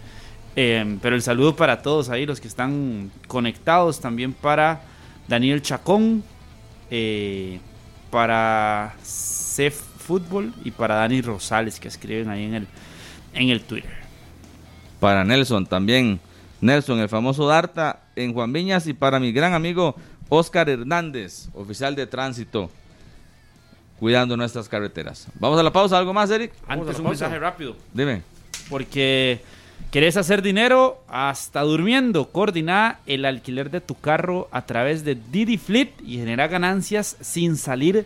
Em, 0.55 0.99
pero 0.99 1.15
el 1.15 1.21
saludo 1.21 1.55
para 1.55 1.81
todos 1.81 2.09
ahí, 2.09 2.25
los 2.25 2.39
que 2.39 2.47
están 2.47 3.11
conectados. 3.27 3.99
También 3.99 4.33
para 4.33 4.83
Daniel 5.27 5.61
Chacón, 5.61 6.23
eh, 6.89 7.59
para 8.09 8.95
Cef 9.03 9.90
Fútbol 10.01 10.53
y 10.63 10.71
para 10.71 10.95
Dani 10.95 11.21
Rosales, 11.21 11.79
que 11.79 11.87
escriben 11.87 12.29
ahí 12.29 12.43
en 12.43 12.55
el, 12.55 12.67
en 13.33 13.49
el 13.49 13.61
Twitter. 13.61 13.91
Para 14.99 15.23
Nelson 15.23 15.65
también. 15.65 16.19
Nelson, 16.59 16.99
el 16.99 17.09
famoso 17.09 17.47
Darta 17.47 18.01
en 18.15 18.33
Juan 18.33 18.53
Viñas 18.53 18.85
y 18.87 18.93
para 18.93 19.19
mi 19.19 19.31
gran 19.31 19.53
amigo 19.53 19.95
Oscar 20.29 20.69
Hernández, 20.69 21.49
oficial 21.53 21.95
de 21.95 22.07
tránsito, 22.07 22.69
cuidando 23.99 24.37
nuestras 24.37 24.69
carreteras. 24.69 25.27
Vamos 25.39 25.59
a 25.59 25.63
la 25.63 25.73
pausa, 25.73 25.97
¿algo 25.97 26.13
más, 26.13 26.29
Eric? 26.29 26.53
Antes 26.67 26.99
un 26.99 27.05
mensaje 27.05 27.37
rápido. 27.39 27.75
Dime. 27.93 28.21
Porque 28.69 29.41
querés 29.91 30.17
hacer 30.17 30.41
dinero 30.41 31.03
hasta 31.07 31.61
durmiendo. 31.61 32.29
Coordina 32.29 32.99
el 33.07 33.25
alquiler 33.25 33.71
de 33.71 33.81
tu 33.81 33.95
carro 33.95 34.47
a 34.51 34.65
través 34.65 35.03
de 35.03 35.15
Didi 35.15 35.57
Fleet 35.57 35.91
y 36.05 36.17
genera 36.17 36.47
ganancias 36.47 37.17
sin 37.21 37.57
salir 37.57 37.95
de 37.95 38.05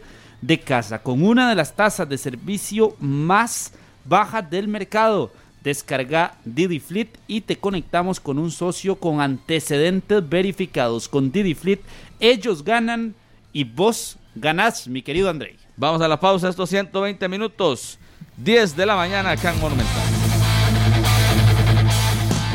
casa 0.59 1.01
con 1.01 1.23
una 1.23 1.49
de 1.49 1.55
las 1.55 1.75
tasas 1.75 2.07
de 2.07 2.17
servicio 2.17 2.95
más 2.99 3.73
bajas 4.05 4.49
del 4.49 4.67
mercado. 4.67 5.31
Descarga 5.63 6.35
Didi 6.45 6.79
Fleet 6.79 7.09
y 7.27 7.41
te 7.41 7.57
conectamos 7.57 8.19
con 8.19 8.37
un 8.37 8.51
socio 8.51 8.97
con 8.97 9.19
antecedentes 9.19 10.27
verificados. 10.29 11.09
Con 11.09 11.31
Didi 11.31 11.55
Fleet, 11.55 11.81
ellos 12.19 12.63
ganan 12.63 13.15
y 13.51 13.63
vos 13.63 14.17
ganás, 14.35 14.87
mi 14.87 15.01
querido 15.01 15.29
Andrei. 15.29 15.57
Vamos 15.75 16.01
a 16.01 16.07
la 16.07 16.19
pausa, 16.19 16.49
estos 16.49 16.69
120 16.69 17.27
minutos. 17.27 17.97
10 18.37 18.75
de 18.75 18.85
la 18.85 18.95
mañana 18.95 19.31
acá 19.31 19.53
en 19.53 19.59
Monumental. 19.59 20.03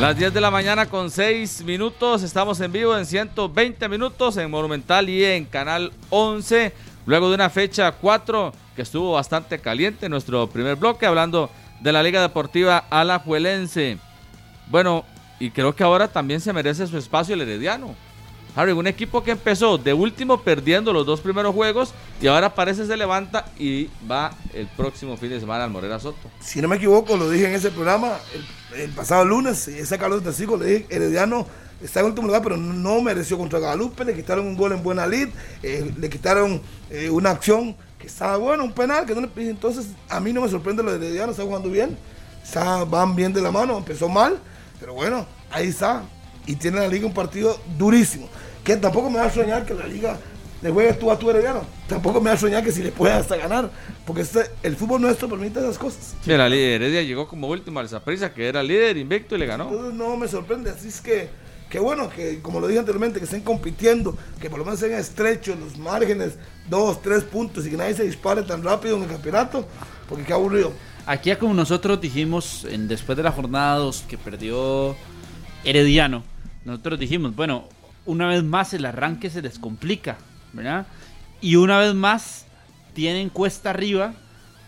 Las 0.01 0.17
10 0.17 0.33
de 0.33 0.41
la 0.41 0.51
mañana 0.51 0.87
con 0.87 1.11
6 1.11 1.63
minutos. 1.65 2.23
Estamos 2.23 2.61
en 2.61 2.73
vivo 2.73 2.97
en 2.97 3.05
120 3.05 3.89
minutos 3.89 4.37
en 4.37 4.51
Monumental 4.51 5.09
y 5.09 5.25
en 5.25 5.45
Canal 5.45 5.93
11. 6.09 6.73
Luego 7.07 7.29
de 7.29 7.35
una 7.35 7.51
fecha 7.51 7.93
4 7.93 8.53
que 8.77 8.83
estuvo 8.83 9.13
bastante 9.13 9.59
caliente, 9.59 10.09
nuestro 10.09 10.49
primer 10.49 10.77
bloque, 10.77 11.07
hablando 11.07 11.51
de 11.81 11.93
la 11.93 12.03
Liga 12.03 12.21
Deportiva 12.21 12.85
Alajuelense. 12.91 13.99
Bueno, 14.69 15.05
y 15.39 15.51
creo 15.51 15.75
que 15.75 15.83
ahora 15.83 16.09
también 16.09 16.41
se 16.41 16.53
merece 16.53 16.87
su 16.87 16.99
espacio 16.99 17.35
el 17.35 17.41
Herediano. 17.41 17.95
Harry, 18.57 18.73
un 18.73 18.87
equipo 18.87 19.23
que 19.23 19.31
empezó 19.31 19.79
de 19.79 19.95
último 19.95 20.43
perdiendo 20.43 20.93
los 20.93 21.07
dos 21.07 21.21
primeros 21.21 21.55
juegos 21.55 21.95
y 22.21 22.27
ahora 22.27 22.55
parece 22.55 22.87
se 22.87 22.97
levanta 22.97 23.47
y 23.59 23.89
va 24.11 24.33
el 24.53 24.67
próximo 24.67 25.17
fin 25.17 25.31
de 25.31 25.41
semana 25.41 25.65
al 25.65 25.71
Morera 25.71 26.01
Soto. 26.01 26.31
Si 26.41 26.61
no 26.61 26.69
me 26.69 26.77
equivoco, 26.77 27.17
lo 27.17 27.31
dije 27.31 27.47
en 27.47 27.55
ese 27.55 27.71
programa 27.71 28.19
el, 28.77 28.91
pasado 28.91 29.25
lunes, 29.25 29.69
ese 29.69 29.99
Carlos 29.99 30.23
Tasico, 30.23 30.57
le 30.57 30.67
dije, 30.67 30.87
Herediano 30.91 31.47
está 31.83 32.01
en 32.01 32.07
último 32.07 32.27
lugar, 32.27 32.43
pero 32.43 32.57
no 32.57 33.01
mereció 33.01 33.39
contra 33.39 33.59
Guadalupe, 33.59 34.05
le 34.05 34.15
quitaron 34.15 34.47
un 34.47 34.57
gol 34.57 34.73
en 34.73 34.83
buena 34.83 35.07
lid, 35.07 35.29
eh, 35.63 35.91
le 35.99 36.11
quitaron 36.11 36.61
eh, 36.91 37.11
una 37.11 37.31
acción 37.31 37.77
que 37.99 38.07
estaba 38.07 38.37
bueno, 38.37 38.65
un 38.65 38.73
penal, 38.73 39.07
que 39.07 39.15
no 39.15 39.21
le 39.21 39.51
entonces 39.51 39.89
a 40.09 40.21
mí 40.21 40.33
no 40.33 40.43
me 40.43 40.49
sorprende 40.49 40.83
lo 40.83 40.91
de 40.97 41.07
Herediano, 41.07 41.33
está 41.33 41.45
jugando 41.45 41.71
bien, 41.71 41.97
está, 42.43 42.85
van 42.85 43.15
bien 43.15 43.33
de 43.33 43.43
la 43.43 43.51
mano, 43.51 43.79
empezó 43.79 44.09
mal, 44.09 44.39
pero 44.79 44.95
bueno, 44.95 45.27
ahí 45.51 45.69
está, 45.69 46.03
y 46.47 46.55
tiene 46.57 46.81
la 46.81 46.89
liga 46.89 47.07
un 47.07 47.15
partido 47.15 47.61
durísimo, 47.79 48.29
que 48.65 48.77
tampoco 48.77 49.11
me 49.11 49.19
va 49.19 49.27
a 49.27 49.31
soñar 49.31 49.67
que 49.67 49.75
la 49.75 49.87
liga 49.87 50.19
le 50.63 50.71
juegue 50.71 50.93
tú 50.95 51.11
a 51.11 51.19
tu 51.19 51.31
Herediano, 51.31 51.63
tampoco 51.89 52.21
me 52.21 52.31
va 52.31 52.37
a 52.37 52.39
soñar 52.39 52.63
que 52.63 52.73
si 52.73 52.83
le 52.83 52.93
puede 52.93 53.15
hasta 53.15 53.37
ganar, 53.37 53.71
porque 54.07 54.23
este, 54.23 54.51
el 54.63 54.77
fútbol 54.77 55.01
nuestro 55.01 55.29
permite 55.29 55.61
esas 55.61 55.79
cosas. 55.79 56.15
Sí, 56.23 56.31
la 56.31 56.47
Heredia 56.47 57.03
llegó 57.03 57.29
como 57.29 57.49
último 57.49 57.81
al 57.81 57.89
Zaprisa, 57.89 58.33
que 58.33 58.47
era 58.47 58.63
líder 58.63 58.97
invicto 58.97 59.37
y 59.37 59.39
le 59.39 59.47
ganó. 59.47 59.65
Entonces 59.71 59.95
no 59.95 60.17
me 60.17 60.29
sorprende, 60.29 60.71
así 60.71 60.89
es 60.89 61.01
que 61.01 61.31
Qué 61.71 61.79
bueno 61.79 62.11
que, 62.11 62.41
como 62.43 62.59
lo 62.59 62.67
dije 62.67 62.81
anteriormente, 62.81 63.21
que 63.21 63.27
estén 63.27 63.43
compitiendo, 63.43 64.19
que 64.41 64.51
por 64.51 64.59
lo 64.59 64.65
menos 64.65 64.81
sean 64.81 64.99
estrechos 64.99 65.57
los 65.57 65.79
márgenes, 65.79 66.35
dos, 66.69 67.01
tres 67.01 67.23
puntos 67.23 67.65
y 67.65 67.71
que 67.71 67.77
nadie 67.77 67.95
se 67.95 68.03
dispare 68.03 68.43
tan 68.43 68.65
rápido 68.65 68.97
en 68.97 69.05
el 69.05 69.09
campeonato, 69.09 69.65
porque 70.09 70.25
qué 70.25 70.33
aburrido. 70.33 70.73
Aquí, 71.07 71.35
como 71.37 71.55
nosotros 71.55 72.01
dijimos 72.01 72.67
después 72.69 73.17
de 73.17 73.23
la 73.23 73.31
jornada 73.31 73.77
2 73.77 74.05
que 74.09 74.19
perdió 74.19 74.97
Herediano, 75.65 76.25
nosotros 76.65 76.99
dijimos, 76.99 77.37
bueno, 77.37 77.69
una 78.05 78.27
vez 78.27 78.43
más 78.43 78.75
el 78.75 78.85
arranque 78.85 79.31
se 79.31 79.41
les 79.41 79.59
complica, 79.59 80.19
¿verdad? 80.53 80.87
Y 81.41 81.55
una 81.55 81.79
vez 81.79 81.95
más 81.95 82.47
tienen 82.95 83.29
cuesta 83.29 83.71
arriba 83.71 84.15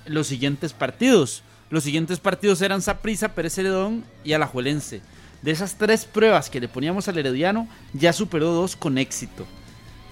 los 0.07 0.29
siguientes 0.29 0.73
partidos. 0.73 1.43
Los 1.69 1.83
siguientes 1.83 2.21
partidos 2.21 2.63
eran 2.63 2.81
Saprissa, 2.81 3.35
Pérez 3.35 3.55
Celedón 3.55 4.05
y 4.23 4.35
Alajuelense. 4.35 5.03
De 5.43 5.51
esas 5.51 5.75
tres 5.77 6.05
pruebas 6.05 6.49
que 6.49 6.61
le 6.61 6.69
poníamos 6.69 7.09
al 7.09 7.19
Herediano, 7.19 7.69
ya 7.93 8.13
superó 8.13 8.53
dos 8.53 8.77
con 8.77 8.97
éxito. 8.97 9.47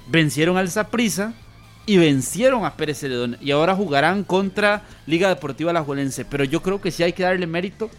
Vencieron 0.09 0.57
al 0.57 0.71
Zaprisa 0.71 1.35
y 1.87 1.99
vencieron 1.99 2.65
a 2.65 2.77
Pérez 2.77 2.99
Celedón. 2.99 3.37
Y 3.41 3.53
ahora 3.53 3.77
jugarán 3.77 4.25
contra 4.25 4.83
Liga 5.07 5.29
Deportiva 5.29 5.71
Alajuelense. 5.71 6.25
Pero 6.25 6.45
yo 6.45 6.63
creo 6.63 6.81
que 6.81 6.91
sí 6.91 7.05
hay 7.05 7.13
que 7.13 7.23
darle 7.23 7.47
mérito 7.47 7.91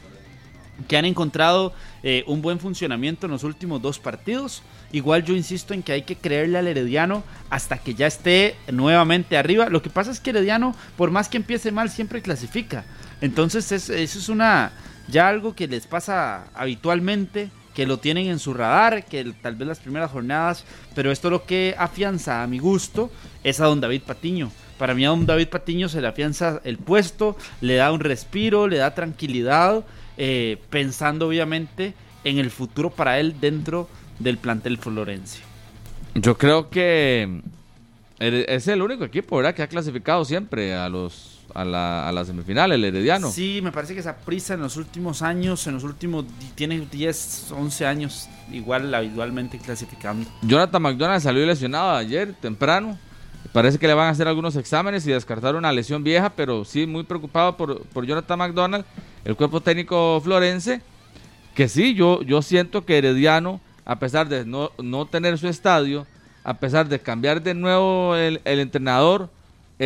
que 0.87 0.97
han 0.97 1.05
encontrado 1.05 1.73
eh, 2.03 2.23
un 2.27 2.41
buen 2.41 2.59
funcionamiento 2.59 3.27
en 3.27 3.31
los 3.31 3.43
últimos 3.43 3.81
dos 3.81 3.99
partidos. 3.99 4.63
Igual 4.91 5.23
yo 5.23 5.35
insisto 5.35 5.73
en 5.73 5.83
que 5.83 5.93
hay 5.93 6.01
que 6.03 6.17
creerle 6.17 6.57
al 6.57 6.67
Herediano 6.67 7.23
hasta 7.49 7.77
que 7.77 7.93
ya 7.93 8.07
esté 8.07 8.55
nuevamente 8.71 9.37
arriba. 9.37 9.69
Lo 9.69 9.81
que 9.81 9.89
pasa 9.89 10.11
es 10.11 10.19
que 10.19 10.31
Herediano, 10.31 10.75
por 10.97 11.11
más 11.11 11.29
que 11.29 11.37
empiece 11.37 11.71
mal, 11.71 11.89
siempre 11.89 12.21
clasifica. 12.21 12.83
Entonces 13.21 13.71
eso 13.71 13.93
es 13.93 14.29
una, 14.29 14.71
ya 15.11 15.27
algo 15.27 15.53
que 15.53 15.67
les 15.67 15.85
pasa 15.85 16.45
habitualmente, 16.55 17.51
que 17.75 17.85
lo 17.85 17.97
tienen 17.97 18.27
en 18.27 18.39
su 18.39 18.53
radar, 18.53 19.05
que 19.05 19.33
tal 19.41 19.55
vez 19.55 19.67
las 19.67 19.79
primeras 19.79 20.11
jornadas, 20.11 20.65
pero 20.95 21.11
esto 21.11 21.29
lo 21.29 21.45
que 21.45 21.75
afianza 21.77 22.43
a 22.43 22.47
mi 22.47 22.59
gusto 22.59 23.11
es 23.43 23.59
a 23.59 23.65
don 23.65 23.79
David 23.79 24.01
Patiño. 24.03 24.51
Para 24.77 24.93
mí 24.93 25.05
a 25.05 25.09
don 25.09 25.25
David 25.25 25.49
Patiño 25.49 25.87
se 25.89 26.01
le 26.01 26.07
afianza 26.07 26.61
el 26.63 26.77
puesto, 26.77 27.37
le 27.61 27.75
da 27.75 27.91
un 27.91 27.99
respiro, 27.99 28.67
le 28.67 28.77
da 28.77 28.95
tranquilidad, 28.95 29.83
eh, 30.17 30.57
pensando 30.69 31.27
obviamente 31.27 31.93
en 32.23 32.37
el 32.39 32.49
futuro 32.49 32.89
para 32.89 33.19
él 33.19 33.35
dentro 33.39 33.87
del 34.19 34.37
plantel 34.37 34.77
florense. 34.77 35.39
Yo 36.15 36.37
creo 36.37 36.69
que 36.69 37.41
es 38.19 38.67
el 38.67 38.81
único 38.81 39.05
equipo, 39.05 39.37
¿verdad? 39.37 39.55
Que 39.55 39.63
ha 39.63 39.67
clasificado 39.67 40.25
siempre 40.25 40.73
a 40.73 40.89
los 40.89 41.30
a 41.55 41.65
la, 41.65 42.07
a 42.07 42.11
la 42.11 42.25
semifinal, 42.25 42.71
el 42.71 42.83
Herediano. 42.83 43.29
Sí, 43.31 43.59
me 43.63 43.71
parece 43.71 43.93
que 43.93 43.99
esa 43.99 44.17
prisa 44.17 44.53
en 44.53 44.61
los 44.61 44.77
últimos 44.77 45.21
años, 45.21 45.65
en 45.67 45.75
los 45.75 45.83
últimos, 45.83 46.25
tiene 46.55 46.79
10, 46.79 47.51
11 47.51 47.85
años, 47.85 48.29
igual 48.51 48.93
habitualmente 48.93 49.57
clasificando. 49.57 50.29
Jonathan 50.41 50.81
McDonald 50.81 51.21
salió 51.21 51.45
lesionado 51.45 51.91
ayer, 51.95 52.33
temprano. 52.41 52.97
Parece 53.53 53.77
que 53.77 53.87
le 53.87 53.93
van 53.93 54.07
a 54.07 54.09
hacer 54.11 54.27
algunos 54.27 54.55
exámenes 54.55 55.05
y 55.05 55.11
descartar 55.11 55.55
una 55.55 55.71
lesión 55.71 56.03
vieja, 56.03 56.29
pero 56.29 56.63
sí 56.63 56.85
muy 56.87 57.03
preocupado 57.03 57.57
por, 57.57 57.81
por 57.87 58.05
Jonathan 58.05 58.39
McDonald, 58.39 58.85
el 59.25 59.35
cuerpo 59.35 59.61
técnico 59.61 60.21
florense, 60.23 60.81
que 61.55 61.67
sí, 61.67 61.93
yo, 61.93 62.21
yo 62.21 62.41
siento 62.41 62.85
que 62.85 62.97
Herediano, 62.97 63.59
a 63.83 63.99
pesar 63.99 64.29
de 64.29 64.45
no, 64.45 64.71
no 64.81 65.05
tener 65.05 65.37
su 65.37 65.47
estadio, 65.47 66.07
a 66.43 66.55
pesar 66.55 66.87
de 66.87 66.99
cambiar 66.99 67.41
de 67.41 67.53
nuevo 67.53 68.15
el, 68.15 68.41
el 68.45 68.59
entrenador, 68.59 69.29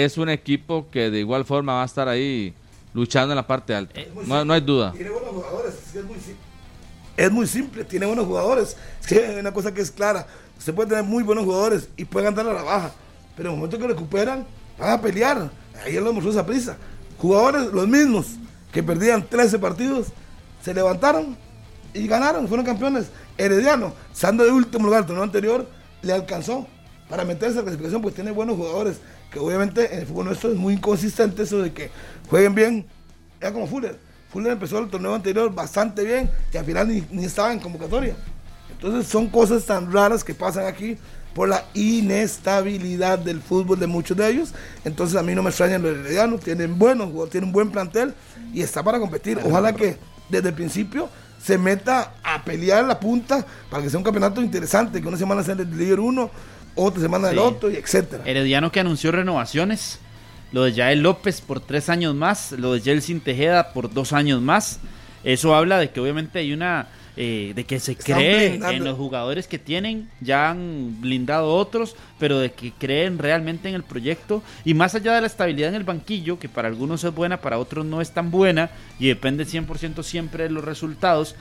es 0.04 0.18
un 0.18 0.28
equipo 0.30 0.88
que 0.92 1.10
de 1.10 1.20
igual 1.20 1.46
forma 1.46 1.74
va 1.76 1.84
a 1.84 1.86
estar 1.86 2.10
ahí 2.10 2.54
luchando 2.94 3.32
en 3.32 3.38
la 3.38 3.48
parte 3.48 3.74
alta. 3.74 3.98
No, 4.26 4.44
no 4.44 4.54
hay 4.54 4.60
duda. 4.60 4.92
Tiene 4.92 5.10
buenos 5.10 5.30
jugadores, 5.32 5.74
es, 5.96 6.04
muy, 6.04 6.16
sim- 6.20 6.36
es 7.16 7.32
muy 7.32 7.48
simple, 7.48 7.84
tiene 7.86 8.06
buenos 8.06 8.26
jugadores. 8.26 8.76
Es 9.02 9.08
que 9.08 9.26
hay 9.26 9.40
una 9.40 9.54
cosa 9.54 9.74
que 9.74 9.80
es 9.82 9.92
clara, 9.92 10.28
usted 10.58 10.74
puede 10.74 10.90
tener 10.90 11.06
muy 11.06 11.24
buenos 11.24 11.46
jugadores 11.46 11.88
y 11.96 12.04
pueden 12.04 12.28
andar 12.28 12.46
a 12.50 12.54
la 12.54 12.64
baja, 12.64 12.92
pero 13.38 13.50
en 13.50 13.54
el 13.56 13.60
momento 13.62 13.80
que 13.80 13.88
recuperan, 13.88 14.46
van 14.78 14.90
a 14.92 15.02
pelear. 15.02 15.50
Ayer 15.86 16.02
lo 16.02 16.12
mostró 16.12 16.32
esa 16.32 16.46
prisa. 16.46 16.76
Jugadores 17.18 17.72
los 17.72 17.88
mismos, 17.88 18.28
que 18.74 18.84
perdían 18.84 19.26
13 19.26 19.60
partidos, 19.60 20.08
se 20.62 20.74
levantaron 20.74 21.38
y 21.94 22.06
ganaron, 22.06 22.50
fueron 22.50 22.66
campeones. 22.66 23.06
Herediano, 23.38 23.94
estando 24.14 24.44
de 24.44 24.52
último 24.52 24.86
lugar 24.88 25.02
el 25.02 25.06
torneo 25.06 25.24
anterior, 25.24 25.66
le 26.02 26.12
alcanzó 26.12 26.68
para 27.08 27.24
meterse 27.24 27.54
a 27.54 27.62
la 27.62 27.64
clasificación, 27.64 28.02
pues 28.02 28.14
tiene 28.16 28.32
buenos 28.32 28.58
jugadores, 28.58 28.98
que 29.36 29.40
obviamente 29.42 29.94
en 29.94 30.00
el 30.00 30.06
fútbol 30.08 30.28
nuestro 30.28 30.50
es 30.50 30.56
muy 30.56 30.76
inconsistente 30.76 31.44
eso 31.44 31.62
de 31.62 31.74
que 31.74 31.92
jueguen 32.30 32.56
bien, 32.56 32.86
era 33.42 33.52
como 33.52 33.68
Fuller. 33.68 34.00
Fuller 34.32 34.54
empezó 34.54 34.80
el 34.80 34.88
torneo 34.88 35.14
anterior 35.14 35.54
bastante 35.54 36.06
bien 36.06 36.32
y 36.54 36.56
al 36.56 36.64
final 36.64 36.88
ni, 36.88 37.04
ni 37.12 37.26
estaba 37.26 37.52
en 37.52 37.60
convocatoria. 37.60 38.16
Entonces 38.72 39.12
son 39.12 39.28
cosas 39.28 39.66
tan 39.66 39.92
raras 39.92 40.24
que 40.24 40.34
pasan 40.34 40.68
aquí 40.68 40.98
por 41.34 41.50
la 41.50 41.66
inestabilidad 41.74 43.20
del 43.20 43.42
fútbol 43.42 43.78
de 43.78 43.88
muchos 43.88 44.16
de 44.16 44.26
ellos. 44.26 44.54
Entonces 44.86 45.18
a 45.18 45.22
mí 45.22 45.36
no 45.36 45.44
me 45.44 45.50
extrañan 45.50 45.82
los 45.82 45.98
heredianos, 45.98 46.40
tienen 46.40 46.80
buenos 46.80 47.08
jugadores, 47.08 47.32
tienen 47.34 47.50
un 47.50 47.54
buen 47.54 47.72
plantel 47.72 48.14
y 48.54 48.62
está 48.62 48.84
para 48.84 49.02
competir. 49.02 49.38
Ojalá 49.44 49.74
que 49.74 49.98
desde 50.30 50.48
el 50.48 50.56
principio 50.56 51.10
se 51.44 51.58
meta 51.58 52.14
a 52.24 52.42
pelear 52.46 52.86
la 52.86 53.02
punta 53.02 53.46
para 53.70 53.84
que 53.84 53.90
sea 53.90 53.98
un 53.98 54.06
campeonato 54.06 54.42
interesante, 54.42 55.02
que 55.02 55.08
una 55.10 55.18
semana 55.18 55.44
sea 55.44 55.56
el 55.56 55.78
líder 55.78 56.00
uno, 56.00 56.32
otra 56.76 57.02
semana 57.02 57.30
el 57.30 57.36
Sí. 57.36 57.42
otro, 57.42 57.72
y 57.72 57.76
etcétera. 57.76 58.24
Herediano 58.26 58.72
que 58.72 58.80
anunció 58.80 59.12
renovaciones. 59.12 60.00
Lo 60.52 60.64
de 60.64 60.74
Yael 60.74 61.02
López 61.02 61.42
por 61.42 61.60
tres 61.60 61.90
años 61.90 62.16
más. 62.16 62.52
Lo 62.54 62.74
de 62.74 62.82
Jelsin 62.82 63.20
Tejeda 63.20 63.74
por 63.74 63.94
dos 63.94 64.14
años 64.14 64.42
más. 64.42 64.80
Eso 65.24 65.56
habla 65.56 65.80
de 65.80 65.90
que 65.90 66.00
obviamente 66.00 66.40
hay 66.40 66.54
una. 66.54 66.88
eh, 67.18 67.54
de 67.56 67.64
que 67.64 67.80
se 67.80 67.94
Están 67.94 68.18
cree 68.18 68.50
blindando. 68.50 68.76
en 68.78 68.84
los 68.84 68.98
jugadores 68.98 69.48
que 69.48 69.58
tienen. 69.58 70.10
Ya 70.20 70.50
han 70.50 71.00
blindado 71.00 71.54
otros. 71.56 71.96
Pero 72.20 72.40
de 72.40 72.52
que 72.52 72.74
creen 72.74 73.18
realmente 73.18 73.70
en 73.70 73.76
el 73.76 73.84
proyecto. 73.84 74.44
Y 74.66 74.74
más 74.74 74.96
allá 74.96 75.16
de 75.16 75.22
la 75.22 75.28
estabilidad 75.28 75.70
en 75.70 75.76
el 75.76 75.86
banquillo. 75.86 76.38
Que 76.40 76.50
para 76.50 76.68
algunos 76.68 77.04
es 77.06 77.14
buena, 77.16 77.40
para 77.40 77.58
otros 77.58 77.86
no 77.86 78.02
es 78.02 78.12
tan 78.12 78.32
buena. 78.32 78.70
Y 79.00 79.08
depende 79.08 79.46
100% 79.46 80.04
siempre 80.04 80.44
de 80.44 80.50
los 80.50 80.64
resultados. 80.66 81.36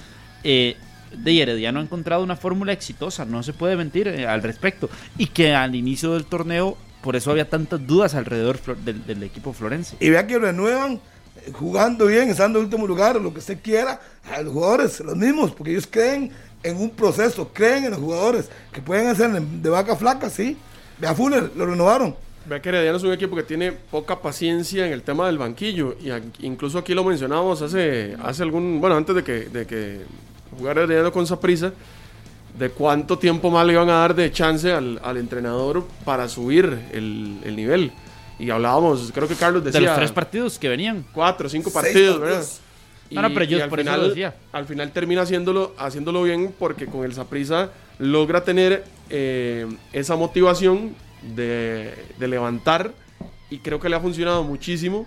Eh, 0.45 0.76
de 1.17 1.43
Herediano 1.43 1.81
ha 1.81 1.83
encontrado 1.83 2.23
una 2.23 2.37
fórmula 2.37 2.73
exitosa, 2.73 3.25
no 3.25 3.43
se 3.43 3.53
puede 3.53 3.77
mentir 3.77 4.09
eh, 4.09 4.27
al 4.27 4.43
respecto. 4.43 4.89
Y 5.19 5.27
que 5.27 5.55
al 5.55 5.75
inicio 5.75 6.12
del 6.15 6.25
torneo, 6.25 6.77
por 7.03 7.17
eso 7.17 7.31
había 7.31 7.49
tantas 7.49 7.87
dudas 7.87 8.15
alrededor 8.15 8.59
del, 8.85 9.07
del 9.07 9.23
equipo 9.23 9.53
florense. 9.53 9.97
y 10.01 10.11
vea 10.11 10.27
que 10.27 10.39
renuevan 10.39 10.95
eh, 10.95 11.51
jugando 11.53 12.07
bien, 12.07 12.29
estando 12.31 12.59
en 12.59 12.65
último 12.67 12.87
lugar, 12.87 13.21
lo 13.21 13.33
que 13.33 13.39
usted 13.41 13.59
quiera, 13.62 14.01
a 14.33 14.41
los 14.43 14.53
jugadores, 14.53 15.01
los 15.01 15.17
mismos, 15.17 15.53
porque 15.53 15.73
ellos 15.73 15.87
creen 15.91 16.31
en 16.62 16.77
un 16.79 16.91
proceso, 16.91 17.51
creen 17.53 17.85
en 17.85 17.91
los 17.91 18.01
jugadores, 18.01 18.49
que 18.73 18.81
pueden 18.81 19.07
hacer 19.09 19.31
de 19.41 19.69
vaca 19.69 19.97
flaca, 19.97 20.31
sí. 20.31 20.57
Vea 20.99 21.15
Fuller, 21.15 21.51
lo 21.57 21.67
renovaron. 21.67 22.17
Vea 22.47 22.62
que 22.62 22.69
Herediano 22.69 22.97
es 22.99 23.03
un 23.03 23.12
equipo 23.12 23.35
que 23.37 23.43
tiene 23.43 23.73
poca 23.73 24.21
paciencia 24.21 24.87
en 24.87 24.93
el 24.93 25.03
tema 25.03 25.27
del 25.27 25.39
banquillo. 25.39 25.97
Y 26.01 26.11
aquí- 26.11 26.47
incluso 26.47 26.79
aquí 26.79 26.95
lo 26.95 27.03
mencionábamos 27.03 27.61
hace, 27.62 28.17
hace 28.23 28.43
algún. 28.43 28.81
Bueno, 28.81 28.97
antes 28.97 29.15
de 29.17 29.25
que, 29.25 29.33
de 29.49 29.67
que 29.67 30.01
jugara 30.57 30.82
Herediano 30.82 31.12
con 31.12 31.26
Saprisa. 31.26 31.72
De 32.59 32.70
cuánto 32.70 33.18
tiempo 33.18 33.51
más 33.51 33.66
le 33.66 33.72
iban 33.72 33.90
a 33.90 33.95
dar 33.95 34.14
de 34.14 34.30
chance 34.30 34.72
al, 34.72 35.01
al 35.03 35.16
entrenador 35.16 35.84
para 36.05 36.28
subir 36.28 36.66
el, 36.92 37.40
el 37.45 37.57
nivel. 37.57 37.92
Y 38.38 38.51
hablábamos, 38.51 39.11
creo 39.12 39.26
que 39.26 39.34
Carlos 39.34 39.64
decía. 39.64 39.80
de 39.80 39.86
los 39.86 39.97
tres 39.97 40.12
partidos 40.12 40.59
que 40.59 40.68
venían. 40.68 41.05
cuatro 41.12 41.49
cinco 41.49 41.72
partidos, 41.72 42.18
partidos. 42.18 42.20
¿verdad? 42.20 42.47
No, 43.11 43.22
no, 43.22 43.34
pero 43.34 43.45
yo 43.45 43.62
al 43.62 43.68
por 43.68 43.80
eso 43.80 43.88
final, 43.90 44.03
lo 44.03 44.09
decía. 44.09 44.34
Al 44.53 44.66
final 44.66 44.92
termina 44.92 45.22
haciéndolo, 45.22 45.74
haciéndolo 45.78 46.22
bien 46.22 46.55
porque 46.59 46.86
con 46.86 47.05
el 47.05 47.12
Saprisa 47.12 47.70
logra 47.99 48.45
tener 48.45 48.84
eh, 49.11 49.66
esa 49.92 50.16
motivación 50.16 50.95
de, 51.34 51.92
de 52.18 52.28
levantar 52.28 52.92
y 53.51 53.59
creo 53.59 53.78
que 53.80 53.88
le 53.88 53.97
ha 53.97 54.01
funcionado 54.01 54.42
muchísimo 54.45 55.07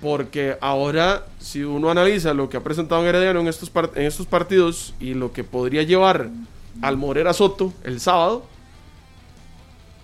porque 0.00 0.56
ahora 0.60 1.24
si 1.38 1.62
uno 1.64 1.90
analiza 1.90 2.34
lo 2.34 2.48
que 2.48 2.56
ha 2.56 2.62
presentado 2.62 3.00
en 3.02 3.08
Herediano 3.08 3.40
en 3.40 3.48
estos, 3.48 3.70
en 3.94 4.02
estos 4.04 4.26
partidos 4.26 4.94
y 5.00 5.14
lo 5.14 5.32
que 5.32 5.42
podría 5.44 5.82
llevar 5.82 6.28
al 6.82 6.96
Morera 6.96 7.32
Soto 7.32 7.72
el 7.84 8.00
sábado, 8.00 8.44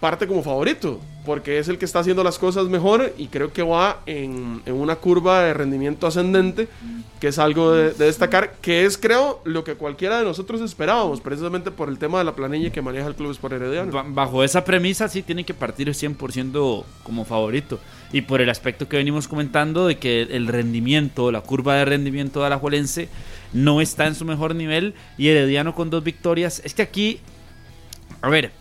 parte 0.00 0.26
como 0.26 0.42
favorito, 0.42 0.98
porque 1.24 1.58
es 1.60 1.68
el 1.68 1.78
que 1.78 1.84
está 1.84 2.00
haciendo 2.00 2.24
las 2.24 2.36
cosas 2.36 2.66
mejor 2.66 3.12
y 3.16 3.28
creo 3.28 3.52
que 3.52 3.62
va 3.62 4.00
en, 4.06 4.60
en 4.66 4.74
una 4.74 4.96
curva 4.96 5.42
de 5.42 5.54
rendimiento 5.54 6.08
ascendente, 6.08 6.66
que 7.20 7.28
es 7.28 7.38
algo 7.38 7.70
de, 7.70 7.92
de 7.92 8.06
destacar, 8.06 8.54
que 8.60 8.84
es 8.84 8.98
creo 8.98 9.40
lo 9.44 9.62
que 9.62 9.74
cualquiera 9.76 10.18
de 10.18 10.24
nosotros 10.24 10.60
esperábamos, 10.60 11.20
precisamente 11.20 11.70
por 11.70 11.88
el 11.88 11.98
tema 11.98 12.18
de 12.18 12.24
la 12.24 12.34
planilla 12.34 12.70
que 12.72 12.82
maneja 12.82 13.06
el 13.06 13.14
Club 13.14 13.30
Sport 13.30 13.52
Herediano. 13.54 13.92
Ba- 13.92 14.04
Bajo 14.08 14.42
esa 14.42 14.64
premisa 14.64 15.06
sí 15.08 15.22
tiene 15.22 15.44
que 15.44 15.54
partir 15.54 15.88
100% 15.88 16.84
como 17.04 17.24
favorito. 17.24 17.78
Y 18.12 18.22
por 18.22 18.42
el 18.42 18.50
aspecto 18.50 18.88
que 18.88 18.98
venimos 18.98 19.26
comentando 19.26 19.86
de 19.86 19.96
que 19.96 20.22
el 20.22 20.46
rendimiento, 20.46 21.32
la 21.32 21.40
curva 21.40 21.76
de 21.76 21.86
rendimiento 21.86 22.40
de 22.40 22.46
Alajuelense 22.46 23.08
no 23.54 23.80
está 23.80 24.06
en 24.06 24.14
su 24.14 24.26
mejor 24.26 24.54
nivel 24.54 24.94
y 25.16 25.28
Herediano 25.28 25.74
con 25.74 25.88
dos 25.88 26.04
victorias. 26.04 26.60
Es 26.62 26.74
que 26.74 26.82
aquí, 26.82 27.20
a 28.20 28.28
ver, 28.28 28.52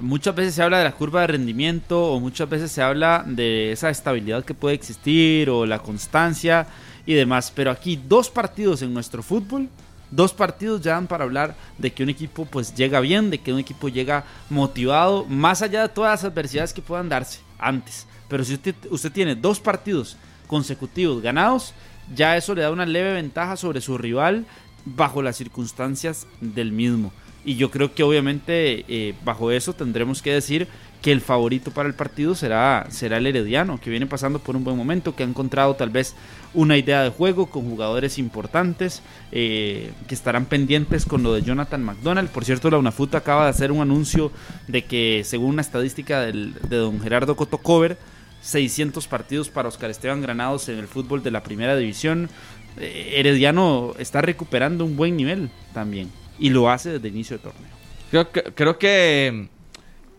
muchas 0.00 0.34
veces 0.34 0.54
se 0.54 0.62
habla 0.62 0.78
de 0.78 0.84
la 0.84 0.92
curva 0.92 1.20
de 1.20 1.28
rendimiento 1.28 2.12
o 2.12 2.18
muchas 2.18 2.48
veces 2.48 2.72
se 2.72 2.82
habla 2.82 3.24
de 3.24 3.70
esa 3.70 3.88
estabilidad 3.88 4.44
que 4.44 4.54
puede 4.54 4.74
existir 4.74 5.48
o 5.48 5.64
la 5.64 5.78
constancia 5.78 6.66
y 7.06 7.14
demás. 7.14 7.52
Pero 7.54 7.70
aquí 7.70 8.00
dos 8.08 8.28
partidos 8.30 8.82
en 8.82 8.92
nuestro 8.92 9.22
fútbol, 9.22 9.68
dos 10.10 10.32
partidos 10.32 10.80
ya 10.80 10.94
dan 10.94 11.06
para 11.06 11.22
hablar 11.22 11.54
de 11.78 11.92
que 11.92 12.02
un 12.02 12.08
equipo 12.08 12.46
pues 12.46 12.74
llega 12.74 12.98
bien, 12.98 13.30
de 13.30 13.38
que 13.38 13.52
un 13.52 13.60
equipo 13.60 13.88
llega 13.88 14.24
motivado, 14.50 15.24
más 15.26 15.62
allá 15.62 15.82
de 15.82 15.88
todas 15.88 16.20
las 16.20 16.32
adversidades 16.32 16.72
que 16.72 16.82
puedan 16.82 17.08
darse 17.08 17.38
antes. 17.60 18.07
Pero 18.28 18.44
si 18.44 18.54
usted, 18.54 18.74
tiene 19.12 19.34
dos 19.34 19.60
partidos 19.60 20.16
consecutivos 20.46 21.22
ganados, 21.22 21.74
ya 22.14 22.36
eso 22.36 22.54
le 22.54 22.62
da 22.62 22.70
una 22.70 22.86
leve 22.86 23.12
ventaja 23.12 23.56
sobre 23.56 23.80
su 23.80 23.98
rival 23.98 24.46
bajo 24.84 25.22
las 25.22 25.36
circunstancias 25.36 26.26
del 26.40 26.72
mismo. 26.72 27.12
Y 27.44 27.56
yo 27.56 27.70
creo 27.70 27.94
que 27.94 28.02
obviamente 28.02 28.84
eh, 28.88 29.14
bajo 29.24 29.50
eso 29.50 29.72
tendremos 29.72 30.20
que 30.22 30.32
decir 30.32 30.68
que 31.00 31.12
el 31.12 31.20
favorito 31.20 31.70
para 31.70 31.88
el 31.88 31.94
partido 31.94 32.34
será, 32.34 32.86
será 32.90 33.18
el 33.18 33.26
Herediano, 33.26 33.80
que 33.80 33.88
viene 33.88 34.06
pasando 34.06 34.40
por 34.40 34.56
un 34.56 34.64
buen 34.64 34.76
momento, 34.76 35.14
que 35.14 35.22
ha 35.22 35.26
encontrado 35.26 35.74
tal 35.76 35.90
vez 35.90 36.16
una 36.54 36.76
idea 36.76 37.02
de 37.02 37.10
juego 37.10 37.46
con 37.46 37.62
jugadores 37.70 38.18
importantes, 38.18 39.02
eh, 39.30 39.92
que 40.08 40.14
estarán 40.14 40.46
pendientes 40.46 41.06
con 41.06 41.22
lo 41.22 41.32
de 41.34 41.42
Jonathan 41.42 41.84
McDonald. 41.84 42.30
Por 42.30 42.44
cierto, 42.44 42.68
la 42.70 42.78
UNAFUT 42.78 43.14
acaba 43.14 43.44
de 43.44 43.50
hacer 43.50 43.70
un 43.70 43.80
anuncio 43.80 44.32
de 44.66 44.84
que 44.84 45.22
según 45.24 45.50
una 45.50 45.62
estadística 45.62 46.20
del- 46.22 46.54
de 46.68 46.76
don 46.76 47.00
Gerardo 47.00 47.36
Cotocover, 47.36 47.96
600 48.40 49.06
partidos 49.08 49.48
para 49.48 49.68
Oscar 49.68 49.90
Esteban 49.90 50.22
Granados 50.22 50.68
en 50.68 50.78
el 50.78 50.86
fútbol 50.88 51.22
de 51.22 51.30
la 51.30 51.42
primera 51.42 51.76
división. 51.76 52.28
Eh, 52.76 53.14
Herediano 53.16 53.94
está 53.98 54.20
recuperando 54.22 54.84
un 54.84 54.96
buen 54.96 55.16
nivel 55.16 55.50
también 55.74 56.10
y 56.38 56.50
lo 56.50 56.70
hace 56.70 56.90
desde 56.92 57.08
el 57.08 57.14
inicio 57.14 57.36
de 57.38 57.42
torneo. 57.42 57.70
Creo 58.10 58.30
que, 58.30 58.42
creo 58.54 58.78
que 58.78 59.48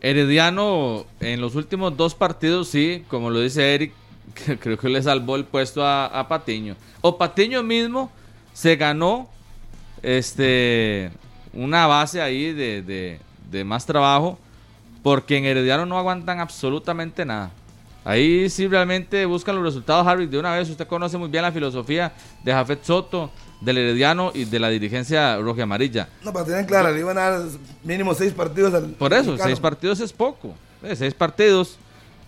Herediano 0.02 1.06
en 1.20 1.42
los 1.42 1.56
últimos 1.56 1.96
dos 1.98 2.16
partidos, 2.16 2.70
sí, 2.70 3.04
como 3.08 3.30
lo 3.30 3.40
dice 3.40 3.74
Eric, 3.74 3.94
creo 4.60 4.78
que 4.78 4.90
le 4.90 5.02
salvó 5.02 5.36
el 5.36 5.46
puesto 5.46 5.86
a, 5.86 6.26
Patiño. 6.28 6.76
O 7.02 7.18
Patiño 7.18 7.64
mismo 7.64 8.12
se 8.54 8.76
ganó 8.76 9.30
este 10.04 11.12
una 11.54 11.88
base 11.88 12.22
ahí 12.22 12.54
de- 12.54 13.20
de 13.50 13.64
más 13.64 13.86
trabajo, 13.86 14.38
porque 15.02 15.38
en 15.38 15.46
Herediano 15.46 15.86
no 15.86 15.98
aguantan 15.98 16.40
absolutamente 16.40 17.26
nada. 17.26 17.52
Ahí 18.04 18.50
sí 18.50 18.68
realmente 18.68 19.26
buscan 19.26 19.56
los 19.56 19.64
resultados, 19.64 20.08
Harry, 20.08 20.26
de 20.26 20.40
una 20.40 20.56
vez. 20.56 20.70
Usted 20.70 20.88
conoce 20.88 21.18
muy 21.18 21.30
bien 21.30 21.44
la 21.44 21.52
filosofía 21.52 22.14
de 22.44 22.52
Jafet 22.52 22.84
Soto, 22.84 23.32
del 23.62 23.78
Herediano 23.78 24.32
y 24.34 24.46
de 24.46 24.60
la 24.60 24.70
dirigencia 24.70 25.38
roja 25.38 25.60
y 25.60 25.64
amarilla. 25.64 26.10
No, 26.24 26.32
para 26.32 26.46
tener 26.46 26.66
clara, 26.66 26.92
le 26.92 27.00
iban 27.00 27.18
a 27.18 27.30
dar 27.30 27.42
mínimo 27.84 28.14
seis 28.14 28.34
partidos 28.34 28.74
al. 28.74 28.92
Por 28.92 29.14
eso, 29.14 29.32
mexicano. 29.32 29.50
seis 29.50 29.60
partidos 29.60 30.00
es 30.00 30.14
poco. 30.14 30.56
Eh, 30.82 30.96
seis 30.96 31.14
partidos 31.14 31.78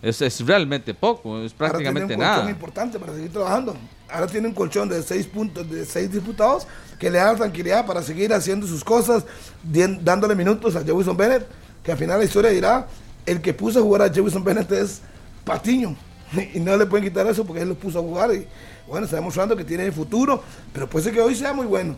es, 0.02 0.22
es 0.22 0.46
realmente 0.46 0.94
poco, 0.94 1.40
es 1.40 1.54
prácticamente 1.54 2.18
nada. 2.18 2.50
importante 2.50 3.00
para 3.00 3.14
seguir 3.14 3.32
trabajando. 3.32 3.76
Ahora 4.10 4.28
tiene 4.28 4.48
un 4.48 4.54
colchón 4.54 4.90
de 4.90 5.02
seis 5.04 5.26
puntos, 5.26 5.70
de 5.70 5.86
seis 5.86 6.12
diputados, 6.12 6.68
que 7.00 7.10
le 7.10 7.18
da 7.18 7.34
tranquilidad 7.36 7.86
para 7.86 8.02
seguir 8.02 8.34
haciendo 8.34 8.68
sus 8.68 8.84
cosas, 8.84 9.26
dándole 9.64 10.36
minutos 10.36 10.76
a 10.76 10.84
Jefferson 10.84 11.16
Bennett, 11.16 11.48
que 11.82 11.94
al 11.94 11.98
final 11.98 12.20
la 12.20 12.26
historia 12.26 12.50
dirá, 12.50 12.88
el 13.26 13.42
que 13.42 13.54
puso 13.54 13.80
a 13.80 13.82
jugar 13.82 14.02
a 14.02 14.14
Jefferson 14.14 14.44
Bennett 14.44 14.72
es 14.74 15.02
Patiño. 15.44 15.96
Y 16.54 16.60
no 16.60 16.78
le 16.78 16.86
pueden 16.86 17.10
quitar 17.10 17.28
eso 17.28 17.44
porque 17.44 17.62
él 17.62 17.70
lo 17.70 17.76
puso 17.76 18.00
a 18.00 18.02
jugar. 18.02 18.34
Y 18.34 18.48
bueno, 18.88 19.06
está 19.06 19.18
demostrando 19.18 19.56
que 19.56 19.66
tiene 19.66 19.92
futuro, 19.92 20.42
pero 20.72 20.90
puede 20.90 21.06
ser 21.06 21.14
que 21.14 21.22
hoy 21.22 21.36
sea 21.36 21.54
muy 21.54 21.66
bueno. 21.66 21.98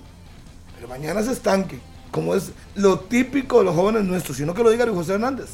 Pero 0.75 0.87
mañana 0.87 1.21
se 1.21 1.31
estanque, 1.31 1.79
como 2.09 2.33
es 2.33 2.51
lo 2.75 2.99
típico 2.99 3.59
de 3.59 3.65
los 3.65 3.75
jóvenes 3.75 4.03
nuestros, 4.05 4.37
sino 4.37 4.53
que 4.53 4.63
lo 4.63 4.71
diga 4.71 4.85
Luis 4.85 4.97
José 4.97 5.13
Hernández, 5.13 5.51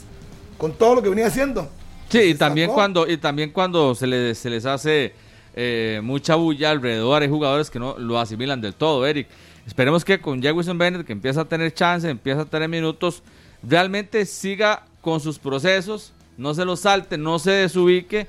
con 0.58 0.72
todo 0.74 0.96
lo 0.96 1.02
que 1.02 1.10
venía 1.10 1.28
haciendo. 1.28 1.70
Sí, 2.10 2.20
y 2.20 2.36
también 2.36 2.72
cuando 2.72 3.08
y 3.08 3.18
también 3.18 3.52
cuando 3.52 3.94
se 3.94 4.08
les, 4.08 4.38
se 4.38 4.50
les 4.50 4.66
hace 4.66 5.14
eh, 5.56 6.00
mucha 6.04 6.36
bulla 6.36 6.72
alrededor. 6.72 7.22
Hay 7.22 7.30
jugadores 7.30 7.70
que 7.70 7.80
no 7.80 7.98
lo 7.98 8.20
asimilan 8.20 8.62
del 8.62 8.74
todo, 8.74 9.06
Eric. 9.06 9.28
Esperemos 9.68 10.04
que 10.04 10.20
con 10.20 10.42
Jefferson 10.42 10.78
Bennett, 10.78 11.06
que 11.06 11.14
empieza 11.14 11.42
a 11.42 11.46
tener 11.46 11.74
chance, 11.74 12.10
empieza 12.10 12.42
a 12.42 12.46
tener 12.46 12.70
minutos, 12.70 13.22
realmente 13.62 14.26
siga 14.26 14.84
con 15.02 15.20
sus 15.20 15.38
procesos, 15.38 16.12
no 16.40 16.54
se 16.54 16.66
lo 16.66 16.76
salte, 16.76 17.18
no 17.18 17.38
se 17.38 17.52
desubique 17.52 18.28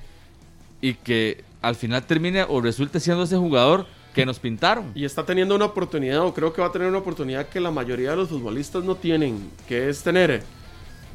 y 0.81 0.95
que 0.95 1.45
al 1.63 1.77
final 1.77 2.03
termine 2.05 2.45
o 2.47 2.61
resulte 2.61 2.99
siendo 2.99 3.23
ese 3.23 3.37
jugador 3.37 3.87
que 4.15 4.27
nos 4.27 4.41
pintaron. 4.41 4.91
Y 4.97 5.05
está 5.05 5.25
teniendo 5.25 5.55
una 5.55 5.67
oportunidad, 5.67 6.21
o 6.27 6.35
creo 6.35 6.53
que 6.53 6.61
va 6.61 6.67
a 6.67 6.73
tener 6.73 6.89
una 6.89 6.99
oportunidad 6.99 7.49
que 7.49 7.61
la 7.61 7.71
mayoría 7.71 8.11
de 8.11 8.17
los 8.17 8.29
futbolistas 8.29 8.83
no 8.83 8.97
tienen, 8.97 9.51
que 9.69 9.89
es 9.89 10.03
tener 10.03 10.43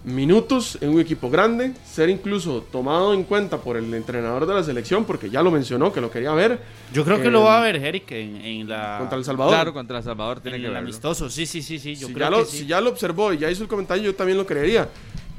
minutos 0.05 0.77
en 0.79 0.89
un 0.91 1.01
equipo 1.01 1.29
grande, 1.29 1.73
ser 1.83 2.09
incluso 2.09 2.63
tomado 2.71 3.13
en 3.13 3.23
cuenta 3.23 3.57
por 3.57 3.75
el 3.75 3.91
entrenador 3.93 4.45
de 4.45 4.53
la 4.53 4.63
selección, 4.63 5.03
porque 5.03 5.29
ya 5.29 5.41
lo 5.41 5.51
mencionó, 5.51 5.91
que 5.91 5.99
lo 5.99 6.09
quería 6.09 6.31
ver. 6.31 6.59
Yo 6.93 7.03
creo 7.03 7.21
que 7.21 7.29
lo 7.29 7.41
va 7.41 7.57
a 7.57 7.61
ver, 7.61 7.75
Eric, 7.75 8.11
en, 8.11 8.69
la... 8.69 8.97
Contra 8.99 9.17
El 9.17 9.25
Salvador. 9.25 9.53
Claro, 9.53 9.73
contra 9.73 9.97
El 9.97 10.03
Salvador 10.03 10.39
tiene 10.39 10.61
que 10.61 10.69
ver. 10.69 10.77
amistoso, 10.77 11.29
sí, 11.29 11.45
sí, 11.45 11.61
sí, 11.61 11.77
sí. 11.79 11.95
Yo 11.95 12.07
si, 12.07 12.13
creo 12.13 12.27
ya 12.27 12.31
lo, 12.31 12.45
que 12.45 12.45
sí. 12.45 12.57
si 12.59 12.65
ya 12.67 12.79
lo 12.79 12.91
observó 12.91 13.33
y 13.33 13.39
ya 13.39 13.51
hizo 13.51 13.63
el 13.63 13.67
comentario, 13.67 14.03
yo 14.03 14.15
también 14.15 14.37
lo 14.37 14.45
creería. 14.45 14.87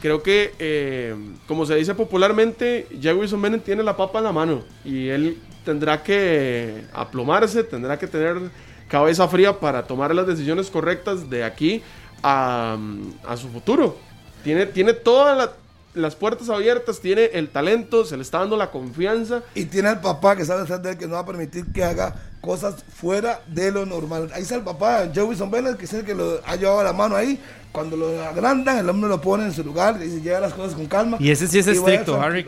Creo 0.00 0.22
que, 0.22 0.52
eh, 0.58 1.14
como 1.48 1.64
se 1.64 1.74
dice 1.74 1.94
popularmente, 1.94 2.86
Jay 3.00 3.14
Wilson 3.14 3.40
Bennett 3.40 3.64
tiene 3.64 3.82
la 3.82 3.96
papa 3.96 4.18
en 4.18 4.24
la 4.24 4.32
mano 4.32 4.62
y 4.84 5.08
él 5.08 5.38
tendrá 5.64 6.02
que 6.02 6.84
aplomarse, 6.92 7.64
tendrá 7.64 7.98
que 7.98 8.06
tener 8.06 8.36
cabeza 8.88 9.26
fría 9.26 9.58
para 9.58 9.86
tomar 9.86 10.14
las 10.14 10.26
decisiones 10.26 10.70
correctas 10.70 11.28
de 11.28 11.44
aquí 11.44 11.82
a, 12.22 12.76
a 13.26 13.36
su 13.36 13.48
futuro. 13.48 13.96
Tiene, 14.44 14.66
tiene 14.66 14.92
todas 14.92 15.50
las 15.96 16.14
puertas 16.14 16.48
abiertas, 16.48 17.00
tiene 17.00 17.24
el 17.32 17.48
talento, 17.48 18.04
se 18.04 18.16
le 18.16 18.22
está 18.22 18.38
dando 18.38 18.56
la 18.56 18.70
confianza. 18.70 19.42
Y 19.54 19.64
tiene 19.64 19.88
al 19.88 20.00
papá 20.00 20.36
que 20.36 20.44
sabe 20.44 20.62
hacer 20.62 20.80
de 20.80 20.90
él, 20.90 20.98
que 20.98 21.06
no 21.06 21.14
va 21.14 21.20
a 21.20 21.26
permitir 21.26 21.66
que 21.72 21.82
haga 21.82 22.14
cosas 22.40 22.84
fuera 22.84 23.40
de 23.48 23.72
lo 23.72 23.84
normal. 23.86 24.30
Ahí 24.32 24.42
está 24.42 24.54
el 24.54 24.62
papá, 24.62 25.08
Joe 25.14 25.24
Wilson 25.24 25.50
Bennett, 25.50 25.76
que 25.76 25.86
es 25.86 25.92
el 25.94 26.04
que 26.04 26.14
lo 26.14 26.40
ha 26.46 26.56
llevado 26.56 26.84
la 26.84 26.92
mano 26.92 27.16
ahí. 27.16 27.40
Cuando 27.72 27.96
lo 27.96 28.22
agrandan, 28.24 28.78
el 28.78 28.88
hombre 28.88 29.08
lo 29.08 29.20
pone 29.20 29.44
en 29.44 29.52
su 29.52 29.64
lugar, 29.64 29.96
y 30.00 30.04
dice, 30.04 30.20
lleva 30.20 30.40
las 30.40 30.54
cosas 30.54 30.74
con 30.74 30.86
calma. 30.86 31.16
Y 31.20 31.30
ese 31.30 31.48
sí 31.48 31.58
es 31.58 31.66
estricto, 31.66 32.20
Harry. 32.20 32.46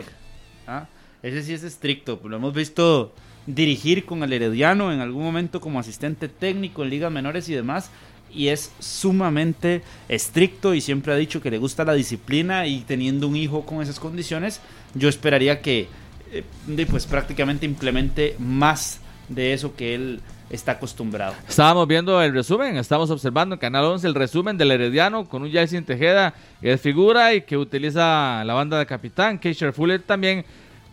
¿Ah? 0.67 0.87
Ese 1.23 1.43
sí 1.43 1.53
es 1.53 1.65
estricto. 1.65 2.21
Lo 2.25 2.37
hemos 2.37 2.55
visto 2.55 3.13
dirigir 3.47 4.05
con 4.05 4.23
el 4.23 4.33
Herediano 4.33 4.93
en 4.93 5.01
algún 5.01 5.25
momento 5.25 5.61
como 5.61 5.81
asistente 5.81 6.29
técnico 6.29 6.83
en 6.83 6.91
ligas 6.91 7.11
menores 7.11 7.49
y 7.49 7.55
demás. 7.55 7.91
Y 8.33 8.49
es 8.49 8.73
sumamente 8.79 9.83
estricto 10.09 10.75
y 10.75 10.81
siempre 10.81 11.13
ha 11.13 11.17
dicho 11.17 11.41
que 11.41 11.51
le 11.51 11.59
gusta 11.59 11.85
la 11.85 11.95
disciplina 11.95 12.67
y 12.67 12.81
teniendo 12.81 13.29
un 13.29 13.37
hijo 13.37 13.65
con 13.65 13.83
esas 13.83 13.99
condiciones, 13.99 14.61
yo 14.95 15.09
esperaría 15.09 15.61
que 15.61 15.89
eh, 16.33 16.45
pues 16.91 17.07
prácticamente 17.07 17.67
implemente 17.67 18.37
más 18.39 19.01
de 19.29 19.53
eso 19.53 19.75
que 19.75 19.95
él 19.95 20.21
está 20.51 20.73
acostumbrado. 20.73 21.35
Estábamos 21.47 21.87
viendo 21.87 22.23
el 22.23 22.33
resumen, 22.33 22.77
estamos 22.77 23.11
observando 23.11 23.55
en 23.55 23.61
Canal 23.61 23.85
11 23.85 24.07
el 24.07 24.15
resumen 24.15 24.57
del 24.57 24.71
Herediano 24.71 25.29
con 25.29 25.43
un 25.43 25.53
Jason 25.53 25.85
Tejeda 25.85 26.35
que 26.61 26.73
es 26.73 26.81
figura 26.81 27.35
y 27.35 27.43
que 27.43 27.57
utiliza 27.57 28.43
la 28.45 28.55
banda 28.55 28.79
de 28.79 28.87
capitán, 28.87 29.39
Keisher 29.39 29.73
Fuller 29.73 30.03
también 30.03 30.45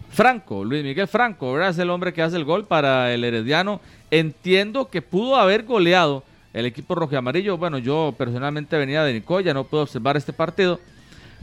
Franco, 0.10 0.64
Luis 0.64 0.84
Miguel 0.84 1.08
Franco, 1.08 1.54
¿verdad? 1.54 1.72
Es 1.72 1.78
el 1.78 1.90
hombre 1.90 2.14
que 2.14 2.22
hace 2.22 2.38
el 2.38 2.46
gol 2.46 2.66
para 2.66 3.14
el 3.14 3.24
Herediano. 3.24 3.82
Entiendo 4.12 4.90
que 4.90 5.02
pudo 5.02 5.36
haber 5.36 5.64
goleado 5.64 6.24
el 6.56 6.66
equipo 6.66 6.95
rojo 6.95 7.14
y 7.14 7.18
amarillo. 7.18 7.58
Bueno, 7.58 7.78
yo 7.78 8.16
personalmente 8.18 8.78
venía 8.78 9.03
de 9.03 9.14
Nicoya, 9.14 9.53
no 9.53 9.66
puedo 9.66 9.84
observar 9.84 10.16
este 10.16 10.32
partido. 10.32 10.80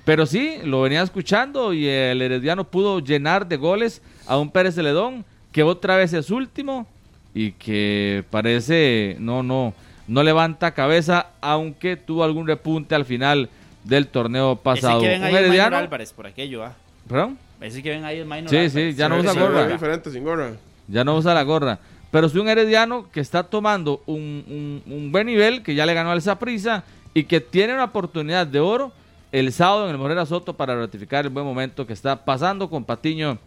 Pero 0.06 0.24
sí, 0.26 0.56
lo 0.64 0.80
venía 0.80 1.02
escuchando 1.02 1.72
y 1.74 1.86
el 1.86 2.20
Herediano 2.22 2.64
pudo 2.64 2.98
llenar 2.98 3.46
de 3.46 3.56
goles 3.56 4.02
a 4.26 4.38
un 4.38 4.50
Pérez 4.50 4.74
Celedón 4.74 5.24
que 5.52 5.62
otra 5.62 5.96
vez 5.96 6.12
es 6.14 6.30
último 6.30 6.86
y 7.34 7.52
que 7.52 8.24
parece 8.30 9.16
no 9.20 9.42
no 9.42 9.74
no 10.08 10.22
levanta 10.22 10.72
cabeza 10.72 11.28
aunque 11.40 11.96
tuvo 11.96 12.24
algún 12.24 12.46
repunte 12.46 12.94
al 12.94 13.04
final 13.04 13.48
del 13.84 14.08
torneo 14.08 14.56
pasado. 14.56 14.98
Ese 14.98 15.06
que 15.06 15.08
ven 15.10 15.24
ahí 15.24 15.34
Herediano, 15.34 15.76
Álvarez 15.76 16.12
por 16.12 16.26
aquello, 16.26 16.64
¿ah? 16.64 16.72
¿Perdón? 17.06 17.38
Ese 17.60 17.82
que 17.82 17.90
ven 17.90 18.04
ahí 18.04 18.18
el 18.18 18.26
Minor 18.26 18.48
Sí, 18.48 18.70
sí, 18.70 18.94
ya 18.94 19.08
no 19.08 19.18
usa 19.18 19.34
gorra. 19.34 19.68
diferente 19.68 20.10
sin 20.10 20.24
gorra. 20.24 20.52
Ya 20.88 21.04
no 21.04 21.16
usa 21.16 21.32
la 21.34 21.42
gorra. 21.42 21.78
Pero 22.12 22.26
es 22.26 22.34
un 22.34 22.46
Herediano 22.46 23.10
que 23.10 23.20
está 23.20 23.42
tomando 23.42 24.02
un, 24.06 24.82
un, 24.86 25.10
buen 25.10 25.26
nivel, 25.26 25.62
que 25.62 25.74
ya 25.74 25.86
le 25.86 25.94
ganó 25.94 26.10
al 26.10 26.20
Zaprisa 26.20 26.84
y 27.14 27.24
que 27.24 27.40
tiene 27.40 27.72
una 27.72 27.84
oportunidad 27.84 28.46
de 28.46 28.60
oro 28.60 28.92
el 29.32 29.50
sábado 29.50 29.86
en 29.86 29.92
el 29.92 29.98
Morera 29.98 30.26
Soto 30.26 30.54
para 30.54 30.76
ratificar 30.76 31.24
el 31.24 31.30
buen 31.30 31.46
momento 31.46 31.86
que 31.86 31.94
está 31.94 32.22
pasando 32.22 32.68
con 32.68 32.84
Patiño. 32.84 33.38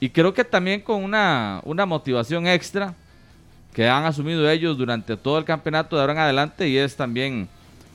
Y 0.00 0.08
creo 0.08 0.32
que 0.32 0.42
también 0.42 0.80
con 0.80 1.04
una, 1.04 1.60
una 1.64 1.84
motivación 1.84 2.46
extra 2.46 2.94
que 3.74 3.86
han 3.86 4.04
asumido 4.06 4.50
ellos 4.50 4.78
durante 4.78 5.18
todo 5.18 5.36
el 5.36 5.44
campeonato 5.44 5.94
de 5.94 6.00
ahora 6.00 6.14
en 6.14 6.18
adelante 6.20 6.68
y 6.70 6.78
es 6.78 6.96
también, 6.96 7.46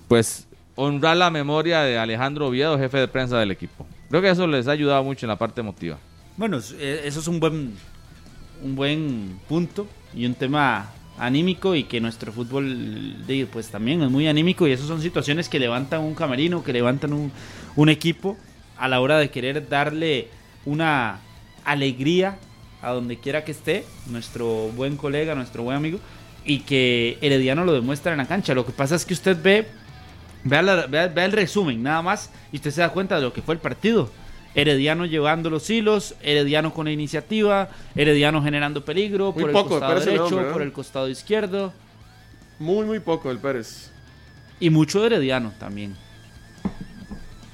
pues, 0.08 0.48
honrar 0.76 1.18
la 1.18 1.32
memoria 1.32 1.82
de 1.82 1.98
Alejandro 1.98 2.48
Oviedo, 2.48 2.78
jefe 2.78 3.00
de 3.00 3.08
prensa 3.08 3.39
del 3.39 3.50
equipo. 3.50 3.88
Creo 4.10 4.22
que 4.22 4.30
eso 4.30 4.45
les 4.45 4.68
ha 4.68 4.72
ayudado 4.72 5.04
mucho 5.04 5.26
en 5.26 5.30
la 5.30 5.38
parte 5.38 5.62
emotiva. 5.62 5.98
Bueno, 6.38 6.60
eh, 6.78 7.02
eso 7.04 7.20
es 7.20 7.28
un 7.28 7.39
buen, 7.39 7.74
un 8.64 8.76
buen 8.76 9.39
punto 9.47 9.88
y 10.14 10.26
un 10.26 10.34
tema 10.34 10.91
anímico 11.18 11.76
y 11.76 11.84
que 11.84 11.99
nuestro 11.99 12.32
fútbol 12.32 13.16
pues 13.51 13.70
también 13.70 14.01
es 14.03 14.10
muy 14.10 14.28
anímico 14.28 14.68
y 14.68 14.72
esas 14.72 14.88
son 14.88 15.01
situaciones 15.01 15.49
que 15.49 15.60
levantan 15.60 16.01
un 16.01 16.14
camerino, 16.14 16.64
que 16.64 16.74
levantan 16.74 17.14
un, 17.14 17.32
un 17.76 17.89
equipo 17.89 18.38
a 18.78 18.88
la 18.88 18.99
hora 19.01 19.18
de 19.18 19.30
querer 19.30 19.68
darle 19.68 20.28
una 20.66 21.20
alegría 21.64 22.38
a 22.82 22.91
donde 22.91 23.18
quiera 23.18 23.43
que 23.43 23.51
esté, 23.51 23.86
nuestro 24.08 24.70
buen 24.76 24.97
colega, 24.97 25.36
nuestro 25.36 25.64
buen 25.64 25.78
amigo, 25.78 25.99
y 26.45 26.60
que 26.60 27.18
Herediano 27.22 27.66
lo 27.66 27.74
demuestra 27.74 28.12
en 28.12 28.20
la 28.20 28.26
cancha. 28.26 28.53
Lo 28.53 28.66
que 28.66 28.72
pasa 28.72 28.95
es 28.95 29.05
que 29.05 29.14
usted 29.14 29.38
ve, 29.41 29.68
vea, 30.43 31.26
el 31.26 31.32
resumen 31.32 31.82
nada 31.84 32.01
más 32.01 32.32
y 32.51 32.58
usted 32.58 32.72
se 32.72 32.82
da 32.82 32.89
cuenta 32.89 33.16
de 33.16 33.22
lo 33.22 33.34
que 33.34 33.41
fue 33.41 33.55
el 33.55 33.60
partido. 33.60 34.10
Herediano 34.58 35.05
llevando 35.05 35.51
los 35.51 35.70
hilos, 35.70 36.16
Herediano 36.24 36.74
con 36.74 36.86
la 36.86 36.91
iniciativa, 36.91 37.70
Herediano 37.95 38.41
generando 38.41 38.84
peligro 38.84 39.32
por 39.32 39.49
el 39.49 39.53
costado 39.53 39.99
derecho, 39.99 40.51
por 40.51 40.64
el 40.64 40.74
costado 40.74 41.08
izquierdo. 41.10 41.72
Muy, 42.58 42.84
muy 42.84 42.99
poco 42.99 43.30
del 43.30 43.38
Pérez. 43.38 43.91
Y 44.60 44.72
mucho 44.72 45.01
de 45.01 45.08
Herediano 45.08 45.53
también. 45.60 45.95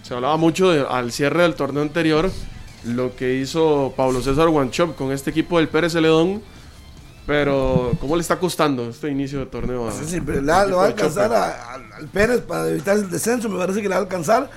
Se 0.01 0.14
hablaba 0.14 0.38
mucho 0.38 0.89
al 0.89 1.12
cierre 1.12 1.43
del 1.43 1.56
torneo 1.56 1.84
anterior 1.84 2.32
lo 2.86 3.16
que 3.18 3.36
hizo 3.36 3.93
Pablo 3.97 4.22
César 4.22 4.47
Wanchop 4.47 4.95
con 4.95 5.12
este 5.12 5.32
equipo 5.32 5.58
del 5.58 5.68
Pérez 5.68 5.91
Celedón. 5.91 6.41
Pero, 7.28 7.91
¿cómo 7.99 8.16
le 8.16 8.22
está 8.22 8.39
costando 8.39 8.89
este 8.89 9.10
inicio 9.10 9.39
de 9.39 9.45
torneo? 9.47 9.89
A, 9.89 9.91
sí, 9.91 10.22
pero 10.26 10.41
le 10.41 10.47
va 10.47 10.84
a 10.84 10.86
alcanzar 10.86 11.34
al 11.34 12.08
Pérez 12.08 12.41
para 12.41 12.70
evitar 12.70 12.95
el 12.95 13.10
descenso. 13.10 13.49
Me 13.49 13.58
parece 13.58 13.82
que 13.82 13.89
le 13.89 13.95
va 13.95 13.99
a 13.99 14.04
alcanzar. 14.04 14.49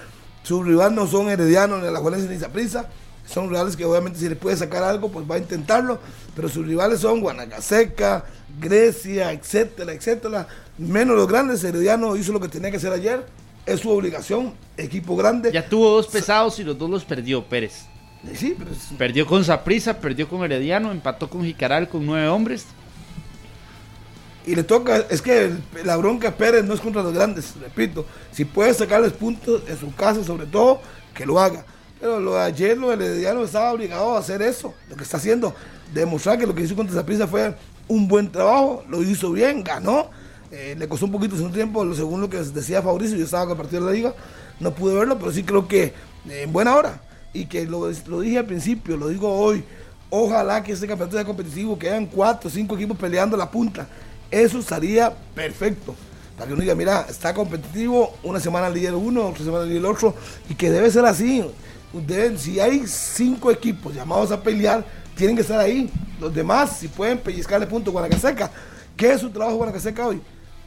Sus 0.47 0.65
rivales 0.65 0.93
no 0.93 1.09
son 1.09 1.29
Herediano 1.29 1.79
ni 1.79 1.91
la 1.91 1.99
Juárez 1.99 2.31
ni 2.31 2.39
Zaprisa. 2.39 2.87
Son 3.27 3.51
rivales 3.51 3.75
que 3.75 3.85
obviamente 3.85 4.21
si 4.21 4.29
le 4.29 4.37
puede 4.37 4.57
sacar 4.57 4.85
algo, 4.85 5.11
pues 5.11 5.29
va 5.29 5.35
a 5.35 5.39
intentarlo. 5.39 5.99
Pero 6.37 6.49
sus 6.49 6.65
rivales 6.65 7.01
son 7.01 7.21
Guanacaseca, 7.21 8.25
Grecia, 8.61 9.33
etcétera, 9.33 9.93
etcétera. 9.93 10.47
Menos 10.79 11.17
los 11.17 11.27
grandes. 11.27 11.65
Herediano 11.65 12.15
hizo 12.15 12.33
lo 12.33 12.39
que 12.39 12.47
tenía 12.47 12.71
que 12.71 12.77
hacer 12.77 12.93
ayer. 12.93 13.27
Es 13.67 13.81
su 13.81 13.91
obligación. 13.91 14.55
Equipo 14.77 15.17
grande. 15.17 15.51
Ya 15.51 15.69
tuvo 15.69 15.91
dos 15.91 16.07
pesados 16.07 16.61
y 16.61 16.63
los 16.63 16.79
dos 16.79 16.91
los 16.91 17.05
perdió 17.05 17.45
Pérez. 17.45 17.87
Perdió 18.97 19.27
con 19.27 19.45
Saprisa, 19.45 19.99
perdió 19.99 20.29
con 20.29 20.45
Herediano, 20.45 20.93
empató 20.93 21.29
con 21.29 21.45
Jicaral 21.45 21.89
con 21.89 22.07
nueve 22.07 22.29
hombres. 22.29 22.67
Y 24.47 24.55
le 24.55 24.63
toca, 24.63 25.05
es 25.11 25.21
que 25.21 25.53
la 25.85 25.97
bronca 25.97 26.37
Pérez 26.37 26.65
no 26.65 26.73
es 26.73 26.81
contra 26.81 27.03
los 27.03 27.13
grandes, 27.13 27.55
repito. 27.61 28.07
Si 28.31 28.45
puede 28.45 28.73
sacarles 28.73 29.13
puntos 29.13 29.63
en 29.69 29.77
su 29.77 29.93
casa, 29.95 30.23
sobre 30.23 30.47
todo, 30.47 30.81
que 31.13 31.27
lo 31.27 31.41
haga. 31.41 31.65
Pero 32.01 32.21
lo 32.21 32.35
de 32.35 32.43
ayer, 32.43 32.79
lo 32.79 32.91
del 32.91 33.03
Herediano, 33.03 33.43
estaba 33.43 33.73
obligado 33.73 34.15
a 34.17 34.21
hacer 34.21 34.43
eso. 34.43 34.73
Lo 34.89 34.97
que 34.97 35.03
está 35.03 35.17
haciendo, 35.17 35.55
demostrar 35.93 36.39
que 36.39 36.47
lo 36.47 36.55
que 36.55 36.63
hizo 36.63 36.77
contra 36.77 36.95
Saprisa 36.95 37.27
fue 37.27 37.55
un 37.89 38.07
buen 38.07 38.31
trabajo, 38.31 38.85
lo 38.89 39.03
hizo 39.03 39.33
bien, 39.33 39.65
ganó. 39.65 40.11
Eh, 40.51 40.77
le 40.79 40.89
costó 40.89 41.07
un 41.07 41.13
poquito 41.13 41.37
su 41.37 41.49
tiempo, 41.51 41.93
según 41.95 42.21
lo 42.21 42.31
que 42.31 42.39
decía 42.39 42.81
Fabricio, 42.81 43.17
yo 43.17 43.25
estaba 43.25 43.45
con 43.47 43.53
el 43.53 43.57
partido 43.59 43.85
de 43.85 43.91
la 43.91 43.97
liga, 43.97 44.15
no 44.61 44.73
pude 44.73 44.95
verlo, 44.95 45.19
pero 45.19 45.33
sí 45.33 45.43
creo 45.43 45.67
que 45.67 45.83
eh, 45.85 46.43
en 46.43 46.53
buena 46.53 46.77
hora 46.77 47.01
y 47.33 47.47
que 47.47 47.67
lo, 47.67 47.89
dije 47.89 48.39
al 48.39 48.47
principio, 48.47 48.97
lo 48.97 49.09
digo 49.09 49.29
hoy, 49.29 49.65
ojalá 50.09 50.63
que 50.63 50.73
este 50.73 50.87
campeonato 50.87 51.17
sea 51.17 51.27
competitivo, 51.27 51.79
que 51.79 51.89
hayan 51.89 52.07
cuatro 52.07 52.49
o 52.49 52.51
cinco 52.51 52.77
equipos 52.77 52.97
peleando 52.97 53.37
la 53.37 53.51
punta. 53.51 53.87
Eso 54.31 54.59
estaría 54.59 55.15
perfecto. 55.35 55.95
Para 56.37 56.49
que 56.49 56.53
uno 56.53 56.63
diga, 56.63 56.75
mira, 56.75 57.07
está 57.09 57.33
competitivo, 57.33 58.15
una 58.23 58.41
semana 58.41 58.69
líder 58.69 58.95
uno, 58.95 59.29
otra 59.29 59.45
semana 59.45 59.65
líder 59.65 59.87
otro, 59.87 60.15
y 60.49 60.55
que 60.55 60.71
debe 60.71 60.91
ser 60.91 61.05
así. 61.05 61.45
Deben, 61.93 62.39
si 62.39 62.61
hay 62.61 62.87
cinco 62.87 63.51
equipos 63.51 63.95
llamados 63.95 64.31
a 64.31 64.43
pelear, 64.43 64.85
tienen 65.17 65.35
que 65.35 65.43
estar 65.43 65.59
ahí. 65.59 65.91
Los 66.21 66.35
demás, 66.35 66.77
si 66.79 66.89
pueden 66.89 67.19
pellizcarle 67.19 67.67
puntos 67.67 67.91
a 67.91 67.93
Guanacaseca. 67.93 68.51
¿Qué 68.97 69.13
es 69.13 69.21
su 69.21 69.31
trabajo 69.31 69.57
Guanacaseca 69.57 70.07
hoy? 70.07 70.21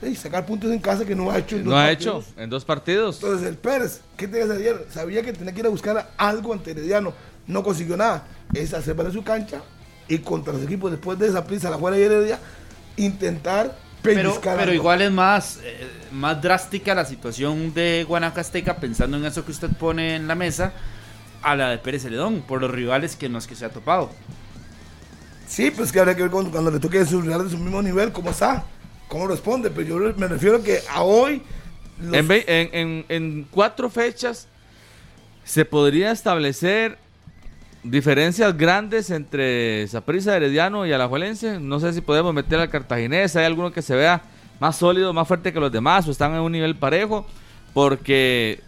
y 0.08 0.16
sacar 0.16 0.46
puntos 0.46 0.72
en 0.72 0.80
casa 0.80 1.04
que 1.04 1.16
no 1.16 1.30
ha 1.30 1.38
hecho 1.38 1.58
en 1.58 1.66
no 1.66 1.76
ha 1.76 1.92
hecho 1.92 2.24
en 2.38 2.50
dos 2.50 2.64
partidos. 2.64 3.18
Entonces 3.22 3.48
el 3.48 3.58
Pérez, 3.58 4.02
¿qué 4.16 4.28
tenía 4.28 4.46
que 4.46 4.54
hacer 4.54 4.62
ayer? 4.62 4.86
Sabía 4.90 5.22
que 5.22 5.34
tenía 5.34 5.54
que 5.54 5.60
ir 5.60 5.66
a 5.66 5.70
buscar 5.70 6.12
algo 6.18 6.54
ante 6.54 6.72
Herediano, 6.72 7.14
no 7.48 7.64
consiguió 7.64 7.98
nada. 7.98 8.26
Es 8.54 8.74
hacer 8.74 8.96
para 8.96 9.12
su 9.12 9.24
cancha 9.24 9.62
y 10.08 10.20
contra 10.20 10.54
los 10.54 10.64
equipos 10.64 10.92
después 10.92 11.20
de 11.20 11.28
esa 11.28 11.44
prisa, 11.44 11.70
la 11.70 11.78
Juela 11.78 11.98
y 11.98 12.02
Heredia, 12.02 12.40
intentar 12.98 13.78
pero, 14.02 14.22
pellizcar 14.32 14.58
pero 14.58 14.74
igual 14.74 15.02
es 15.02 15.12
más, 15.12 15.60
eh, 15.64 15.88
más 16.12 16.42
drástica 16.42 16.94
la 16.96 17.06
situación 17.06 17.74
de 17.74 18.06
Guanacasteca, 18.08 18.78
pensando 18.78 19.18
en 19.18 19.26
eso 19.26 19.44
que 19.46 19.52
usted 19.52 19.70
pone 19.70 20.16
en 20.16 20.28
la 20.28 20.36
mesa, 20.36 20.74
a 21.42 21.56
la 21.56 21.70
de 21.70 21.78
Pérez 21.78 22.04
Celedón, 22.04 22.42
por 22.42 22.62
los 22.62 22.72
rivales 22.72 23.16
que 23.16 23.30
nos 23.30 23.48
que 23.48 23.56
se 23.56 23.66
ha 23.66 23.70
topado. 23.70 24.10
Sí, 25.48 25.72
pues 25.72 25.92
que 25.92 26.00
habría 26.00 26.16
que 26.16 26.22
ver 26.24 26.32
cuando, 26.32 26.52
cuando 26.52 26.70
le 26.72 26.80
toque 26.80 27.04
su 27.06 27.22
rival 27.22 27.46
de 27.46 27.50
su 27.52 27.58
mismo 27.58 27.82
nivel, 27.82 28.12
cómo 28.12 28.30
está, 28.30 28.64
cómo 29.08 29.28
responde. 29.28 29.70
Pero 29.72 29.88
yo 29.88 30.14
me 30.18 30.28
refiero 30.28 30.62
que 30.62 30.80
a 30.90 31.02
hoy. 31.02 31.42
los- 32.00 32.14
En, 32.16 32.32
en- 32.32 32.70
en- 32.74 33.06
en 33.10 33.48
cuatro 33.50 33.90
fechas 33.90 34.48
se 35.44 35.66
podría 35.66 36.12
establecer 36.12 36.98
diferencias 37.84 38.58
grandes 38.58 39.10
entre 39.10 39.88
Saprissa, 39.88 40.36
Herediano 40.36 40.86
y 40.86 40.92
Alajuelense. 40.92 41.60
No 41.60 41.80
sé 41.80 41.94
si 41.94 42.02
podemos 42.02 42.34
meter 42.34 42.60
al 42.60 42.70
Cartaginés. 42.70 43.36
Hay 43.36 43.46
alguno 43.46 43.72
que 43.72 43.82
se 43.82 43.96
vea 43.96 44.22
más 44.60 44.76
sólido, 44.78 45.14
más 45.14 45.28
fuerte 45.28 45.54
que 45.54 45.60
los 45.60 45.72
demás 45.72 46.08
o 46.08 46.12
están 46.12 46.34
en 46.34 46.42
un 46.42 46.52
nivel 46.52 46.76
parejo. 46.76 47.26
Porque, 47.74 48.62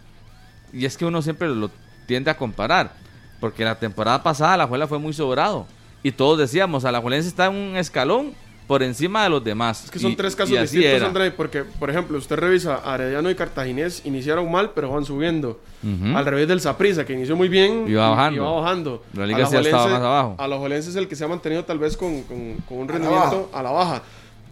y 0.72 0.86
es 0.86 0.96
que 0.96 1.04
uno 1.04 1.22
siempre 1.22 1.48
lo 1.48 1.70
tiende 2.06 2.30
a 2.30 2.36
comparar. 2.36 2.92
Porque 3.40 3.64
la 3.64 3.78
temporada 3.78 4.22
pasada 4.22 4.54
Alajuela 4.54 4.86
fue 4.86 4.98
muy 4.98 5.12
sobrado. 5.12 5.66
Y 6.02 6.12
todos 6.12 6.38
decíamos, 6.38 6.84
Alajuelense 6.84 7.28
está 7.28 7.46
en 7.46 7.54
un 7.54 7.76
escalón 7.76 8.32
por 8.72 8.82
encima 8.82 9.24
de 9.24 9.28
los 9.28 9.44
demás. 9.44 9.84
Es 9.84 9.90
que 9.90 9.98
son 9.98 10.12
Y- 10.12 10.16
tres 10.16 10.34
casos 10.34 10.58
distintos, 10.58 10.90
era. 10.90 11.06
André, 11.06 11.30
porque, 11.30 11.62
por 11.62 11.90
ejemplo, 11.90 12.16
usted 12.16 12.36
revisa 12.36 12.76
Arellano 12.76 13.28
y 13.30 13.34
Cartaginés, 13.34 14.00
iniciaron 14.06 14.50
mal, 14.50 14.70
pero 14.74 14.88
van 14.90 15.04
subiendo. 15.04 15.60
Ujú. 15.82 16.16
Al 16.16 16.24
revés 16.24 16.48
del 16.48 16.62
Saprissa, 16.62 17.04
que 17.04 17.12
inició 17.12 17.36
muy 17.36 17.48
bien 17.48 17.84
Y 17.86 17.92
va 17.92 18.08
bajando. 18.08 18.40
y 18.40 18.44
va 18.44 18.52
bajando. 18.62 19.02
La 19.12 19.26
liga 19.26 19.44
sí 19.44 19.56
estaba 19.56 19.86
más 19.88 20.00
abajo. 20.00 20.36
Alajuelense 20.38 20.88
es 20.88 20.96
el 20.96 21.06
que 21.06 21.14
se 21.16 21.24
ha 21.24 21.28
mantenido 21.28 21.66
tal 21.66 21.78
vez 21.78 21.98
con, 21.98 22.22
con- 22.22 22.54
con 22.66 22.78
un 22.78 22.84
A 22.90 22.92
la 22.94 22.98
rendimiento 22.98 23.50
a 23.52 23.62
la 23.62 23.70
baja. 23.72 24.02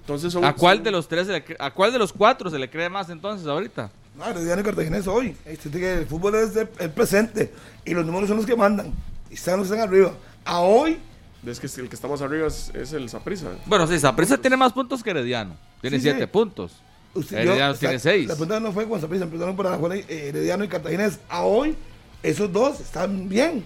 Entonces 0.01 0.31
son, 0.31 0.45
¿A 0.45 0.53
cuál 0.55 0.77
son- 0.79 0.85
de 0.85 0.91
los 0.91 1.09
tres 1.09 1.27
se 1.27 1.33
le 1.33 1.45
a 1.59 1.71
cuál 1.71 1.93
de 1.93 1.99
los 1.99 2.13
cuatro 2.13 2.51
se 2.51 2.59
le 2.59 2.69
cree 2.69 2.91
más 2.91 3.09
entonces 3.09 3.47
ahorita? 3.47 3.91
No, 4.19 4.27
Herediano 4.27 4.61
y 4.61 4.65
Cartaginés 4.65 5.07
hoy. 5.07 5.35
El 5.47 6.05
fútbol 6.07 6.35
es 6.35 6.55
el 6.57 6.91
presente 6.91 7.55
y 7.87 7.95
los 7.95 8.05
números 8.05 8.29
son 8.29 8.37
los 8.37 8.45
que 8.45 8.55
mandan. 8.57 8.93
Y 9.31 9.35
están 9.35 9.59
los 9.59 9.69
que 9.69 9.75
están 9.75 9.89
arriba. 9.89 10.13
A 10.45 10.61
hoy, 10.61 10.99
Es 11.47 11.59
que 11.59 11.67
el 11.81 11.89
que 11.89 11.95
está 11.95 12.07
más 12.07 12.21
arriba 12.21 12.47
es, 12.49 12.71
es 12.75 12.93
el 12.93 13.09
Saprissa. 13.09 13.47
Bueno, 13.67 13.87
sí, 13.87 13.99
Saprissa 13.99 14.37
tiene 14.37 14.57
más 14.57 14.73
puntos 14.73 15.03
que 15.03 15.11
Herediano. 15.11 15.57
Tiene 15.81 15.97
Sí, 15.97 16.03
siete 16.03 16.21
sí. 16.21 16.27
puntos. 16.27 16.73
usted 17.15 17.39
Herediano 17.39 17.73
yo- 17.73 17.79
tiene 17.79 17.97
o 17.97 17.99
sea, 17.99 18.13
seis. 18.13 18.29
La 18.29 18.35
pregunta 18.35 18.61
no 18.61 18.73
fue 18.73 18.85
cuando 18.87 19.09
se 19.09 19.23
empezaron 19.23 19.57
por 19.57 19.67
Alajuela, 19.67 19.97
eh, 19.97 20.07
Herediano 20.09 20.65
y 20.65 20.69
Cartaginés. 20.69 21.19
A 21.29 21.43
hoy, 21.43 21.75
esos 22.23 22.53
dos 22.53 22.81
están 22.81 23.29
bien. 23.29 23.65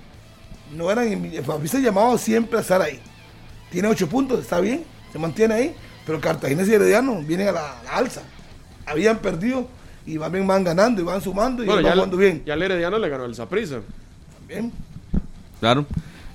No 0.75 0.91
eran. 0.91 1.33
Fabrizio 1.45 1.81
llamado 1.81 2.17
siempre 2.17 2.59
a 2.59 2.63
estar 2.63 2.81
ahí. 2.81 3.01
Tiene 3.71 3.89
ocho 3.89 4.09
puntos, 4.09 4.39
está 4.41 4.61
bien. 4.61 4.85
Se 5.13 5.19
mantiene 5.19 5.55
ahí. 5.55 5.75
Pero 6.07 6.21
Cartaginés 6.21 6.69
y 6.69 6.75
Herediano 6.75 7.23
vienen 7.23 7.49
a 7.49 7.53
la, 7.53 7.81
alza. 7.91 8.23
Habían 8.87 9.19
perdido 9.19 9.67
y 10.07 10.17
bien 10.19 10.47
van 10.47 10.63
ganando 10.63 11.01
y 11.01 11.05
van 11.05 11.21
sumando 11.21 11.63
y 11.63 11.67
Bueno, 11.67 11.83
van 11.83 11.95
jugando 11.95 12.17
bien. 12.17 12.43
ya 12.47 12.55
el 12.55 12.63
Herediano 12.63 12.99
le 12.99 13.09
ganó 13.09 13.25
el 13.25 13.35
Saprissa. 13.35 13.81
Bien. 14.47 14.71
Claro. 15.61 15.87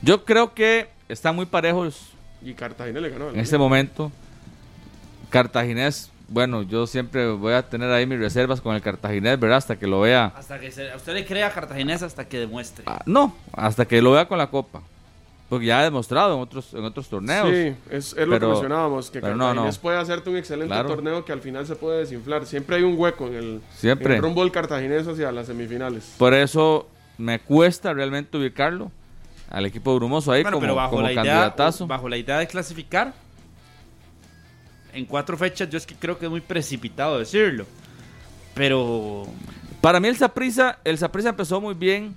Yo 0.02 0.26
creo 0.26 0.54
que 0.54 0.90
están 1.10 1.36
muy 1.36 1.46
parejos 1.46 2.00
Y 2.42 2.54
Cartagena 2.54 3.00
le 3.02 3.10
ganó. 3.10 3.30
en 3.32 3.40
este 3.40 3.58
momento. 3.58 4.12
Cartaginés, 5.30 6.10
bueno, 6.28 6.64
yo 6.64 6.88
siempre 6.88 7.28
voy 7.32 7.54
a 7.54 7.62
tener 7.68 7.92
ahí 7.92 8.06
mis 8.08 8.20
reservas 8.20 8.62
con 8.62 8.76
el 8.76 8.82
Cartaginés, 8.82 9.40
¿verdad? 9.40 9.58
Hasta 9.58 9.78
que 9.78 9.86
lo 9.88 10.02
vea. 10.02 10.34
Hasta 10.36 10.60
que 10.60 10.72
se, 10.72 10.92
a 10.92 10.96
usted 10.96 11.14
le 11.14 11.26
crea 11.26 11.52
Cartaginés 11.52 12.02
hasta 12.02 12.28
que 12.28 12.40
demuestre. 12.40 12.84
Ah, 12.88 13.02
no, 13.06 13.36
hasta 13.54 13.86
que 13.86 14.02
lo 14.02 14.14
vea 14.14 14.28
con 14.28 14.38
la 14.38 14.48
copa. 14.50 14.82
Porque 15.50 15.66
ya 15.66 15.80
ha 15.80 15.84
demostrado 15.84 16.36
en 16.36 16.42
otros, 16.42 16.74
en 16.76 16.84
otros 16.84 17.08
torneos. 17.10 17.50
Sí, 17.50 17.76
es, 17.90 18.16
es 18.16 18.28
lo 18.28 18.40
que 18.40 18.46
mencionábamos, 18.46 19.10
que 19.10 19.20
no, 19.20 19.28
Cartaginés 19.30 19.76
no. 19.76 19.82
puede 19.82 19.98
hacerte 19.98 20.30
un 20.30 20.38
excelente 20.38 20.68
Claro. 20.74 20.90
torneo 20.90 21.26
que 21.26 21.32
al 21.32 21.42
final 21.42 21.66
se 21.66 21.76
puede 21.76 22.00
desinflar. 22.00 22.46
Siempre 22.46 22.76
hay 22.78 22.84
un 22.84 22.96
hueco 22.98 23.28
en 23.28 23.34
el, 23.34 23.62
Siempre. 23.76 24.06
en 24.08 24.12
el 24.18 24.22
rumbo 24.22 24.42
del 24.44 24.52
Cartaginés 24.52 25.08
hacia 25.08 25.32
las 25.32 25.48
semifinales. 25.48 26.14
Por 26.20 26.34
eso 26.36 26.88
me 27.18 27.40
cuesta 27.40 27.94
realmente 27.94 28.38
ubicarlo 28.38 28.92
al 29.50 29.66
equipo 29.66 29.96
brumoso 29.96 30.32
ahí 30.32 30.44
Bueno, 30.44 30.58
como, 30.58 30.62
pero 30.62 30.76
bajo 30.76 30.92
como 30.92 31.02
la 31.04 31.14
idea, 31.14 31.56
bajo 31.88 32.10
la 32.10 32.18
idea 32.18 32.38
de 32.38 32.48
clasificar, 32.48 33.14
en 34.94 35.06
cuatro 35.06 35.38
fechas 35.38 35.70
yo 35.70 35.78
es 35.78 35.86
que 35.86 35.96
creo 35.96 36.18
que 36.18 36.26
es 36.26 36.32
muy 36.32 36.42
precipitado 36.42 37.20
decirlo. 37.20 37.66
Pero 38.54 39.28
Para 39.82 40.00
mí 40.00 40.08
el 40.08 40.18
Saprissa, 40.18 40.80
el 40.84 40.98
Saprissa 40.98 41.30
empezó 41.30 41.62
muy 41.62 41.74
bien 41.74 42.16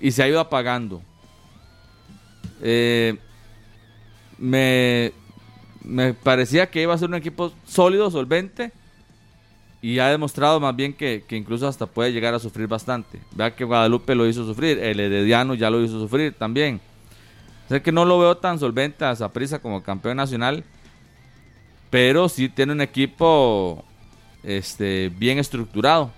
y 0.00 0.10
se 0.10 0.22
ha 0.22 0.28
ido 0.28 0.40
apagando. 0.40 1.02
Eh, 2.62 3.16
me, 4.38 5.12
me 5.82 6.14
parecía 6.14 6.70
que 6.70 6.82
iba 6.82 6.94
a 6.94 6.98
ser 6.98 7.08
un 7.08 7.14
equipo 7.16 7.52
sólido, 7.66 8.10
solvente 8.10 8.72
y 9.80 9.98
ha 9.98 10.08
demostrado 10.08 10.58
más 10.60 10.74
bien 10.74 10.92
que, 10.92 11.24
que 11.26 11.36
incluso 11.36 11.68
hasta 11.68 11.86
puede 11.86 12.12
llegar 12.12 12.34
a 12.34 12.38
sufrir 12.38 12.66
bastante. 12.66 13.20
Vea 13.32 13.54
que 13.54 13.64
Guadalupe 13.64 14.14
lo 14.14 14.26
hizo 14.26 14.44
sufrir, 14.44 14.78
el 14.78 14.98
Herediano 14.98 15.54
ya 15.54 15.70
lo 15.70 15.82
hizo 15.82 15.98
sufrir 16.00 16.34
también. 16.34 16.80
Sé 17.68 17.82
que 17.82 17.92
no 17.92 18.04
lo 18.04 18.18
veo 18.18 18.36
tan 18.36 18.58
solvente 18.58 19.04
a 19.04 19.14
Saprissa 19.14 19.60
como 19.60 19.82
campeón 19.82 20.16
nacional, 20.16 20.64
pero 21.90 22.28
sí 22.28 22.48
tiene 22.48 22.72
un 22.72 22.80
equipo 22.80 23.84
este, 24.42 25.12
bien 25.16 25.38
estructurado, 25.38 26.10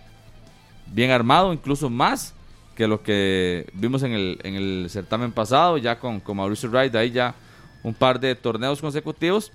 bien 0.86 1.10
armado, 1.10 1.52
incluso 1.52 1.90
más 1.90 2.34
que 2.76 2.86
lo 2.86 3.02
que 3.02 3.68
vimos 3.74 4.02
en 4.04 4.12
el, 4.12 4.38
en 4.42 4.54
el 4.54 4.86
certamen 4.88 5.32
pasado, 5.32 5.76
ya 5.76 5.98
con, 5.98 6.20
con 6.20 6.36
Mauricio 6.36 6.70
Wright, 6.70 6.94
ahí 6.94 7.10
ya 7.10 7.34
un 7.82 7.94
par 7.94 8.20
de 8.20 8.34
torneos 8.34 8.80
consecutivos. 8.80 9.52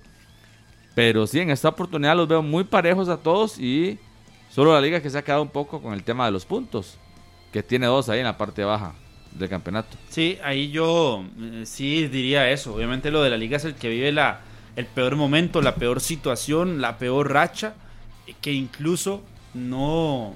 Pero 0.96 1.26
sí, 1.26 1.40
en 1.40 1.50
esta 1.50 1.68
oportunidad 1.68 2.16
los 2.16 2.26
veo 2.26 2.42
muy 2.42 2.64
parejos 2.64 3.10
a 3.10 3.18
todos 3.18 3.58
y 3.58 3.98
solo 4.48 4.72
la 4.72 4.80
liga 4.80 5.02
que 5.02 5.10
se 5.10 5.18
ha 5.18 5.22
quedado 5.22 5.42
un 5.42 5.50
poco 5.50 5.82
con 5.82 5.92
el 5.92 6.02
tema 6.02 6.24
de 6.24 6.32
los 6.32 6.46
puntos, 6.46 6.96
que 7.52 7.62
tiene 7.62 7.84
dos 7.84 8.08
ahí 8.08 8.20
en 8.20 8.24
la 8.24 8.38
parte 8.38 8.64
baja 8.64 8.94
del 9.32 9.50
campeonato. 9.50 9.94
sí, 10.08 10.38
ahí 10.42 10.70
yo 10.70 11.22
eh, 11.38 11.64
sí 11.66 12.08
diría 12.08 12.50
eso. 12.50 12.74
Obviamente 12.74 13.10
lo 13.10 13.22
de 13.22 13.28
la 13.28 13.36
liga 13.36 13.58
es 13.58 13.66
el 13.66 13.74
que 13.74 13.90
vive 13.90 14.10
la, 14.10 14.40
el 14.74 14.86
peor 14.86 15.16
momento, 15.16 15.60
la 15.60 15.74
peor 15.74 16.00
situación, 16.00 16.80
la 16.80 16.96
peor 16.96 17.30
racha, 17.30 17.74
que 18.40 18.54
incluso 18.54 19.22
no, 19.52 20.34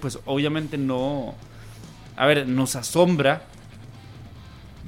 pues 0.00 0.20
obviamente 0.24 0.78
no, 0.78 1.34
a 2.16 2.26
ver, 2.26 2.46
nos 2.46 2.76
asombra 2.76 3.42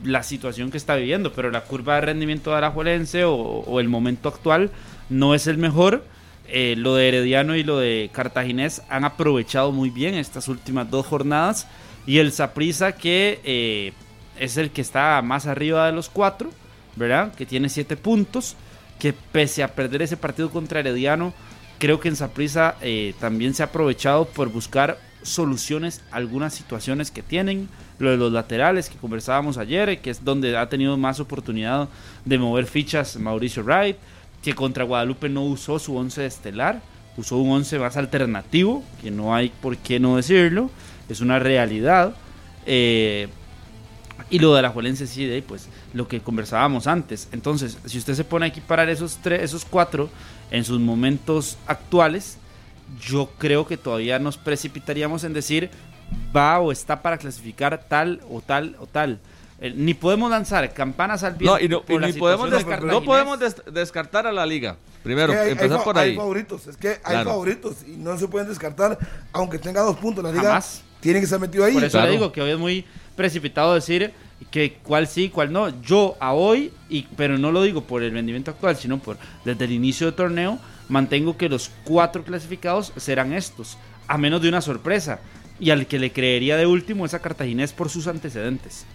la 0.04 0.22
situación 0.22 0.70
que 0.70 0.76
está 0.76 0.94
viviendo, 0.94 1.32
pero 1.32 1.50
la 1.50 1.64
curva 1.64 1.96
de 1.96 2.02
rendimiento 2.02 2.50
de 2.50 2.58
Arajuelense 2.58 3.24
o, 3.24 3.34
o 3.34 3.80
el 3.80 3.88
momento 3.88 4.28
actual 4.28 4.70
no 5.08 5.34
es 5.34 5.46
el 5.46 5.58
mejor. 5.58 6.04
Eh, 6.50 6.76
lo 6.78 6.94
de 6.94 7.08
Herediano 7.08 7.56
y 7.56 7.62
lo 7.62 7.78
de 7.78 8.08
Cartaginés 8.12 8.82
han 8.88 9.04
aprovechado 9.04 9.70
muy 9.70 9.90
bien 9.90 10.14
estas 10.14 10.48
últimas 10.48 10.90
dos 10.90 11.06
jornadas. 11.06 11.66
Y 12.06 12.18
el 12.18 12.32
Saprissa 12.32 12.92
que 12.92 13.40
eh, 13.44 13.92
es 14.38 14.56
el 14.56 14.70
que 14.70 14.80
está 14.80 15.20
más 15.22 15.46
arriba 15.46 15.86
de 15.86 15.92
los 15.92 16.08
cuatro, 16.08 16.50
¿verdad? 16.96 17.34
Que 17.34 17.46
tiene 17.46 17.68
siete 17.68 17.96
puntos. 17.96 18.56
Que 18.98 19.12
pese 19.12 19.62
a 19.62 19.74
perder 19.74 20.02
ese 20.02 20.16
partido 20.16 20.50
contra 20.50 20.80
Herediano, 20.80 21.32
creo 21.78 22.00
que 22.00 22.08
en 22.08 22.16
Saprissa 22.16 22.76
eh, 22.80 23.14
también 23.20 23.54
se 23.54 23.62
ha 23.62 23.66
aprovechado 23.66 24.24
por 24.24 24.48
buscar 24.48 24.98
soluciones 25.22 26.02
a 26.10 26.16
algunas 26.16 26.54
situaciones 26.54 27.10
que 27.10 27.22
tienen. 27.22 27.68
Lo 27.98 28.10
de 28.10 28.16
los 28.16 28.32
laterales 28.32 28.88
que 28.88 28.98
conversábamos 28.98 29.58
ayer, 29.58 30.00
que 30.00 30.10
es 30.10 30.24
donde 30.24 30.56
ha 30.56 30.68
tenido 30.68 30.96
más 30.96 31.20
oportunidad 31.20 31.88
de 32.24 32.38
mover 32.38 32.66
fichas 32.66 33.16
Mauricio 33.16 33.62
Wright, 33.62 33.96
que 34.42 34.54
contra 34.54 34.84
Guadalupe 34.84 35.28
no 35.28 35.44
usó 35.44 35.78
su 35.78 35.96
11 35.96 36.26
estelar, 36.26 36.80
usó 37.16 37.36
un 37.36 37.50
11 37.50 37.78
más 37.78 37.96
alternativo, 37.96 38.82
que 39.00 39.10
no 39.10 39.34
hay 39.34 39.48
por 39.48 39.76
qué 39.76 39.98
no 39.98 40.16
decirlo, 40.16 40.70
es 41.08 41.20
una 41.20 41.38
realidad. 41.38 42.14
Eh, 42.66 43.28
y 44.30 44.38
lo 44.38 44.54
de 44.54 44.62
la 44.62 44.70
Juelense 44.70 45.06
sí, 45.06 45.24
de 45.24 45.42
pues 45.42 45.68
lo 45.94 46.06
que 46.06 46.20
conversábamos 46.20 46.86
antes. 46.86 47.28
Entonces, 47.32 47.78
si 47.86 47.98
usted 47.98 48.14
se 48.14 48.24
pone 48.24 48.46
a 48.46 48.48
equiparar 48.48 48.88
esos, 48.88 49.18
tres, 49.22 49.42
esos 49.42 49.64
cuatro 49.64 50.10
en 50.50 50.64
sus 50.64 50.80
momentos 50.80 51.56
actuales, 51.66 52.38
yo 53.00 53.30
creo 53.38 53.66
que 53.66 53.76
todavía 53.76 54.18
nos 54.18 54.36
precipitaríamos 54.36 55.24
en 55.24 55.32
decir 55.32 55.70
va 56.34 56.58
o 56.58 56.72
está 56.72 57.02
para 57.02 57.18
clasificar 57.18 57.84
tal 57.88 58.20
o 58.30 58.40
tal 58.40 58.76
o 58.78 58.86
tal. 58.86 59.18
Eh, 59.60 59.72
ni 59.74 59.92
podemos 59.94 60.30
lanzar 60.30 60.72
campanas 60.72 61.24
al 61.24 61.34
viento. 61.34 61.58
No, 61.58 61.64
y 61.64 61.68
no, 61.68 61.82
por 61.82 61.96
y 61.96 61.98
la 61.98 62.06
ni 62.08 62.12
podemos 62.12 62.46
situación 62.46 62.70
des- 62.80 62.80
de 62.80 62.92
no 62.92 63.02
podemos 63.02 63.38
des- 63.40 63.62
descartar 63.72 64.26
a 64.26 64.32
la 64.32 64.46
liga. 64.46 64.76
Primero, 65.02 65.32
Es 65.32 65.38
que 65.38 65.44
hay- 65.46 65.50
empezar 65.52 65.78
hay, 65.78 65.84
por 65.84 65.98
hay 65.98 66.10
ahí. 66.10 66.16
favoritos, 66.16 66.66
es 66.68 66.76
que 66.76 66.88
hay 66.88 66.96
Claro. 67.02 67.30
favoritos 67.30 67.76
y 67.86 67.96
no 67.96 68.16
se 68.18 68.28
pueden 68.28 68.48
descartar, 68.48 68.98
aunque 69.32 69.58
tenga 69.58 69.80
dos 69.80 69.96
puntos 69.96 70.22
la 70.22 70.30
liga. 70.30 70.42
Jamás. 70.44 70.82
Tiene 71.00 71.18
que 71.20 71.24
estar 71.24 71.40
metido 71.40 71.64
ahí. 71.64 71.74
Por 71.74 71.82
eso 71.84 71.92
Claro. 71.92 72.06
le 72.06 72.12
digo 72.12 72.30
que 72.32 72.42
hoy 72.42 72.50
es 72.50 72.58
muy 72.58 72.84
precipitado 73.16 73.74
decir 73.74 74.12
que 74.52 74.74
cuál 74.82 75.08
sí, 75.08 75.28
cuál 75.28 75.52
no. 75.52 75.80
Yo 75.82 76.16
a 76.20 76.32
hoy, 76.34 76.72
y, 76.88 77.02
pero 77.16 77.36
no 77.38 77.50
lo 77.50 77.62
digo 77.62 77.82
por 77.82 78.02
el 78.04 78.12
rendimiento 78.12 78.52
actual, 78.52 78.76
sino 78.76 78.98
por 78.98 79.16
desde 79.44 79.64
el 79.64 79.72
inicio 79.72 80.06
del 80.06 80.14
torneo, 80.14 80.58
mantengo 80.88 81.36
que 81.36 81.48
los 81.48 81.70
cuatro 81.84 82.22
clasificados 82.22 82.92
serán 82.96 83.32
estos, 83.32 83.76
a 84.06 84.18
menos 84.18 84.40
de 84.40 84.48
una 84.48 84.60
sorpresa. 84.60 85.18
Y 85.60 85.70
al 85.70 85.86
que 85.88 85.98
le 85.98 86.12
creería 86.12 86.56
de 86.56 86.66
último 86.66 87.04
es 87.04 87.14
a 87.14 87.18
Cartaginés 87.18 87.72
por 87.72 87.88
sus 87.90 88.06
antecedentes. 88.06 88.86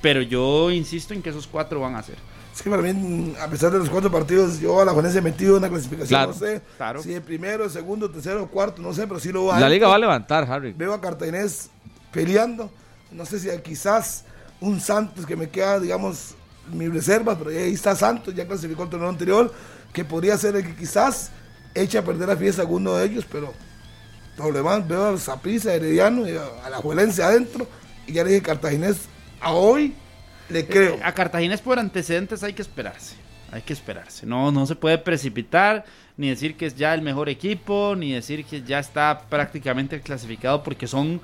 Pero 0.00 0.22
yo 0.22 0.70
insisto 0.70 1.14
en 1.14 1.22
que 1.22 1.30
esos 1.30 1.46
cuatro 1.46 1.80
van 1.80 1.96
a 1.96 2.02
ser. 2.02 2.16
Es 2.54 2.62
que 2.62 2.70
para 2.70 2.82
mí, 2.82 3.34
a 3.40 3.48
pesar 3.48 3.70
de 3.70 3.78
los 3.78 3.88
cuatro 3.88 4.10
partidos, 4.10 4.60
yo 4.60 4.80
a 4.80 4.84
la 4.84 4.92
Juanese 4.92 5.18
he 5.18 5.22
metido 5.22 5.56
en 5.56 5.62
la 5.62 5.68
clasificación. 5.68 6.08
Claro, 6.08 6.32
no 6.32 6.38
sé 6.38 6.62
claro. 6.76 7.02
si 7.02 7.14
el 7.14 7.22
primero, 7.22 7.64
el 7.64 7.70
segundo, 7.70 8.10
tercero, 8.10 8.46
cuarto, 8.48 8.82
no 8.82 8.92
sé, 8.92 9.06
pero 9.06 9.20
sí 9.20 9.30
lo 9.30 9.46
va 9.46 9.60
La 9.60 9.68
liga 9.68 9.86
va 9.88 9.94
a 9.94 9.98
levantar, 9.98 10.50
Harry. 10.50 10.72
Veo 10.72 10.92
a 10.92 11.00
Cartaginés 11.00 11.70
peleando. 12.12 12.70
No 13.12 13.24
sé 13.24 13.38
si 13.38 13.48
quizás 13.62 14.24
un 14.60 14.80
Santos 14.80 15.26
que 15.26 15.36
me 15.36 15.48
queda, 15.48 15.80
digamos, 15.80 16.34
mi 16.72 16.88
reserva, 16.88 17.36
pero 17.36 17.50
ahí 17.50 17.72
está 17.72 17.94
Santos, 17.96 18.34
ya 18.34 18.46
clasificó 18.46 18.84
el 18.84 18.90
torneo 18.90 19.08
anterior, 19.08 19.52
que 19.92 20.04
podría 20.04 20.36
ser 20.36 20.56
el 20.56 20.64
que 20.64 20.76
quizás 20.76 21.30
eche 21.74 21.98
a 21.98 22.04
perder 22.04 22.28
la 22.28 22.36
fiesta 22.36 22.62
a 22.62 22.64
alguno 22.64 22.96
de 22.96 23.06
ellos, 23.06 23.26
pero 23.30 23.52
por 24.36 24.52
lo 24.52 24.58
demás 24.58 24.86
veo 24.86 25.14
a 25.14 25.18
Zaprisa, 25.18 25.74
Herediano 25.74 26.28
y 26.28 26.36
a, 26.36 26.44
a 26.64 26.70
la 26.70 26.76
Juelense 26.78 27.22
adentro, 27.22 27.66
y 28.06 28.12
ya 28.12 28.24
le 28.24 28.30
dije 28.30 28.42
Cartaginés, 28.42 29.08
a 29.40 29.52
hoy 29.52 29.94
le 30.48 30.66
creo. 30.66 30.96
Eh, 30.96 31.00
a 31.02 31.12
Cartaginés 31.12 31.60
por 31.60 31.78
antecedentes 31.78 32.42
hay 32.42 32.52
que 32.52 32.62
esperarse. 32.62 33.16
Hay 33.52 33.62
que 33.62 33.72
esperarse. 33.72 34.26
No, 34.26 34.52
no 34.52 34.66
se 34.66 34.76
puede 34.76 34.98
precipitar, 34.98 35.84
ni 36.16 36.28
decir 36.28 36.56
que 36.56 36.66
es 36.66 36.76
ya 36.76 36.94
el 36.94 37.02
mejor 37.02 37.28
equipo, 37.28 37.94
ni 37.96 38.12
decir 38.12 38.44
que 38.44 38.62
ya 38.62 38.78
está 38.78 39.22
prácticamente 39.28 40.00
clasificado, 40.00 40.62
porque 40.62 40.86
son 40.86 41.20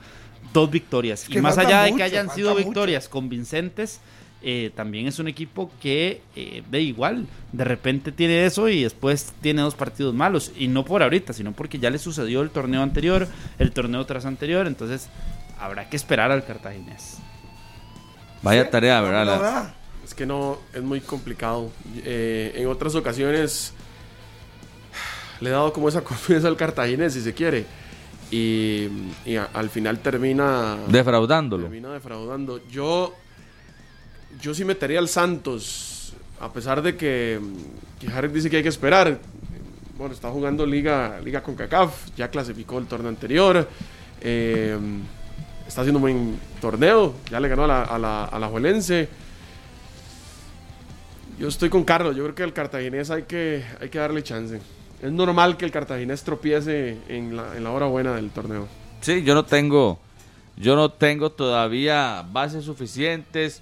dos 0.53 0.71
victorias. 0.71 1.25
que 1.25 1.39
y 1.39 1.43
más 1.43 1.59
allá 1.59 1.83
de 1.83 1.95
que 1.95 2.03
hayan 2.03 2.31
sido 2.31 2.51
mucho. 2.53 2.65
victorias 2.65 3.09
convincentes, 3.09 4.01
eh, 4.43 4.71
también 4.75 5.07
es 5.07 5.19
un 5.19 5.29
equipo 5.29 5.71
que 5.81 6.21
eh, 6.35 6.63
de 6.71 6.81
igual, 6.81 7.27
de 7.53 7.65
repente 7.65 8.13
tiene 8.13 8.45
eso 8.45 8.69
y 8.69 8.83
después 8.83 9.33
tiene 9.41 9.63
dos 9.63 9.75
partidos 9.75 10.15
malos. 10.15 10.53
Y 10.57 10.69
no 10.69 10.85
por 10.85 11.03
ahorita, 11.03 11.33
sino 11.33 11.53
porque 11.53 11.79
ya 11.79 11.91
le 11.91 11.99
sucedió 11.99 12.43
el 12.43 12.51
torneo 12.51 12.83
anterior, 12.83 13.29
el 13.59 13.73
torneo 13.73 14.05
tras 14.05 14.27
anterior. 14.27 14.67
Entonces 14.67 15.09
habrá 15.59 15.89
que 15.89 15.97
esperar 15.97 16.31
al 16.31 16.45
cartaginés. 16.45 17.19
Vaya 18.43 18.71
tarea, 18.71 19.01
¿verdad? 19.01 19.25
No, 19.25 19.31
La- 19.31 19.37
¿verdad? 19.39 19.75
Es 20.05 20.15
que 20.15 20.25
no, 20.27 20.59
es 20.73 20.83
muy 20.83 21.01
complicado. 21.01 21.71
Eh, 22.05 22.53
en 22.57 22.69
otras 22.69 22.95
ocasiones 22.95 23.73
le 25.41 25.51
he 25.51 25.53
dado 25.53 25.73
como 25.73 25.89
esa 25.89 26.01
confianza 26.05 26.49
al 26.49 26.57
cartaginés, 26.57 27.13
si 27.15 27.21
se 27.23 27.35
quiere. 27.35 27.67
Y, 28.31 28.89
y 29.25 29.37
a- 29.37 29.49
al 29.53 29.69
final 29.71 29.99
termina, 30.01 30.77
defraudándolo. 30.89 31.65
termina 31.65 31.93
defraudando. 31.93 32.61
Yo, 32.69 33.15
yo 34.41 34.55
sí 34.55 34.65
metería 34.65 34.99
al 34.99 35.09
Santos, 35.09 36.13
a 36.41 36.53
pesar 36.53 36.83
de 36.83 36.97
que, 36.97 37.41
que 38.01 38.09
Harry 38.09 38.29
dice 38.29 38.49
que 38.51 38.59
hay 38.59 38.63
que 38.63 38.69
esperar. 38.69 39.19
Bueno, 39.99 40.13
está 40.15 40.31
jugando 40.31 40.67
Liga, 40.67 41.21
Liga 41.25 41.43
con 41.43 41.55
CACAF, 41.57 42.11
ya 42.17 42.29
clasificó 42.31 42.79
el 42.79 42.87
torneo 42.87 43.09
anterior. 43.09 43.67
eh, 44.21 44.77
está 45.67 45.81
haciendo 45.83 45.99
un 45.99 46.03
buen 46.03 46.41
torneo, 46.61 47.15
ya 47.31 47.41
le 47.41 47.49
ganó 47.49 47.65
a 47.65 47.67
la, 47.67 47.83
a 47.83 47.99
la, 47.99 48.25
a 48.25 48.39
la 48.39 48.49
Juelense. 48.49 49.09
Yo 51.39 51.49
estoy 51.49 51.69
con 51.69 51.85
Carlos, 51.85 52.17
yo 52.17 52.23
creo 52.25 52.35
que 52.35 52.43
al 52.43 52.53
cartaginés 52.53 53.11
hay 53.11 53.25
que, 53.25 53.65
hay 53.81 53.89
que 53.89 53.99
darle 53.99 54.23
chance. 54.23 54.61
Es 55.03 55.13
normal 55.13 55.57
que 55.57 55.67
el 55.67 55.71
cartaginés 55.71 56.23
tropiece 56.23 56.97
en 57.09 57.37
la, 57.37 57.57
en 57.57 57.65
la 57.65 57.71
hora 57.71 57.87
buena 57.87 58.15
del 58.15 58.31
torneo. 58.31 58.67
Sí, 59.03 59.23
yo 59.23 59.35
no 59.35 59.45
tengo, 59.45 59.99
yo 60.57 60.75
no 60.75 60.91
tengo 60.91 61.31
todavía 61.31 62.25
bases 62.33 62.65
suficientes 62.65 63.61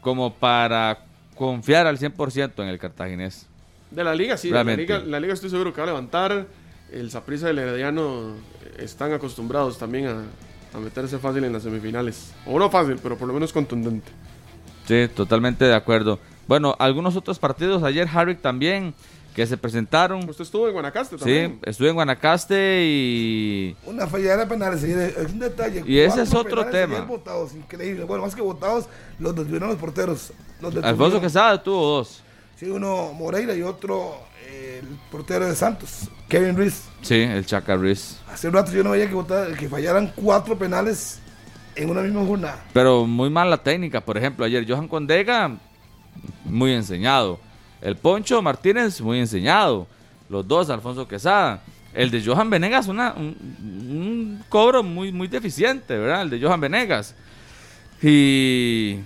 como 0.00 0.32
para 0.32 1.00
confiar 1.34 1.86
al 1.86 1.98
100% 1.98 2.52
en 2.62 2.68
el 2.68 2.78
cartaginés. 2.78 3.46
De 3.90 4.04
la 4.04 4.14
liga, 4.14 4.36
sí, 4.36 4.50
de 4.50 4.64
la 4.64 4.76
liga, 4.76 4.98
la 4.98 5.18
liga 5.18 5.34
estoy 5.34 5.50
seguro 5.50 5.72
que 5.72 5.80
va 5.80 5.84
a 5.84 5.90
levantar. 5.90 6.46
El 6.92 7.10
Saprissa 7.10 7.48
y 7.48 7.50
el 7.50 7.58
Herediano 7.58 8.34
están 8.78 9.12
acostumbrados 9.12 9.78
también 9.78 10.06
a, 10.06 10.22
a 10.74 10.78
meterse 10.78 11.18
fácil 11.18 11.44
en 11.44 11.52
las 11.52 11.62
semifinales. 11.62 12.32
O 12.46 12.58
no 12.58 12.70
fácil, 12.70 12.98
pero 13.02 13.16
por 13.16 13.28
lo 13.28 13.34
menos 13.34 13.52
contundente. 13.52 14.10
Sí, 14.86 15.08
totalmente 15.14 15.64
de 15.64 15.74
acuerdo. 15.74 16.18
Bueno, 16.46 16.74
algunos 16.78 17.16
otros 17.16 17.38
partidos, 17.38 17.82
ayer 17.82 18.08
Harvick 18.12 18.40
también, 18.40 18.94
que 19.34 19.46
se 19.46 19.56
presentaron. 19.56 20.28
Usted 20.28 20.42
estuvo 20.44 20.66
en 20.66 20.72
Guanacaste 20.72 21.16
Sí, 21.16 21.20
también. 21.20 21.58
estuve 21.64 21.88
en 21.90 21.94
Guanacaste 21.94 22.82
y... 22.86 23.76
Una 23.84 24.06
fallada 24.06 24.38
de 24.38 24.46
penales, 24.46 24.80
sí, 24.80 24.90
es 24.90 25.30
un 25.32 25.38
detalle. 25.38 25.84
Y 25.86 25.98
ese 25.98 26.22
es 26.22 26.34
otro 26.34 26.66
tema. 26.66 27.00
votados, 27.02 27.54
increíble. 27.54 28.04
Bueno, 28.04 28.24
más 28.24 28.34
que 28.34 28.40
votados, 28.42 28.86
los 29.18 29.34
detuvieron 29.36 29.68
los 29.68 29.78
porteros. 29.78 30.32
Los 30.60 30.74
Alfonso. 30.82 31.20
Quesada 31.20 31.62
tuvo 31.62 31.86
dos. 31.98 32.22
Sí, 32.56 32.66
uno 32.66 33.12
Moreira 33.12 33.54
y 33.54 33.62
otro 33.62 34.16
eh, 34.48 34.67
el 34.78 34.86
portero 35.10 35.46
de 35.46 35.54
Santos, 35.54 36.08
Kevin 36.28 36.56
Ruiz. 36.56 36.84
Sí, 37.02 37.16
el 37.16 37.44
Chaca 37.44 37.76
Ruiz. 37.76 38.18
Hace 38.32 38.48
un 38.48 38.54
rato 38.54 38.72
yo 38.72 38.82
no 38.82 38.90
veía 38.90 39.08
que, 39.08 39.16
que 39.58 39.68
fallaran 39.68 40.12
cuatro 40.14 40.56
penales 40.56 41.20
en 41.74 41.90
una 41.90 42.02
misma 42.02 42.24
jornada. 42.24 42.64
Pero 42.72 43.06
muy 43.06 43.30
mal 43.30 43.50
la 43.50 43.58
técnica. 43.58 44.00
Por 44.00 44.16
ejemplo, 44.16 44.44
ayer 44.44 44.64
Johan 44.68 44.88
Condega, 44.88 45.56
muy 46.44 46.72
enseñado. 46.72 47.38
El 47.80 47.96
Poncho 47.96 48.42
Martínez, 48.42 49.00
muy 49.00 49.18
enseñado. 49.18 49.86
Los 50.28 50.46
dos, 50.46 50.70
Alfonso 50.70 51.06
Quesada. 51.06 51.62
El 51.94 52.10
de 52.10 52.24
Johan 52.24 52.50
Venegas, 52.50 52.86
una, 52.86 53.14
un, 53.14 53.36
un 53.60 54.44
cobro 54.48 54.82
muy, 54.82 55.10
muy 55.10 55.26
deficiente, 55.26 55.96
¿verdad? 55.96 56.22
El 56.22 56.30
de 56.30 56.40
Johan 56.40 56.60
Venegas. 56.60 57.14
Y, 58.02 58.98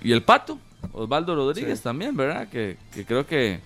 y 0.00 0.12
el 0.12 0.22
Pato, 0.22 0.58
Osvaldo 0.92 1.34
Rodríguez 1.34 1.80
también, 1.80 2.16
¿verdad? 2.16 2.48
Que, 2.48 2.76
que 2.92 3.04
creo 3.04 3.26
que 3.26 3.60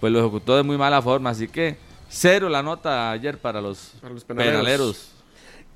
pues 0.00 0.12
lo 0.12 0.20
ejecutó 0.20 0.56
de 0.56 0.62
muy 0.62 0.76
mala 0.78 1.00
forma. 1.02 1.30
Así 1.30 1.48
que 1.48 1.76
cero 2.08 2.48
la 2.48 2.62
nota 2.62 3.10
ayer 3.10 3.38
para 3.38 3.60
los, 3.60 3.92
Para 4.00 4.14
los 4.14 4.24
penaleros. 4.24 4.60
penaleros. 4.60 5.08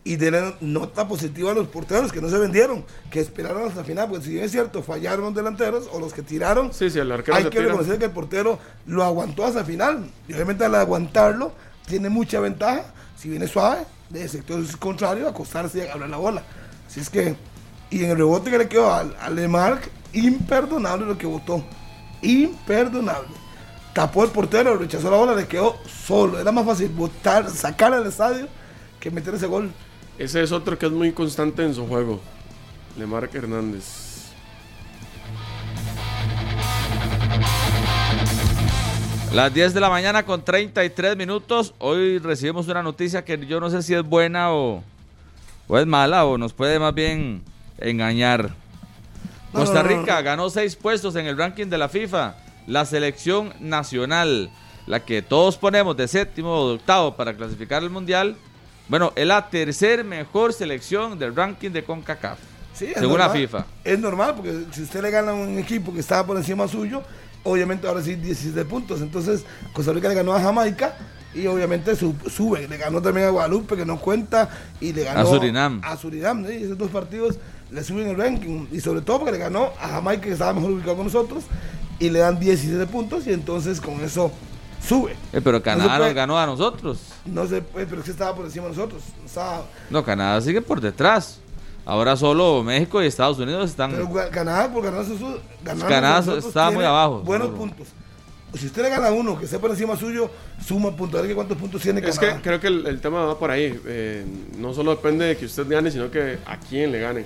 Y 0.05 0.17
de 0.17 0.55
nota 0.61 1.07
positiva 1.07 1.53
a 1.53 1.55
los 1.55 1.69
porteros 1.69 2.11
que 2.11 2.21
no 2.21 2.29
se 2.29 2.37
vendieron, 2.37 2.85
que 3.09 3.21
esperaron 3.21 3.69
hasta 3.69 3.81
el 3.81 3.87
final, 3.87 4.09
porque 4.09 4.25
si 4.25 4.33
bien 4.33 4.45
es 4.45 4.51
cierto, 4.51 4.83
fallaron 4.83 5.27
los 5.27 5.35
delanteros 5.35 5.89
o 5.93 6.01
los 6.01 6.13
que 6.13 6.23
tiraron, 6.23 6.75
Sí, 6.75 6.91
sí, 6.91 6.99
el 6.99 7.13
arquero 7.13 7.37
hay 7.37 7.45
se 7.45 7.51
que 7.51 7.59
tira. 7.59 7.69
reconocer 7.71 7.99
que 8.01 8.07
el 8.07 8.11
portero 8.11 8.59
lo 8.87 9.05
aguantó 9.05 9.45
hasta 9.45 9.61
el 9.61 9.67
final. 9.67 10.11
Y 10.27 10.33
obviamente 10.35 10.65
al 10.65 10.75
aguantarlo, 10.75 11.53
tiene 11.87 12.09
mucha 12.09 12.41
ventaja. 12.41 12.85
Si 13.17 13.29
viene 13.29 13.47
suave, 13.47 13.85
de 14.11 14.27
sector 14.29 14.61
contrario, 14.79 15.29
acostarse 15.29 15.79
y 15.79 15.81
agarrar 15.83 16.09
la 16.11 16.17
bola. 16.17 16.43
Así 16.89 16.99
es 16.99 17.09
que, 17.09 17.37
y 17.91 18.03
en 18.03 18.11
el 18.11 18.17
rebote 18.17 18.51
que 18.51 18.59
le 18.59 18.69
quedó 18.69 18.93
al, 18.93 19.15
al 19.21 19.37
Lemarc, 19.37 19.89
imperdonable 20.15 21.07
lo 21.07 21.17
que 21.17 21.27
votó. 21.29 21.63
Imperdonable. 22.23 23.29
Tapó 23.93 24.25
el 24.25 24.31
portero, 24.31 24.77
rechazó 24.77 25.11
la 25.11 25.17
bola, 25.19 25.35
le 25.35 25.47
quedó 25.47 25.79
solo. 25.87 26.41
Era 26.41 26.51
más 26.51 26.65
fácil 26.65 26.89
botar, 26.89 27.49
sacar 27.51 27.93
al 27.93 28.07
estadio 28.07 28.49
que 28.99 29.11
meter 29.11 29.35
ese 29.35 29.47
gol. 29.47 29.71
Ese 30.19 30.43
es 30.43 30.53
otro 30.53 30.79
que 30.79 30.87
es 30.87 30.93
muy 30.93 31.13
constante 31.13 31.63
en 31.63 31.75
su 31.75 31.87
juego. 31.87 32.21
Lemarc 32.97 33.35
Hernández. 33.35 34.13
Las 39.33 39.53
10 39.53 39.73
de 39.73 39.81
la 39.81 39.89
mañana 39.89 40.25
con 40.25 40.45
33 40.45 41.17
minutos. 41.17 41.75
Hoy 41.79 42.19
recibimos 42.19 42.69
una 42.69 42.83
noticia 42.83 43.25
que 43.25 43.47
yo 43.47 43.61
no 43.61 43.71
sé 43.71 43.83
si 43.83 43.95
es 43.95 44.03
buena 44.03 44.53
o, 44.53 44.83
o 45.69 45.79
es 45.79 45.87
mala 45.87 46.27
o 46.27 46.37
nos 46.37 46.53
puede 46.53 46.79
más 46.79 46.95
bien 46.95 47.43
engañar. 47.79 48.55
No, 49.53 49.61
Costa 49.61 49.83
no, 49.83 49.89
no, 49.91 50.01
Rica 50.01 50.17
no. 50.17 50.23
ganó 50.23 50.51
seis 50.51 50.77
puestos 50.77 51.17
en 51.17 51.27
el 51.27 51.37
ranking 51.37 51.67
de 51.67 51.79
la 51.79 51.89
FIFA. 51.89 52.35
La 52.67 52.85
selección 52.85 53.53
nacional, 53.61 54.51
la 54.87 55.01
que 55.05 55.23
todos 55.23 55.57
ponemos 55.57 55.97
de 55.97 56.09
séptimo 56.09 56.51
o 56.55 56.69
de 56.71 56.75
octavo 56.77 57.17
para 57.17 57.35
clasificar 57.35 57.83
al 57.83 57.91
mundial. 57.91 58.37
Bueno, 58.89 59.13
es 59.17 59.27
la 59.27 59.49
tercer 59.49 60.05
mejor 60.05 60.53
selección 60.53 61.19
del 61.19 61.35
ranking 61.35 61.71
de 61.71 61.85
CONCACAF. 61.85 62.39
Sí, 62.75 62.87
según 62.95 63.19
la 63.19 63.27
normal. 63.27 63.31
FIFA. 63.37 63.67
Es 63.85 63.99
normal, 63.99 64.35
porque 64.37 64.65
si 64.73 64.83
usted 64.83 65.03
le 65.03 65.11
gana 65.11 65.33
a 65.33 65.35
un 65.35 65.59
equipo 65.59 65.93
que 65.93 66.01
estaba 66.01 66.27
por 66.27 66.37
encima 66.37 66.67
suyo, 66.69 67.03
obviamente 67.45 67.87
ahora 67.87 68.03
sí 68.03 68.15
17 68.17 68.65
puntos. 68.65 69.01
Entonces, 69.01 69.45
Costa 69.73 69.93
Rica 69.93 70.09
le 70.09 70.15
ganó 70.15 70.33
a 70.33 70.41
Jamaica 70.41 70.97
y 71.35 71.47
obviamente 71.47 71.95
su- 71.97 72.15
sube. 72.31 72.67
Le 72.69 72.77
ganó 72.77 73.01
también 73.03 73.27
a 73.27 73.31
Guadalupe, 73.31 73.77
que 73.77 73.85
no 73.85 73.99
cuenta, 73.99 74.49
y 74.81 74.93
le 74.93 75.05
ganó 75.05 75.21
A 75.21 75.27
Surinam. 75.27 75.81
A 75.85 75.97
Surinam, 75.97 76.47
¿sí? 76.47 76.55
Esos 76.65 76.79
dos 76.79 76.91
partidos 76.91 77.37
le 77.71 77.83
suben 77.85 78.09
el 78.09 78.17
ranking. 78.17 78.67
Y 78.73 78.81
sobre 78.81 79.01
todo 79.03 79.19
porque 79.21 79.33
le 79.33 79.39
ganó 79.39 79.73
a 79.81 79.89
Jamaica, 79.89 80.23
que 80.23 80.33
estaba 80.33 80.53
mejor 80.55 80.71
ubicado 80.73 80.97
con 80.97 81.05
nosotros, 81.07 81.45
y 82.07 82.11
le 82.11 82.19
dan 82.21 82.39
17 82.39 82.87
puntos, 82.87 83.27
y 83.27 83.33
entonces 83.33 83.81
con 83.81 84.01
eso 84.03 84.31
sube. 84.87 85.13
Eh, 85.33 85.41
pero 85.43 85.63
Canadá 85.63 85.97
puede- 85.97 86.09
nos 86.11 86.15
ganó 86.17 86.39
a 86.39 86.47
nosotros. 86.47 86.99
No 87.25 87.47
sé, 87.47 87.63
pues, 87.63 87.87
pero 87.89 88.01
es 88.01 88.05
que 88.07 88.11
estaba 88.11 88.35
por 88.35 88.45
encima 88.45 88.65
de 88.67 88.71
nosotros. 88.77 89.03
Estaba, 89.25 89.65
No, 89.91 90.05
Canadá 90.05 90.41
sigue 90.41 90.61
por 90.63 90.81
detrás. 90.81 91.39
Ahora 91.85 92.17
solo 92.17 92.63
México 92.63 93.03
y 93.03 93.07
Estados 93.07 93.39
Unidos 93.39 93.71
están. 93.71 93.91
Pero 93.91 94.09
Canadá, 94.31 94.73
por 94.73 94.85
ganarse 94.85 95.19
su. 95.19 95.37
Canadá 95.65 96.17
a 96.17 96.21
nosotros, 96.21 96.45
está 96.47 96.71
muy 96.71 96.85
abajo, 96.85 97.21
Buenos 97.21 97.51
puntos. 97.51 97.89
Si 98.55 98.67
usted 98.67 98.83
le 98.83 98.91
gana 98.91 99.09
a 99.09 99.13
uno 99.13 99.39
que 99.39 99.47
esté 99.47 99.59
por 99.59 99.71
encima 99.71 99.97
suyo, 99.97 100.31
suma 100.65 100.95
puntos. 100.95 101.19
A 101.19 101.23
ver 101.23 101.31
que 101.31 101.35
cuántos 101.35 101.57
puntos 101.57 101.81
tiene 101.81 102.07
Es 102.07 102.19
Canadá. 102.19 102.37
que 102.37 102.43
creo 102.43 102.61
que 102.61 102.67
el, 102.67 102.87
el 102.87 103.01
tema 103.01 103.25
va 103.25 103.39
por 103.39 103.51
ahí. 103.51 103.81
Eh, 103.87 104.27
no 104.59 104.75
solo 104.75 104.91
depende 104.91 105.25
de 105.25 105.37
que 105.39 105.47
usted 105.47 105.67
gane, 105.69 105.91
sino 105.91 106.11
que 106.11 106.39
a 106.47 106.57
quién 106.59 106.93
le 106.93 107.01
gane. 107.01 107.25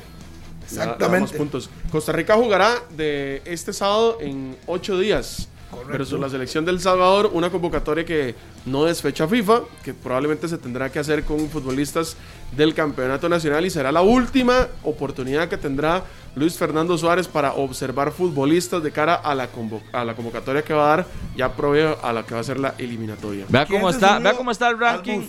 Da 0.70 0.82
Exactamente. 0.82 1.36
puntos. 1.36 1.70
Costa 1.90 2.12
Rica 2.12 2.34
jugará 2.34 2.74
de 2.96 3.42
este 3.44 3.72
sábado 3.72 4.18
en 4.20 4.56
ocho 4.66 4.98
días 4.98 5.48
versus 5.88 6.18
la 6.18 6.28
selección 6.28 6.64
del 6.64 6.80
Salvador, 6.80 7.30
una 7.32 7.50
convocatoria 7.50 8.04
que 8.04 8.34
no 8.64 8.86
es 8.88 9.02
fecha 9.02 9.26
FIFA, 9.26 9.60
que 9.84 9.94
probablemente 9.94 10.48
se 10.48 10.58
tendrá 10.58 10.90
que 10.90 10.98
hacer 10.98 11.24
con 11.24 11.48
futbolistas 11.48 12.16
del 12.56 12.74
campeonato 12.74 13.28
nacional 13.28 13.64
y 13.66 13.70
será 13.70 13.92
la 13.92 14.02
última 14.02 14.68
oportunidad 14.82 15.48
que 15.48 15.56
tendrá 15.56 16.04
Luis 16.34 16.56
Fernando 16.56 16.96
Suárez 16.98 17.28
para 17.28 17.54
observar 17.54 18.12
futbolistas 18.12 18.82
de 18.82 18.90
cara 18.90 19.14
a 19.14 19.34
la, 19.34 19.48
a 19.92 20.04
la 20.04 20.14
convocatoria 20.14 20.62
que 20.62 20.74
va 20.74 20.92
a 20.92 20.96
dar, 20.96 21.06
ya 21.36 21.52
provee 21.52 21.94
a 22.02 22.12
la 22.12 22.24
que 22.24 22.34
va 22.34 22.40
a 22.40 22.44
ser 22.44 22.58
la 22.58 22.74
eliminatoria. 22.78 23.46
Vea 23.48 23.66
cómo 23.66 23.90
está, 23.90 24.18
vea 24.18 24.34
cómo 24.34 24.50
está 24.50 24.68
el 24.68 24.78
ranking. 24.78 25.22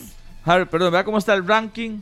perdón, 0.45 0.91
vea 0.91 1.03
cómo 1.03 1.17
está 1.17 1.33
el 1.33 1.47
ranking 1.47 1.99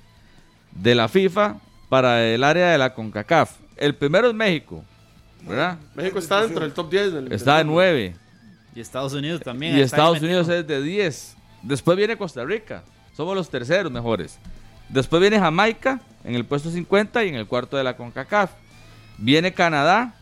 de 0.71 0.95
la 0.95 1.07
FIFA 1.07 1.55
para 1.89 2.25
el 2.25 2.43
área 2.43 2.71
de 2.71 2.77
la 2.77 2.93
CONCACAF. 2.93 3.51
El 3.77 3.95
primero 3.95 4.27
es 4.29 4.33
México, 4.33 4.83
¿verdad? 5.41 5.77
México 5.93 6.19
está 6.19 6.41
dentro 6.41 6.61
del 6.61 6.73
top 6.73 6.89
10. 6.89 7.31
está 7.31 7.57
de 7.57 7.65
9. 7.65 8.15
Y 8.75 8.79
Estados 8.79 9.13
Unidos 9.13 9.41
también. 9.41 9.77
Y 9.77 9.81
Estados 9.81 10.21
Unidos 10.21 10.49
es 10.49 10.67
de 10.67 10.81
10. 10.81 11.37
Después 11.63 11.97
viene 11.97 12.17
Costa 12.17 12.43
Rica. 12.43 12.83
Somos 13.15 13.35
los 13.35 13.49
terceros 13.49 13.91
mejores. 13.91 14.37
Después 14.89 15.21
viene 15.21 15.39
Jamaica 15.39 16.01
en 16.23 16.35
el 16.35 16.45
puesto 16.45 16.69
50 16.69 17.23
y 17.23 17.29
en 17.29 17.35
el 17.35 17.47
cuarto 17.47 17.77
de 17.77 17.83
la 17.83 17.95
CONCACAF. 17.95 18.51
Viene 19.17 19.53
Canadá, 19.53 20.13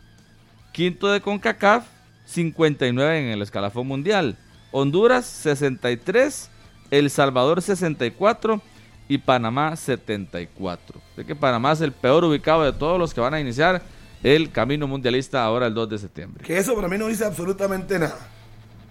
quinto 0.72 1.08
de 1.08 1.20
CONCACAF, 1.20 1.84
59 2.26 3.18
en 3.18 3.26
el 3.26 3.42
escalafón 3.42 3.86
mundial. 3.86 4.36
Honduras 4.70 5.26
63, 5.26 6.50
El 6.90 7.10
Salvador 7.10 7.60
64 7.62 8.62
y 9.08 9.18
Panamá 9.18 9.76
74. 9.76 11.00
Sé 11.16 11.24
que 11.24 11.34
Panamá 11.34 11.72
es 11.72 11.80
el 11.80 11.92
peor 11.92 12.24
ubicado 12.24 12.64
de 12.64 12.72
todos 12.72 12.98
los 12.98 13.12
que 13.12 13.20
van 13.20 13.34
a 13.34 13.40
iniciar 13.40 13.82
el 14.22 14.50
camino 14.50 14.86
mundialista 14.86 15.44
ahora 15.44 15.66
el 15.66 15.74
2 15.74 15.90
de 15.90 15.98
septiembre. 15.98 16.44
Que 16.44 16.56
eso 16.56 16.74
para 16.74 16.88
mí 16.88 16.96
no 16.96 17.08
dice 17.08 17.24
absolutamente 17.24 17.98
nada. 17.98 18.28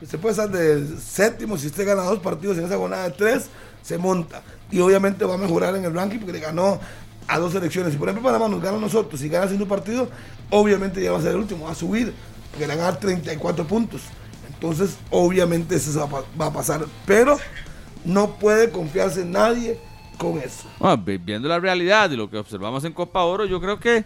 Usted 0.01 0.19
puede 0.19 0.33
estar 0.33 0.49
de 0.49 0.85
séptimo, 0.99 1.57
si 1.57 1.67
usted 1.67 1.87
gana 1.87 2.03
dos 2.03 2.19
partidos 2.19 2.57
en 2.57 2.65
esa 2.65 2.77
jornada 2.77 3.05
de 3.05 3.11
tres, 3.11 3.47
se 3.81 3.97
monta. 3.97 4.41
Y 4.69 4.79
obviamente 4.79 5.25
va 5.25 5.35
a 5.35 5.37
mejorar 5.37 5.75
en 5.75 5.85
el 5.85 5.93
ranking 5.93 6.19
porque 6.19 6.33
le 6.33 6.39
ganó 6.39 6.79
a 7.27 7.39
dos 7.39 7.53
selecciones. 7.53 7.93
Si 7.93 7.97
por 7.97 8.09
ejemplo 8.09 8.29
Panamá 8.29 8.49
nos 8.49 8.61
gana 8.61 8.77
a 8.77 8.81
nosotros 8.81 9.21
y 9.21 9.29
gana 9.29 9.45
haciendo 9.45 9.67
partido, 9.67 10.09
obviamente 10.49 11.01
ya 11.01 11.11
va 11.11 11.19
a 11.19 11.21
ser 11.21 11.31
el 11.31 11.37
último, 11.37 11.65
va 11.65 11.71
a 11.71 11.75
subir, 11.75 12.13
porque 12.51 12.67
le 12.67 12.75
van 12.75 12.83
a 12.83 12.91
dar 12.91 12.99
34 12.99 13.65
puntos. 13.65 14.01
Entonces, 14.53 14.97
obviamente 15.09 15.75
eso 15.75 16.09
va 16.39 16.45
a 16.45 16.53
pasar. 16.53 16.85
Pero 17.05 17.37
no 18.05 18.35
puede 18.35 18.69
confiarse 18.69 19.21
en 19.21 19.31
nadie 19.31 19.79
con 20.17 20.39
eso. 20.39 20.67
viendo 21.25 21.47
la 21.47 21.59
realidad 21.59 22.09
y 22.11 22.15
lo 22.15 22.29
que 22.29 22.37
observamos 22.37 22.83
en 22.85 22.93
Copa 22.93 23.23
Oro, 23.23 23.45
yo 23.45 23.59
creo 23.59 23.79
que 23.79 24.03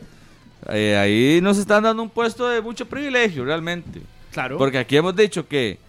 eh, 0.70 0.98
ahí 0.98 1.42
nos 1.42 1.58
están 1.58 1.84
dando 1.84 2.04
un 2.04 2.10
puesto 2.10 2.48
de 2.48 2.62
mucho 2.62 2.88
privilegio 2.88 3.46
realmente. 3.46 4.02
Claro. 4.32 4.58
Porque 4.58 4.78
aquí 4.78 4.98
hemos 4.98 5.16
dicho 5.16 5.48
que 5.48 5.80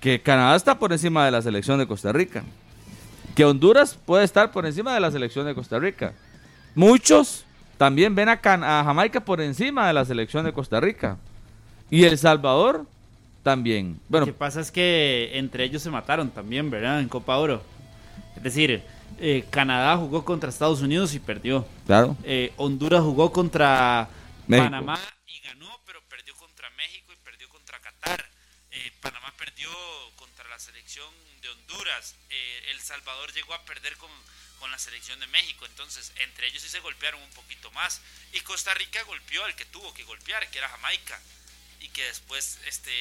que 0.00 0.20
Canadá 0.20 0.56
está 0.56 0.78
por 0.78 0.92
encima 0.92 1.24
de 1.24 1.30
la 1.30 1.42
selección 1.42 1.78
de 1.78 1.86
Costa 1.86 2.12
Rica, 2.12 2.44
que 3.34 3.44
Honduras 3.44 3.98
puede 4.04 4.24
estar 4.24 4.52
por 4.52 4.66
encima 4.66 4.94
de 4.94 5.00
la 5.00 5.10
selección 5.10 5.46
de 5.46 5.54
Costa 5.54 5.78
Rica. 5.78 6.12
Muchos 6.74 7.44
también 7.76 8.14
ven 8.14 8.28
a, 8.28 8.38
Jamaica 8.38 9.20
por 9.20 9.40
encima 9.40 9.86
de 9.86 9.92
la 9.92 10.04
selección 10.04 10.44
de 10.44 10.52
Costa 10.52 10.80
Rica. 10.80 11.16
Y 11.90 12.04
El 12.04 12.18
Salvador 12.18 12.86
también. 13.42 13.98
Bueno, 14.08 14.26
Lo 14.26 14.32
que 14.32 14.38
pasa 14.38 14.60
es 14.60 14.70
que 14.70 15.30
entre 15.34 15.64
ellos 15.64 15.82
se 15.82 15.90
mataron 15.90 16.30
también, 16.30 16.70
¿verdad? 16.70 17.00
En 17.00 17.08
Copa 17.08 17.38
Oro. 17.38 17.62
Es 18.36 18.42
decir, 18.42 18.82
eh, 19.18 19.44
Canadá 19.50 19.96
jugó 19.96 20.24
contra 20.24 20.50
Estados 20.50 20.80
Unidos 20.80 21.14
y 21.14 21.20
perdió. 21.20 21.66
Claro. 21.86 22.16
Eh, 22.24 22.52
Honduras 22.56 23.00
jugó 23.00 23.32
contra 23.32 24.08
Panamá 24.48 24.98
y 25.26 25.40
ganó, 25.40 25.80
pero 25.86 26.00
perdió 26.08 26.34
contra 26.36 26.70
México 26.70 27.12
y 27.12 27.16
perdió 27.16 27.48
contra 27.48 27.80
Qatar. 27.80 28.24
Eh, 28.70 28.92
Panamá 29.00 29.32
perdió 29.36 29.70
contra 30.16 30.48
la 30.48 30.58
selección 30.58 31.08
de 31.42 31.48
Honduras, 31.50 32.16
eh, 32.30 32.62
El 32.70 32.80
Salvador 32.80 33.32
llegó 33.32 33.54
a 33.54 33.62
perder 33.62 33.96
con, 33.96 34.10
con, 34.58 34.70
la 34.70 34.78
selección 34.78 35.18
de 35.20 35.26
México, 35.28 35.66
entonces 35.66 36.12
entre 36.16 36.48
ellos 36.48 36.62
sí 36.62 36.68
se 36.68 36.80
golpearon 36.80 37.22
un 37.22 37.30
poquito 37.30 37.70
más 37.72 38.00
y 38.32 38.40
Costa 38.40 38.74
Rica 38.74 39.02
golpeó 39.04 39.44
al 39.44 39.54
que 39.54 39.64
tuvo 39.66 39.94
que 39.94 40.04
golpear, 40.04 40.48
que 40.50 40.58
era 40.58 40.68
Jamaica, 40.68 41.20
y 41.80 41.88
que 41.88 42.04
después 42.04 42.58
este, 42.66 42.92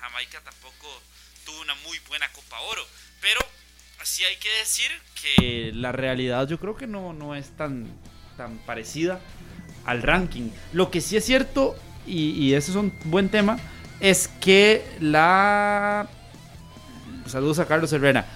Jamaica 0.00 0.40
tampoco 0.42 1.02
tuvo 1.44 1.60
una 1.60 1.74
muy 1.76 1.98
buena 2.00 2.30
Copa 2.32 2.60
Oro, 2.60 2.86
pero 3.20 3.40
así 4.02 4.24
hay 4.24 4.34
que 4.36 4.48
decir 4.58 4.90
que 5.22 5.72
la 5.74 5.92
realidad 5.92 6.48
yo 6.48 6.58
creo 6.58 6.76
que 6.76 6.88
no, 6.88 7.12
no 7.12 7.36
es 7.36 7.50
tan, 7.50 7.86
tan 8.36 8.58
parecida 8.58 9.20
al 9.86 10.02
ranking. 10.02 10.50
Lo 10.72 10.90
que 10.90 11.00
sí 11.00 11.16
es 11.16 11.24
cierto, 11.24 11.76
y, 12.04 12.52
ese 12.54 12.72
es 12.72 12.76
un 12.76 12.92
buen 13.04 13.28
tema, 13.28 13.58
es 14.00 14.28
que 14.40 14.84
la... 15.00 16.08
Saludos 17.26 17.60
a 17.60 17.66
Carlos 17.66 17.92
Herrera. 17.92 18.26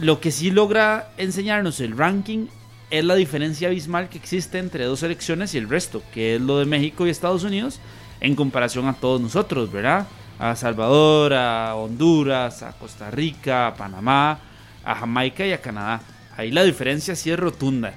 Lo 0.00 0.20
que 0.20 0.30
sí 0.30 0.52
logra 0.52 1.10
enseñarnos 1.16 1.80
el 1.80 1.96
ranking 1.96 2.46
es 2.90 3.04
la 3.04 3.16
diferencia 3.16 3.68
abismal 3.68 4.08
que 4.08 4.18
existe 4.18 4.58
entre 4.58 4.84
dos 4.84 5.00
selecciones 5.00 5.52
y 5.54 5.58
el 5.58 5.68
resto, 5.68 6.02
que 6.14 6.36
es 6.36 6.40
lo 6.40 6.58
de 6.58 6.64
México 6.64 7.06
y 7.06 7.10
Estados 7.10 7.42
Unidos, 7.42 7.80
en 8.20 8.36
comparación 8.36 8.86
a 8.86 8.94
todos 8.94 9.20
nosotros, 9.20 9.72
¿verdad? 9.72 10.06
A 10.38 10.54
Salvador, 10.54 11.34
a 11.34 11.74
Honduras, 11.74 12.62
a 12.62 12.72
Costa 12.78 13.10
Rica, 13.10 13.66
a 13.66 13.74
Panamá, 13.74 14.40
a 14.88 14.94
Jamaica 14.94 15.46
y 15.46 15.52
a 15.52 15.60
Canadá. 15.60 16.00
Ahí 16.34 16.50
la 16.50 16.64
diferencia 16.64 17.14
sí 17.14 17.30
es 17.30 17.38
rotunda. 17.38 17.92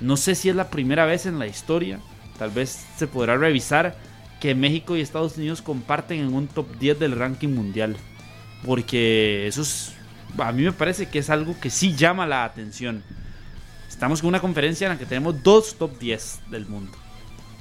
No 0.00 0.16
sé 0.16 0.34
si 0.34 0.48
es 0.48 0.56
la 0.56 0.70
primera 0.70 1.06
vez 1.06 1.24
en 1.26 1.38
la 1.38 1.46
historia, 1.46 2.00
tal 2.36 2.50
vez 2.50 2.84
se 2.96 3.06
podrá 3.06 3.36
revisar 3.36 3.96
que 4.40 4.56
México 4.56 4.96
y 4.96 5.00
Estados 5.00 5.36
Unidos 5.36 5.62
comparten 5.62 6.18
en 6.18 6.34
un 6.34 6.48
top 6.48 6.76
10 6.78 6.98
del 6.98 7.16
ranking 7.16 7.50
mundial. 7.50 7.96
Porque 8.66 9.46
eso 9.46 9.62
es, 9.62 9.94
a 10.36 10.50
mí 10.50 10.64
me 10.64 10.72
parece 10.72 11.08
que 11.08 11.20
es 11.20 11.30
algo 11.30 11.54
que 11.60 11.70
sí 11.70 11.94
llama 11.94 12.26
la 12.26 12.44
atención. 12.44 13.04
Estamos 13.88 14.20
con 14.20 14.28
una 14.28 14.40
conferencia 14.40 14.88
en 14.88 14.94
la 14.94 14.98
que 14.98 15.06
tenemos 15.06 15.40
dos 15.44 15.76
top 15.76 15.96
10 15.96 16.50
del 16.50 16.66
mundo 16.66 16.98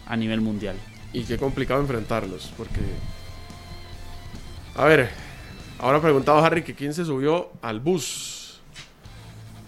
a 0.08 0.18
nivel 0.18 0.42
mundial. 0.42 0.76
Y 1.14 1.24
qué 1.24 1.38
complicado 1.38 1.82
enfrentarlos, 1.82 2.52
porque... 2.58 2.80
A 4.74 4.86
ver, 4.86 5.12
ahora 5.78 6.02
preguntaba 6.02 6.44
Harry 6.44 6.64
que 6.64 6.74
quién 6.74 6.96
se 6.96 7.06
subió 7.06 7.52
al 7.62 7.80
bus 7.80 8.41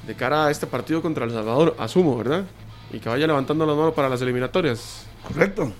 de 0.05 0.15
cara 0.15 0.47
a 0.47 0.51
este 0.51 0.67
partido 0.67 1.01
contra 1.01 1.25
El 1.25 1.31
Salvador, 1.31 1.75
asumo, 1.79 2.17
¿verdad? 2.17 2.45
Y 2.91 2.99
que 2.99 3.09
vaya 3.09 3.25
levantando 3.27 3.65
las 3.65 3.75
manos 3.75 3.93
para 3.93 4.09
las 4.09 4.21
eliminatorias. 4.21 5.05
Correcto. 5.27 5.71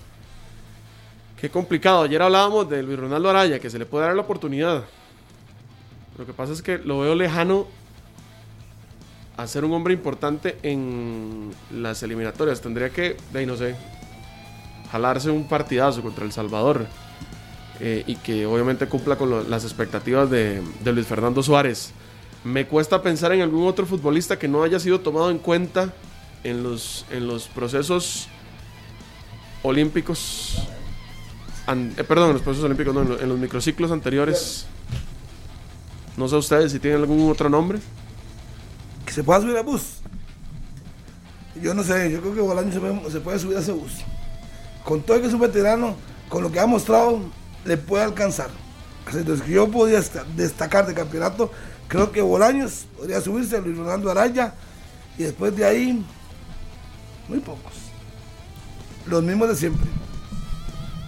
Qué 1.40 1.50
complicado. 1.50 2.02
Ayer 2.02 2.22
hablábamos 2.22 2.68
de 2.68 2.82
Luis 2.82 2.98
Ronaldo 2.98 3.28
Araya, 3.30 3.58
que 3.58 3.70
se 3.70 3.78
le 3.78 3.86
puede 3.86 4.06
dar 4.06 4.14
la 4.14 4.22
oportunidad. 4.22 4.84
Lo 6.16 6.26
que 6.26 6.32
pasa 6.32 6.52
es 6.52 6.62
que 6.62 6.78
lo 6.78 7.00
veo 7.00 7.14
lejano 7.14 7.66
a 9.36 9.46
ser 9.46 9.64
un 9.64 9.72
hombre 9.72 9.92
importante 9.92 10.56
en 10.62 11.50
las 11.72 12.02
eliminatorias. 12.02 12.60
Tendría 12.60 12.90
que, 12.90 13.16
de 13.32 13.46
no 13.46 13.56
sé, 13.56 13.76
jalarse 14.90 15.30
un 15.30 15.48
partidazo 15.48 16.02
contra 16.02 16.24
El 16.24 16.32
Salvador. 16.32 16.86
Eh, 17.80 18.04
y 18.06 18.14
que 18.16 18.46
obviamente 18.46 18.86
cumpla 18.86 19.16
con 19.16 19.50
las 19.50 19.64
expectativas 19.64 20.30
de, 20.30 20.62
de, 20.84 20.92
Luis 20.92 21.06
Fernando 21.06 21.42
Suárez. 21.42 21.92
Me 22.44 22.66
cuesta 22.66 23.02
pensar 23.02 23.32
en 23.32 23.40
algún 23.40 23.66
otro 23.66 23.86
futbolista 23.86 24.38
que 24.38 24.48
no 24.48 24.62
haya 24.62 24.78
sido 24.78 25.00
tomado 25.00 25.30
en 25.30 25.38
cuenta 25.38 25.94
en 26.44 26.62
los, 26.62 27.06
en 27.10 27.26
los 27.26 27.48
procesos 27.48 28.28
olímpicos 29.62 30.66
eh, 31.66 32.04
perdón, 32.04 32.28
en 32.28 32.32
los 32.34 32.42
procesos 32.42 32.64
olímpicos, 32.64 32.94
no, 32.94 33.18
en, 33.18 33.28
los 33.28 33.38
microciclos 33.38 33.90
anteriores. 33.90 34.66
No 36.16 36.28
sé 36.28 36.36
ustedes 36.36 36.72
si 36.72 36.78
tienen 36.78 37.00
algún 37.00 37.30
otro 37.30 37.48
nombre. 37.48 37.78
Que 39.06 39.12
se 39.12 39.24
pueda 39.24 39.40
subir 39.40 39.56
a 39.56 39.62
bus. 39.62 40.00
Yo 41.62 41.72
no 41.72 41.82
sé, 41.82 42.10
yo 42.10 42.20
creo 42.20 42.34
que 42.34 42.40
Bolaño 42.40 42.72
se 43.10 43.20
puede, 43.20 43.38
subir 43.38 43.56
a 43.56 43.60
ese 43.60 43.72
bus. 43.72 43.92
Con 44.84 45.02
todo 45.02 45.20
que 45.20 45.28
es 45.28 45.32
un 45.32 45.40
veterano, 45.40 45.96
con 46.28 46.42
lo 46.42 46.52
que 46.52 46.60
ha 46.60 46.66
mostrado, 46.66 47.20
le 47.64 47.76
puede 47.76 48.04
alcanzar. 48.04 48.50
Entonces, 49.12 49.46
yo 49.46 49.70
podría 49.70 50.02
destacar 50.36 50.86
de 50.86 50.94
campeonato, 50.94 51.50
creo 51.88 52.12
que 52.12 52.20
Bolaños 52.20 52.86
podría 52.96 53.20
subirse 53.20 53.60
Luis 53.60 53.76
Ronaldo 53.76 54.10
Araya 54.10 54.54
y 55.18 55.24
después 55.24 55.56
de 55.56 55.64
ahí, 55.64 56.04
muy 57.28 57.38
pocos. 57.40 57.72
Los 59.06 59.22
mismos 59.22 59.48
de 59.48 59.56
siempre. 59.56 59.86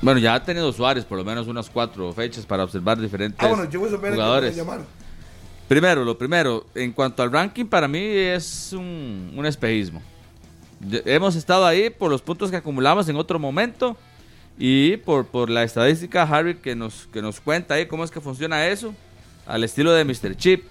Bueno, 0.02 0.20
ya 0.20 0.34
ha 0.34 0.44
tenido 0.44 0.72
Suárez 0.72 1.04
por 1.04 1.18
lo 1.18 1.24
menos 1.24 1.48
unas 1.48 1.70
cuatro 1.70 2.12
fechas 2.12 2.44
para 2.44 2.64
observar 2.64 3.00
diferentes 3.00 3.42
ah, 3.42 3.48
bueno, 3.48 3.68
yo 3.68 3.80
voy 3.80 3.92
a 3.92 3.96
jugadores. 3.96 4.56
Primero, 5.68 6.04
lo 6.04 6.16
primero, 6.16 6.64
en 6.74 6.92
cuanto 6.92 7.22
al 7.22 7.32
ranking, 7.32 7.64
para 7.64 7.88
mí 7.88 7.98
es 8.00 8.72
un, 8.72 9.32
un 9.36 9.46
espejismo. 9.46 10.00
Hemos 11.04 11.34
estado 11.34 11.66
ahí 11.66 11.90
por 11.90 12.10
los 12.10 12.22
puntos 12.22 12.50
que 12.50 12.56
acumulamos 12.56 13.08
en 13.08 13.16
otro 13.16 13.38
momento 13.38 13.96
y 14.58 14.98
por, 14.98 15.26
por 15.26 15.50
la 15.50 15.64
estadística, 15.64 16.22
Harry, 16.22 16.56
que 16.56 16.76
nos, 16.76 17.08
que 17.12 17.20
nos 17.20 17.40
cuenta 17.40 17.74
ahí 17.74 17.86
cómo 17.86 18.04
es 18.04 18.10
que 18.10 18.20
funciona 18.20 18.68
eso, 18.68 18.94
al 19.46 19.64
estilo 19.64 19.92
de 19.92 20.04
Mr. 20.04 20.36
Chip. 20.36 20.64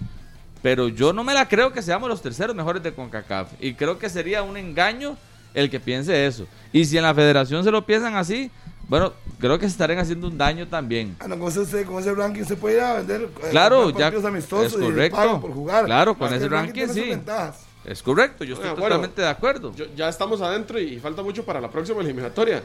Pero 0.62 0.88
yo 0.88 1.12
no 1.12 1.22
me 1.22 1.34
la 1.34 1.48
creo 1.48 1.72
que 1.72 1.82
seamos 1.82 2.08
los 2.08 2.22
terceros 2.22 2.56
mejores 2.56 2.82
de 2.82 2.92
CONCACAF. 2.92 3.52
Y 3.60 3.74
creo 3.74 3.98
que 3.98 4.08
sería 4.08 4.42
un 4.42 4.56
engaño 4.56 5.16
el 5.54 5.70
que 5.70 5.78
piense 5.80 6.26
eso. 6.26 6.46
Y 6.72 6.84
si 6.84 6.96
en 6.96 7.04
la 7.04 7.14
federación 7.14 7.62
se 7.62 7.70
lo 7.70 7.86
piensan 7.86 8.16
así, 8.16 8.50
bueno, 8.88 9.12
creo 9.38 9.58
que 9.58 9.66
se 9.66 9.72
estarán 9.72 9.98
haciendo 9.98 10.26
un 10.28 10.36
daño 10.38 10.66
también. 10.66 11.16
Ah, 11.20 11.28
no, 11.28 11.38
con, 11.38 11.48
ese, 11.48 11.84
con 11.84 12.00
ese 12.00 12.12
ranking 12.14 12.44
se 12.44 12.56
puede 12.56 12.76
ir 12.76 12.80
a 12.82 12.94
vender 12.94 13.22
eh, 13.22 13.48
Claro, 13.50 13.90
ya 13.90 14.08
amistosos 14.08 14.72
es 14.72 14.78
correcto. 14.78 15.40
por 15.40 15.52
jugar. 15.52 15.84
Claro, 15.84 16.16
con 16.16 16.32
ese 16.32 16.48
ranking, 16.48 16.86
sí. 16.88 17.12
Es 17.84 18.02
correcto, 18.02 18.42
yo 18.42 18.54
estoy 18.54 18.70
bueno. 18.70 18.84
totalmente 18.84 19.22
de 19.22 19.28
acuerdo. 19.28 19.72
Yo- 19.76 19.86
ya 19.94 20.08
estamos 20.08 20.40
adentro 20.40 20.80
y 20.80 20.98
falta 20.98 21.22
mucho 21.22 21.44
para 21.44 21.60
la 21.60 21.70
próxima 21.70 22.00
eliminatoria. 22.00 22.62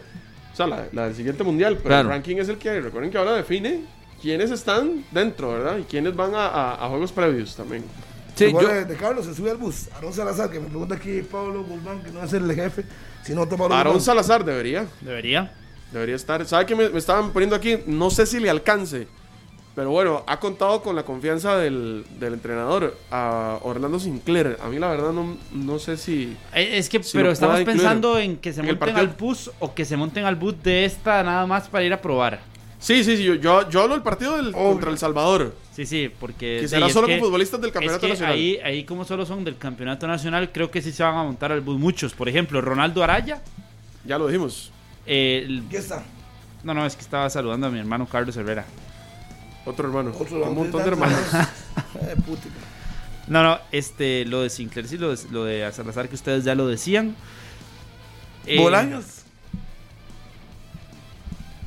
O 0.52 0.56
sea, 0.56 0.66
la, 0.66 0.88
la 0.92 1.06
del 1.06 1.16
siguiente 1.16 1.44
mundial. 1.44 1.76
Pero 1.78 1.88
Claro. 1.90 2.10
el 2.10 2.16
ranking 2.16 2.38
es 2.38 2.50
el 2.50 2.58
que, 2.58 2.82
recuerden 2.82 3.12
que 3.12 3.18
ahora 3.20 3.34
define 3.34 3.86
quiénes 4.22 4.52
están 4.52 5.04
dentro, 5.12 5.50
¿verdad? 5.52 5.78
Y 5.78 5.84
quiénes 5.84 6.16
van 6.16 6.36
a, 6.36 6.46
a- 6.48 6.86
a 6.86 6.90
juegos 6.90 7.12
previos 7.12 7.56
también. 7.56 7.84
Sí, 8.36 8.46
Igual 8.46 8.66
yo- 8.66 8.74
de, 8.74 8.86
de 8.86 8.96
Carlos 8.96 9.26
se 9.26 9.34
sube 9.36 9.52
al 9.52 9.58
bus. 9.58 9.88
Aaron 9.96 10.14
Salazar, 10.14 10.50
que 10.50 10.60
me 10.60 10.68
pregunta 10.68 10.96
aquí 10.96 11.22
Pablo 11.22 11.64
Guzmán, 11.64 12.02
que 12.02 12.12
no 12.12 12.24
es 12.24 12.32
el 12.34 12.52
jefe, 12.54 12.86
sino 13.24 13.48
Pablo 13.48 13.76
Aarón 13.76 13.94
Guzmán. 13.94 14.06
Salazar 14.06 14.46
debería. 14.46 14.86
Debería. 15.02 15.52
Debería 15.92 16.16
estar. 16.16 16.46
¿Sabe 16.46 16.66
qué 16.66 16.76
me, 16.76 16.88
me 16.90 16.98
estaban 16.98 17.32
poniendo 17.32 17.56
aquí? 17.56 17.78
No 17.86 18.10
sé 18.10 18.26
si 18.26 18.40
le 18.40 18.50
alcance. 18.50 19.08
Pero 19.76 19.90
bueno, 19.90 20.24
ha 20.28 20.38
contado 20.40 20.82
con 20.82 20.98
la 20.98 21.04
confianza 21.04 21.56
del, 21.58 22.06
del 22.20 22.34
entrenador, 22.34 22.98
a 23.10 23.58
Orlando 23.62 24.00
Sinclair. 24.02 24.58
A 24.62 24.68
mí 24.68 24.78
la 24.80 24.90
verdad 24.90 25.14
no, 25.14 25.38
no 25.54 25.80
sé 25.80 25.96
si... 25.96 26.36
Eh, 26.54 26.78
Es 26.78 26.90
que, 26.90 27.02
Si 27.02 27.18
pero 27.18 27.32
estamos 27.32 27.62
pensando 27.62 28.18
en 28.20 28.36
que 28.38 28.52
se 28.52 28.60
en 28.60 28.66
monten 28.68 28.98
al 28.98 29.08
bus 29.08 29.50
o 29.60 29.74
que 29.74 29.86
se 29.86 29.96
monten 29.96 30.26
al 30.26 30.36
bus 30.36 30.62
de 30.62 30.84
esta 30.84 31.24
nada 31.24 31.46
más 31.46 31.70
para 31.70 31.86
ir 31.86 31.94
a 31.94 32.02
probar. 32.02 32.42
Sí, 32.82 33.04
sí, 33.06 33.16
sí. 33.16 33.24
Yo, 33.24 33.36
yo, 33.36 33.70
yo 33.70 33.84
hablo 33.84 33.94
del 33.94 34.04
partido 34.04 34.36
del, 34.38 34.52
contra 34.52 34.90
El 34.92 34.98
Salvador. 34.98 35.56
Sí, 35.74 35.86
sí, 35.86 36.12
porque... 36.20 36.58
Que 36.62 36.68
será 36.68 36.90
solo 36.90 37.08
que- 37.08 37.20
con 37.20 37.28
futbolistas 37.28 37.62
del 37.62 37.70
Es 37.70 37.74
campeonato 37.74 38.02
que 38.02 38.10
nacional. 38.10 38.34
ahí, 38.36 38.58
ahí 38.64 38.84
como 38.84 39.06
solo 39.06 39.26
son 39.26 39.44
del 39.46 39.58
campeonato 39.58 40.08
nacional, 40.08 40.52
creo 40.52 40.70
que 40.72 40.82
sí 40.82 40.92
se 40.92 41.04
van 41.04 41.16
a 41.16 41.24
montar 41.24 41.52
al 41.52 41.62
bus 41.62 41.80
muchos. 41.80 42.14
Por 42.14 42.28
ejemplo, 42.28 42.60
Ronaldo 42.60 43.04
Araya. 43.04 43.42
Ya 44.06 44.18
lo 44.18 44.26
dijimos. 44.28 44.72
eh, 45.06 45.44
el- 45.46 45.64
Aquí 45.68 45.76
está. 45.78 46.04
no, 46.64 46.74
no, 46.74 46.86
es 46.86 46.96
que 46.96 47.02
estaba 47.04 47.30
saludando 47.30 47.68
a 47.68 47.70
mi 47.70 47.80
hermano 47.80 48.08
Carlos 48.08 48.36
Herrera. 48.36 48.66
Otro 49.66 49.88
hermano. 49.88 50.12
Otro 50.20 50.44
un 50.44 50.56
montón 50.56 50.82
de 50.82 50.88
hermanos. 50.90 51.20
Eh, 52.02 52.16
puti. 52.26 52.48
No, 53.28 53.44
no, 53.44 53.60
este, 53.72 54.26
lo 54.26 54.42
de 54.42 54.50
Sinclair 54.50 54.88
sí, 54.88 54.98
lo 54.98 55.16
de, 55.16 55.20
lo 55.30 55.44
de 55.46 55.72
Salazar 55.72 56.10
que 56.10 56.16
ustedes 56.16 56.44
ya 56.44 56.56
lo 56.56 56.68
decían. 56.68 57.16
Eh, 58.46 58.58
Bolaños. 58.60 59.21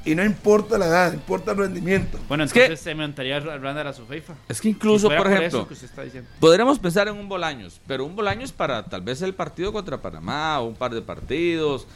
Y 0.07 0.15
no 0.15 0.23
importa 0.25 0.77
la 0.77 0.87
edad, 0.87 1.13
importa 1.15 1.53
el 1.53 1.57
rendimiento. 1.59 2.19
Bueno, 2.29 2.45
Es 2.45 2.53
que- 2.53 2.63
entonces 2.65 2.85
se 2.85 2.95
montaría 2.95 3.41
Randall 3.41 3.87
a 3.87 3.93
su 3.93 4.05
FIFA. 4.07 4.35
Es 4.49 4.61
que 4.61 4.69
incluso, 4.69 5.09
Si 5.11 5.17
por 5.17 5.27
eso 5.29 5.37
ejemplo, 5.37 5.69
que 5.69 5.75
usted 5.75 5.87
está 5.89 6.03
diciendo. 6.03 6.29
podremos 6.41 6.79
pensar 6.79 7.09
en 7.09 7.15
un 7.17 7.29
Bolaños, 7.29 7.81
pero 7.87 8.05
un 8.05 8.15
Bolaños 8.15 8.53
para 8.53 8.85
tal 8.85 9.01
vez 9.01 9.23
el 9.23 9.33
partido 9.35 9.73
contra 9.73 9.97
Panamá 10.03 10.61
o 10.61 10.67
un 10.69 10.75
par 10.75 10.93
de 10.95 11.01
partidos, 11.01 11.87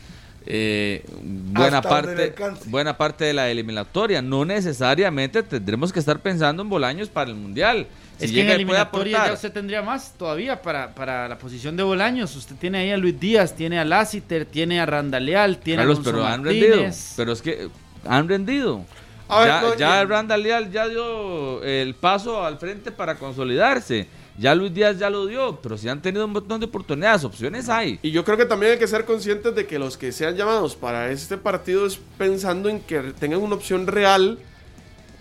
eh, 0.47 1.05
buena 1.53 1.79
Hasta 1.79 1.89
parte, 1.91 2.35
buena 2.67 2.97
parte 2.97 3.25
de 3.27 3.35
la 3.35 3.51
eliminatoria. 3.51 4.23
No 4.23 4.45
necesariamente 4.47 5.43
tendremos 5.43 5.93
que 5.93 5.99
estar 5.99 6.21
pensando 6.21 6.63
en 6.63 6.71
Bolaños 6.71 7.09
para 7.11 7.29
el 7.31 7.37
mundial. 7.37 7.87
Si 8.19 8.25
es 8.25 8.33
que 8.33 8.41
en 8.41 8.49
eliminatoria 8.51 9.27
ya 9.27 9.33
usted 9.35 9.53
tendría 9.53 9.83
más 9.83 10.15
todavía 10.17 10.61
para, 10.63 10.95
para 10.95 11.29
la 11.29 11.39
posición 11.39 11.77
de 11.77 11.83
Bolaños. 11.83 12.35
Usted 12.35 12.57
tiene 12.57 12.79
ahí 12.79 12.91
a 12.91 12.97
Luis 12.97 13.21
Díaz, 13.21 13.55
tiene 13.55 13.79
a 13.79 13.85
Lassiter, 13.85 14.45
tiene 14.47 14.81
a 14.81 14.87
Randaleal, 14.87 15.59
tiene 15.59 15.83
Carlos, 15.83 15.99
a 15.99 16.01
Alonso 16.01 16.11
pero 16.11 16.27
han 16.27 16.43
Martínez. 16.43 16.71
rendido. 16.71 16.95
Pero 17.17 17.33
es 17.33 17.43
que 17.43 17.69
han 18.07 18.29
rendido. 18.29 18.85
A 19.29 19.41
ver, 19.41 19.49
ya 19.49 19.61
no, 19.61 19.75
ya 19.75 20.05
Randall 20.05 20.43
Leal 20.43 20.71
ya 20.73 20.89
dio 20.89 21.63
el 21.63 21.95
paso 21.95 22.45
al 22.45 22.59
frente 22.59 22.91
para 22.91 23.17
consolidarse. 23.17 24.07
Ya 24.39 24.55
Luis 24.55 24.73
Díaz 24.73 24.97
ya 24.99 25.11
lo 25.11 25.27
dio, 25.27 25.59
pero 25.61 25.77
si 25.77 25.89
han 25.89 26.01
tenido 26.01 26.25
un 26.25 26.33
montón 26.33 26.61
de 26.61 26.67
oportunidades, 26.67 27.25
opciones 27.25 27.69
hay. 27.69 27.99
Y 28.03 28.13
yo 28.13 28.25
creo 28.25 28.37
que 28.37 28.45
también 28.47 28.73
hay 28.73 28.79
que 28.79 28.87
ser 28.87 29.05
conscientes 29.05 29.53
de 29.55 29.67
que 29.67 29.81
los 29.81 29.97
que 29.99 30.13
sean 30.13 30.37
llamados 30.37 30.77
para 30.77 31.11
este 31.11 31.37
partido 31.37 31.85
es 31.85 31.99
pensando 32.17 32.69
en 32.69 32.81
que 32.81 33.01
tengan 33.19 33.41
una 33.43 33.57
opción 33.57 33.87
real 33.89 34.39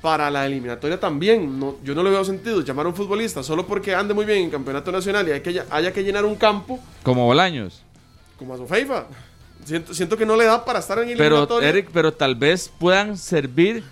para 0.02 0.30
la 0.30 0.46
eliminatoria 0.46 1.00
también. 1.00 1.60
No, 1.60 1.78
yo 1.84 1.96
no 1.96 2.04
le 2.04 2.12
veo 2.12 2.24
sentido 2.24 2.62
llamar 2.62 2.86
a 2.86 2.90
un 2.90 2.96
futbolista 2.96 3.42
solo 3.42 3.66
porque 3.66 3.96
ande 3.96 4.14
muy 4.14 4.26
bien 4.26 4.44
en 4.44 4.50
campeonato 4.52 4.92
nacional 4.92 5.28
y 5.28 5.32
hay 5.32 5.42
que, 5.42 5.64
haya 5.70 5.92
que 5.92 6.04
llenar 6.04 6.24
un 6.24 6.36
campo 6.36 6.80
Como 7.02 7.26
Bolaños. 7.26 7.82
como 8.38 8.54
a 8.54 8.58
Sofeifa. 8.58 9.06
Siento, 9.68 9.94
siento 9.94 10.16
que 10.18 10.26
no 10.26 10.38
le 10.38 10.46
da 10.46 10.64
para 10.64 10.80
estar 10.80 10.98
en 11.00 11.10
Pero, 11.18 11.24
eliminatoria. 11.24 11.68
Eric, 11.70 11.90
pero 11.92 12.14
tal 12.14 12.36
vez 12.36 12.72
puedan 12.80 13.18
servir 13.18 13.84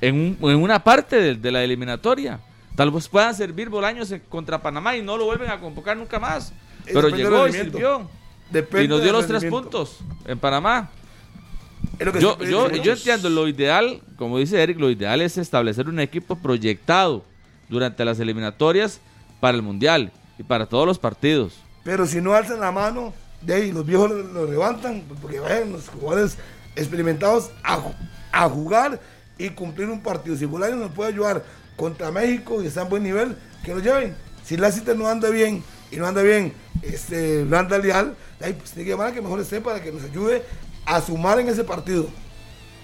en, 0.00 0.36
un- 0.40 0.50
en 0.50 0.62
una 0.62 0.82
parte 0.84 1.16
de, 1.16 1.34
de 1.34 1.50
la 1.50 1.64
eliminatoria. 1.64 2.38
Tal 2.76 2.90
vez 2.92 3.08
puedan 3.08 3.34
servir 3.34 3.68
Bolaños 3.68 4.14
contra 4.28 4.62
Panamá 4.62 4.96
y 4.96 5.02
no 5.02 5.16
lo 5.16 5.24
vuelven 5.24 5.50
a 5.50 5.58
convocar 5.58 5.96
nunca 5.96 6.20
más. 6.20 6.52
Pero 6.84 7.02
depende 7.08 7.24
llegó 7.24 7.48
y 7.48 7.52
sirvió. 7.52 8.10
Depende 8.50 8.84
Y 8.84 8.88
nos 8.88 9.02
dio 9.02 9.12
los 9.12 9.26
tres 9.26 9.44
puntos 9.46 9.96
en 10.26 10.38
Panamá. 10.38 10.90
Es 11.98 12.06
lo 12.06 12.12
que 12.12 12.20
Yo, 12.20 12.38
yo, 12.44 12.70
yo 12.70 12.92
entiendo, 12.92 13.28
lo 13.28 13.48
ideal, 13.48 14.00
como 14.16 14.38
dice 14.38 14.62
Eric, 14.62 14.78
lo 14.78 14.90
ideal 14.90 15.20
es 15.22 15.38
establecer 15.38 15.88
un 15.88 15.98
equipo 15.98 16.36
proyectado 16.36 17.24
durante 17.68 18.04
las 18.04 18.20
eliminatorias 18.20 19.00
para 19.40 19.56
el 19.56 19.62
Mundial 19.62 20.12
y 20.38 20.44
para 20.44 20.66
todos 20.66 20.86
los 20.86 21.00
partidos. 21.00 21.54
Pero 21.82 22.06
si 22.06 22.20
no 22.20 22.34
alzan 22.34 22.60
la 22.60 22.70
mano, 22.70 23.12
de 23.42 23.54
ahí 23.54 23.72
los 23.72 23.86
viejos 23.86 24.10
lo, 24.10 24.46
levantan, 24.46 25.02
porque 25.20 25.40
vayan 25.40 25.72
los 25.72 25.88
jugadores 25.88 26.36
experimentados 26.74 27.50
a, 27.62 27.80
a 28.32 28.48
jugar 28.48 29.00
y 29.38 29.50
cumplir 29.50 29.88
un 29.88 30.02
partido. 30.02 30.36
Si 30.36 30.44
Bolaños 30.44 30.78
nos 30.78 30.92
puede 30.92 31.12
ayudar 31.12 31.44
contra 31.76 32.10
México 32.10 32.62
y 32.62 32.66
está 32.66 32.82
en 32.82 32.88
buen 32.88 33.02
nivel, 33.02 33.36
que 33.64 33.74
lo 33.74 33.80
lleven. 33.80 34.16
Si 34.44 34.56
Lassiter 34.56 34.96
no 34.96 35.08
anda 35.08 35.28
bien 35.28 35.62
y 35.90 35.96
no 35.96 36.06
anda 36.06 36.22
bien 36.22 36.52
este, 36.82 37.44
Randa 37.48 37.78
Leal, 37.78 38.16
ahí 38.40 38.52
pues 38.52 38.70
tiene 38.70 38.84
que 38.84 38.90
llamar 38.90 39.08
a 39.08 39.12
que 39.12 39.20
mejor 39.20 39.40
esté 39.40 39.60
para 39.60 39.82
que 39.82 39.92
nos 39.92 40.04
ayude 40.04 40.42
a 40.84 41.00
sumar 41.00 41.38
en 41.40 41.48
ese 41.48 41.64
partido. 41.64 42.08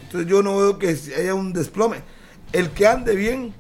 Entonces 0.03 0.29
yo 0.29 0.43
no 0.43 0.59
veo 0.59 0.79
que 0.79 0.97
haya 1.17 1.35
un 1.35 1.53
desplome. 1.53 2.03
El 2.53 2.71
que 2.71 2.87
ande 2.87 3.15
bien, 3.15 3.55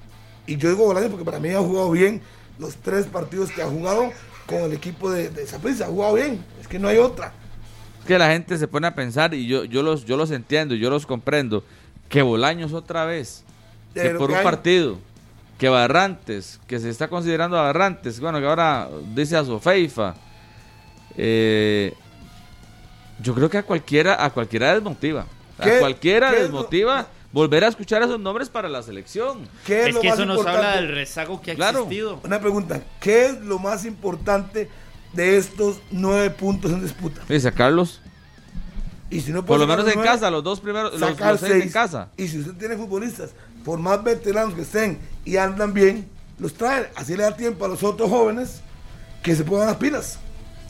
y 0.47 0.57
yo 0.57 0.69
digo 0.69 0.85
Bolaños 0.85 1.11
porque 1.11 1.25
para 1.25 1.41
mí 1.41 1.51
ha 1.51 1.61
jugado 1.61 1.91
bien 1.91 2.21
los 2.59 2.77
tres 2.77 3.07
partidos 3.07 3.51
que 3.51 3.63
ha 3.63 3.67
jugado 3.67 4.11
con 4.47 4.59
el 4.59 4.73
equipo 4.73 5.11
de, 5.11 5.31
de 5.31 5.43
ha 5.85 5.87
jugado 5.87 6.15
bien, 6.15 6.45
es 6.61 6.67
que 6.69 6.79
no 6.79 6.89
hay 6.89 6.99
otra. 6.99 7.33
que 8.07 8.19
la 8.19 8.29
gente 8.31 8.59
se 8.59 8.67
pone 8.69 8.87
a 8.87 8.95
pensar 8.95 9.33
y 9.35 9.47
yo, 9.47 9.65
yo, 9.65 9.83
los, 9.83 10.05
yo 10.05 10.17
los 10.17 10.31
entiendo, 10.31 10.75
yo 10.75 10.91
los 10.91 11.07
comprendo, 11.07 11.65
que 12.09 12.23
Bolaños 12.23 12.73
otra 12.73 13.05
vez, 13.05 13.45
que 13.95 14.11
por 14.11 14.27
que 14.29 14.33
un 14.33 14.39
hay- 14.39 14.45
partido, 14.45 14.99
que 15.59 15.69
Barrantes, 15.69 16.59
que 16.67 16.81
se 16.81 16.89
está 16.91 17.07
considerando 17.09 17.57
a 17.59 17.63
Barrantes, 17.63 18.19
bueno, 18.19 18.41
que 18.41 18.47
ahora 18.47 18.89
dice 19.15 19.37
a 19.37 19.45
Sofeifa, 19.45 20.15
eh, 21.17 21.95
yo 23.21 23.35
creo 23.35 23.49
que 23.49 23.59
a 23.59 23.63
cualquiera, 23.63 24.25
a 24.25 24.31
cualquiera 24.31 24.75
desmotiva, 24.75 25.27
a 25.59 25.63
¿Qué- 25.65 25.79
cualquiera 25.79 26.33
es 26.35 26.43
desmotiva 26.43 27.07
volver 27.33 27.65
a 27.65 27.69
escuchar 27.69 28.03
esos 28.03 28.21
nombres 28.21 28.49
para 28.49 28.69
la 28.69 28.83
selección. 28.83 29.49
¿Qué 29.67 29.83
es, 29.83 29.89
Es 29.89 29.95
lo 29.95 30.01
que 30.01 30.09
más 30.09 30.19
eso 30.19 30.27
nos 30.27 30.39
importante? 30.39 30.67
habla 30.69 30.81
del 30.81 30.95
rezago 30.95 31.41
que 31.41 31.53
ha 31.53 31.55
Claro. 31.55 31.79
existido. 31.81 32.21
Una 32.25 32.41
pregunta, 32.41 32.83
¿qué 33.01 33.27
es 33.27 33.41
lo 33.41 33.59
más 33.59 33.85
importante 33.85 34.69
de 35.13 35.37
estos 35.37 35.81
nueve 35.91 36.31
puntos 36.31 36.71
en 36.73 36.83
disputa? 36.83 37.21
Dice 37.29 37.53
Carlos, 37.53 38.01
Y 39.11 39.21
si 39.21 39.31
no 39.33 39.45
por 39.45 39.59
lo 39.59 39.67
menos 39.67 39.87
en 39.87 39.95
nueve, 39.97 40.09
casa, 40.09 40.31
los 40.31 40.43
dos 40.43 40.61
primeros, 40.61 40.99
los, 40.99 41.19
los 41.21 41.41
seis 41.41 41.65
en 41.65 41.71
casa. 41.71 42.09
Y 42.17 42.29
si 42.29 42.39
usted 42.41 42.55
tiene 42.55 42.77
futbolistas, 42.77 43.31
por 43.65 43.79
más 43.79 44.03
veteranos 44.03 44.55
que 44.55 44.63
estén 44.63 44.99
y 45.25 45.37
andan 45.37 45.73
bien, 45.75 46.09
los 46.39 46.55
trae. 46.55 46.91
Así 46.97 47.15
le 47.17 47.23
da 47.23 47.37
tiempo 47.37 47.65
a 47.65 47.69
los 47.69 47.83
otros 47.83 48.09
jóvenes 48.11 48.61
que 49.23 49.37
se 49.37 49.45
pongan 49.45 49.67
las 49.69 49.77
pilas 49.77 50.19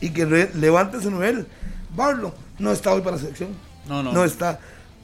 y 0.01 0.09
que 0.11 0.25
levanten 0.53 1.01
su 1.01 1.09
nivel. 1.09 1.47
Barlo 1.95 2.33
no 2.59 2.71
está 2.71 2.93
hoy 2.93 3.01
para 3.01 3.15
la 3.15 3.21
selección. 3.21 3.49
No, 3.87 4.03
no. 4.03 4.11
No 4.11 4.23
está. 4.25 4.59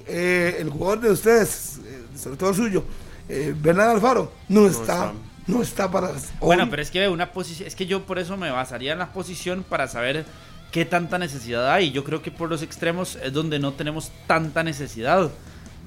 Eh, 0.10 0.58
el 0.60 0.70
jugador 0.70 1.02
de 1.02 1.12
ustedes, 1.12 1.80
eh, 1.86 2.04
sobre 2.18 2.38
todo 2.38 2.50
el 2.50 2.56
suyo, 2.56 2.84
eh, 3.30 3.54
Alfaro, 3.66 4.32
no, 4.48 4.66
está, 4.66 4.82
está. 4.82 5.14
No 5.46 5.62
está 5.62 5.90
para. 5.90 6.12
Bueno, 6.40 6.64
hoy. 6.64 6.70
pero 6.70 6.82
es 6.82 6.92
que 6.92 7.08
una 7.08 7.32
posición, 7.32 7.68
es 7.68 7.76
que 7.76 7.86
yo 7.86 8.04
por 8.04 8.20
eso 8.20 8.38
me 8.38 8.50
basaría 8.52 8.94
en 8.94 9.00
la 9.00 9.14
posición 9.14 9.64
para 9.64 9.88
saber 9.88 10.26
qué 10.72 10.86
tanta 10.86 11.18
necesidad 11.18 11.72
hay. 11.72 11.92
Yo 11.92 12.04
creo 12.04 12.22
que 12.22 12.32
por 12.32 12.50
los 12.50 12.62
extremos 12.62 13.18
es 13.24 13.34
donde 13.34 13.60
no 13.60 13.74
tenemos 13.74 14.12
tanta 14.28 14.64
necesidad. 14.64 15.30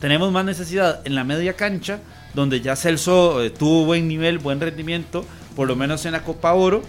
Tenemos 0.01 0.33
más 0.33 0.45
necesidad 0.45 1.01
en 1.05 1.15
la 1.15 1.25
media 1.25 1.55
cancha, 1.55 2.01
donde 2.35 2.61
ya 2.61 2.75
Celso 2.75 3.43
eh, 3.43 3.51
tuvo 3.51 3.85
buen 3.85 4.09
nivel, 4.09 4.39
buen 4.39 4.61
rendimiento, 4.61 5.25
por 5.55 5.69
lo 5.69 5.77
menos 5.77 6.05
en 6.07 6.13
la 6.13 6.25
Copa 6.25 6.53
Oro. 6.55 6.83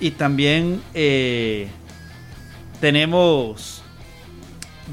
Y 0.00 0.12
también 0.12 0.82
eh, 0.92 1.68
tenemos 2.80 3.82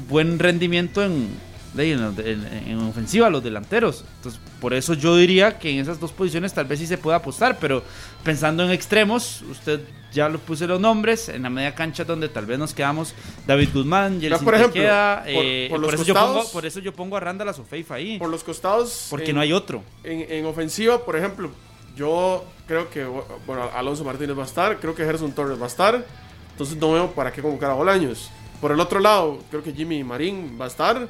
buen 0.08 0.38
rendimiento 0.38 1.04
en, 1.04 1.28
de- 1.74 1.92
en, 1.92 2.00
en- 2.46 2.68
en 2.68 2.78
ofensiva, 2.80 3.30
los 3.30 3.42
delanteros. 3.42 4.04
Entonces, 4.16 4.40
por 4.60 4.74
eso 4.74 4.94
yo 4.94 5.16
diría 5.16 5.58
que 5.58 5.70
en 5.70 5.78
esas 5.78 6.00
dos 6.00 6.12
posiciones 6.12 6.52
tal 6.52 6.64
vez 6.66 6.78
sí 6.80 6.86
se 6.86 6.98
puede 6.98 7.16
apostar, 7.16 7.58
pero 7.60 7.82
pensando 8.24 8.64
en 8.64 8.70
extremos, 8.70 9.42
usted 9.50 9.80
ya 10.12 10.28
lo 10.28 10.38
puse 10.40 10.66
los 10.66 10.80
nombres, 10.80 11.28
en 11.28 11.42
la 11.44 11.50
media 11.50 11.74
cancha 11.74 12.04
donde 12.04 12.28
tal 12.28 12.44
vez 12.44 12.58
nos 12.58 12.74
quedamos 12.74 13.14
David 13.46 13.68
Guzmán, 13.72 14.20
Yeltsin 14.20 14.44
por 14.44 14.54
ejemplo, 14.56 14.82
eh, 14.82 15.68
por 15.70 15.80
por, 15.80 15.86
los 15.86 15.94
eso 15.94 16.02
yo 16.04 16.14
costados- 16.14 16.36
pongo, 16.38 16.52
por 16.52 16.66
eso 16.66 16.80
yo 16.80 16.92
pongo 16.92 17.16
a 17.16 17.20
Randall 17.20 17.48
a 17.50 17.52
Sofeifa 17.52 17.94
ahí, 17.94 18.18
Por 18.18 18.28
los 18.30 18.42
costados. 18.42 19.06
porque 19.08 19.30
en- 19.30 19.36
no 19.36 19.40
hay 19.40 19.52
otro. 19.52 19.84
En, 20.02 20.26
en 20.28 20.46
ofensiva, 20.46 21.04
por 21.04 21.14
ejemplo, 21.16 21.50
yo 21.96 22.44
creo 22.66 22.90
que 22.90 23.04
bueno, 23.46 23.70
Alonso 23.74 24.02
Martínez 24.04 24.36
va 24.36 24.42
a 24.42 24.46
estar, 24.46 24.78
creo 24.80 24.94
que 24.96 25.04
Gerson 25.04 25.32
Torres 25.32 25.60
va 25.60 25.64
a 25.64 25.68
estar, 25.68 26.04
entonces 26.52 26.76
no 26.76 26.92
veo 26.92 27.12
para 27.12 27.32
qué 27.32 27.40
convocar 27.40 27.70
a 27.70 27.74
Bolaños. 27.74 28.30
Por 28.60 28.72
el 28.72 28.80
otro 28.80 28.98
lado, 29.00 29.38
creo 29.50 29.62
que 29.62 29.72
Jimmy 29.72 30.02
Marín 30.04 30.58
va 30.60 30.64
a 30.66 30.68
estar. 30.68 31.08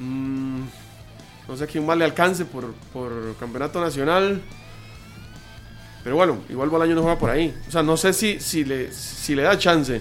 Mm, 0.00 0.62
No 1.48 1.56
sé 1.56 1.66
quién 1.66 1.84
más 1.86 1.96
le 1.98 2.04
alcance 2.04 2.44
por, 2.44 2.72
por 2.92 3.34
campeonato 3.38 3.80
nacional. 3.80 4.40
Pero 6.02 6.16
bueno, 6.16 6.38
igual 6.48 6.70
Bolaño 6.70 6.94
no 6.94 7.02
juega 7.02 7.18
por 7.18 7.28
ahí. 7.30 7.54
O 7.68 7.70
sea, 7.70 7.82
no 7.82 7.96
sé 7.96 8.12
si, 8.12 8.40
si, 8.40 8.64
le, 8.64 8.92
si 8.92 9.34
le 9.34 9.42
da 9.42 9.58
chance. 9.58 10.00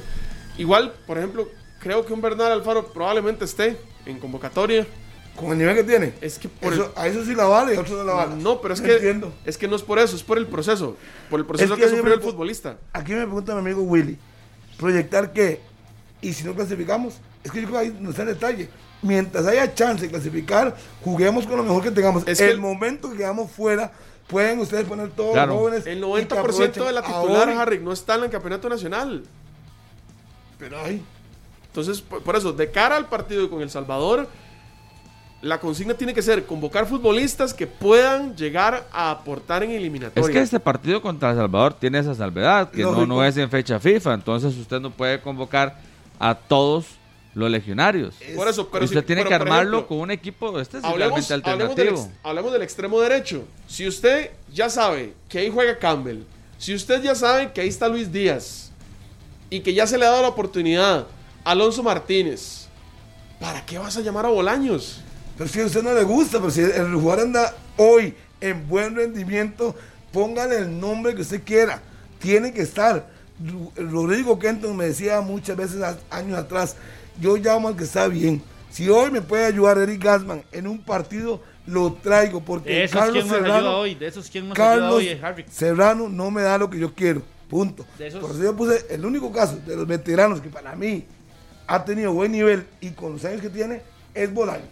Igual, 0.57 0.93
por 1.05 1.17
ejemplo, 1.17 1.49
creo 1.79 2.05
que 2.05 2.13
un 2.13 2.21
Bernal 2.21 2.51
Alfaro 2.53 2.87
probablemente 2.93 3.45
esté 3.45 3.77
en 4.05 4.19
convocatoria. 4.19 4.87
Con 5.35 5.51
el 5.53 5.57
nivel 5.57 5.75
que 5.75 5.83
tiene. 5.83 6.13
Es 6.21 6.37
que 6.37 6.49
por 6.49 6.73
Eso- 6.73 6.91
a 6.97 7.07
eso 7.07 7.23
sí 7.23 7.33
la 7.33 7.45
vale 7.45 7.73
y 7.73 7.77
a 7.77 7.81
otros 7.81 7.97
no 7.97 8.03
la 8.03 8.13
vale. 8.13 8.35
No, 8.35 8.59
pero 8.61 8.73
es 8.73 8.81
No 8.81 8.87
que, 8.87 8.93
entiendo. 8.95 9.33
es 9.45 9.57
que 9.57 9.67
no 9.69 9.75
es 9.77 9.81
por 9.83 9.97
eso, 9.99 10.15
es 10.15 10.23
por 10.23 10.37
el 10.37 10.47
proceso. 10.47 10.97
Por 11.29 11.39
el 11.39 11.45
proceso 11.45 11.73
Es 11.75 11.79
que, 11.79 11.85
que 11.89 11.95
sufrió 11.95 12.13
el 12.13 12.21
futbolista. 12.21 12.77
Aquí 12.93 13.13
me 13.13 13.23
pregunta 13.25 13.53
mi 13.53 13.59
amigo 13.59 13.81
Willy, 13.83 14.17
¿proyectar 14.77 15.31
qué? 15.31 15.61
Y 16.21 16.33
si 16.33 16.43
no 16.43 16.53
clasificamos, 16.53 17.15
es 17.43 17.51
que 17.51 17.61
yo 17.61 17.67
creo 17.69 17.79
que 17.79 17.87
ahí 17.87 17.97
no 18.01 18.09
está 18.09 18.23
el 18.23 18.29
detalle. 18.29 18.69
Mientras 19.01 19.45
haya 19.47 19.73
chance 19.73 20.05
de 20.05 20.09
clasificar, 20.11 20.75
juguemos 21.03 21.45
con 21.45 21.57
lo 21.57 21.63
mejor 21.63 21.83
que 21.83 21.91
tengamos. 21.91 22.27
Es 22.27 22.41
el 22.41 22.59
momento 22.59 23.09
que 23.09 23.17
quedamos 23.17 23.49
fuera, 23.49 23.91
pueden 24.27 24.59
ustedes 24.59 24.85
poner 24.85 25.09
todos 25.11 25.33
Claro. 25.33 25.53
los 25.53 25.61
jóvenes. 25.61 25.87
El 25.87 25.97
y 25.99 26.01
que 26.01 26.07
90% 26.07 26.85
de 26.85 26.91
la 26.91 27.01
titular, 27.01 27.49
ahora. 27.49 27.61
Harry, 27.61 27.79
no 27.79 27.93
está 27.93 28.15
en 28.15 28.25
el 28.25 28.29
campeonato 28.29 28.67
nacional. 28.67 29.23
Pero 30.57 30.77
ay, 30.83 31.01
Entonces, 31.67 32.01
por, 32.01 32.35
eso, 32.35 32.51
de 32.51 32.71
cara 32.71 32.97
al 32.97 33.05
partido 33.05 33.49
con 33.49 33.61
El 33.61 33.69
Salvador, 33.69 34.27
la 35.41 35.59
consigna 35.59 35.93
tiene 35.93 36.13
que 36.13 36.21
ser 36.21 36.45
convocar 36.45 36.85
futbolistas 36.85 37.53
que 37.53 37.67
puedan 37.67 38.35
llegar 38.35 38.85
a 38.91 39.11
aportar 39.11 39.63
en 39.63 39.71
eliminatoria. 39.71 40.27
Es 40.27 40.33
que 40.33 40.41
este 40.41 40.59
partido 40.59 41.01
contra 41.01 41.29
El 41.29 41.37
Salvador 41.37 41.75
tiene 41.75 41.99
esa 41.99 42.13
salvedad, 42.15 42.71
que 42.71 42.81
no, 42.81 43.05
no 43.05 43.23
es 43.23 43.37
en 43.37 43.49
fecha 43.49 43.79
FIFA, 43.79 44.15
entonces 44.15 44.57
usted 44.57 44.81
no 44.81 44.91
puede 44.91 45.21
convocar 45.21 45.77
a 46.19 46.35
todos 46.35 46.98
los 47.35 47.49
legionarios. 47.51 48.15
Por 48.35 48.47
eso, 48.47 48.69
pero 48.69 48.85
usted 48.85 49.01
si- 49.01 49.05
tiene 49.05 49.21
pero, 49.21 49.29
que 49.29 49.35
armarlo 49.35 49.77
ejemplo, 49.79 49.87
con 49.87 49.99
un 49.99 50.11
equipo 50.11 50.59
este 50.59 50.79
es 50.79 50.83
Hablemos, 50.83 51.27
realmente 51.27 51.49
hablemos 51.49 51.75
del, 51.75 51.87
alternativo. 51.87 52.11
ex- 52.15 52.25
hablemos 52.25 52.53
del 52.53 52.61
extremo 52.63 52.99
derecho. 53.01 53.43
Si 53.67 53.87
usted 53.87 54.31
ya 54.53 54.69
sabe 54.69 55.13
que 55.29 55.39
ahí 55.39 55.49
juega 55.53 55.77
Campbell, 55.77 56.23
si 56.57 56.73
usted 56.73 57.01
ya 57.01 57.15
sabe 57.15 57.51
que 57.53 57.61
ahí 57.61 57.67
está 57.69 57.87
Luis 57.87 58.11
Díaz 58.11 58.71
y 59.49 59.59
que 59.61 59.73
ya 59.73 59.85
se 59.87 59.97
le 59.97 60.05
ha 60.05 60.09
dado 60.09 60.23
la 60.23 60.27
oportunidad 60.29 61.07
a 61.43 61.51
Alonso 61.51 61.83
Martínez, 61.83 62.67
¿para 63.39 63.65
qué 63.65 63.77
vas 63.77 63.95
a 63.97 64.01
llamar 64.01 64.25
a 64.25 64.29
Bolaños? 64.29 65.01
pero 65.37 65.49
si 65.49 65.61
a 65.61 65.65
usted 65.67 65.81
no 65.83 65.93
le 65.93 66.03
gusta, 66.03 66.37
pero 66.39 66.51
si 66.51 66.59
el 66.59 66.93
jugador 66.95 67.23
anda 67.23 67.55
hoy 67.77 68.13
en 68.41 68.67
buen 68.67 68.93
rendimiento, 68.93 69.73
póngale 70.11 70.57
el 70.57 70.77
nombre 70.79 71.15
que 71.15 71.21
usted 71.21 71.41
quiera. 71.45 71.81
Tiene 72.19 72.51
que 72.51 72.61
estar. 72.61 73.07
Rodrigo 73.77 74.37
Kenton 74.37 74.75
me 74.75 74.85
decía 74.87 75.21
muchas 75.21 75.55
veces 75.55 75.81
años 76.09 76.37
atrás, 76.37 76.75
yo 77.19 77.37
llamo 77.37 77.67
al 77.67 77.75
que 77.75 77.83
está 77.83 78.07
bien. 78.07 78.41
Si 78.69 78.87
hoy 78.89 79.09
me 79.11 79.21
puede 79.21 79.45
ayudar 79.45 79.77
Eric 79.79 80.03
Gasman 80.03 80.43
en 80.51 80.67
un 80.67 80.79
partido, 80.79 81.41
lo 81.65 81.93
traigo 81.93 82.39
porque 82.41 82.69
De 82.69 82.83
esos, 82.83 82.99
Carlos 82.99 83.13
¿quién 83.13 83.27
nos 83.27 83.33
ayuda 83.35 83.47
Serrano, 83.57 83.77
hoy? 83.77 83.95
De 83.95 84.07
esos, 84.07 84.29
¿quién 84.29 84.47
nos 84.49 84.55
Carlos 84.57 84.93
hoy, 84.95 85.07
eh, 85.09 85.19
Harry? 85.21 85.45
Serrano 85.49 86.07
no 86.09 86.29
me 86.31 86.41
da 86.43 86.57
lo 86.57 86.69
que 86.69 86.79
yo 86.79 86.93
quiero. 86.93 87.21
Punto. 87.49 87.83
Esos- 87.97 88.21
Por 88.21 88.31
eso 88.31 88.43
yo 88.43 88.55
puse 88.55 88.85
el 88.89 89.03
único 89.05 89.31
caso 89.31 89.57
de 89.65 89.75
los 89.75 89.87
veteranos 89.87 90.39
que 90.39 90.49
para 90.49 90.75
mí 90.75 91.03
ha 91.67 91.83
tenido 91.83 92.13
buen 92.13 92.31
nivel 92.31 92.65
y 92.79 92.89
con 92.91 93.13
los 93.13 93.25
años 93.25 93.41
que 93.41 93.49
tiene 93.49 93.81
es 94.13 94.31
Bolaños. 94.33 94.67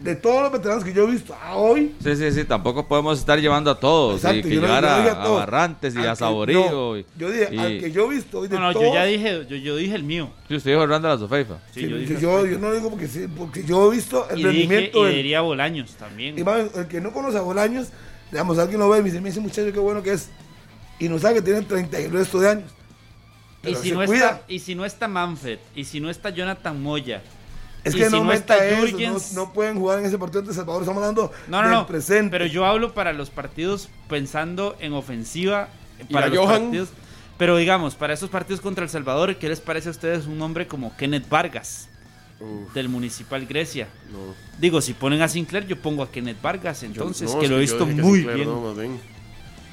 De 0.00 0.16
todos 0.16 0.44
los 0.44 0.52
veteranos 0.52 0.82
que 0.82 0.94
yo 0.94 1.06
he 1.06 1.10
visto 1.10 1.34
a 1.34 1.56
hoy, 1.56 1.94
Sí, 2.02 2.16
sí, 2.16 2.32
sí, 2.32 2.44
tampoco 2.44 2.88
podemos 2.88 3.18
estar 3.18 3.38
llevando 3.38 3.70
a 3.70 3.78
todos 3.78 4.16
Exacto, 4.16 4.38
y 4.38 4.42
que 4.42 4.54
yo 4.54 4.60
no- 4.62 4.66
llevar 4.66 4.82
yo 4.82 4.88
no 4.88 4.94
a, 4.94 4.98
dije 4.98 5.10
a 5.10 5.22
todos. 5.22 5.36
Barrantes 5.40 5.94
y 5.94 5.98
Al 5.98 6.08
a 6.08 6.16
Saborío. 6.16 6.70
no, 6.70 6.96
y- 6.98 7.06
yo 7.18 7.30
dije, 7.30 7.48
y- 7.52 7.58
al 7.58 7.78
que 7.80 7.92
yo 7.92 8.10
he 8.10 8.14
visto 8.14 8.38
hoy 8.40 8.48
de 8.48 8.56
No, 8.56 8.62
no, 8.62 8.72
todos, 8.72 8.86
yo 8.86 8.94
ya 8.94 9.04
dije, 9.04 9.46
yo, 9.48 9.56
yo 9.56 9.76
dije 9.76 9.94
el 9.94 10.02
mío. 10.04 10.30
Sí, 10.48 10.56
usted 10.56 10.70
dijo 10.70 10.82
Hernando 10.82 11.08
de 11.08 11.14
la 11.14 11.20
Sofeifa. 11.20 11.58
Sí, 11.74 11.80
sí, 11.82 11.88
yo 11.88 11.96
dije 11.98 12.18
yo, 12.20 12.46
yo 12.46 12.58
no 12.58 12.72
digo 12.72 12.88
porque, 12.88 13.08
sí, 13.08 13.26
porque 13.36 13.62
yo 13.64 13.92
he 13.92 13.96
visto 13.96 14.26
el 14.30 14.36
y 14.40 14.42
dije, 14.44 14.48
rendimiento 14.48 15.00
y 15.02 15.04
del- 15.06 15.14
diría 15.16 15.40
Bolaños 15.42 15.90
también. 15.96 16.38
Y 16.38 16.42
más, 16.44 16.74
el 16.74 16.86
que 16.88 17.00
no 17.02 17.12
conoce 17.12 17.36
a 17.36 17.42
Bolaños, 17.42 17.88
digamos, 18.32 18.58
alguien 18.58 18.80
lo 18.80 18.88
ve 18.88 18.98
y 18.98 19.02
me 19.02 19.08
dice, 19.10 19.18
"Mira, 19.20 19.30
ese 19.32 19.40
muchacho 19.40 19.70
qué 19.72 19.78
bueno 19.80 20.02
que 20.02 20.12
es. 20.12 20.30
Y 20.98 21.08
no 21.10 21.18
sabe 21.18 21.34
que 21.36 21.42
tiene 21.42 21.60
30 21.62 22.00
y 22.00 22.04
el 22.04 22.12
resto 22.12 22.40
de 22.40 22.48
años. 22.48 22.70
Y 23.62 23.64
Pero 23.64 23.82
si, 23.82 23.88
se 23.90 23.94
no 23.94 24.06
cuida. 24.06 24.26
está, 24.30 24.42
y 24.48 24.58
si 24.60 24.74
no 24.74 24.84
está 24.86 25.08
Manfred, 25.08 25.58
y 25.74 25.84
si 25.84 26.00
no 26.00 26.08
está 26.08 26.30
Jonathan 26.30 26.82
Moya, 26.82 27.22
Es 27.84 27.94
y 27.94 27.98
que 27.98 28.04
si 28.06 28.12
no, 28.12 28.24
no 28.24 28.32
está 28.32 28.64
eso, 28.66 28.86
Jürgens- 28.98 29.32
no, 29.32 29.44
no 29.46 29.52
pueden 29.52 29.78
jugar 29.78 29.98
en 30.00 30.04
ese 30.06 30.18
partido 30.18 30.42
de 30.42 30.52
Salvador, 30.52 30.82
estamos 30.82 31.02
hablando 31.02 31.32
No, 31.48 31.62
no, 31.62 31.68
del 31.68 31.76
no. 31.78 31.86
presente. 31.86 32.30
Pero 32.30 32.46
yo 32.46 32.66
hablo 32.66 32.92
para 32.92 33.12
los 33.12 33.30
partidos 33.30 33.88
pensando 34.08 34.76
en 34.80 34.92
ofensiva. 34.92 35.68
¿Y 36.00 36.12
Para 36.12 36.28
los 36.28 36.38
Johan? 36.38 36.62
partidos. 36.64 36.88
Pero 37.38 37.56
digamos, 37.56 37.94
para 37.94 38.12
esos 38.12 38.28
partidos 38.28 38.60
contra 38.60 38.84
El 38.84 38.90
Salvador, 38.90 39.36
¿qué 39.36 39.48
les 39.48 39.60
parece 39.60 39.88
a 39.88 39.92
ustedes 39.92 40.26
un 40.26 40.40
hombre 40.42 40.66
como 40.66 40.94
Kenneth 40.98 41.26
Vargas, 41.28 41.88
Uf, 42.38 42.72
del 42.74 42.88
Municipal 42.90 43.46
Grecia? 43.46 43.88
no. 44.12 44.34
Digo, 44.58 44.82
si 44.82 44.92
ponen 44.92 45.22
a 45.22 45.28
Sinclair, 45.28 45.66
yo 45.66 45.80
pongo 45.80 46.02
a 46.02 46.10
Kenneth 46.10 46.42
Vargas, 46.42 46.82
Yo- 46.82 46.86
entonces, 46.88 47.32
no, 47.32 47.40
que 47.40 47.48
lo 47.48 47.54
he 47.58 47.66
yo 47.66 47.72
visto 47.78 47.86
muy 47.86 48.18
Sinclair, 48.20 48.46
bien. 48.46 49.00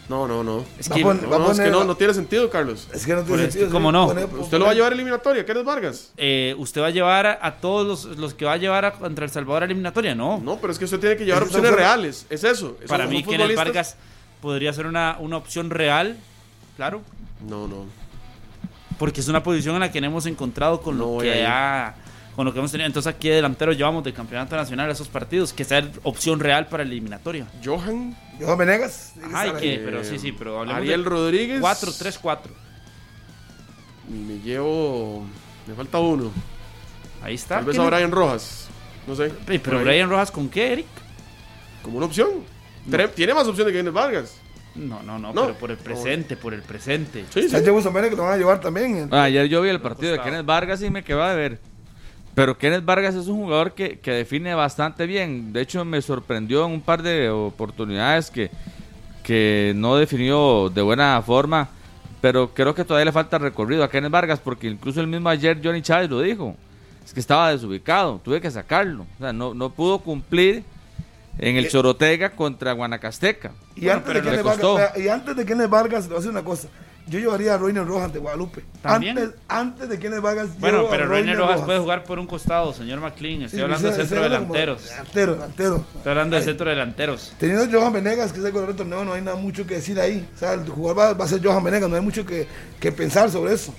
No. 0.09 0.27
No, 0.27 0.43
no. 0.43 0.63
Es 0.79 0.87
que, 0.89 1.01
No, 1.03 1.13
no, 1.13 1.51
es 1.51 1.57
que 1.59 1.65
poner- 1.65 1.71
no, 1.71 1.83
no 1.83 1.95
tiene 1.97 2.13
sentido, 2.13 2.49
Carlos. 2.49 2.87
Es 2.93 3.05
que 3.05 3.13
no 3.13 3.23
tiene 3.23 3.41
es 3.43 3.47
que, 3.47 3.51
sentido. 3.59 3.71
¿cómo 3.71 3.91
no? 3.91 4.07
poner- 4.07 4.25
¿Usted 4.39 4.57
lo 4.57 4.65
va 4.65 4.71
a 4.71 4.73
llevar 4.73 4.91
a 4.91 4.95
eliminatoria? 4.95 5.45
¿Kenneth 5.45 5.65
Vargas? 5.65 6.11
eh, 6.17 6.55
¿Usted 6.57 6.81
va 6.81 6.87
a 6.87 6.91
llevar 6.91 7.25
a, 7.27 7.39
a 7.41 7.55
todos 7.57 7.85
los, 8.05 8.17
los 8.17 8.33
que 8.33 8.45
va 8.45 8.53
a 8.53 8.57
llevar 8.57 8.85
a, 8.85 8.93
contra 8.93 9.25
El 9.25 9.31
Salvador 9.31 9.63
a 9.63 9.65
eliminatoria? 9.65 10.15
No. 10.15 10.39
No, 10.39 10.57
pero 10.61 10.71
es 10.71 10.79
que 10.79 10.85
usted 10.85 10.99
tiene 10.99 11.17
que 11.17 11.25
llevar 11.25 11.43
Es 11.43 11.49
que 11.49 11.55
opciones 11.57 11.77
reales. 11.77 12.25
Es 12.29 12.43
eso. 12.43 12.77
Para 12.87 13.05
mí, 13.05 13.21
Kenneth 13.23 13.41
futbolistas- 13.41 13.55
Vargas 13.57 13.95
podría 14.41 14.71
ser 14.73 14.85
una, 14.87 15.17
una 15.19 15.37
opción 15.37 15.69
real, 15.69 16.17
claro. 16.77 17.01
No, 17.47 17.67
no. 17.67 17.85
Porque 18.97 19.19
es 19.21 19.27
una 19.27 19.43
posición 19.43 19.75
en 19.75 19.81
la 19.81 19.91
que 19.91 20.01
no 20.01 20.07
hemos 20.07 20.25
encontrado 20.25 20.81
con 20.81 20.97
No 20.97 21.15
lo 21.15 21.21
que 21.21 21.31
ahí. 21.33 21.43
ha, 21.45 21.95
con 22.37 22.45
lo 22.45 22.53
que 22.53 22.59
hemos 22.59 22.71
tenido. 22.71 22.85
Entonces 22.87 23.13
aquí 23.13 23.27
de 23.29 23.35
delantero 23.35 23.73
llevamos 23.73 24.03
del 24.03 24.13
campeonato 24.13 24.55
nacional 24.55 24.87
a 24.89 24.93
esos 24.93 25.07
partidos, 25.09 25.51
que 25.51 25.65
sea 25.65 25.89
opción 26.03 26.39
real 26.39 26.67
para 26.67 26.85
la 26.85 26.91
eliminatoria. 26.91 27.47
Johan. 27.65 28.15
Johan 28.39 28.57
Venegas. 28.59 29.13
Ay, 29.33 29.51
que. 29.59 29.73
Eh, 29.73 29.81
pero 29.83 30.03
sí, 30.03 30.19
sí, 30.19 30.31
pero 30.31 30.61
Ariel 30.61 31.03
Rodríguez. 31.03 31.59
4-3-4. 31.61 32.39
Y 34.09 34.13
me 34.13 34.39
llevo. 34.39 35.25
Me 35.67 35.73
falta 35.73 35.99
uno. 35.99 36.31
Ahí 37.23 37.35
está. 37.35 37.55
Tal 37.55 37.65
vez 37.65 37.73
¿quién 37.75 37.81
a 37.81 37.89
no? 37.89 37.95
Brian 37.95 38.11
Rojas. 38.11 38.67
No 39.07 39.15
sé. 39.15 39.31
Pero 39.45 39.79
ahí. 39.79 39.83
Brian 39.83 40.09
Rojas 40.09 40.29
con 40.31 40.47
qué, 40.47 40.73
Eric? 40.73 40.85
Como 41.81 41.97
una 41.97 42.05
opción. 42.05 42.29
Tre- 42.89 43.11
Tiene 43.13 43.33
más 43.33 43.47
opciones 43.47 43.73
que 43.73 43.79
Kenneth 43.79 43.93
Vargas. 43.93 44.37
No, 44.75 45.01
no, 45.01 45.17
no, 45.17 45.33
No. 45.33 45.41
pero 45.47 45.55
por 45.55 45.71
el 45.71 45.77
presente, 45.77 46.37
por 46.37 46.53
el 46.53 46.61
presente. 46.61 47.25
Sí, 47.33 47.49
sí. 47.49 47.49
Pérez 47.49 47.63
que 48.11 48.15
lo 48.15 48.23
van 48.23 48.33
a 48.33 48.37
llevar 48.37 48.61
también. 48.61 49.09
Ah, 49.11 49.23
ayer 49.23 49.47
yo 49.47 49.59
vi 49.63 49.69
el 49.69 49.81
partido 49.81 50.11
de. 50.11 50.19
Kenneth 50.21 50.45
Vargas 50.45 50.83
y 50.83 50.91
me 50.91 51.03
quedó 51.03 51.27
de 51.27 51.35
ver. 51.35 51.59
Pero 52.37 52.55
Kenneth 52.55 52.85
Vargas 52.85 53.15
es 53.15 53.25
un 53.25 53.37
jugador 53.37 53.71
que, 53.73 53.97
que 53.97 54.11
define 54.11 54.53
bastante 54.53 55.07
bien. 55.07 55.51
De 55.53 55.61
hecho, 55.61 55.83
me 55.83 55.99
sorprendió 56.03 56.67
en 56.67 56.73
un 56.73 56.81
par 56.81 57.01
de 57.01 57.31
oportunidades 57.31 58.29
que, 58.29 58.51
que 59.23 59.73
no 59.75 59.95
definió 59.95 60.69
de 60.69 60.83
buena 60.83 61.19
forma. 61.23 61.67
Pero 62.21 62.53
creo 62.53 62.75
que 62.75 62.85
todavía 62.85 63.05
le 63.05 63.11
falta 63.11 63.39
recorrido 63.39 63.83
a 63.83 63.89
Kenneth 63.89 64.11
Vargas 64.11 64.39
porque 64.39 64.67
incluso 64.67 65.01
el 65.01 65.07
mismo 65.07 65.29
ayer 65.29 65.59
Johnny 65.63 65.81
Chávez 65.81 66.11
lo 66.11 66.21
dijo. 66.21 66.55
Es 67.03 67.11
que 67.11 67.19
estaba 67.19 67.49
desubicado, 67.49 68.21
tuve 68.23 68.39
que 68.39 68.51
sacarlo. 68.51 69.07
O 69.17 69.19
sea, 69.19 69.33
no, 69.33 69.55
no 69.55 69.71
pudo 69.71 69.97
cumplir 69.97 70.63
en 71.39 71.55
el 71.55 71.65
Eh, 71.65 71.69
Chorotega 71.69 72.29
contra 72.29 72.71
Guanacasteca. 72.73 73.51
Y, 73.75 73.85
Bueno, 73.85 74.03
antes 74.05 74.23
de. 74.23 74.43
Vargas, 74.43 74.97
y 74.99 75.07
antes 75.07 75.35
de 75.35 75.43
Kenneth 75.43 75.69
Vargas, 75.71 76.03
le 76.03 76.09
voy 76.09 76.17
a 76.17 76.19
decir 76.19 76.31
una 76.31 76.43
cosa. 76.43 76.67
Yo 77.09 77.19
llevaría 77.19 77.53
a 77.53 77.57
Roiner 77.57 77.85
Rojas 77.85 78.11
de 78.11 78.19
Guadalupe. 78.19 78.63
¿También? 78.81 79.17
Antes, 79.17 79.35
antes 79.47 79.89
de 79.89 79.97
Kenneth 79.97 80.21
Vargas. 80.21 80.59
Bueno, 80.59 80.87
pero 80.89 81.07
Reiner 81.07 81.37
Rojas 81.37 81.61
puede 81.61 81.79
jugar 81.79 82.03
por 82.03 82.19
un 82.19 82.27
costado, 82.27 82.73
señor 82.73 82.99
McLean. 82.99 83.43
Estoy 83.43 83.59
Sí, 83.59 83.63
hablando 83.63 83.87
de 83.89 83.95
centro 83.95 84.21
delanteros. 84.23 84.89
Delantero, 84.89 85.33
delantero. 85.35 85.85
Estoy 85.95 86.09
hablando 86.11 86.35
de 86.35 86.41
centro 86.43 86.69
delanteros. 86.69 87.33
Teniendo 87.39 87.63
a 87.63 87.79
Johan 87.81 87.93
Venegas, 87.93 88.33
que 88.33 88.39
es 88.39 88.45
el 88.45 88.51
goleador 88.51 88.75
del 88.75 88.77
torneo, 88.77 89.05
no 89.05 89.13
hay 89.13 89.21
nada 89.21 89.37
mucho 89.37 89.65
que 89.65 89.75
decir 89.75 89.97
ahí. 90.01 90.27
O 90.35 90.37
sea, 90.37 90.53
el 90.53 90.67
jugador 90.67 90.99
va, 90.99 91.13
va 91.13 91.25
a 91.25 91.27
ser 91.29 91.41
Johan 91.41 91.63
Venegas, 91.63 91.89
no 91.89 91.95
hay 91.95 92.01
mucho 92.01 92.25
que, 92.25 92.45
que 92.79 92.91
pensar 92.91 93.31
sobre 93.31 93.53
eso. 93.53 93.73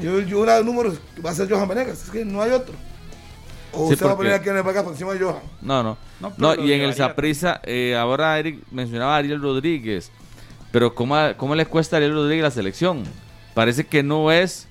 Yo, 0.00 0.20
yo 0.20 0.40
una 0.40 0.52
de 0.52 0.58
los 0.58 0.66
números 0.66 1.00
va 1.24 1.30
a 1.30 1.34
ser 1.34 1.50
Johan 1.50 1.66
Venegas, 1.68 2.04
es 2.04 2.10
que 2.10 2.24
no 2.24 2.40
hay 2.42 2.52
otro. 2.52 2.74
O 3.72 3.88
Sí, 3.88 3.94
usted 3.94 4.06
va 4.06 4.10
a 4.12 4.14
porque- 4.16 4.28
poner 4.30 4.40
a 4.40 4.42
Kenneth 4.44 4.64
Vargas 4.64 4.82
por 4.84 4.92
encima 4.92 5.12
de 5.14 5.18
Johan. 5.18 5.42
No, 5.62 5.82
no. 5.82 5.98
No, 6.38 6.54
y 6.54 6.58
en 6.72 6.80
el 6.82 6.90
llevaría 6.92 6.94
Saprissa, 6.94 7.60
ahora 7.98 8.38
Eric 8.38 8.60
mencionaba 8.70 9.14
a 9.14 9.18
Ariel 9.18 9.42
Rodríguez. 9.42 10.12
Pero 10.72 10.94
¿cómo, 10.94 11.16
¿cómo 11.36 11.54
le 11.54 11.66
cuesta 11.66 11.96
a 11.96 11.98
Ariel 11.98 12.12
Rodríguez 12.14 12.44
la 12.44 12.50
selección? 12.50 13.02
Parece 13.54 13.86
que 13.86 14.02
no 14.02 14.30
es 14.30 14.68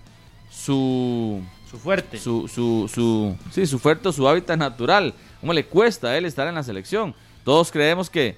su, 0.49 1.41
Su 1.69 1.77
fuerte. 1.77 2.17
su, 2.17 2.47
su, 2.47 2.89
su, 2.93 3.35
sí, 3.51 3.65
su 3.65 3.79
fuerte, 3.79 4.11
su 4.13 4.27
hábitat 4.27 4.57
natural. 4.57 5.13
¿Cómo 5.41 5.53
le 5.53 5.65
cuesta 5.65 6.09
a 6.09 6.17
él 6.17 6.25
estar 6.25 6.47
en 6.47 6.55
la 6.55 6.63
selección? 6.63 7.13
Todos 7.43 7.71
creemos 7.71 8.09
que, 8.09 8.35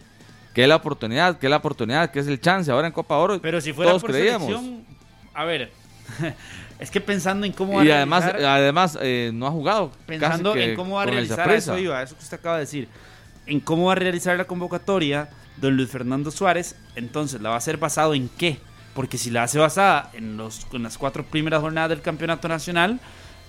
que 0.54 0.64
es 0.64 0.68
la 0.68 0.76
oportunidad, 0.78 1.38
que 1.38 1.48
es 1.48 1.52
la 1.52 1.58
oportunidad, 1.58 2.12
que 2.12 2.20
es 2.20 2.28
el 2.28 2.40
chance. 2.42 2.72
Ahora 2.72 2.88
en 2.88 2.94
Copa 2.94 3.18
Oro, 3.18 3.40
Pero 3.42 3.62
si 3.62 3.74
fuera 3.74 3.92
todos 3.92 4.02
por 4.02 4.12
creíamos. 4.12 4.48
selección, 4.48 4.84
a 5.34 5.46
ver, 5.46 5.72
es 6.80 6.90
que 6.92 7.00
pensando 7.00 7.46
en 7.46 7.52
cómo 7.54 7.74
va 7.76 7.82
a 7.82 7.86
Y 7.86 7.92
además, 7.92 8.24
realizar- 8.26 8.50
además 8.58 8.98
eh, 9.02 9.32
no 9.34 9.46
ha 9.48 9.52
jugado. 9.52 9.92
pensando 10.08 10.56
en 10.56 10.76
cómo 10.76 10.96
va 10.96 11.04
a 11.04 11.06
realizar 11.06 11.48
a 11.50 11.56
eso 11.56 11.78
iba, 11.78 12.02
eso 12.02 12.16
que 12.18 12.24
usted 12.24 12.38
acaba 12.40 12.56
de 12.56 12.62
decir, 12.62 12.88
en 13.46 13.60
cómo 13.60 13.86
va 13.86 13.92
a 13.94 13.96
realizar 13.96 14.36
la 14.38 14.46
convocatoria 14.46 15.30
don 15.62 15.78
Luis 15.78 15.90
Fernando 15.90 16.32
Suárez, 16.32 16.76
entonces 16.96 17.42
la 17.42 17.50
va 17.50 17.56
a 17.56 17.58
hacer 17.60 17.78
basado 17.78 18.14
en 18.14 18.30
qué? 18.38 18.60
Porque 18.94 19.18
si 19.18 19.30
la 19.30 19.44
hace 19.44 19.60
basada 19.60 20.10
en 20.14 20.36
los 20.38 20.68
en 20.74 20.84
las 20.84 20.98
cuatro 20.98 21.24
primeras 21.24 21.62
jornadas 21.62 21.90
del 21.90 22.02
campeonato 22.02 22.48
nacional, 22.48 23.00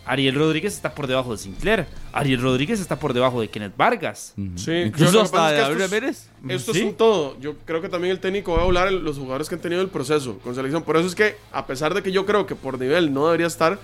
Ariel 0.05 0.35
Rodríguez 0.35 0.75
está 0.75 0.95
por 0.95 1.07
debajo 1.07 1.33
de 1.33 1.39
Sinclair. 1.39 1.87
Ariel 2.13 2.41
Rodríguez 2.43 2.81
está 2.81 2.99
por 2.99 3.13
debajo 3.13 3.41
de 3.41 3.49
Kenneth 3.49 3.77
Vargas. 3.77 4.35
Sí, 4.57 4.73
Incluso 4.73 5.21
hasta 5.21 5.57
es 5.57 5.69
que 5.69 5.75
de 5.75 5.87
Ramírez. 5.87 6.29
Esto 6.49 6.73
Sí. 6.73 6.81
es 6.81 6.87
un 6.87 6.95
todo. 6.95 7.39
Yo 7.41 7.57
creo 7.65 7.81
que 7.81 7.89
también 7.89 8.11
el 8.13 8.19
técnico 8.21 8.53
va 8.55 8.63
a 8.63 8.65
hablar 8.65 8.87
de 8.91 8.99
los 9.01 9.17
jugadores 9.19 9.49
que 9.49 9.55
han 9.55 9.61
tenido 9.61 9.81
el 9.81 9.89
proceso 9.89 10.39
con 10.41 10.55
selección. 10.57 10.83
Por 10.83 10.97
eso 10.97 11.07
es 11.07 11.15
que, 11.15 11.37
a 11.53 11.67
pesar 11.67 11.95
de 11.95 12.03
que 12.03 12.11
yo 12.13 12.27
creo 12.27 12.47
que 12.47 12.57
por 12.57 12.79
nivel 12.81 13.13
no 13.15 13.27
debería 13.27 13.47
estar, 13.47 13.79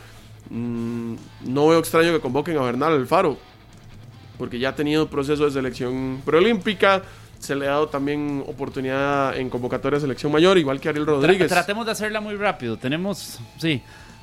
mm, 0.50 1.14
no 1.46 1.68
veo 1.68 1.78
extraño 1.78 2.12
que 2.12 2.20
convoquen 2.20 2.56
a 2.59 2.62
Bernal 2.62 2.92
Alfaro. 2.94 3.38
Porque 4.38 4.59
ya 4.59 4.70
ha 4.70 4.74
tenido 4.74 5.09
proceso 5.09 5.44
de 5.44 5.50
selección 5.52 6.20
preolímpica. 6.24 7.02
Se 7.39 7.55
le 7.55 7.66
ha 7.66 7.70
dado 7.70 7.89
también 7.89 8.43
oportunidad 8.47 9.36
en 9.39 9.48
convocatoria 9.48 9.97
de 9.98 10.01
selección 10.02 10.32
mayor, 10.32 10.59
igual 10.59 10.81
que 10.81 10.89
Ariel 10.89 11.05
Tra- 11.05 11.09
Rodríguez. 11.10 11.48
tratemos 11.48 11.86
de 11.86 11.93
hacerla 11.93 12.20
muy 12.20 12.35
rápido. 12.35 12.77
Tenemos, 12.77 13.39
sí, 13.59 13.81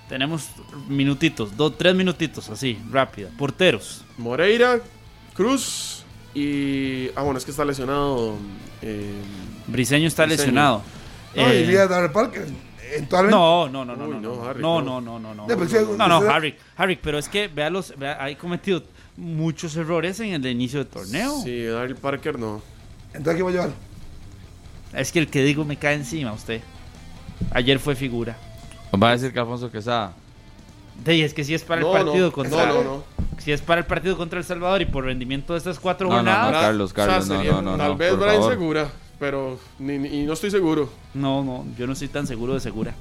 tenemos 0.10 0.50
minutitos, 0.88 1.56
dos, 1.56 1.78
tres 1.78 1.96
minutitos, 1.96 2.50
así, 2.50 2.78
rápida. 2.92 3.30
Porteros. 3.38 4.04
Moreira, 4.18 4.80
Cruz 5.34 6.04
y. 6.34 7.10
Ah, 7.16 7.22
bueno, 7.24 7.38
es 7.38 7.46
que 7.46 7.52
está 7.52 7.66
lesionado. 7.66 8.36
eh, 8.82 9.14
Briseño 9.68 10.08
está 10.08 10.26
Briseño. 10.26 10.44
lesionado. 10.48 10.84
No, 11.36 11.42
Eh, 11.50 11.88
Darrell 11.88 12.12
Parker. 12.12 12.46
No, 13.30 13.68
no, 13.68 13.84
no, 13.84 13.96
no, 13.96 14.06
Uy, 14.06 14.12
no, 14.14 14.20
no, 14.22 14.36
no, 14.36 14.44
Harry, 14.48 14.62
no, 14.62 14.82
no. 14.82 15.02
no, 15.02 15.20
no, 15.20 15.34
no, 15.34 15.48
no, 15.48 15.98
no, 15.98 16.08
no, 16.08 16.30
Harry, 16.30 16.56
Harry, 16.78 16.96
pero 17.02 17.18
es 17.18 17.28
que 17.28 17.48
vea 17.48 17.70
los, 17.70 17.98
vea, 17.98 18.24
hay 18.24 18.36
cometido 18.36 18.84
muchos 19.18 19.76
errores 19.76 20.20
en 20.20 20.34
el 20.34 20.46
inicio 20.48 20.80
del 20.80 20.88
torneo. 20.88 21.42
Sí, 21.44 21.64
Daryl 21.64 21.96
Parker 21.96 22.38
no. 22.38 22.62
Entonces, 23.16 23.36
¿qué 23.38 23.44
voy 23.44 23.54
a 23.54 23.56
llevar? 23.56 23.70
Es 24.94 25.12
que 25.12 25.20
el 25.20 25.28
que 25.28 25.44
digo 25.44 25.66
me 25.66 25.78
cae 25.78 25.96
encima 25.96 26.32
usted. 26.34 26.62
Ayer 27.52 27.80
fue 27.80 27.96
figura. 27.96 28.38
Va 29.02 29.10
a 29.10 29.12
decir 29.14 29.34
que 29.34 29.40
Alfonso 29.40 29.72
Quesada. 29.72 30.14
De 31.04 31.24
es 31.26 31.34
que 31.34 31.44
si 31.44 31.54
es 31.54 31.64
para 31.64 31.82
No, 31.82 31.96
el 31.98 32.06
partido 32.06 32.28
no, 32.28 32.32
contra 32.32 32.66
no, 32.68 32.74
no, 32.76 32.84
no. 32.84 33.04
si 33.40 33.52
es 33.52 33.60
para 33.60 33.82
el 33.82 33.86
partido 33.88 34.16
contra 34.16 34.40
El 34.40 34.46
Salvador 34.46 34.82
y 34.82 34.86
por 34.86 35.04
rendimiento 35.04 35.52
de 35.52 35.58
estas 35.60 35.78
cuatro 35.78 36.10
jornadas, 36.10 36.54
no, 36.54 36.60
Carlos, 36.62 36.94
Carlos, 36.94 37.18
O 37.18 37.28
sea, 37.28 37.36
no, 37.36 37.42
sería 37.42 37.52
no, 37.54 37.62
no, 37.74 37.78
Tal 37.78 37.88
no, 37.90 37.98
vez 37.98 38.16
Brian 38.18 38.36
favor. 38.36 38.54
Segura, 38.54 38.90
pero 39.20 39.60
ni, 39.78 39.98
ni- 39.98 40.22
y 40.22 40.26
no 40.26 40.32
estoy 40.34 40.52
seguro. 40.52 40.90
No, 41.14 41.44
no, 41.44 41.66
yo 41.78 41.86
no 41.86 41.92
estoy 41.94 42.08
tan 42.08 42.26
seguro 42.28 42.54
de 42.54 42.62
segura. 42.62 42.94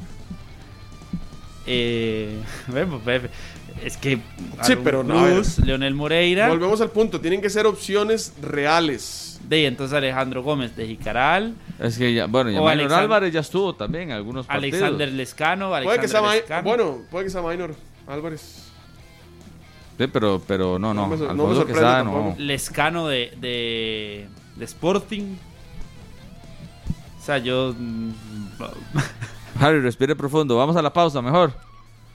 Eh, 1.66 2.41
es 3.82 3.96
que 3.96 4.20
Sí, 4.62 4.74
pero 4.82 5.02
no. 5.02 5.26
Cruz, 5.26 5.59
Leonel 5.59 5.94
Moreira, 5.94 6.48
Volvemos 6.48 6.80
al 6.80 6.90
punto, 6.90 7.20
tienen 7.20 7.40
que 7.40 7.51
ser 7.51 7.66
opciones 7.66 8.34
reales. 8.40 9.40
de 9.48 9.56
ahí 9.56 9.64
entonces 9.66 9.96
Alejandro 9.96 10.42
Gómez 10.42 10.76
de 10.76 10.86
Jicaral, 10.86 11.55
Es 11.78 11.98
que 11.98 12.14
ya, 12.14 12.26
bueno, 12.26 12.51
ya 12.51 12.60
Maynor 12.60 12.92
Álvarez 12.92 13.32
ya 13.32 13.40
estuvo 13.40 13.74
también 13.74 14.05
en 14.05 14.12
algunos 14.12 14.46
partidos. 14.46 14.74
Alexander 14.80 15.12
Lescano, 15.12 15.70
Puede 15.82 16.01
que 16.01 16.09
sea 16.09 16.22
Lescano. 16.34 16.62
bueno, 16.68 16.98
puede 17.10 17.24
que 17.24 17.30
sea 17.30 17.42
Minor 17.42 17.74
Álvarez. 18.06 18.70
Sí, 19.98 20.06
pero, 20.09 20.42
pero 20.46 20.78
no, 20.78 20.92
no. 20.92 21.06
No 21.09 21.16
me 21.16 21.34
no 21.34 21.46
me 21.46 21.66
Quesada. 21.66 22.34
Lescano 22.36 23.06
de, 23.06 23.32
de, 23.40 24.26
de 24.56 24.64
Sporting. 24.64 25.36
O 27.20 27.24
sea, 27.24 27.38
yo 27.38 27.74
mm, 27.78 28.10
Harry, 29.60 29.80
respire 29.80 30.16
profundo. 30.16 30.56
Vamos 30.56 30.76
a 30.76 30.82
la 30.82 30.92
pausa 30.92 31.22
mejor. 31.22 31.52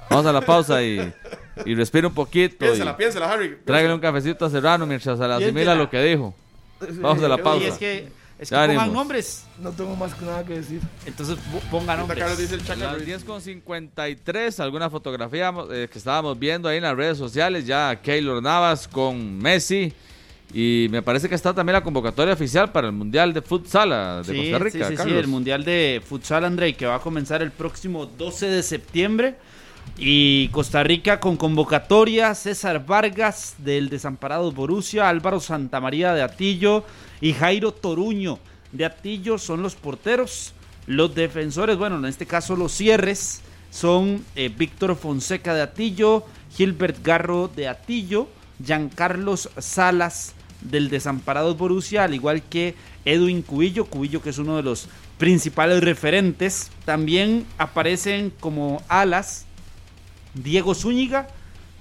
Vamos 0.09 0.25
a 0.25 0.33
la 0.33 0.41
pausa 0.41 0.83
y, 0.83 0.97
y 1.65 1.75
respire 1.75 2.07
un 2.07 2.13
poquito. 2.13 2.57
Piénsela, 2.59 2.91
y 2.91 2.93
piénsela, 2.95 3.31
Harry. 3.31 3.57
tráigale 3.65 3.93
un 3.93 3.99
cafecito 3.99 4.45
a 4.45 4.49
Serrano 4.49 4.85
mientras 4.85 5.19
asimila 5.19 5.39
Piénsela. 5.51 5.75
lo 5.75 5.89
que 5.89 6.03
dijo. 6.03 6.35
Vamos 7.01 7.23
a 7.23 7.27
la 7.27 7.35
Sí, 7.35 7.41
y 7.41 7.43
pausa. 7.43 7.67
es 7.67 7.77
que, 7.77 8.07
es 8.39 8.49
que 8.49 8.55
pongan 8.55 8.93
nombres. 8.93 9.45
No 9.59 9.71
tengo 9.71 9.95
más 9.95 10.13
que 10.13 10.25
nada 10.25 10.45
que 10.45 10.53
decir. 10.53 10.81
Entonces 11.05 11.37
pongan 11.69 11.99
Ahorita 11.99 12.15
Carlos 12.15 12.37
dice 12.37 12.55
nombres. 12.57 12.69
el 12.77 12.79
Las 12.79 12.93
Ruiz. 12.95 13.05
10 13.05 13.23
con 13.25 13.41
53, 13.41 14.59
alguna 14.61 14.89
fotografía 14.89 15.53
eh, 15.71 15.87
que 15.91 15.97
estábamos 15.97 16.39
viendo 16.39 16.69
ahí 16.69 16.77
en 16.77 16.83
las 16.83 16.95
redes 16.95 17.17
sociales, 17.17 17.65
ya 17.65 17.95
Keylor 18.01 18.41
Navas 18.41 18.87
con 18.87 19.37
Messi. 19.39 19.93
Y 20.51 20.87
me 20.89 21.03
parece 21.03 21.29
que 21.29 21.35
está 21.35 21.53
también 21.53 21.73
la 21.73 21.83
convocatoria 21.83 22.33
oficial 22.33 22.71
para 22.71 22.87
el 22.87 22.93
Mundial 22.93 23.33
de 23.33 23.41
Futsal 23.43 23.93
ah, 23.93 24.23
de 24.25 24.33
Sí, 24.33 24.49
Costa 24.49 24.63
Rica. 24.63 24.87
sí, 24.87 24.97
sí, 24.97 25.03
sí, 25.03 25.09
el 25.15 25.27
Mundial 25.27 25.63
de 25.63 26.01
Futsal, 26.03 26.43
André, 26.43 26.73
que 26.73 26.87
va 26.87 26.95
a 26.95 26.99
comenzar 26.99 27.43
el 27.43 27.51
próximo 27.51 28.07
12 28.07 28.47
de 28.47 28.63
septiembre. 28.63 29.35
Y 29.97 30.47
Costa 30.49 30.83
Rica 30.83 31.19
con 31.19 31.37
convocatoria, 31.37 32.33
César 32.35 32.85
Vargas 32.85 33.55
del 33.57 33.89
Desamparado 33.89 34.51
Borussia, 34.51 35.09
Álvaro 35.09 35.39
Santamaría 35.39 36.13
de 36.13 36.21
Atillo 36.21 36.85
y 37.19 37.33
Jairo 37.33 37.73
Toruño 37.73 38.39
de 38.71 38.85
Atillo 38.85 39.37
son 39.37 39.61
los 39.61 39.75
porteros. 39.75 40.53
Los 40.85 41.13
defensores, 41.13 41.77
bueno, 41.77 41.97
en 41.97 42.05
este 42.05 42.25
caso 42.25 42.55
los 42.55 42.71
cierres, 42.71 43.41
son 43.71 44.25
eh, 44.35 44.49
Víctor 44.49 44.95
Fonseca 44.95 45.53
de 45.53 45.61
Atillo, 45.61 46.25
Gilbert 46.55 47.03
Garro 47.03 47.47
de 47.47 47.67
Atillo, 47.67 48.27
Giancarlos 48.63 49.49
Salas 49.57 50.33
del 50.61 50.89
Desamparados 50.89 51.57
Borussia, 51.57 52.03
al 52.03 52.13
igual 52.13 52.41
que 52.41 52.75
Edwin 53.05 53.41
Cubillo, 53.41 53.85
Cubillo 53.85 54.21
que 54.21 54.31
es 54.31 54.37
uno 54.37 54.57
de 54.57 54.63
los 54.63 54.87
principales 55.17 55.83
referentes. 55.83 56.71
También 56.85 57.45
aparecen 57.57 58.33
como 58.39 58.81
alas 58.87 59.45
Diego 60.33 60.73
Zúñiga, 60.75 61.27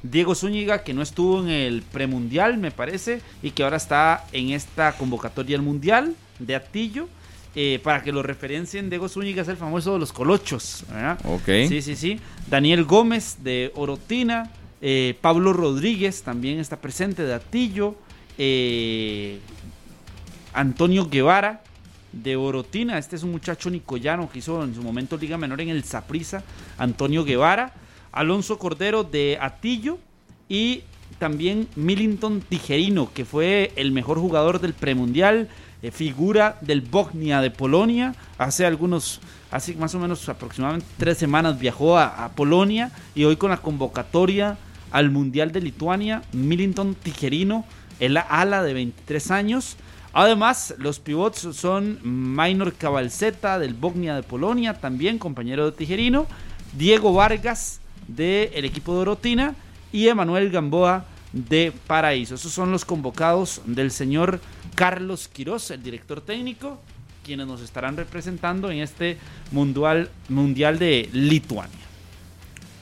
Diego 0.03 0.35
Zúñiga 0.35 0.83
que 0.85 0.95
no 0.95 1.03
estuvo 1.03 1.41
en 1.41 1.49
el 1.49 1.83
premundial, 1.83 2.57
me 2.59 2.71
parece, 2.71 3.21
y 3.43 3.51
que 3.51 3.63
ahora 3.65 3.77
está 3.77 4.25
en 4.33 4.51
esta 4.51 4.93
convocatoria 4.93 5.57
al 5.57 5.63
mundial 5.63 6.15
de 6.39 6.55
Atillo. 6.55 7.09
Eh, 7.55 7.81
para 7.83 8.03
que 8.05 8.13
lo 8.13 8.23
referencien, 8.23 8.89
Diego 8.89 9.09
Zúñiga 9.09 9.43
es 9.43 9.49
el 9.49 9.57
famoso 9.57 9.95
de 9.95 9.99
los 9.99 10.13
colochos. 10.13 10.85
¿verdad? 10.89 11.19
Ok. 11.25 11.69
Sí, 11.69 11.83
sí, 11.83 11.97
sí. 11.97 12.21
Daniel 12.49 12.85
Gómez 12.85 13.39
de 13.43 13.73
Orotina. 13.75 14.51
eh, 14.81 15.17
Pablo 15.21 15.53
Rodríguez 15.53 16.23
también 16.23 16.61
está 16.61 16.77
presente 16.77 17.25
de 17.25 17.35
Atillo. 17.35 17.97
eh, 18.37 19.41
Antonio 20.53 21.09
Guevara 21.09 21.63
de 22.13 22.37
Orotina. 22.37 22.99
Este 22.99 23.17
es 23.17 23.23
un 23.23 23.33
muchacho 23.33 23.71
nicoyano 23.71 24.31
que 24.31 24.39
hizo 24.39 24.63
en 24.63 24.75
su 24.75 24.83
momento 24.83 25.17
Liga 25.17 25.37
Menor 25.37 25.61
en 25.61 25.71
el 25.71 25.83
Saprisa. 25.85 26.43
Antonio 26.79 27.25
Guevara. 27.25 27.73
Alonso 28.19 28.59
Cordero 28.59 29.05
de 29.05 29.39
Atillo. 29.41 29.99
Y 30.49 30.83
también 31.19 31.69
Millington 31.77 32.41
Tijerino, 32.41 33.11
que 33.13 33.25
fue 33.25 33.73
el 33.77 33.93
mejor 33.93 34.19
jugador 34.19 34.61
del 34.61 34.75
premundial, 34.75 35.49
eh, 35.83 35.91
figura 35.91 36.59
del 36.61 36.81
Bosnia 36.81 37.41
de 37.41 37.51
Polonia. 37.51 38.15
Hace 38.39 38.67
algunos, 38.67 39.21
hace 39.51 39.75
más 39.77 39.95
o 39.95 40.01
menos 40.01 40.29
aproximadamente 40.29 40.87
tres 40.97 41.19
semanas 41.19 41.59
viajó 41.59 41.99
a, 41.99 42.31
Polonia 42.35 42.91
y 43.15 43.25
hoy 43.25 43.37
con 43.37 43.51
la 43.51 43.59
convocatoria 43.59 44.59
al 44.91 45.11
Mundial 45.11 45.53
de 45.53 45.61
Lituania, 45.61 46.23
Millington 46.33 46.95
Tijerino, 46.95 47.65
el 48.01 48.17
ala 48.17 48.63
de 48.63 48.75
23 48.75 49.31
años. 49.31 49.77
Además, 50.13 50.75
los 50.79 50.99
pivots 50.99 51.49
son 51.53 51.99
Minor 52.03 52.73
Cabalceta 52.75 53.59
del 53.59 53.75
Bosnia 53.75 54.15
de 54.15 54.23
Polonia, 54.23 54.75
también 54.75 55.19
compañero 55.19 55.67
de 55.67 55.77
Tijerino, 55.77 56.27
Diego 56.77 57.13
Vargas 57.13 57.81
del 58.09 58.65
equipo 58.65 58.95
de 58.95 59.01
Orotina 59.01 59.55
y 59.93 60.09
Emanuel 60.09 60.51
Gamboa 60.51 61.05
de 61.33 61.73
Paraíso. 61.87 62.35
Esos 62.35 62.53
son 62.53 62.73
los 62.73 62.85
convocados 62.85 63.61
del 63.67 63.91
señor 63.91 64.41
Carlos 64.75 65.29
Quiroz, 65.29 65.71
el 65.71 65.83
director 65.83 66.21
técnico, 66.21 66.81
quienes 67.25 67.47
nos 67.47 67.61
estarán 67.61 67.97
representando 67.97 68.71
en 68.71 68.79
este 68.79 69.19
mundial, 69.53 70.11
mundial 70.29 70.79
de 70.79 71.09
Lituania. 71.13 71.77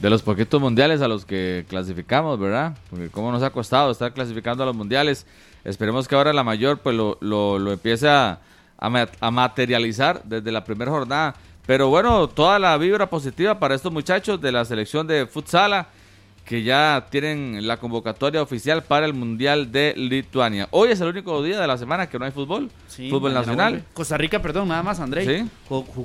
De 0.00 0.10
los 0.10 0.22
poquitos 0.22 0.60
mundiales 0.60 1.00
a 1.00 1.08
los 1.08 1.24
que 1.24 1.64
clasificamos, 1.68 2.38
¿verdad? 2.38 2.76
Porque 2.90 3.08
cómo 3.08 3.32
nos 3.32 3.42
ha 3.42 3.50
costado 3.50 3.90
estar 3.90 4.12
clasificando 4.12 4.62
a 4.62 4.66
los 4.66 4.76
mundiales. 4.76 5.26
Esperemos 5.64 6.06
que 6.06 6.14
ahora 6.14 6.32
la 6.32 6.44
mayor 6.44 6.78
pues 6.80 6.94
lo, 6.94 7.16
lo, 7.20 7.58
lo 7.58 7.72
empiece 7.72 8.08
a, 8.08 8.38
a 8.78 9.30
materializar 9.30 10.22
desde 10.24 10.52
la 10.52 10.64
primera 10.64 10.90
jornada. 10.90 11.34
Pero 11.66 11.88
bueno, 11.88 12.28
toda 12.28 12.58
la 12.58 12.76
vibra 12.78 13.10
positiva 13.10 13.58
para 13.58 13.74
estos 13.74 13.92
muchachos 13.92 14.40
de 14.40 14.52
la 14.52 14.64
selección 14.64 15.06
de 15.06 15.26
futsala 15.26 15.88
que 16.44 16.62
ya 16.62 17.08
tienen 17.10 17.66
la 17.66 17.76
convocatoria 17.78 18.40
oficial 18.40 18.84
para 18.84 19.04
el 19.04 19.12
Mundial 19.14 19.72
de 19.72 19.92
Lituania. 19.96 20.68
Hoy 20.70 20.90
es 20.90 21.00
el 21.00 21.08
único 21.08 21.42
día 21.42 21.60
de 21.60 21.66
la 21.66 21.76
semana 21.76 22.08
que 22.08 22.20
no 22.20 22.24
hay 22.24 22.30
fútbol, 22.30 22.70
Sí, 22.86 23.10
fútbol 23.10 23.34
nacional. 23.34 23.72
vuelve. 23.72 23.86
Costa 23.92 24.16
Rica, 24.16 24.40
perdón, 24.40 24.68
nada 24.68 24.84
más, 24.84 25.00
André. 25.00 25.24
Sí. 25.42 25.50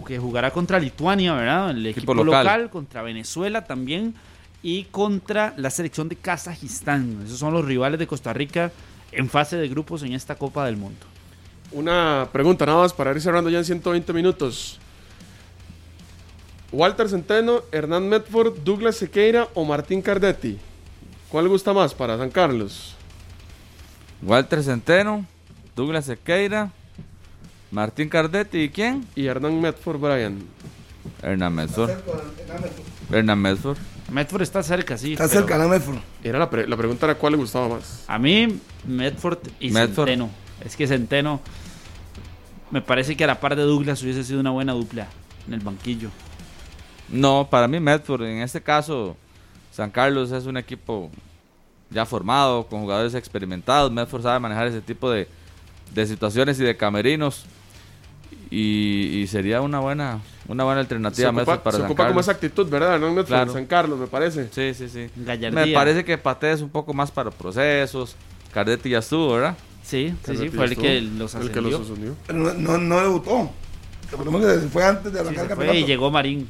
Que 0.08 0.18
jugará 0.18 0.50
contra 0.50 0.80
Lituania, 0.80 1.34
¿verdad? 1.36 1.70
El 1.70 1.86
equipo, 1.86 2.16
local. 2.16 2.44
local. 2.44 2.70
contra 2.72 3.04
Venezuela 3.04 3.64
también. 3.66 4.16
Y 4.64 4.86
contra 4.86 5.54
la 5.58 5.70
selección 5.70 6.10
de 6.10 6.16
Kazajistán. 6.16 7.22
Esos 7.26 7.38
son 7.38 7.54
los 7.54 7.64
rivales 7.64 8.00
de 8.00 8.08
Costa 8.08 8.34
Rica 8.34 8.72
en 9.12 9.30
fase 9.30 9.58
de 9.58 9.68
grupos 9.68 10.02
en 10.02 10.14
esta 10.14 10.34
Copa 10.36 10.66
del 10.66 10.78
Mundo. 10.78 11.06
Una 11.72 12.28
pregunta 12.32 12.66
nada 12.66 12.80
más 12.80 12.94
para 12.94 13.12
ir 13.12 13.22
cerrando 13.22 13.50
ya 13.52 13.60
en 13.60 13.66
120 13.66 14.12
minutos. 14.12 14.80
Walter 16.72 17.10
Centeno, 17.10 17.64
Hernán 17.72 18.08
Medford, 18.08 18.60
Douglas 18.64 18.96
Sequeira 18.96 19.48
o 19.54 19.66
Martín 19.66 20.02
Cardetti. 20.02 20.58
¿Cuál 21.30 21.48
gusta 21.48 21.74
más 21.74 21.94
para 21.94 22.18
San 22.18 22.30
Carlos? 22.30 22.96
Walter 24.22 24.64
Centeno, 24.64 25.26
Douglas 25.76 26.06
Sequeira, 26.06 26.72
Martín 27.72 28.10
Cardetti 28.10 28.60
y 28.60 28.70
quién? 28.70 29.06
Y 29.16 29.26
Hernán 29.28 29.60
Medford 29.60 29.98
Brian. 30.00 30.40
Hernán 31.22 31.54
Medford. 31.56 31.92
Hernán 33.12 33.40
Medford. 33.40 33.78
Medford 34.10 34.42
está 34.42 34.62
cerca, 34.62 34.98
sí. 34.98 35.14
Está 35.14 35.28
cerca, 35.28 35.58
la 35.58 35.68
Medford. 35.68 35.98
Era 36.24 36.38
la, 36.40 36.50
pre- 36.50 36.68
la 36.68 36.78
pregunta 36.78 37.06
era 37.06 37.16
cuál 37.16 37.34
le 37.34 37.38
gustaba 37.38 37.68
más. 37.70 38.04
A 38.08 38.20
mí, 38.20 38.60
Medford 38.86 39.40
y 39.60 39.72
Medford. 39.72 40.08
Centeno. 40.08 40.30
Es 40.64 40.76
que 40.76 40.86
Centeno, 40.88 41.40
me 42.72 42.82
parece 42.82 43.16
que 43.18 43.24
a 43.24 43.28
la 43.28 43.40
par 43.40 43.56
de 43.56 43.64
Douglas 43.64 44.02
hubiese 44.04 44.24
sido 44.24 44.40
una 44.40 44.52
buena 44.52 44.74
dupla 44.74 45.08
en 45.48 45.54
el 45.54 45.60
banquillo. 45.62 46.10
No, 47.12 47.48
para 47.50 47.68
mí 47.68 47.80
Medford, 47.80 48.24
en 48.24 48.40
este 48.42 48.62
caso, 48.62 49.16
San 49.72 49.92
Carlos 49.92 50.32
es 50.32 50.46
un 50.46 50.58
equipo 50.58 51.10
ya 51.90 52.06
formado, 52.06 52.66
con 52.68 52.82
jugadores 52.82 53.14
experimentados. 53.16 53.92
Medford 53.92 54.24
sabe 54.24 54.40
manejar 54.40 54.68
ese 54.68 54.82
tipo 54.82 55.10
de, 55.12 55.28
de 55.94 56.06
situaciones 56.06 56.60
y 56.60 56.64
de 56.64 56.76
camerinos. 56.78 57.46
Y, 58.50 59.20
y 59.22 59.28
sería 59.28 59.62
una 59.62 59.80
buena 59.80 60.20
una 60.48 60.66
buena 60.66 60.80
Se 60.82 60.86
alternativa 60.86 61.32
Medford 61.32 61.54
ocupa, 61.56 61.64
para 61.64 61.72
se 61.78 61.82
San 61.82 61.86
ocupa 61.86 62.04
como 62.04 62.08
Carlos. 62.10 62.26
esa 62.26 62.32
actitud, 62.34 62.68
¿verdad? 62.70 63.00
No 63.00 63.08
Medford, 63.10 63.28
Claro. 63.28 63.54
San 63.54 63.66
Carlos, 63.66 64.00
me 64.00 64.08
parece. 64.08 64.50
Sí, 64.52 64.74
sí, 64.74 64.90
sí. 64.90 65.10
Gallardía. 65.16 65.66
Me 65.66 65.74
parece 65.74 66.04
que 66.04 66.18
Pate 66.18 66.52
es 66.52 66.62
un 66.62 66.70
poco 66.70 66.94
más 66.94 67.12
para 67.12 67.32
procesos. 67.32 68.16
Cardetti 68.54 68.90
ya 68.90 68.98
estuvo, 69.00 69.34
¿verdad? 69.34 69.56
Sí, 69.84 70.14
sí, 70.26 70.36
sí, 70.38 70.50
fue 70.50 70.66
el 70.66 70.76
que 70.76 71.00
los 71.02 71.34
El 71.36 71.42
que 71.52 71.60
ascendió. 71.60 71.72
los 71.80 71.82
ascendió. 71.90 72.16
Pero 72.28 72.40
no, 72.40 72.54
no, 72.54 72.78
no 72.78 73.00
debutó. 73.00 73.50
Fue 74.72 74.84
antes 74.86 75.14
de 75.14 75.20
Sí, 75.20 75.26
arrancar 75.26 75.26
se 75.26 75.30
el 75.32 75.36
fue 75.36 75.44
y 75.46 75.48
campeonato. 75.48 75.88
llegó 75.88 76.12
Marín. 76.12 76.50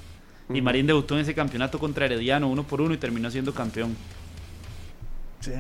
Y 0.54 0.62
Marín 0.62 0.88
debutó 0.88 1.16
en 1.16 1.22
ese 1.22 1.34
campeonato 1.34 1.80
contra 1.80 2.06
Herediano 2.06 2.48
uno 2.48 2.64
por 2.64 2.82
uno 2.82 2.94
y 2.94 2.98
terminó 2.98 3.30
siendo 3.32 3.54
campeón. 3.54 3.96
Sí. 5.40 5.52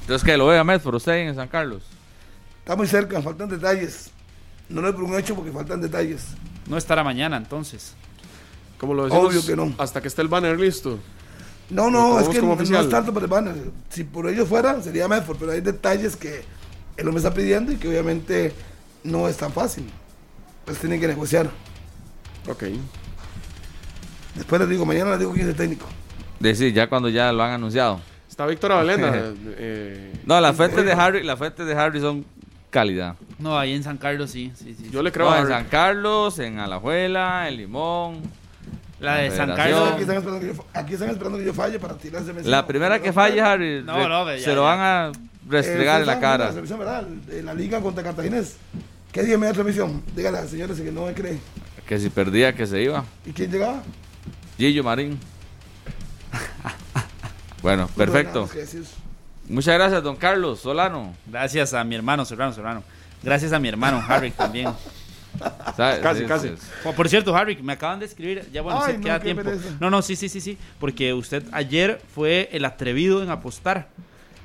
Entonces 0.00 0.24
que 0.24 0.36
lo 0.36 0.46
vea 0.46 0.64
Medford 0.64 0.96
usted 0.96 1.12
en 1.14 1.34
San 1.34 1.48
Carlos. 1.48 1.82
Está 2.60 2.76
muy 2.76 2.86
cerca, 2.86 3.20
faltan 3.22 3.48
detalles. 3.48 4.10
No 4.68 4.80
lo 4.80 4.88
es 4.88 4.94
por 4.94 5.04
un 5.04 5.18
hecho 5.18 5.34
porque 5.34 5.50
faltan 5.50 5.80
detalles. 5.80 6.28
No 6.68 6.76
estará 6.76 7.02
mañana 7.02 7.36
entonces. 7.36 7.94
Como 8.78 8.94
lo 8.94 9.04
decimos, 9.04 9.26
Obvio 9.26 9.44
que 9.44 9.56
no. 9.56 9.74
hasta 9.78 10.00
que 10.00 10.08
esté 10.08 10.22
el 10.22 10.28
banner 10.28 10.58
listo. 10.58 10.98
No, 11.68 11.90
no, 11.90 12.18
es 12.18 12.28
que 12.28 12.42
no 12.42 12.54
es 12.60 12.88
tanto 12.88 13.12
por 13.12 13.22
el 13.22 13.28
banner. 13.28 13.54
Si 13.90 14.04
por 14.04 14.28
ellos 14.28 14.48
fuera, 14.48 14.80
sería 14.82 15.06
Medford, 15.06 15.38
pero 15.38 15.52
hay 15.52 15.60
detalles 15.60 16.16
que 16.16 16.42
el 16.96 17.06
hombre 17.06 17.18
está 17.22 17.32
pidiendo 17.32 17.72
y 17.72 17.76
que 17.76 17.88
obviamente 17.88 18.52
no 19.04 19.28
es 19.28 19.36
tan 19.36 19.52
fácil. 19.52 19.88
Pues 20.64 20.78
tienen 20.78 21.00
que 21.00 21.06
negociar. 21.06 21.48
Ok. 22.48 22.64
Después 24.34 24.60
les 24.60 24.68
digo, 24.70 24.84
mañana 24.86 25.10
les 25.10 25.20
digo 25.20 25.32
quién 25.32 25.44
es 25.44 25.50
el 25.50 25.56
técnico. 25.56 25.86
Decir, 26.38 26.72
ya 26.72 26.88
cuando 26.88 27.08
ya 27.08 27.32
lo 27.32 27.42
han 27.42 27.52
anunciado. 27.52 28.00
Está 28.28 28.46
Víctor 28.46 28.72
Avalena. 28.72 29.12
eh, 29.58 30.12
No, 30.24 30.40
las 30.40 30.56
fuentes 30.56 30.84
de 30.84 30.92
Harry, 30.92 31.22
las 31.22 31.36
fuentes 31.38 31.66
de 31.66 31.74
Harry 31.74 32.00
son 32.00 32.24
calidad. 32.70 33.16
No, 33.38 33.58
ahí 33.58 33.74
en 33.74 33.82
San 33.82 33.98
Carlos 33.98 34.30
sí, 34.30 34.52
sí, 34.54 34.74
sí. 34.78 34.88
yo 34.90 35.02
le 35.02 35.10
creo 35.12 35.26
No, 35.28 35.32
a 35.34 35.40
en. 35.40 35.48
San 35.48 35.64
Carlos, 35.64 36.38
en 36.38 36.58
Alajuela, 36.58 37.48
en 37.48 37.56
Limón. 37.56 38.20
La 39.00 39.16
de 39.16 39.30
San. 39.30 39.50
Aquí 39.50 39.56
Carlos. 39.56 40.00
están, 40.00 40.16
esperando 40.18 40.40
que 40.40 40.46
yo, 40.48 40.54
fa- 40.54 40.64
aquí 40.80 40.92
están 40.94 41.10
esperando 41.10 41.38
que 41.38 41.44
yo 41.44 41.54
falle 41.54 41.78
para 41.78 41.96
tirarse. 41.96 42.32
La 42.44 42.66
primera 42.66 43.00
que 43.00 43.12
falle, 43.12 43.40
Harry, 43.40 43.82
No, 43.82 44.08
no, 44.08 44.30
ya, 44.36 44.38
se 44.44 44.54
lo 44.54 44.62
van 44.62 44.78
a 44.78 45.12
restregar 45.48 46.02
en 46.02 46.06
la 46.06 46.20
cara. 46.20 46.52
selección, 46.52 46.78
¿verdad? 46.78 47.02
De 47.04 47.42
la 47.42 47.54
liga 47.54 47.80
contra 47.80 48.02
Cartaginés. 48.04 48.56
¿Qué 49.10 49.22
día 49.24 49.36
me 49.38 49.46
da 49.46 49.52
transmisión? 49.52 50.02
Dígale 50.14 50.38
a 50.38 50.40
las 50.42 50.50
señores 50.50 50.78
que 50.80 50.92
no 50.92 51.06
me 51.06 51.14
cree. 51.14 51.38
Que 51.86 51.98
si 51.98 52.10
perdía, 52.10 52.54
que 52.54 52.66
se 52.66 52.80
iba. 52.82 53.04
¿Y 53.26 53.32
quién 53.32 53.50
llegaba? 53.50 53.82
Gillo 54.60 54.84
Marín. 54.84 55.18
bueno, 57.62 57.88
perfecto. 57.96 58.46
Muchas 59.48 59.74
gracias, 59.74 60.02
don 60.02 60.16
Carlos 60.16 60.60
Solano. 60.60 61.14
Gracias 61.26 61.72
a 61.72 61.82
mi 61.82 61.94
hermano 61.94 62.26
Serrano, 62.26 62.52
Serrano. 62.52 62.84
Gracias 63.22 63.52
a 63.54 63.58
mi 63.58 63.68
hermano 63.68 64.04
Harry 64.06 64.30
también. 64.32 64.68
¿Sabe? 65.76 66.00
Casi, 66.02 66.20
Sí, 66.20 66.26
casi. 66.26 66.48
sí. 66.48 66.54
Por 66.94 67.08
cierto, 67.08 67.34
Harry, 67.34 67.56
me 67.62 67.72
acaban 67.72 68.00
de 68.00 68.04
escribir, 68.04 68.46
ya 68.52 68.60
bueno, 68.60 68.80
Ay, 68.82 68.92
se 68.92 68.98
no, 68.98 69.04
queda 69.04 69.20
tiempo. 69.20 69.42
pereza. 69.44 69.76
No, 69.80 69.88
no, 69.88 70.02
sí, 70.02 70.14
sí, 70.14 70.28
sí, 70.28 70.42
sí, 70.42 70.58
porque 70.78 71.14
usted 71.14 71.42
ayer 71.52 72.02
fue 72.14 72.50
el 72.52 72.64
atrevido 72.66 73.22
en 73.22 73.30
apostar. 73.30 73.88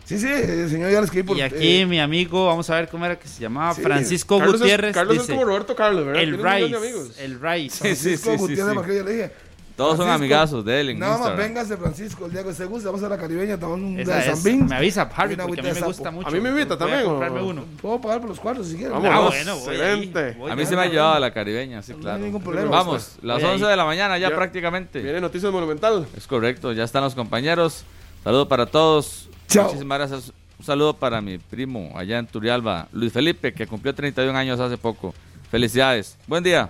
Sí, 0.06 0.18
sí, 0.20 0.28
el 0.28 0.70
señor 0.70 0.92
ya 0.92 1.00
le 1.00 1.06
escribí 1.06 1.28
por 1.28 1.36
y 1.38 1.42
aquí 1.42 1.80
eh, 1.82 1.86
mi 1.88 2.00
amigo, 2.00 2.46
vamos 2.46 2.70
a 2.70 2.76
ver 2.76 2.88
cómo 2.88 3.06
era 3.06 3.18
que 3.20 3.28
se 3.28 3.42
llamaba, 3.42 3.74
Sí. 3.74 3.82
Francisco 3.82 4.38
Carlos, 4.38 4.56
es, 4.56 4.62
Gutiérrez. 4.62 4.94
Carlos 4.94 5.18
es 5.18 5.28
como 5.28 5.44
Roberto 5.44 5.76
Carlos, 5.76 6.06
¿verdad? 6.06 6.22
el 6.22 6.38
Rice, 6.38 6.76
amigos. 6.78 7.12
el 7.20 7.42
Rice. 7.42 7.70
Sí, 7.70 7.96
sí, 7.96 8.18
Francisco 8.18 8.32
sí, 8.32 8.38
sí, 8.38 8.42
Gutiérrez, 8.62 8.76
yo 8.98 9.04
le 9.04 9.12
dije. 9.12 9.32
Todos 9.76 9.98
son 9.98 10.10
amigazos 10.10 10.64
de 10.64 10.80
él 10.80 10.90
en 10.92 11.00
Nada 11.00 11.18
más 11.18 11.36
véngase 11.36 11.76
Francisco, 11.76 12.28
el 12.28 12.32
día 12.32 12.44
que 12.46 12.54
se 12.54 12.64
guste, 12.66 12.86
vamos 12.88 13.04
a 13.04 13.10
la 13.10 13.18
caribeña, 13.18 13.60
tomamos 13.60 13.86
un 13.86 13.96
de 13.98 14.06
Zambín. 14.06 14.66
me 14.68 14.76
avisa 14.78 15.10
Harry, 15.16 15.36
porque 15.36 15.60
a 15.60 15.64
mí 15.64 15.70
me 15.70 15.76
sapo. 15.76 15.88
gusta 15.88 16.12
mucho. 16.12 16.28
A 16.30 16.32
mí 16.32 16.40
me 16.40 16.50
invita 16.50 16.76
Voy 16.76 16.78
también, 16.78 17.00
A 17.02 17.04
¿o? 17.04 17.10
comprarme 17.10 17.42
uno. 17.42 17.66
Puedo 17.82 18.00
pagar 18.00 18.20
por 18.22 18.30
los 18.30 18.40
cuartos 18.40 18.68
si 18.68 18.78
quieren. 18.78 18.94
Vamos, 18.94 19.10
Ah, 19.14 19.20
bueno, 19.28 19.58
voy 19.60 19.76
excelente. 19.76 20.20
ahí, 20.20 20.34
voy 20.38 20.52
A 20.52 20.56
mí 20.56 20.66
se 20.66 20.76
me 20.78 20.82
ha 20.84 20.86
llevado 20.86 21.14
a 21.16 21.20
la 21.20 21.32
caribeña, 21.34 21.82
sí, 21.82 21.92
No 21.92 21.98
hay 21.98 22.02
claro. 22.04 22.20
ningún 22.20 22.42
problema. 22.42 22.70
Vamos, 22.70 23.18
las 23.22 23.42
Voy 23.42 23.52
11 23.52 23.66
ahí. 23.66 23.72
de 23.72 23.76
la 23.78 23.86
mañana 23.86 24.18
ya 24.18 24.30
Ya. 24.30 24.36
prácticamente. 24.36 25.02
Viene 25.02 25.20
Noticias 25.20 25.52
Monumental. 25.52 26.08
Es 26.16 26.26
correcto, 26.26 26.72
ya 26.72 26.84
están 26.86 27.04
los 27.04 27.14
compañeros. 27.14 27.84
Saludo 28.24 28.48
para 28.48 28.66
todos. 28.68 29.30
Chao. 29.50 29.66
Muchísimas 29.66 29.98
gracias. 30.00 30.32
Un 30.58 30.66
saludo 30.66 30.94
para 30.94 31.20
mi 31.20 31.38
primo 31.38 31.92
allá 31.96 32.18
en 32.18 32.28
Turialba, 32.28 32.88
Luis 32.94 33.12
Felipe, 33.12 33.54
que 33.54 33.68
cumplió 33.68 33.94
31 33.94 34.38
años 34.38 34.58
hace 34.62 34.78
poco. 34.78 35.14
Felicidades. 35.52 36.18
Buen 36.28 36.44
día. 36.46 36.70